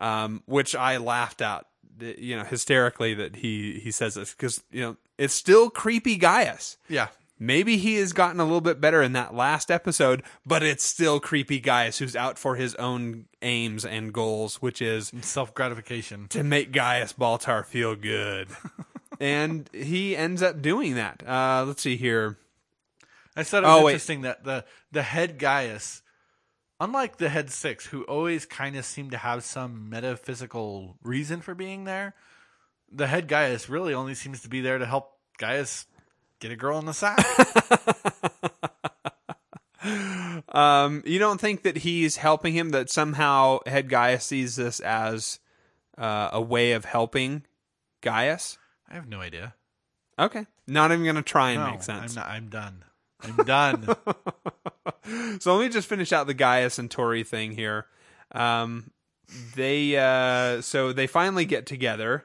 um, 0.00 0.42
which 0.46 0.74
I 0.74 0.96
laughed 0.96 1.40
at. 1.40 1.64
You 2.00 2.38
know, 2.38 2.42
hysterically 2.42 3.14
that 3.14 3.36
he 3.36 3.78
he 3.78 3.92
says 3.92 4.14
this 4.14 4.32
because 4.32 4.60
you 4.72 4.80
know 4.80 4.96
it's 5.16 5.32
still 5.32 5.70
creepy 5.70 6.16
Gaius. 6.16 6.76
Yeah. 6.88 7.06
Maybe 7.46 7.76
he 7.76 7.96
has 7.96 8.12
gotten 8.12 8.40
a 8.40 8.44
little 8.44 8.60
bit 8.60 8.80
better 8.80 9.02
in 9.02 9.12
that 9.12 9.34
last 9.34 9.70
episode, 9.70 10.22
but 10.46 10.62
it's 10.62 10.82
still 10.84 11.20
creepy 11.20 11.60
Gaius 11.60 11.98
who's 11.98 12.16
out 12.16 12.38
for 12.38 12.56
his 12.56 12.74
own 12.76 13.26
aims 13.42 13.84
and 13.84 14.12
goals, 14.12 14.62
which 14.62 14.80
is 14.80 15.12
Self 15.20 15.52
gratification. 15.54 16.28
to 16.28 16.42
make 16.42 16.72
Gaius 16.72 17.12
Baltar 17.12 17.64
feel 17.66 17.94
good. 17.96 18.48
and 19.20 19.68
he 19.72 20.16
ends 20.16 20.42
up 20.42 20.62
doing 20.62 20.94
that. 20.94 21.22
Uh, 21.26 21.64
let's 21.66 21.82
see 21.82 21.96
here. 21.96 22.38
I 23.36 23.42
thought 23.42 23.64
it 23.64 23.66
was 23.66 23.80
Oh, 23.80 23.84
wait. 23.84 23.92
interesting 23.92 24.22
that 24.22 24.44
the 24.44 24.64
the 24.92 25.02
head 25.02 25.38
Gaius, 25.38 26.02
unlike 26.80 27.16
the 27.16 27.28
head 27.28 27.50
six, 27.50 27.86
who 27.86 28.04
always 28.04 28.46
kind 28.46 28.76
of 28.76 28.84
seem 28.84 29.10
to 29.10 29.16
have 29.18 29.42
some 29.44 29.90
metaphysical 29.90 30.96
reason 31.02 31.40
for 31.40 31.54
being 31.54 31.84
there, 31.84 32.14
the 32.92 33.06
head 33.08 33.26
Gaius 33.28 33.68
really 33.68 33.92
only 33.92 34.14
seems 34.14 34.40
to 34.42 34.48
be 34.48 34.60
there 34.60 34.78
to 34.78 34.86
help 34.86 35.10
Gaius 35.38 35.86
get 36.40 36.52
a 36.52 36.56
girl 36.56 36.76
on 36.76 36.86
the 36.86 36.94
side. 36.94 37.24
Um, 40.48 41.02
you 41.04 41.18
don't 41.18 41.40
think 41.40 41.62
that 41.64 41.78
he's 41.78 42.16
helping 42.16 42.54
him, 42.54 42.70
that 42.70 42.88
somehow 42.88 43.58
Head 43.66 43.88
Gaius 43.88 44.24
sees 44.24 44.54
this 44.54 44.78
as 44.80 45.40
uh, 45.98 46.30
a 46.32 46.40
way 46.40 46.72
of 46.72 46.84
helping 46.84 47.44
Gaius? 48.00 48.56
I 48.88 48.94
have 48.94 49.08
no 49.08 49.20
idea. 49.20 49.54
Okay. 50.18 50.46
Not 50.68 50.92
even 50.92 51.02
going 51.02 51.16
to 51.16 51.22
try 51.22 51.50
and 51.50 51.64
No, 51.64 51.70
make 51.72 51.82
sense. 51.82 52.16
I'm 52.16 52.22
not. 52.22 52.30
I'm 52.30 52.48
done. 52.48 52.84
I'm 53.20 53.36
done. 53.44 53.96
So 55.40 55.54
let 55.54 55.66
me 55.66 55.68
just 55.68 55.86
finish 55.86 56.14
out 56.14 56.26
the 56.26 56.32
Gaius 56.32 56.78
and 56.78 56.90
Tory 56.90 57.24
thing 57.24 57.52
here. 57.52 57.84
Um, 58.32 58.90
they 59.54 59.96
uh, 59.98 60.62
so 60.62 60.94
they 60.94 61.06
finally 61.06 61.44
get 61.44 61.66
together. 61.66 62.24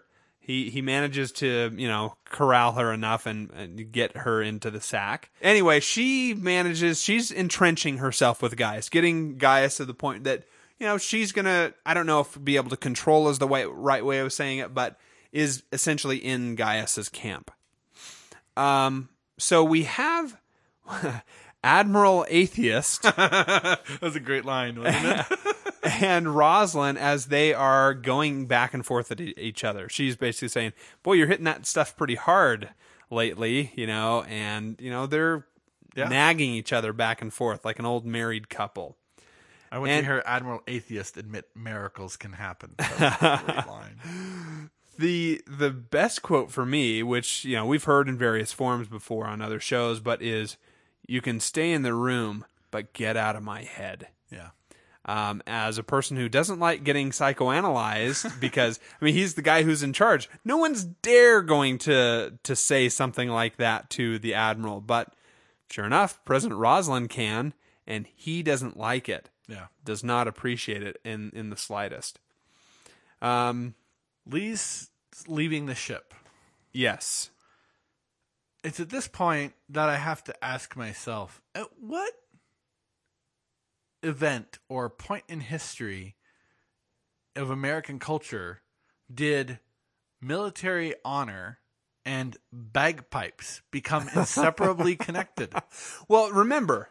He 0.49 0.71
he 0.71 0.81
manages 0.81 1.31
to 1.33 1.71
you 1.77 1.87
know 1.87 2.15
corral 2.25 2.71
her 2.71 2.91
enough 2.91 3.27
and, 3.27 3.51
and 3.51 3.91
get 3.91 4.17
her 4.17 4.41
into 4.41 4.71
the 4.71 4.81
sack. 4.81 5.29
Anyway, 5.43 5.79
she 5.79 6.33
manages. 6.33 6.99
She's 6.99 7.31
entrenching 7.31 7.99
herself 7.99 8.41
with 8.41 8.57
Gaius, 8.57 8.89
getting 8.89 9.37
Gaius 9.37 9.77
to 9.77 9.85
the 9.85 9.93
point 9.93 10.23
that 10.23 10.45
you 10.79 10.87
know 10.87 10.97
she's 10.97 11.31
gonna. 11.33 11.75
I 11.85 11.93
don't 11.93 12.07
know 12.07 12.21
if 12.21 12.43
be 12.43 12.55
able 12.55 12.71
to 12.71 12.77
control 12.77 13.29
is 13.29 13.37
the 13.37 13.45
way 13.45 13.63
right 13.65 14.03
way 14.03 14.17
of 14.17 14.33
saying 14.33 14.57
it, 14.57 14.73
but 14.73 14.99
is 15.31 15.61
essentially 15.71 16.17
in 16.17 16.55
Gaius's 16.55 17.09
camp. 17.09 17.51
Um, 18.57 19.09
so 19.37 19.63
we 19.63 19.83
have 19.83 20.35
Admiral 21.63 22.25
Atheist. 22.27 23.03
that 23.03 23.81
was 24.01 24.15
a 24.15 24.19
great 24.19 24.45
line, 24.45 24.81
wasn't 24.81 25.05
it? 25.05 25.25
and 25.83 26.35
Roslin 26.35 26.97
as 26.97 27.27
they 27.27 27.53
are 27.53 27.93
going 27.93 28.45
back 28.47 28.73
and 28.73 28.85
forth 28.85 29.11
at 29.11 29.19
e- 29.21 29.33
each 29.37 29.63
other. 29.63 29.87
She's 29.89 30.15
basically 30.15 30.49
saying, 30.49 30.73
"Boy, 31.03 31.13
you're 31.13 31.27
hitting 31.27 31.45
that 31.45 31.65
stuff 31.65 31.95
pretty 31.95 32.15
hard 32.15 32.69
lately," 33.09 33.71
you 33.75 33.87
know, 33.87 34.23
and 34.23 34.75
you 34.79 34.89
know 34.89 35.05
they're 35.05 35.45
Yeah. 35.95 36.07
nagging 36.07 36.51
each 36.51 36.71
other 36.71 36.93
back 36.93 37.21
and 37.21 37.33
forth 37.33 37.65
like 37.65 37.79
an 37.79 37.85
old 37.85 38.05
married 38.05 38.49
couple. 38.49 38.95
I 39.71 39.77
want 39.79 39.91
And- 39.91 40.05
to 40.05 40.11
hear 40.13 40.23
Admiral 40.25 40.61
Atheist 40.67 41.15
admit 41.17 41.49
miracles 41.55 42.17
can 42.17 42.33
happen. 42.33 42.75
That 42.77 43.21
was 43.21 43.39
a 43.39 43.43
great 43.53 43.67
line. 43.67 44.69
The 44.97 45.41
the 45.47 45.69
best 45.71 46.21
quote 46.21 46.51
for 46.51 46.65
me, 46.65 47.03
which 47.03 47.45
you 47.45 47.55
know 47.55 47.65
we've 47.65 47.83
heard 47.85 48.09
in 48.09 48.17
various 48.17 48.51
forms 48.51 48.87
before 48.87 49.25
on 49.27 49.41
other 49.41 49.59
shows, 49.59 49.99
but 49.99 50.21
is 50.21 50.57
You 51.07 51.21
can 51.21 51.39
stay 51.39 51.71
in 51.71 51.81
the 51.81 51.93
room, 51.95 52.45
but 52.69 52.93
get 52.93 53.17
out 53.17 53.35
of 53.35 53.41
my 53.41 53.63
head. 53.63 54.09
Yeah. 54.31 54.49
Um, 55.05 55.41
as 55.47 55.77
a 55.77 55.83
person 55.83 56.17
who 56.17 56.29
doesn't 56.29 56.59
like 56.59 56.83
getting 56.83 57.11
psychoanalyzed, 57.11 58.39
because 58.41 58.79
I 59.01 59.05
mean 59.05 59.13
he's 59.13 59.33
the 59.33 59.41
guy 59.41 59.63
who's 59.63 59.81
in 59.81 59.93
charge. 59.93 60.29
No 60.43 60.57
one's 60.57 60.83
dare 60.83 61.41
going 61.41 61.77
to 61.79 62.33
to 62.43 62.55
say 62.55 62.89
something 62.89 63.29
like 63.29 63.57
that 63.57 63.89
to 63.91 64.19
the 64.19 64.33
admiral. 64.35 64.81
But 64.81 65.13
sure 65.71 65.85
enough, 65.85 66.23
President 66.25 66.59
Roslin 66.59 67.07
can, 67.07 67.53
and 67.87 68.07
he 68.13 68.43
doesn't 68.43 68.77
like 68.77 69.07
it. 69.09 69.29
Yeah. 69.47 69.67
Does 69.83 70.03
not 70.03 70.27
appreciate 70.27 70.83
it 70.83 70.99
in 71.03 71.31
in 71.33 71.49
the 71.49 71.57
slightest. 71.57 72.19
Um, 73.21 73.73
Lee's 74.27 74.89
leaving 75.27 75.65
the 75.65 75.75
ship. 75.75 76.13
yes. 76.71 77.31
It's 78.61 78.81
at 78.81 78.89
this 78.89 79.07
point 79.07 79.53
that 79.69 79.87
I 79.87 79.95
have 79.95 80.21
to 80.25 80.43
ask 80.43 80.75
myself, 80.75 81.41
at 81.55 81.67
what 81.79 82.11
event 84.03 84.59
or 84.69 84.89
point 84.89 85.23
in 85.27 85.41
history 85.41 86.15
of 87.35 87.49
American 87.49 87.99
culture 87.99 88.61
did 89.13 89.59
military 90.21 90.93
honor 91.03 91.59
and 92.05 92.37
bagpipes 92.51 93.61
become 93.71 94.09
inseparably 94.15 94.95
connected? 94.95 95.53
Well, 96.07 96.31
remember 96.31 96.89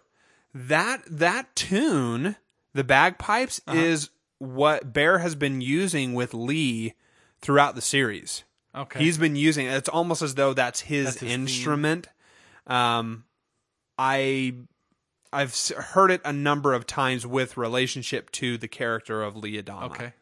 that 0.55 1.03
that 1.07 1.55
tune, 1.57 2.37
the 2.75 2.85
bagpipes, 2.85 3.61
is 3.69 4.11
what 4.39 4.93
Bear 4.93 5.19
has 5.19 5.35
been 5.35 5.61
using 5.61 6.15
with 6.15 6.35
Lee 6.35 6.95
throughout 7.41 7.75
the 7.75 7.81
series. 7.81 8.45
Okay. 8.75 9.01
He's 9.01 9.19
been 9.19 9.35
using. 9.37 9.67
It's 9.67 9.89
almost 9.89 10.23
as 10.23 10.35
though 10.37 10.55
that's 10.55 10.81
his, 10.81 11.07
That's 11.07 11.21
his 11.21 11.31
theme. 11.31 11.41
instrument. 11.43 12.09
Um, 12.67 13.25
I 13.97 14.55
I've 15.33 15.57
heard 15.69 16.11
it 16.11 16.21
a 16.25 16.33
number 16.33 16.73
of 16.75 16.87
times 16.87 17.27
with 17.27 17.57
relationship 17.57 18.31
to 18.33 18.57
the 18.59 18.69
character 18.69 19.23
of 19.23 19.37
Lee 19.37 19.61
Adama. 19.61 19.91
okay. 19.91 20.13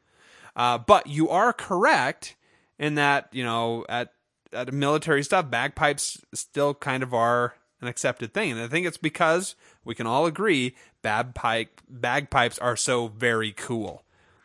Uh, 0.55 0.78
but 0.78 1.07
you 1.07 1.28
are 1.28 1.53
correct 1.53 2.35
in 2.78 2.95
that 2.95 3.28
you 3.33 3.45
know 3.45 3.85
at 3.89 4.12
at 4.53 4.73
military 4.73 5.23
stuff, 5.23 5.51
bagpipes 5.51 6.24
still 6.33 6.74
kind 6.74 7.03
of 7.03 7.12
are 7.12 7.55
an 7.81 7.89
accepted 7.89 8.33
thing, 8.33 8.53
and 8.53 8.61
I 8.61 8.69
think 8.69 8.87
it's 8.87 8.97
because 8.97 9.55
we 9.85 9.95
can 9.95 10.07
all 10.07 10.27
agree 10.27 10.74
bagpipe 11.03 11.81
bagpipes 11.89 12.59
are 12.59 12.77
so 12.77 13.09
very 13.09 13.53
cool, 13.53 14.03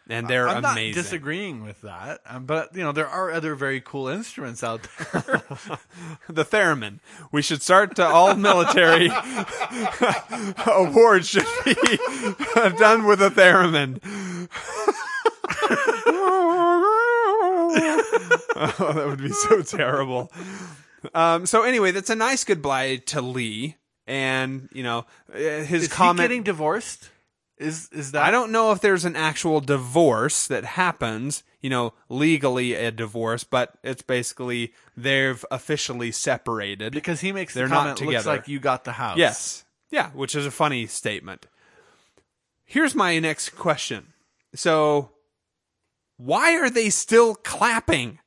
and 0.10 0.28
they're 0.28 0.48
I'm 0.48 0.62
not 0.62 0.76
disagreeing 0.76 1.64
with 1.64 1.82
that, 1.82 2.22
um, 2.26 2.46
but 2.46 2.76
you 2.76 2.84
know 2.84 2.92
there 2.92 3.08
are 3.08 3.32
other 3.32 3.56
very 3.56 3.82
cool 3.82 4.08
instruments 4.08 4.64
out 4.64 4.84
there. 4.84 5.42
the 6.30 6.46
theremin. 6.46 7.00
We 7.32 7.42
should 7.42 7.62
start 7.62 7.96
to 7.98 8.06
all 8.06 8.36
military 8.36 9.10
awards 10.66 11.30
should 11.30 11.46
be 11.66 11.74
done 12.78 13.06
with 13.06 13.22
a 13.22 13.30
theremin. 13.30 14.00
oh, 18.56 18.94
that 18.96 19.06
would 19.08 19.22
be 19.22 19.30
so 19.30 19.62
terrible. 19.62 20.32
Um, 21.14 21.46
so 21.46 21.64
anyway, 21.64 21.92
that's 21.92 22.10
a 22.10 22.16
nice 22.16 22.44
goodbye 22.44 22.98
to 23.08 23.22
Lee, 23.22 23.78
and 24.08 24.70
you 24.74 24.84
know 24.84 25.06
uh, 25.34 25.38
his 25.38 25.84
Is 25.84 25.88
comment. 25.88 26.20
he 26.20 26.24
getting 26.24 26.44
divorced? 26.44 27.10
Is 27.62 27.90
is 27.92 28.12
that 28.14 28.24
I 28.24 28.32
don't 28.32 28.52
know 28.52 28.72
if 28.72 28.82
there's 28.82 29.06
an 29.06 29.16
actual 29.16 29.62
divorce 29.62 30.48
that 30.48 30.66
happens, 30.66 31.44
you 31.62 31.70
know, 31.70 31.94
legally 32.10 32.74
a 32.74 32.90
divorce, 32.90 33.44
but 33.44 33.78
it's 33.84 34.02
basically 34.02 34.74
they've 34.98 35.46
officially 35.52 36.12
separated. 36.12 36.94
because 36.94 37.22
he 37.22 37.32
makes 37.32 37.54
They're 37.54 37.68
the 37.68 37.76
not 37.76 37.98
comment 37.98 38.14
looks 38.14 38.26
like 38.26 38.48
you 38.48 38.60
got 38.60 38.84
the 38.84 38.94
house. 38.94 39.18
Yes. 39.18 39.64
Yeah, 39.92 40.10
which 40.12 40.34
is 40.36 40.46
a 40.46 40.52
funny 40.52 40.88
statement. 40.88 41.46
Here's 42.66 42.96
my 42.96 43.20
next 43.20 43.50
question. 43.50 44.14
So, 44.56 45.12
why 46.18 46.56
are 46.56 46.70
they 46.70 46.90
still 46.90 47.36
clapping? 47.36 48.20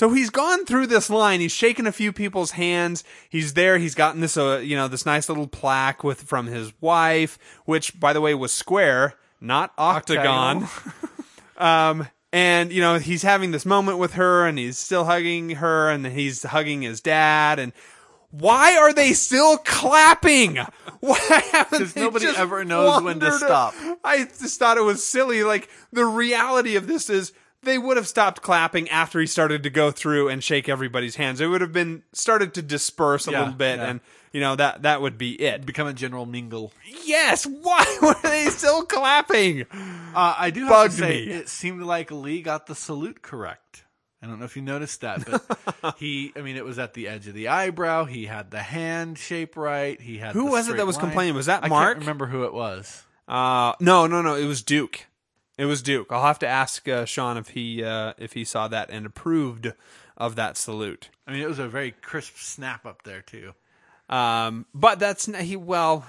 So 0.00 0.08
he's 0.08 0.30
gone 0.30 0.64
through 0.64 0.86
this 0.86 1.10
line. 1.10 1.40
He's 1.40 1.52
shaken 1.52 1.86
a 1.86 1.92
few 1.92 2.10
people's 2.10 2.52
hands. 2.52 3.04
He's 3.28 3.52
there. 3.52 3.76
He's 3.76 3.94
gotten 3.94 4.22
this, 4.22 4.34
uh, 4.34 4.62
you 4.64 4.74
know, 4.74 4.88
this 4.88 5.04
nice 5.04 5.28
little 5.28 5.46
plaque 5.46 6.02
with 6.02 6.22
from 6.22 6.46
his 6.46 6.72
wife, 6.80 7.38
which, 7.66 8.00
by 8.00 8.14
the 8.14 8.20
way, 8.22 8.32
was 8.32 8.50
square, 8.50 9.12
not 9.42 9.74
octagon. 9.76 10.66
Um, 11.58 12.08
and 12.32 12.72
you 12.72 12.80
know 12.80 12.98
he's 12.98 13.20
having 13.20 13.50
this 13.50 13.66
moment 13.66 13.98
with 13.98 14.14
her, 14.14 14.46
and 14.46 14.58
he's 14.58 14.78
still 14.78 15.04
hugging 15.04 15.50
her, 15.56 15.90
and 15.90 16.06
he's 16.06 16.42
hugging 16.42 16.80
his 16.80 17.02
dad. 17.02 17.58
And 17.58 17.74
why 18.30 18.78
are 18.78 18.94
they 18.94 19.12
still 19.12 19.58
clapping? 19.58 20.56
Why 21.00 21.18
haven't 21.52 21.94
nobody 21.96 22.28
ever 22.28 22.64
knows 22.64 23.02
when 23.02 23.20
to 23.20 23.32
stop. 23.32 23.74
I 24.02 24.24
just 24.24 24.58
thought 24.58 24.78
it 24.78 24.82
was 24.82 25.06
silly. 25.06 25.42
Like 25.42 25.68
the 25.92 26.06
reality 26.06 26.76
of 26.76 26.86
this 26.86 27.10
is. 27.10 27.34
They 27.62 27.76
would 27.76 27.96
have 27.98 28.08
stopped 28.08 28.40
clapping 28.40 28.88
after 28.88 29.20
he 29.20 29.26
started 29.26 29.62
to 29.64 29.70
go 29.70 29.90
through 29.90 30.28
and 30.28 30.42
shake 30.42 30.68
everybody's 30.68 31.16
hands. 31.16 31.40
It 31.40 31.46
would 31.48 31.60
have 31.60 31.72
been 31.72 32.02
started 32.12 32.54
to 32.54 32.62
disperse 32.62 33.28
a 33.28 33.32
Yeah, 33.32 33.38
little 33.40 33.54
bit, 33.54 33.78
yeah. 33.78 33.86
and 33.90 34.00
you 34.32 34.40
know 34.40 34.56
that 34.56 34.82
that 34.82 35.02
would 35.02 35.18
be 35.18 35.32
it. 35.40 35.66
become 35.66 35.86
a 35.86 35.92
general 35.92 36.24
mingle. 36.24 36.72
Yes, 37.04 37.44
why 37.46 37.84
were 38.02 38.16
they 38.22 38.46
still 38.48 38.84
clapping? 38.84 39.62
Uh, 39.72 40.34
I 40.38 40.50
do 40.50 40.60
have 40.60 40.68
Bugged 40.70 40.92
to 40.94 40.98
say, 41.00 41.26
me. 41.26 41.32
it 41.32 41.48
seemed 41.50 41.82
like 41.82 42.10
Lee 42.10 42.40
got 42.40 42.66
the 42.66 42.74
salute 42.74 43.20
correct. 43.20 43.84
I 44.22 44.26
don't 44.26 44.38
know 44.38 44.44
if 44.44 44.54
you 44.56 44.62
noticed 44.62 45.00
that, 45.02 45.24
but 45.26 45.96
he, 45.98 46.32
I 46.36 46.40
mean, 46.42 46.56
it 46.56 46.64
was 46.64 46.78
at 46.78 46.92
the 46.94 47.08
edge 47.08 47.26
of 47.26 47.34
the 47.34 47.48
eyebrow. 47.48 48.04
He 48.04 48.26
had 48.26 48.50
the 48.50 48.62
hand 48.62 49.16
shape 49.18 49.56
right. 49.56 49.98
He 50.00 50.18
had 50.18 50.32
Who 50.34 50.46
was 50.46 50.68
it 50.68 50.76
that 50.76 50.86
was 50.86 50.96
line. 50.96 51.06
complaining? 51.06 51.34
Was 51.34 51.46
that 51.46 51.66
Mark? 51.68 51.88
I 51.90 51.92
can't 51.94 52.00
remember 52.00 52.26
who 52.26 52.44
it 52.44 52.52
was. 52.54 53.02
Uh, 53.28 53.72
no, 53.80 54.06
no, 54.06 54.20
no. 54.22 54.34
It 54.34 54.44
was 54.46 54.62
Duke. 54.62 55.06
It 55.60 55.66
was 55.66 55.82
Duke. 55.82 56.06
I'll 56.10 56.22
have 56.22 56.38
to 56.38 56.46
ask 56.46 56.88
uh, 56.88 57.04
Sean 57.04 57.36
if 57.36 57.48
he 57.48 57.84
uh, 57.84 58.14
if 58.16 58.32
he 58.32 58.46
saw 58.46 58.66
that 58.68 58.88
and 58.88 59.04
approved 59.04 59.74
of 60.16 60.34
that 60.36 60.56
salute. 60.56 61.10
I 61.26 61.32
mean, 61.32 61.42
it 61.42 61.48
was 61.48 61.58
a 61.58 61.68
very 61.68 61.90
crisp 61.90 62.38
snap 62.38 62.86
up 62.86 63.02
there 63.02 63.20
too. 63.20 63.52
Um, 64.08 64.64
but 64.72 64.98
that's 64.98 65.26
he. 65.26 65.56
Well, 65.56 66.06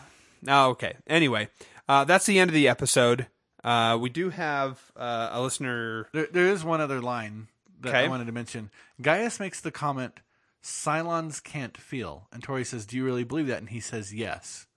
oh, 0.47 0.69
okay. 0.69 0.95
Anyway, 1.05 1.49
uh, 1.89 2.05
that's 2.05 2.25
the 2.25 2.39
end 2.39 2.49
of 2.49 2.53
the 2.53 2.69
episode. 2.69 3.27
Uh, 3.61 3.97
we 3.99 4.09
do 4.09 4.29
have 4.29 4.79
uh, 4.95 5.31
a 5.33 5.41
listener. 5.41 6.07
There, 6.13 6.29
there 6.31 6.47
is 6.47 6.63
one 6.63 6.79
other 6.79 7.01
line 7.01 7.49
that 7.81 7.93
I 7.93 8.07
wanted 8.07 8.27
to 8.27 8.31
mention. 8.31 8.71
Gaius 9.01 9.37
makes 9.37 9.59
the 9.59 9.69
comment, 9.69 10.21
"Cylons 10.63 11.43
can't 11.43 11.75
feel," 11.75 12.29
and 12.31 12.41
Tory 12.41 12.63
says, 12.63 12.85
"Do 12.85 12.95
you 12.95 13.03
really 13.03 13.25
believe 13.25 13.47
that?" 13.47 13.59
And 13.59 13.67
he 13.67 13.81
says, 13.81 14.13
"Yes." 14.13 14.67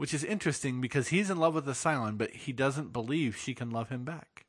Which 0.00 0.14
is 0.14 0.24
interesting 0.24 0.80
because 0.80 1.08
he's 1.08 1.28
in 1.28 1.36
love 1.36 1.52
with 1.52 1.66
the 1.66 1.72
Cylon, 1.72 2.16
but 2.16 2.30
he 2.30 2.54
doesn't 2.54 2.90
believe 2.90 3.36
she 3.36 3.52
can 3.52 3.70
love 3.70 3.90
him 3.90 4.02
back. 4.02 4.46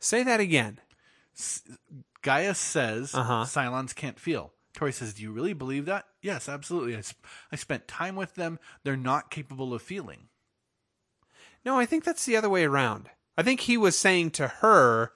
Say 0.00 0.24
that 0.24 0.40
again. 0.40 0.80
Gaius 2.22 2.58
says 2.58 3.14
Uh-huh. 3.14 3.44
Cylons 3.44 3.94
can't 3.94 4.18
feel. 4.18 4.54
Tory 4.72 4.90
says, 4.92 5.14
"Do 5.14 5.22
you 5.22 5.30
really 5.30 5.52
believe 5.52 5.86
that?" 5.86 6.06
Yes, 6.20 6.48
absolutely. 6.48 6.96
I, 6.96 7.02
sp- 7.06 7.22
I 7.52 7.54
spent 7.54 7.86
time 7.86 8.16
with 8.16 8.34
them. 8.34 8.58
They're 8.82 8.96
not 8.96 9.30
capable 9.30 9.72
of 9.72 9.82
feeling. 9.82 10.30
No, 11.64 11.78
I 11.78 11.86
think 11.86 12.02
that's 12.02 12.24
the 12.24 12.36
other 12.36 12.50
way 12.50 12.64
around. 12.64 13.08
I 13.38 13.44
think 13.44 13.60
he 13.60 13.76
was 13.76 13.96
saying 13.96 14.32
to 14.32 14.48
her, 14.48 15.12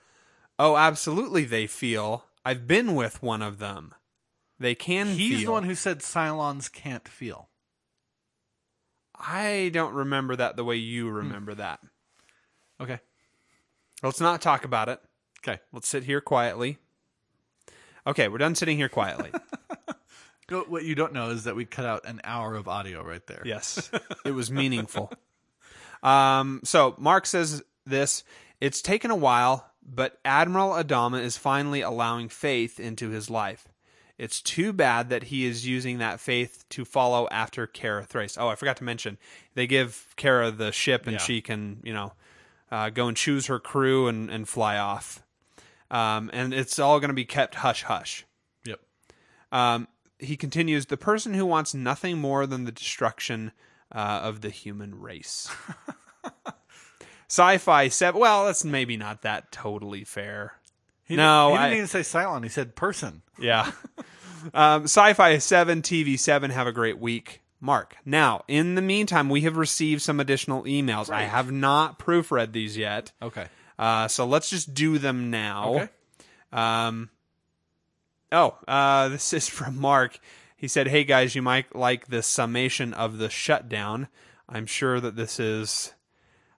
"Oh, 0.61 0.77
absolutely, 0.77 1.45
they 1.45 1.67
feel. 1.67 2.27
I've 2.45 2.69
been 2.69 2.95
with 2.95 3.21
one 3.21 3.43
of 3.43 3.59
them. 3.59 3.97
They 4.59 4.75
can 4.75 5.09
He's 5.09 5.39
feel." 5.39 5.47
the 5.47 5.53
one 5.53 5.65
who 5.65 5.75
said 5.75 6.01
Cylons 6.01 6.71
can't 6.71 7.07
feel. 7.07 7.49
I 9.15 9.71
don't 9.73 9.95
remember 9.95 10.37
that 10.37 10.57
the 10.57 10.65
way 10.65 10.77
you 10.77 11.11
remember 11.11 11.55
that. 11.55 11.81
Okay. 12.81 13.01
Let's 14.03 14.21
not 14.21 14.41
talk 14.41 14.65
about 14.65 14.89
it. 14.89 15.01
Okay. 15.41 15.61
Let's 15.73 15.89
sit 15.89 16.05
here 16.05 16.21
quietly. 16.21 16.79
Okay, 18.07 18.29
we're 18.29 18.39
done 18.39 18.55
sitting 18.55 18.77
here 18.77 18.89
quietly. 18.89 19.31
What 20.51 20.85
you 20.85 20.95
don't 20.95 21.13
know 21.13 21.29
is 21.29 21.45
that 21.45 21.57
we 21.57 21.67
cut 21.67 21.85
out 21.85 22.07
an 22.07 22.23
hour 22.25 22.55
of 22.55 22.69
audio 22.69 23.05
right 23.05 23.27
there. 23.27 23.43
yes, 23.45 23.91
it 24.25 24.31
was 24.31 24.51
meaningful. 24.51 25.13
Um, 26.03 26.63
so 26.65 26.95
Mark 26.97 27.27
says 27.27 27.63
this: 27.85 28.25
It's 28.59 28.81
taken 28.81 29.11
a 29.11 29.17
while, 29.17 29.71
but 29.83 30.19
Admiral 30.25 30.71
Adama 30.71 31.21
is 31.23 31.37
finally 31.37 31.83
allowing 31.83 32.31
faith 32.31 32.81
into 32.81 33.11
his 33.11 33.29
life. 33.29 33.69
It's 34.19 34.43
too 34.43 34.73
bad 34.73 35.11
that 35.11 35.25
he 35.25 35.47
is 35.47 35.67
using 35.67 35.99
that 35.99 36.19
faith 36.19 36.65
to 36.71 36.85
follow 36.85 37.29
after 37.31 37.67
Kara 37.69 38.05
Thrace. 38.05 38.37
Oh, 38.37 38.49
I 38.49 38.57
forgot 38.57 38.77
to 38.79 38.85
mention 38.85 39.17
they 39.55 39.67
give 39.69 40.13
Kara 40.17 40.51
the 40.51 40.73
ship, 40.73 41.05
and 41.07 41.13
Yeah. 41.15 41.19
she 41.23 41.41
can, 41.41 41.81
you 41.85 41.93
know, 41.95 42.13
uh, 42.71 42.91
go 42.91 43.07
and 43.07 43.17
choose 43.17 43.47
her 43.47 43.61
crew 43.61 44.09
and, 44.09 44.29
and 44.29 44.49
fly 44.49 44.77
off. 44.77 45.23
Um, 45.91 46.31
and 46.33 46.53
it's 46.53 46.79
all 46.79 46.99
going 47.01 47.09
to 47.11 47.15
be 47.15 47.25
kept 47.25 47.55
hush 47.57 47.85
hush. 47.85 48.27
Yep. 48.65 48.81
Um, 49.53 49.89
he 50.19 50.37
continues, 50.37 50.87
the 50.87 50.97
person 50.97 51.33
who 51.33 51.47
wants 51.47 51.73
nothing 51.73 52.19
more 52.19 52.45
than 52.47 52.65
the 52.65 52.73
destruction 52.73 53.53
uh, 53.95 54.21
of 54.25 54.41
the 54.41 54.51
human 54.51 55.01
race. 55.01 55.49
Sci-fi 57.29 57.89
seven. 57.89 58.21
Well, 58.21 58.47
that's 58.47 58.65
maybe 58.65 58.97
not 58.97 59.23
that 59.23 59.53
totally 59.53 60.03
fair. 60.05 60.55
He 61.09 61.17
No, 61.17 61.49
didn't, 61.51 61.61
he 61.63 61.65
didn't 61.65 61.73
I- 61.73 61.77
even 61.77 61.87
say 61.89 62.01
Cylon. 62.19 62.43
He 62.45 62.49
said 62.49 62.77
person. 62.77 63.23
Yeah. 63.39 63.71
Um, 64.55 64.85
Sci-Fi 64.85 65.39
Seven, 65.39 65.83
TV 65.83 66.17
Seven. 66.17 66.53
Have 66.53 66.69
a 66.69 66.73
great 66.73 67.01
week, 67.01 67.43
Mark. 67.61 67.97
Now, 68.05 68.45
in 68.47 68.77
the 68.77 68.81
meantime, 68.81 69.29
we 69.29 69.41
have 69.41 69.57
received 69.57 70.01
some 70.01 70.21
additional 70.21 70.63
emails. 70.63 71.11
I 71.11 71.23
have 71.25 71.51
not 71.51 71.99
proofread 71.99 72.53
these 72.53 72.77
yet. 72.77 73.11
Okay. 73.21 73.47
Uh, 73.77 74.07
so 74.07 74.25
let's 74.27 74.49
just 74.49 74.75
do 74.75 74.97
them 74.99 75.31
now. 75.33 75.75
Okay. 75.75 75.89
Um, 76.53 77.11
oh, 78.31 78.57
uh, 78.69 79.09
this 79.11 79.33
is 79.33 79.49
from 79.49 79.77
Mark. 79.77 80.21
He 80.57 80.69
said, 80.69 80.87
"Hey 80.87 81.03
guys, 81.03 81.35
you 81.35 81.43
might 81.43 81.75
like 81.75 82.07
the 82.07 82.23
summation 82.23 82.95
of 82.95 83.19
the 83.19 83.29
shutdown. 83.31 84.07
I'm 84.49 84.67
sure 84.67 85.01
that 85.01 85.17
this 85.17 85.41
is. 85.41 85.93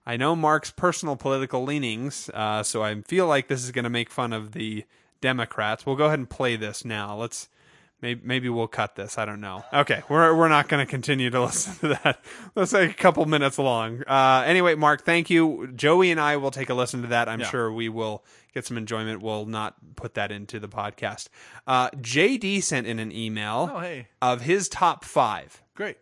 I 0.05 0.17
know 0.17 0.35
Mark's 0.35 0.71
personal 0.71 1.15
political 1.15 1.63
leanings, 1.63 2.29
uh, 2.33 2.63
so 2.63 2.83
I 2.83 3.01
feel 3.01 3.27
like 3.27 3.47
this 3.47 3.63
is 3.63 3.71
going 3.71 3.83
to 3.83 3.89
make 3.89 4.09
fun 4.09 4.33
of 4.33 4.51
the 4.53 4.83
Democrats. 5.21 5.85
We'll 5.85 5.95
go 5.95 6.05
ahead 6.05 6.19
and 6.19 6.29
play 6.29 6.55
this 6.55 6.83
now. 6.85 7.15
Let's." 7.15 7.47
Maybe, 8.03 8.19
maybe 8.23 8.49
we'll 8.49 8.67
cut 8.67 8.95
this. 8.95 9.19
I 9.19 9.25
don't 9.25 9.41
know. 9.41 9.63
Okay, 9.71 10.01
we're 10.09 10.35
we're 10.35 10.47
not 10.47 10.67
going 10.67 10.83
to 10.83 10.89
continue 10.89 11.29
to 11.29 11.39
listen 11.45 11.75
to 11.87 11.99
that. 12.03 12.19
Let's 12.55 12.71
say 12.71 12.85
a 12.85 12.93
couple 12.93 13.23
minutes 13.27 13.59
long. 13.59 14.01
Uh, 14.07 14.41
anyway, 14.43 14.73
Mark, 14.73 15.05
thank 15.05 15.29
you. 15.29 15.71
Joey 15.75 16.09
and 16.09 16.19
I 16.19 16.37
will 16.37 16.49
take 16.49 16.71
a 16.71 16.73
listen 16.73 17.03
to 17.03 17.09
that. 17.09 17.29
I'm 17.29 17.41
Yeah. 17.41 17.45
sure 17.51 17.71
we 17.71 17.89
will 17.89 18.23
get 18.55 18.65
some 18.65 18.75
enjoyment. 18.75 19.21
We'll 19.21 19.45
not 19.45 19.75
put 19.95 20.15
that 20.15 20.31
into 20.31 20.59
the 20.59 20.67
podcast. 20.67 21.27
Uh, 21.67 21.91
JD 21.91 22.63
sent 22.63 22.87
in 22.87 22.97
an 22.97 23.11
email 23.11 23.69
Oh, 23.71 23.79
hey. 23.81 24.07
of 24.19 24.41
his 24.41 24.67
top 24.67 25.05
five. 25.05 25.61
Great. 25.75 25.97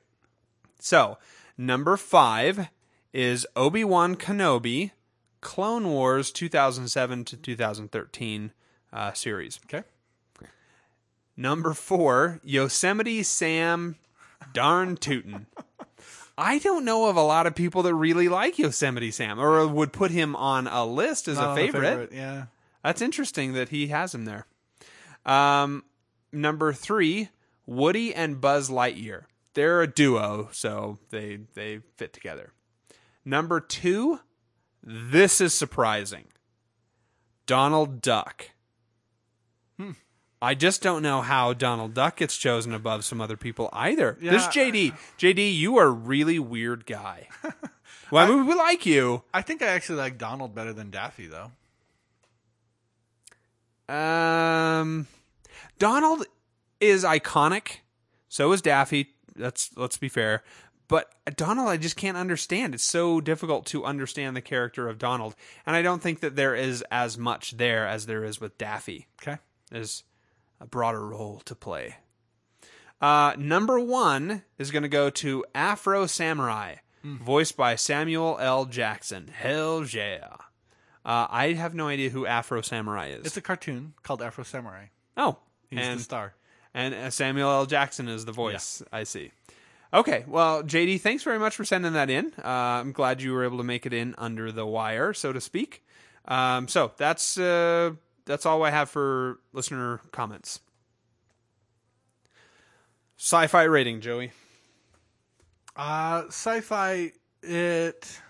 So, 0.80 1.18
number 1.58 1.98
five 1.98 2.70
is 3.14 3.48
Obi 3.56 3.84
Wan 3.84 4.16
Kenobi, 4.16 4.92
Clone 5.42 5.88
Wars 5.90 6.32
2007 6.32 7.26
to 7.26 7.38
2013 7.38 8.52
uh, 8.92 9.14
series. 9.14 9.60
Okay. 9.66 9.86
Number 11.36 11.74
four, 11.74 12.40
Yosemite 12.44 13.24
Sam 13.24 13.96
Darn 14.54 14.98
Tootin. 14.98 15.48
I 16.38 16.60
don't 16.60 16.86
know 16.86 17.10
of 17.10 17.18
a 17.18 17.22
lot 17.22 17.48
of 17.48 17.56
people 17.56 17.84
that 17.84 17.94
really 17.96 18.30
like 18.30 18.60
Yosemite 18.60 19.12
Sam 19.12 19.40
or 19.40 19.68
would 19.68 19.92
put 19.92 20.12
him 20.12 20.36
on 20.36 20.68
a 20.68 20.86
list 20.86 21.28
as 21.28 21.38
Not 21.38 21.52
a 21.52 21.62
the 21.62 21.72
favorite. 21.72 22.12
Yeah. 22.14 22.46
That's 22.84 23.02
interesting 23.02 23.54
that 23.54 23.70
he 23.70 23.88
has 23.88 24.16
him 24.16 24.26
there. 24.26 24.48
Um, 25.26 25.84
number 26.32 26.72
three, 26.72 27.30
Woody 27.66 28.14
and 28.16 28.40
Buzz 28.40 28.70
Lightyear. 28.70 29.24
They're 29.54 29.82
a 29.82 29.88
duo, 29.88 30.50
so 30.52 31.00
they 31.10 31.40
they 31.56 31.80
fit 31.98 32.14
together. 32.14 32.54
Number 33.30 33.60
two, 33.60 34.22
this 34.82 35.40
is 35.40 35.54
surprising. 35.54 36.26
Donald 37.46 38.02
Duck. 38.02 38.50
Hmm. 39.78 39.92
I 40.42 40.56
just 40.56 40.82
don't 40.82 41.04
know 41.04 41.22
how 41.22 41.54
Donald 41.54 41.94
Duck 41.94 42.16
gets 42.18 42.36
chosen 42.38 42.74
above 42.74 43.06
some 43.06 43.22
other 43.22 43.38
people 43.38 43.70
either. 43.72 44.18
This 44.20 44.48
Yeah. 44.56 44.64
JD, 44.64 44.94
JD, 45.20 45.56
you 45.56 45.78
are 45.78 45.86
a 45.86 45.92
really 45.92 46.40
weird 46.40 46.88
guy. 46.88 47.28
well, 48.12 48.26
I 48.26 48.36
mean, 48.36 48.48
we 48.48 48.56
like 48.56 48.88
you. 48.88 49.22
I 49.32 49.44
think 49.44 49.62
I 49.62 49.68
actually 49.68 50.00
like 50.00 50.18
Donald 50.18 50.56
better 50.56 50.74
than 50.74 50.90
Daffy, 50.90 51.28
though. 51.28 51.52
Um, 53.94 55.06
Donald 55.78 56.26
is 56.80 57.04
iconic. 57.04 57.82
So 58.28 58.52
is 58.54 58.64
Daffy. 58.64 59.10
That's 59.36 59.70
let's 59.78 59.98
be 59.98 60.10
fair. 60.10 60.44
But 60.90 61.14
Donald, 61.38 61.70
I 61.70 61.78
just 61.78 61.96
can't 61.96 62.18
understand. 62.18 62.74
It's 62.74 62.84
so 62.84 63.22
difficult 63.22 63.66
to 63.68 63.86
understand 63.86 64.36
the 64.36 64.42
character 64.42 64.90
of 64.90 64.98
Donald, 64.98 65.36
and 65.66 65.76
I 65.76 65.82
don't 65.82 66.02
think 66.02 66.20
that 66.20 66.36
there 66.36 66.56
is 66.56 66.84
as 66.92 67.18
much 67.18 67.52
there 67.58 67.88
as 67.88 68.08
there 68.08 68.26
is 68.26 68.42
with 68.42 68.58
Daffy. 68.58 69.08
Okay. 69.22 69.38
There's 69.72 70.04
a 70.60 70.66
broader 70.66 71.08
role 71.08 71.42
to 71.46 71.56
play. 71.56 71.98
Uh, 73.00 73.34
number 73.38 73.80
one 73.80 74.44
is 74.58 74.72
going 74.72 74.84
to 74.84 74.90
go 74.90 75.10
to 75.12 75.46
Afro 75.56 76.06
Samurai, 76.08 76.76
voiced 77.04 77.56
by 77.56 77.76
Samuel 77.76 78.38
L. 78.42 78.66
Jackson. 78.66 79.28
Hell 79.34 79.86
yeah! 79.86 80.28
Uh, 81.06 81.28
I 81.30 81.54
have 81.54 81.74
no 81.76 81.88
idea 81.88 82.10
who 82.10 82.26
Afro 82.26 82.62
Samurai 82.62 83.10
is. 83.10 83.26
It's 83.28 83.38
a 83.38 83.42
cartoon 83.42 83.94
called 84.04 84.22
Afro 84.22 84.44
Samurai. 84.44 84.88
Oh, 85.16 85.38
He's 85.70 85.80
and 85.80 86.00
the 86.00 86.04
star. 86.04 86.34
and 86.74 86.94
uh, 86.96 87.10
Samuel 87.12 87.50
L. 87.52 87.66
Jackson 87.68 88.08
is 88.10 88.26
the 88.26 88.32
voice. 88.34 88.82
I 88.92 89.04
see. 89.04 89.32
Okay, 89.92 90.24
well, 90.28 90.62
JD, 90.62 91.02
thanks 91.02 91.24
very 91.24 91.40
much 91.40 91.56
for 91.56 91.66
sending 91.66 91.94
that 91.94 92.12
in. 92.12 92.32
Uh, 92.38 92.48
I'm 92.48 92.92
glad 92.92 93.22
you 93.22 93.34
were 93.34 93.44
able 93.44 93.58
to 93.58 93.64
make 93.64 93.88
it 93.88 93.94
in 93.94 94.14
under 94.18 94.52
the 94.52 94.66
wire, 94.66 95.14
so 95.14 95.34
to 95.34 95.42
speak. 95.42 95.84
Um, 96.26 96.68
so 96.68 96.92
that's 96.98 97.40
uh, 97.40 97.92
that's 98.26 98.46
all 98.46 98.64
I 98.64 98.70
have 98.70 98.90
for 98.90 99.40
listener 99.52 100.00
comments. 100.12 100.60
Sci-fi 103.18 103.64
rating, 103.64 104.02
Joey. 104.02 104.32
Uh, 105.76 106.24
sci-fi. 106.28 107.12
It. 107.42 108.22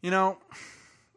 You 0.00 0.10
know, 0.10 0.38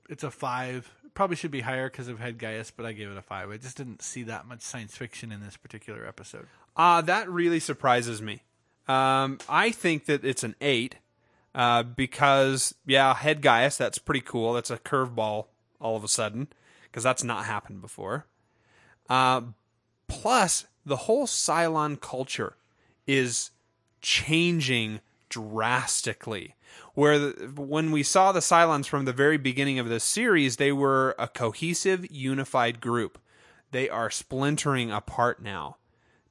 it's 0.08 0.24
a 0.24 0.30
five. 0.30 0.92
Probably 1.16 1.36
should 1.36 1.52
be 1.52 1.62
higher 1.62 1.90
because 1.90 2.10
of 2.10 2.20
Head 2.20 2.38
Gaius, 2.38 2.70
but 2.70 2.86
I 2.86 2.92
gave 2.92 3.10
it 3.10 3.18
a 3.18 3.22
five. 3.22 3.50
I 3.50 3.58
just 3.58 3.78
didn't 3.78 4.04
see 4.04 4.24
that 4.24 4.46
much 4.46 4.62
science 4.62 4.96
fiction 4.96 5.32
in 5.32 5.42
this 5.42 5.58
particular 5.58 6.06
episode. 6.06 6.48
Uh, 6.76 7.02
that 7.02 7.30
really 7.30 7.60
surprises 7.60 8.22
me. 8.22 8.44
Um, 8.88 9.40
I 9.50 9.72
think 9.72 10.06
that 10.06 10.24
it's 10.24 10.44
an 10.44 10.56
eight 10.62 10.98
uh, 11.54 11.84
because, 11.84 12.76
yeah, 12.86 13.14
head 13.14 13.42
Gaius, 13.42 13.78
that's 13.78 13.98
pretty 13.98 14.22
cool. 14.22 14.54
That's 14.54 14.70
a 14.70 14.78
curveball 14.78 15.46
all 15.80 15.96
of 15.96 16.04
a 16.04 16.08
sudden 16.08 16.48
because 16.84 17.04
that's 17.04 17.24
not 17.24 17.46
happened 17.46 17.82
before. 17.82 18.26
Uh, 19.10 19.42
plus, 20.08 20.66
the 20.86 20.96
whole 20.96 21.26
Cylon 21.26 22.00
culture 22.00 22.56
is 23.08 23.52
changing 24.02 25.02
drastically. 25.30 26.56
Where 26.94 27.20
the, 27.20 27.52
when 27.56 27.92
we 27.92 28.04
saw 28.04 28.32
the 28.32 28.40
Cylons 28.40 28.86
from 28.86 29.06
the 29.06 29.14
very 29.14 29.38
beginning 29.38 29.80
of 29.80 29.90
this 29.90 30.04
series, 30.04 30.58
they 30.58 30.72
were 30.72 31.16
a 31.20 31.28
cohesive, 31.28 32.10
unified 32.10 32.80
group. 32.80 33.20
They 33.72 33.90
are 33.90 34.10
splintering 34.10 34.92
apart 34.92 35.42
now 35.42 35.78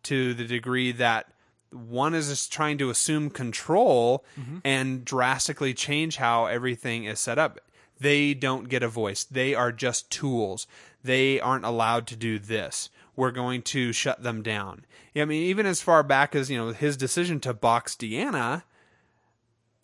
to 0.05 0.32
the 0.35 0.44
degree 0.47 0.93
that 0.93 1.34
one 1.74 2.14
is 2.14 2.28
just 2.28 2.52
trying 2.52 2.78
to 2.78 2.90
assume 2.90 3.30
control 3.30 4.24
and 4.64 5.05
drastically 5.05 5.74
change 5.74 6.16
how 6.16 6.46
everything 6.46 7.05
is 7.05 7.20
set 7.20 7.38
up. 7.38 7.60
They 8.01 8.34
don't 8.34 8.68
get 8.68 8.82
a 8.82 8.88
voice. 8.88 9.24
They 9.24 9.55
are 9.55 9.72
just 9.72 10.10
tools. 10.10 10.66
They 11.02 11.40
aren't 11.40 11.64
allowed 11.64 12.06
to 12.09 12.16
do 12.16 12.38
this. 12.38 12.90
We're 13.16 13.30
going 13.30 13.62
to 13.62 13.92
shut 13.92 14.22
them 14.22 14.42
down. 14.42 14.84
Yeah, 15.12 15.22
I 15.22 15.26
mean, 15.26 15.42
even 15.44 15.66
as 15.66 15.80
far 15.80 16.02
back 16.02 16.34
as, 16.34 16.51
you 16.51 16.59
know, 16.59 16.72
his 16.72 16.96
decision 16.96 17.38
to 17.40 17.55
box 17.55 17.94
D'Anna 17.94 18.64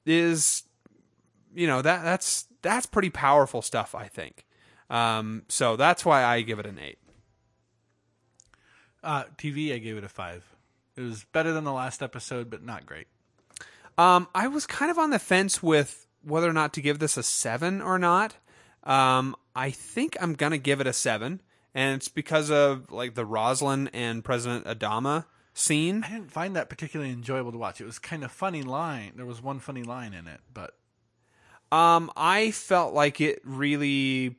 is, 0.05 0.65
you 1.55 1.67
know, 1.67 1.83
that 1.83 2.03
that's 2.03 2.47
that's 2.63 2.87
pretty 2.87 3.11
powerful 3.11 3.63
stuff, 3.63 3.95
I 3.95 4.09
think. 4.09 4.45
Um, 4.89 5.45
so 5.49 5.77
that's 5.77 6.05
why 6.05 6.25
I 6.25 6.41
give 6.43 6.59
it 6.59 6.67
an 6.67 6.79
eight. 6.79 6.99
Uh, 9.03 9.25
TV, 9.39 9.73
I 9.75 9.79
gave 9.79 9.97
it 9.97 10.05
a 10.05 10.09
five. 10.09 10.45
It 10.97 11.03
was 11.03 11.25
better 11.25 11.53
than 11.53 11.65
the 11.65 11.73
last 11.73 12.03
episode, 12.03 12.51
but 12.51 12.63
not 12.63 12.87
great. 12.87 13.07
Um, 13.99 14.29
I 14.35 14.49
was 14.49 14.67
kind 14.67 14.91
of 14.91 14.99
on 14.99 15.11
the 15.11 15.19
fence 15.19 15.63
with 15.63 16.07
whether 16.23 16.49
or 16.49 16.53
not 16.53 16.73
to 16.75 16.81
give 16.81 16.99
this 16.99 17.17
a 17.17 17.23
seven 17.23 17.81
or 17.81 17.99
not. 17.99 18.37
Um, 18.85 19.37
I 19.55 19.71
think 19.71 20.17
I'm 20.21 20.35
gonna 20.35 20.59
give 20.59 20.81
it 20.81 20.87
a 20.87 20.93
seven, 20.93 21.43
and 21.75 21.97
it's 21.97 22.09
because 22.09 22.51
of 22.51 22.91
like 22.91 23.15
the 23.15 23.27
Roslin 23.27 23.89
and 23.93 24.25
President 24.25 24.65
Adama 24.65 25.27
scene. 25.53 26.03
I 26.05 26.11
didn't 26.11 26.31
find 26.31 26.57
that 26.57 26.69
particularly 26.69 27.13
enjoyable 27.13 27.53
to 27.53 27.59
watch. 27.59 27.81
It 27.81 27.85
was 27.85 27.99
kind 27.99 28.25
of 28.25 28.33
funny 28.33 28.63
line. 28.63 29.13
There 29.17 29.27
was 29.27 29.43
one 29.43 29.59
funny 29.59 29.83
line 29.83 30.15
in 30.15 30.27
it, 30.27 30.41
but 30.53 30.77
Um, 31.73 32.11
I 32.17 32.51
felt 32.51 32.95
like 32.95 33.21
it 33.21 33.41
really 33.45 34.37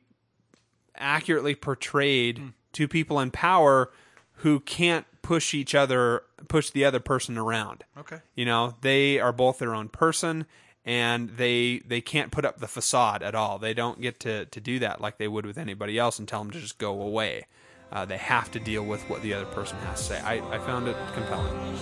accurately 0.96 1.54
portrayed 1.54 2.52
two 2.72 2.88
people 2.88 3.20
in 3.20 3.30
power 3.30 3.90
who 4.36 4.60
can't 4.60 5.06
push 5.22 5.54
each 5.54 5.74
other, 5.74 6.24
push 6.48 6.70
the 6.70 6.84
other 6.84 7.00
person 7.00 7.38
around. 7.38 7.84
okay. 7.96 8.20
You 8.34 8.44
know, 8.44 8.74
they 8.80 9.18
are 9.18 9.32
both 9.32 9.58
their 9.58 9.74
own 9.74 9.88
person 9.88 10.46
and 10.84 11.30
they 11.36 11.78
they 11.86 12.00
can't 12.00 12.32
put 12.32 12.44
up 12.44 12.58
the 12.58 12.66
facade 12.66 13.22
at 13.22 13.34
all. 13.34 13.58
They 13.58 13.72
don't 13.74 14.00
get 14.00 14.18
to, 14.20 14.46
to 14.46 14.60
do 14.60 14.78
that 14.80 15.00
like 15.00 15.18
they 15.18 15.28
would 15.28 15.46
with 15.46 15.58
anybody 15.58 15.98
else 15.98 16.18
and 16.18 16.26
tell 16.26 16.40
them 16.40 16.50
to 16.50 16.60
just 16.60 16.78
go 16.78 17.00
away. 17.00 17.46
Uh, 17.92 18.04
they 18.04 18.16
have 18.16 18.50
to 18.50 18.58
deal 18.58 18.82
with 18.82 19.02
what 19.08 19.22
the 19.22 19.34
other 19.34 19.44
person 19.46 19.76
has 19.78 19.98
to 19.98 20.14
say. 20.14 20.20
I, 20.20 20.40
I 20.54 20.58
found 20.58 20.88
it 20.88 20.96
compelling. 21.14 21.78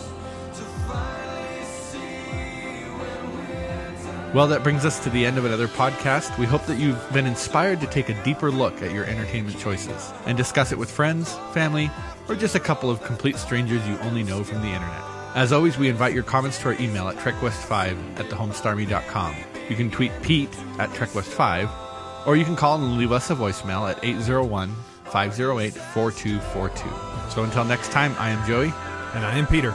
Well, 4.33 4.47
that 4.49 4.63
brings 4.63 4.85
us 4.85 5.03
to 5.03 5.11
the 5.11 5.27
end 5.27 5.39
of 5.39 5.45
another 5.45 5.67
podcast. 5.67 6.39
We 6.39 6.47
hope 6.47 6.65
that 6.67 6.79
you've 6.79 7.13
been 7.13 7.27
inspired 7.27 7.81
to 7.81 7.89
take 7.89 8.09
a 8.11 8.23
deeper 8.23 8.53
look 8.53 8.81
at 8.81 8.93
your 8.93 9.05
entertainment 9.05 9.59
choices 9.59 10.13
and 10.25 10.39
discuss 10.39 10.71
it 10.71 10.79
with 10.79 10.89
friends, 10.89 11.35
family, 11.53 11.91
or 12.29 12.37
just 12.37 12.55
a 12.55 12.61
couple 12.61 12.91
of 12.91 13.03
complete 13.03 13.37
strangers 13.37 13.85
you 13.89 13.99
only 14.03 14.23
know 14.23 14.45
from 14.45 14.61
the 14.63 14.69
internet. 14.69 15.03
As 15.35 15.53
always, 15.53 15.79
we 15.79 15.89
invite 15.89 16.15
your 16.15 16.23
comments 16.23 16.59
to 16.59 16.67
our 16.69 16.75
email 16.81 17.09
at 17.09 17.17
trekwest5 17.17 18.21
at 18.21 18.27
thehomestarmy.com. 18.27 19.35
You 19.69 19.75
can 19.75 19.91
tweet 19.91 20.13
Pete 20.23 20.55
at 20.79 20.91
trekwest5, 20.91 22.27
or 22.27 22.37
you 22.37 22.45
can 22.45 22.55
call 22.55 22.77
and 22.77 22.99
leave 22.99 23.11
us 23.11 23.31
a 23.31 23.35
voicemail 23.35 23.91
at 23.91 23.99
801 24.05 24.73
508 25.07 25.75
4242. 25.75 27.35
So 27.35 27.43
until 27.43 27.65
next 27.65 27.91
time, 27.91 28.15
I 28.17 28.31
am 28.31 28.47
Joey, 28.47 28.73
And 29.15 29.25
I 29.27 29.37
am 29.37 29.49
Peter. 29.49 29.75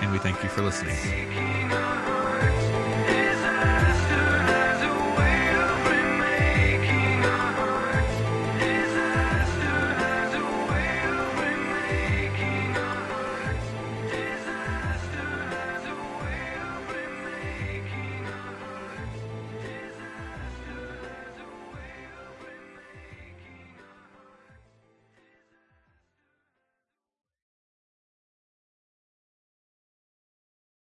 and 0.00 0.12
we 0.12 0.18
thank 0.18 0.40
you 0.44 0.48
for 0.48 0.62
listening. 0.62 2.05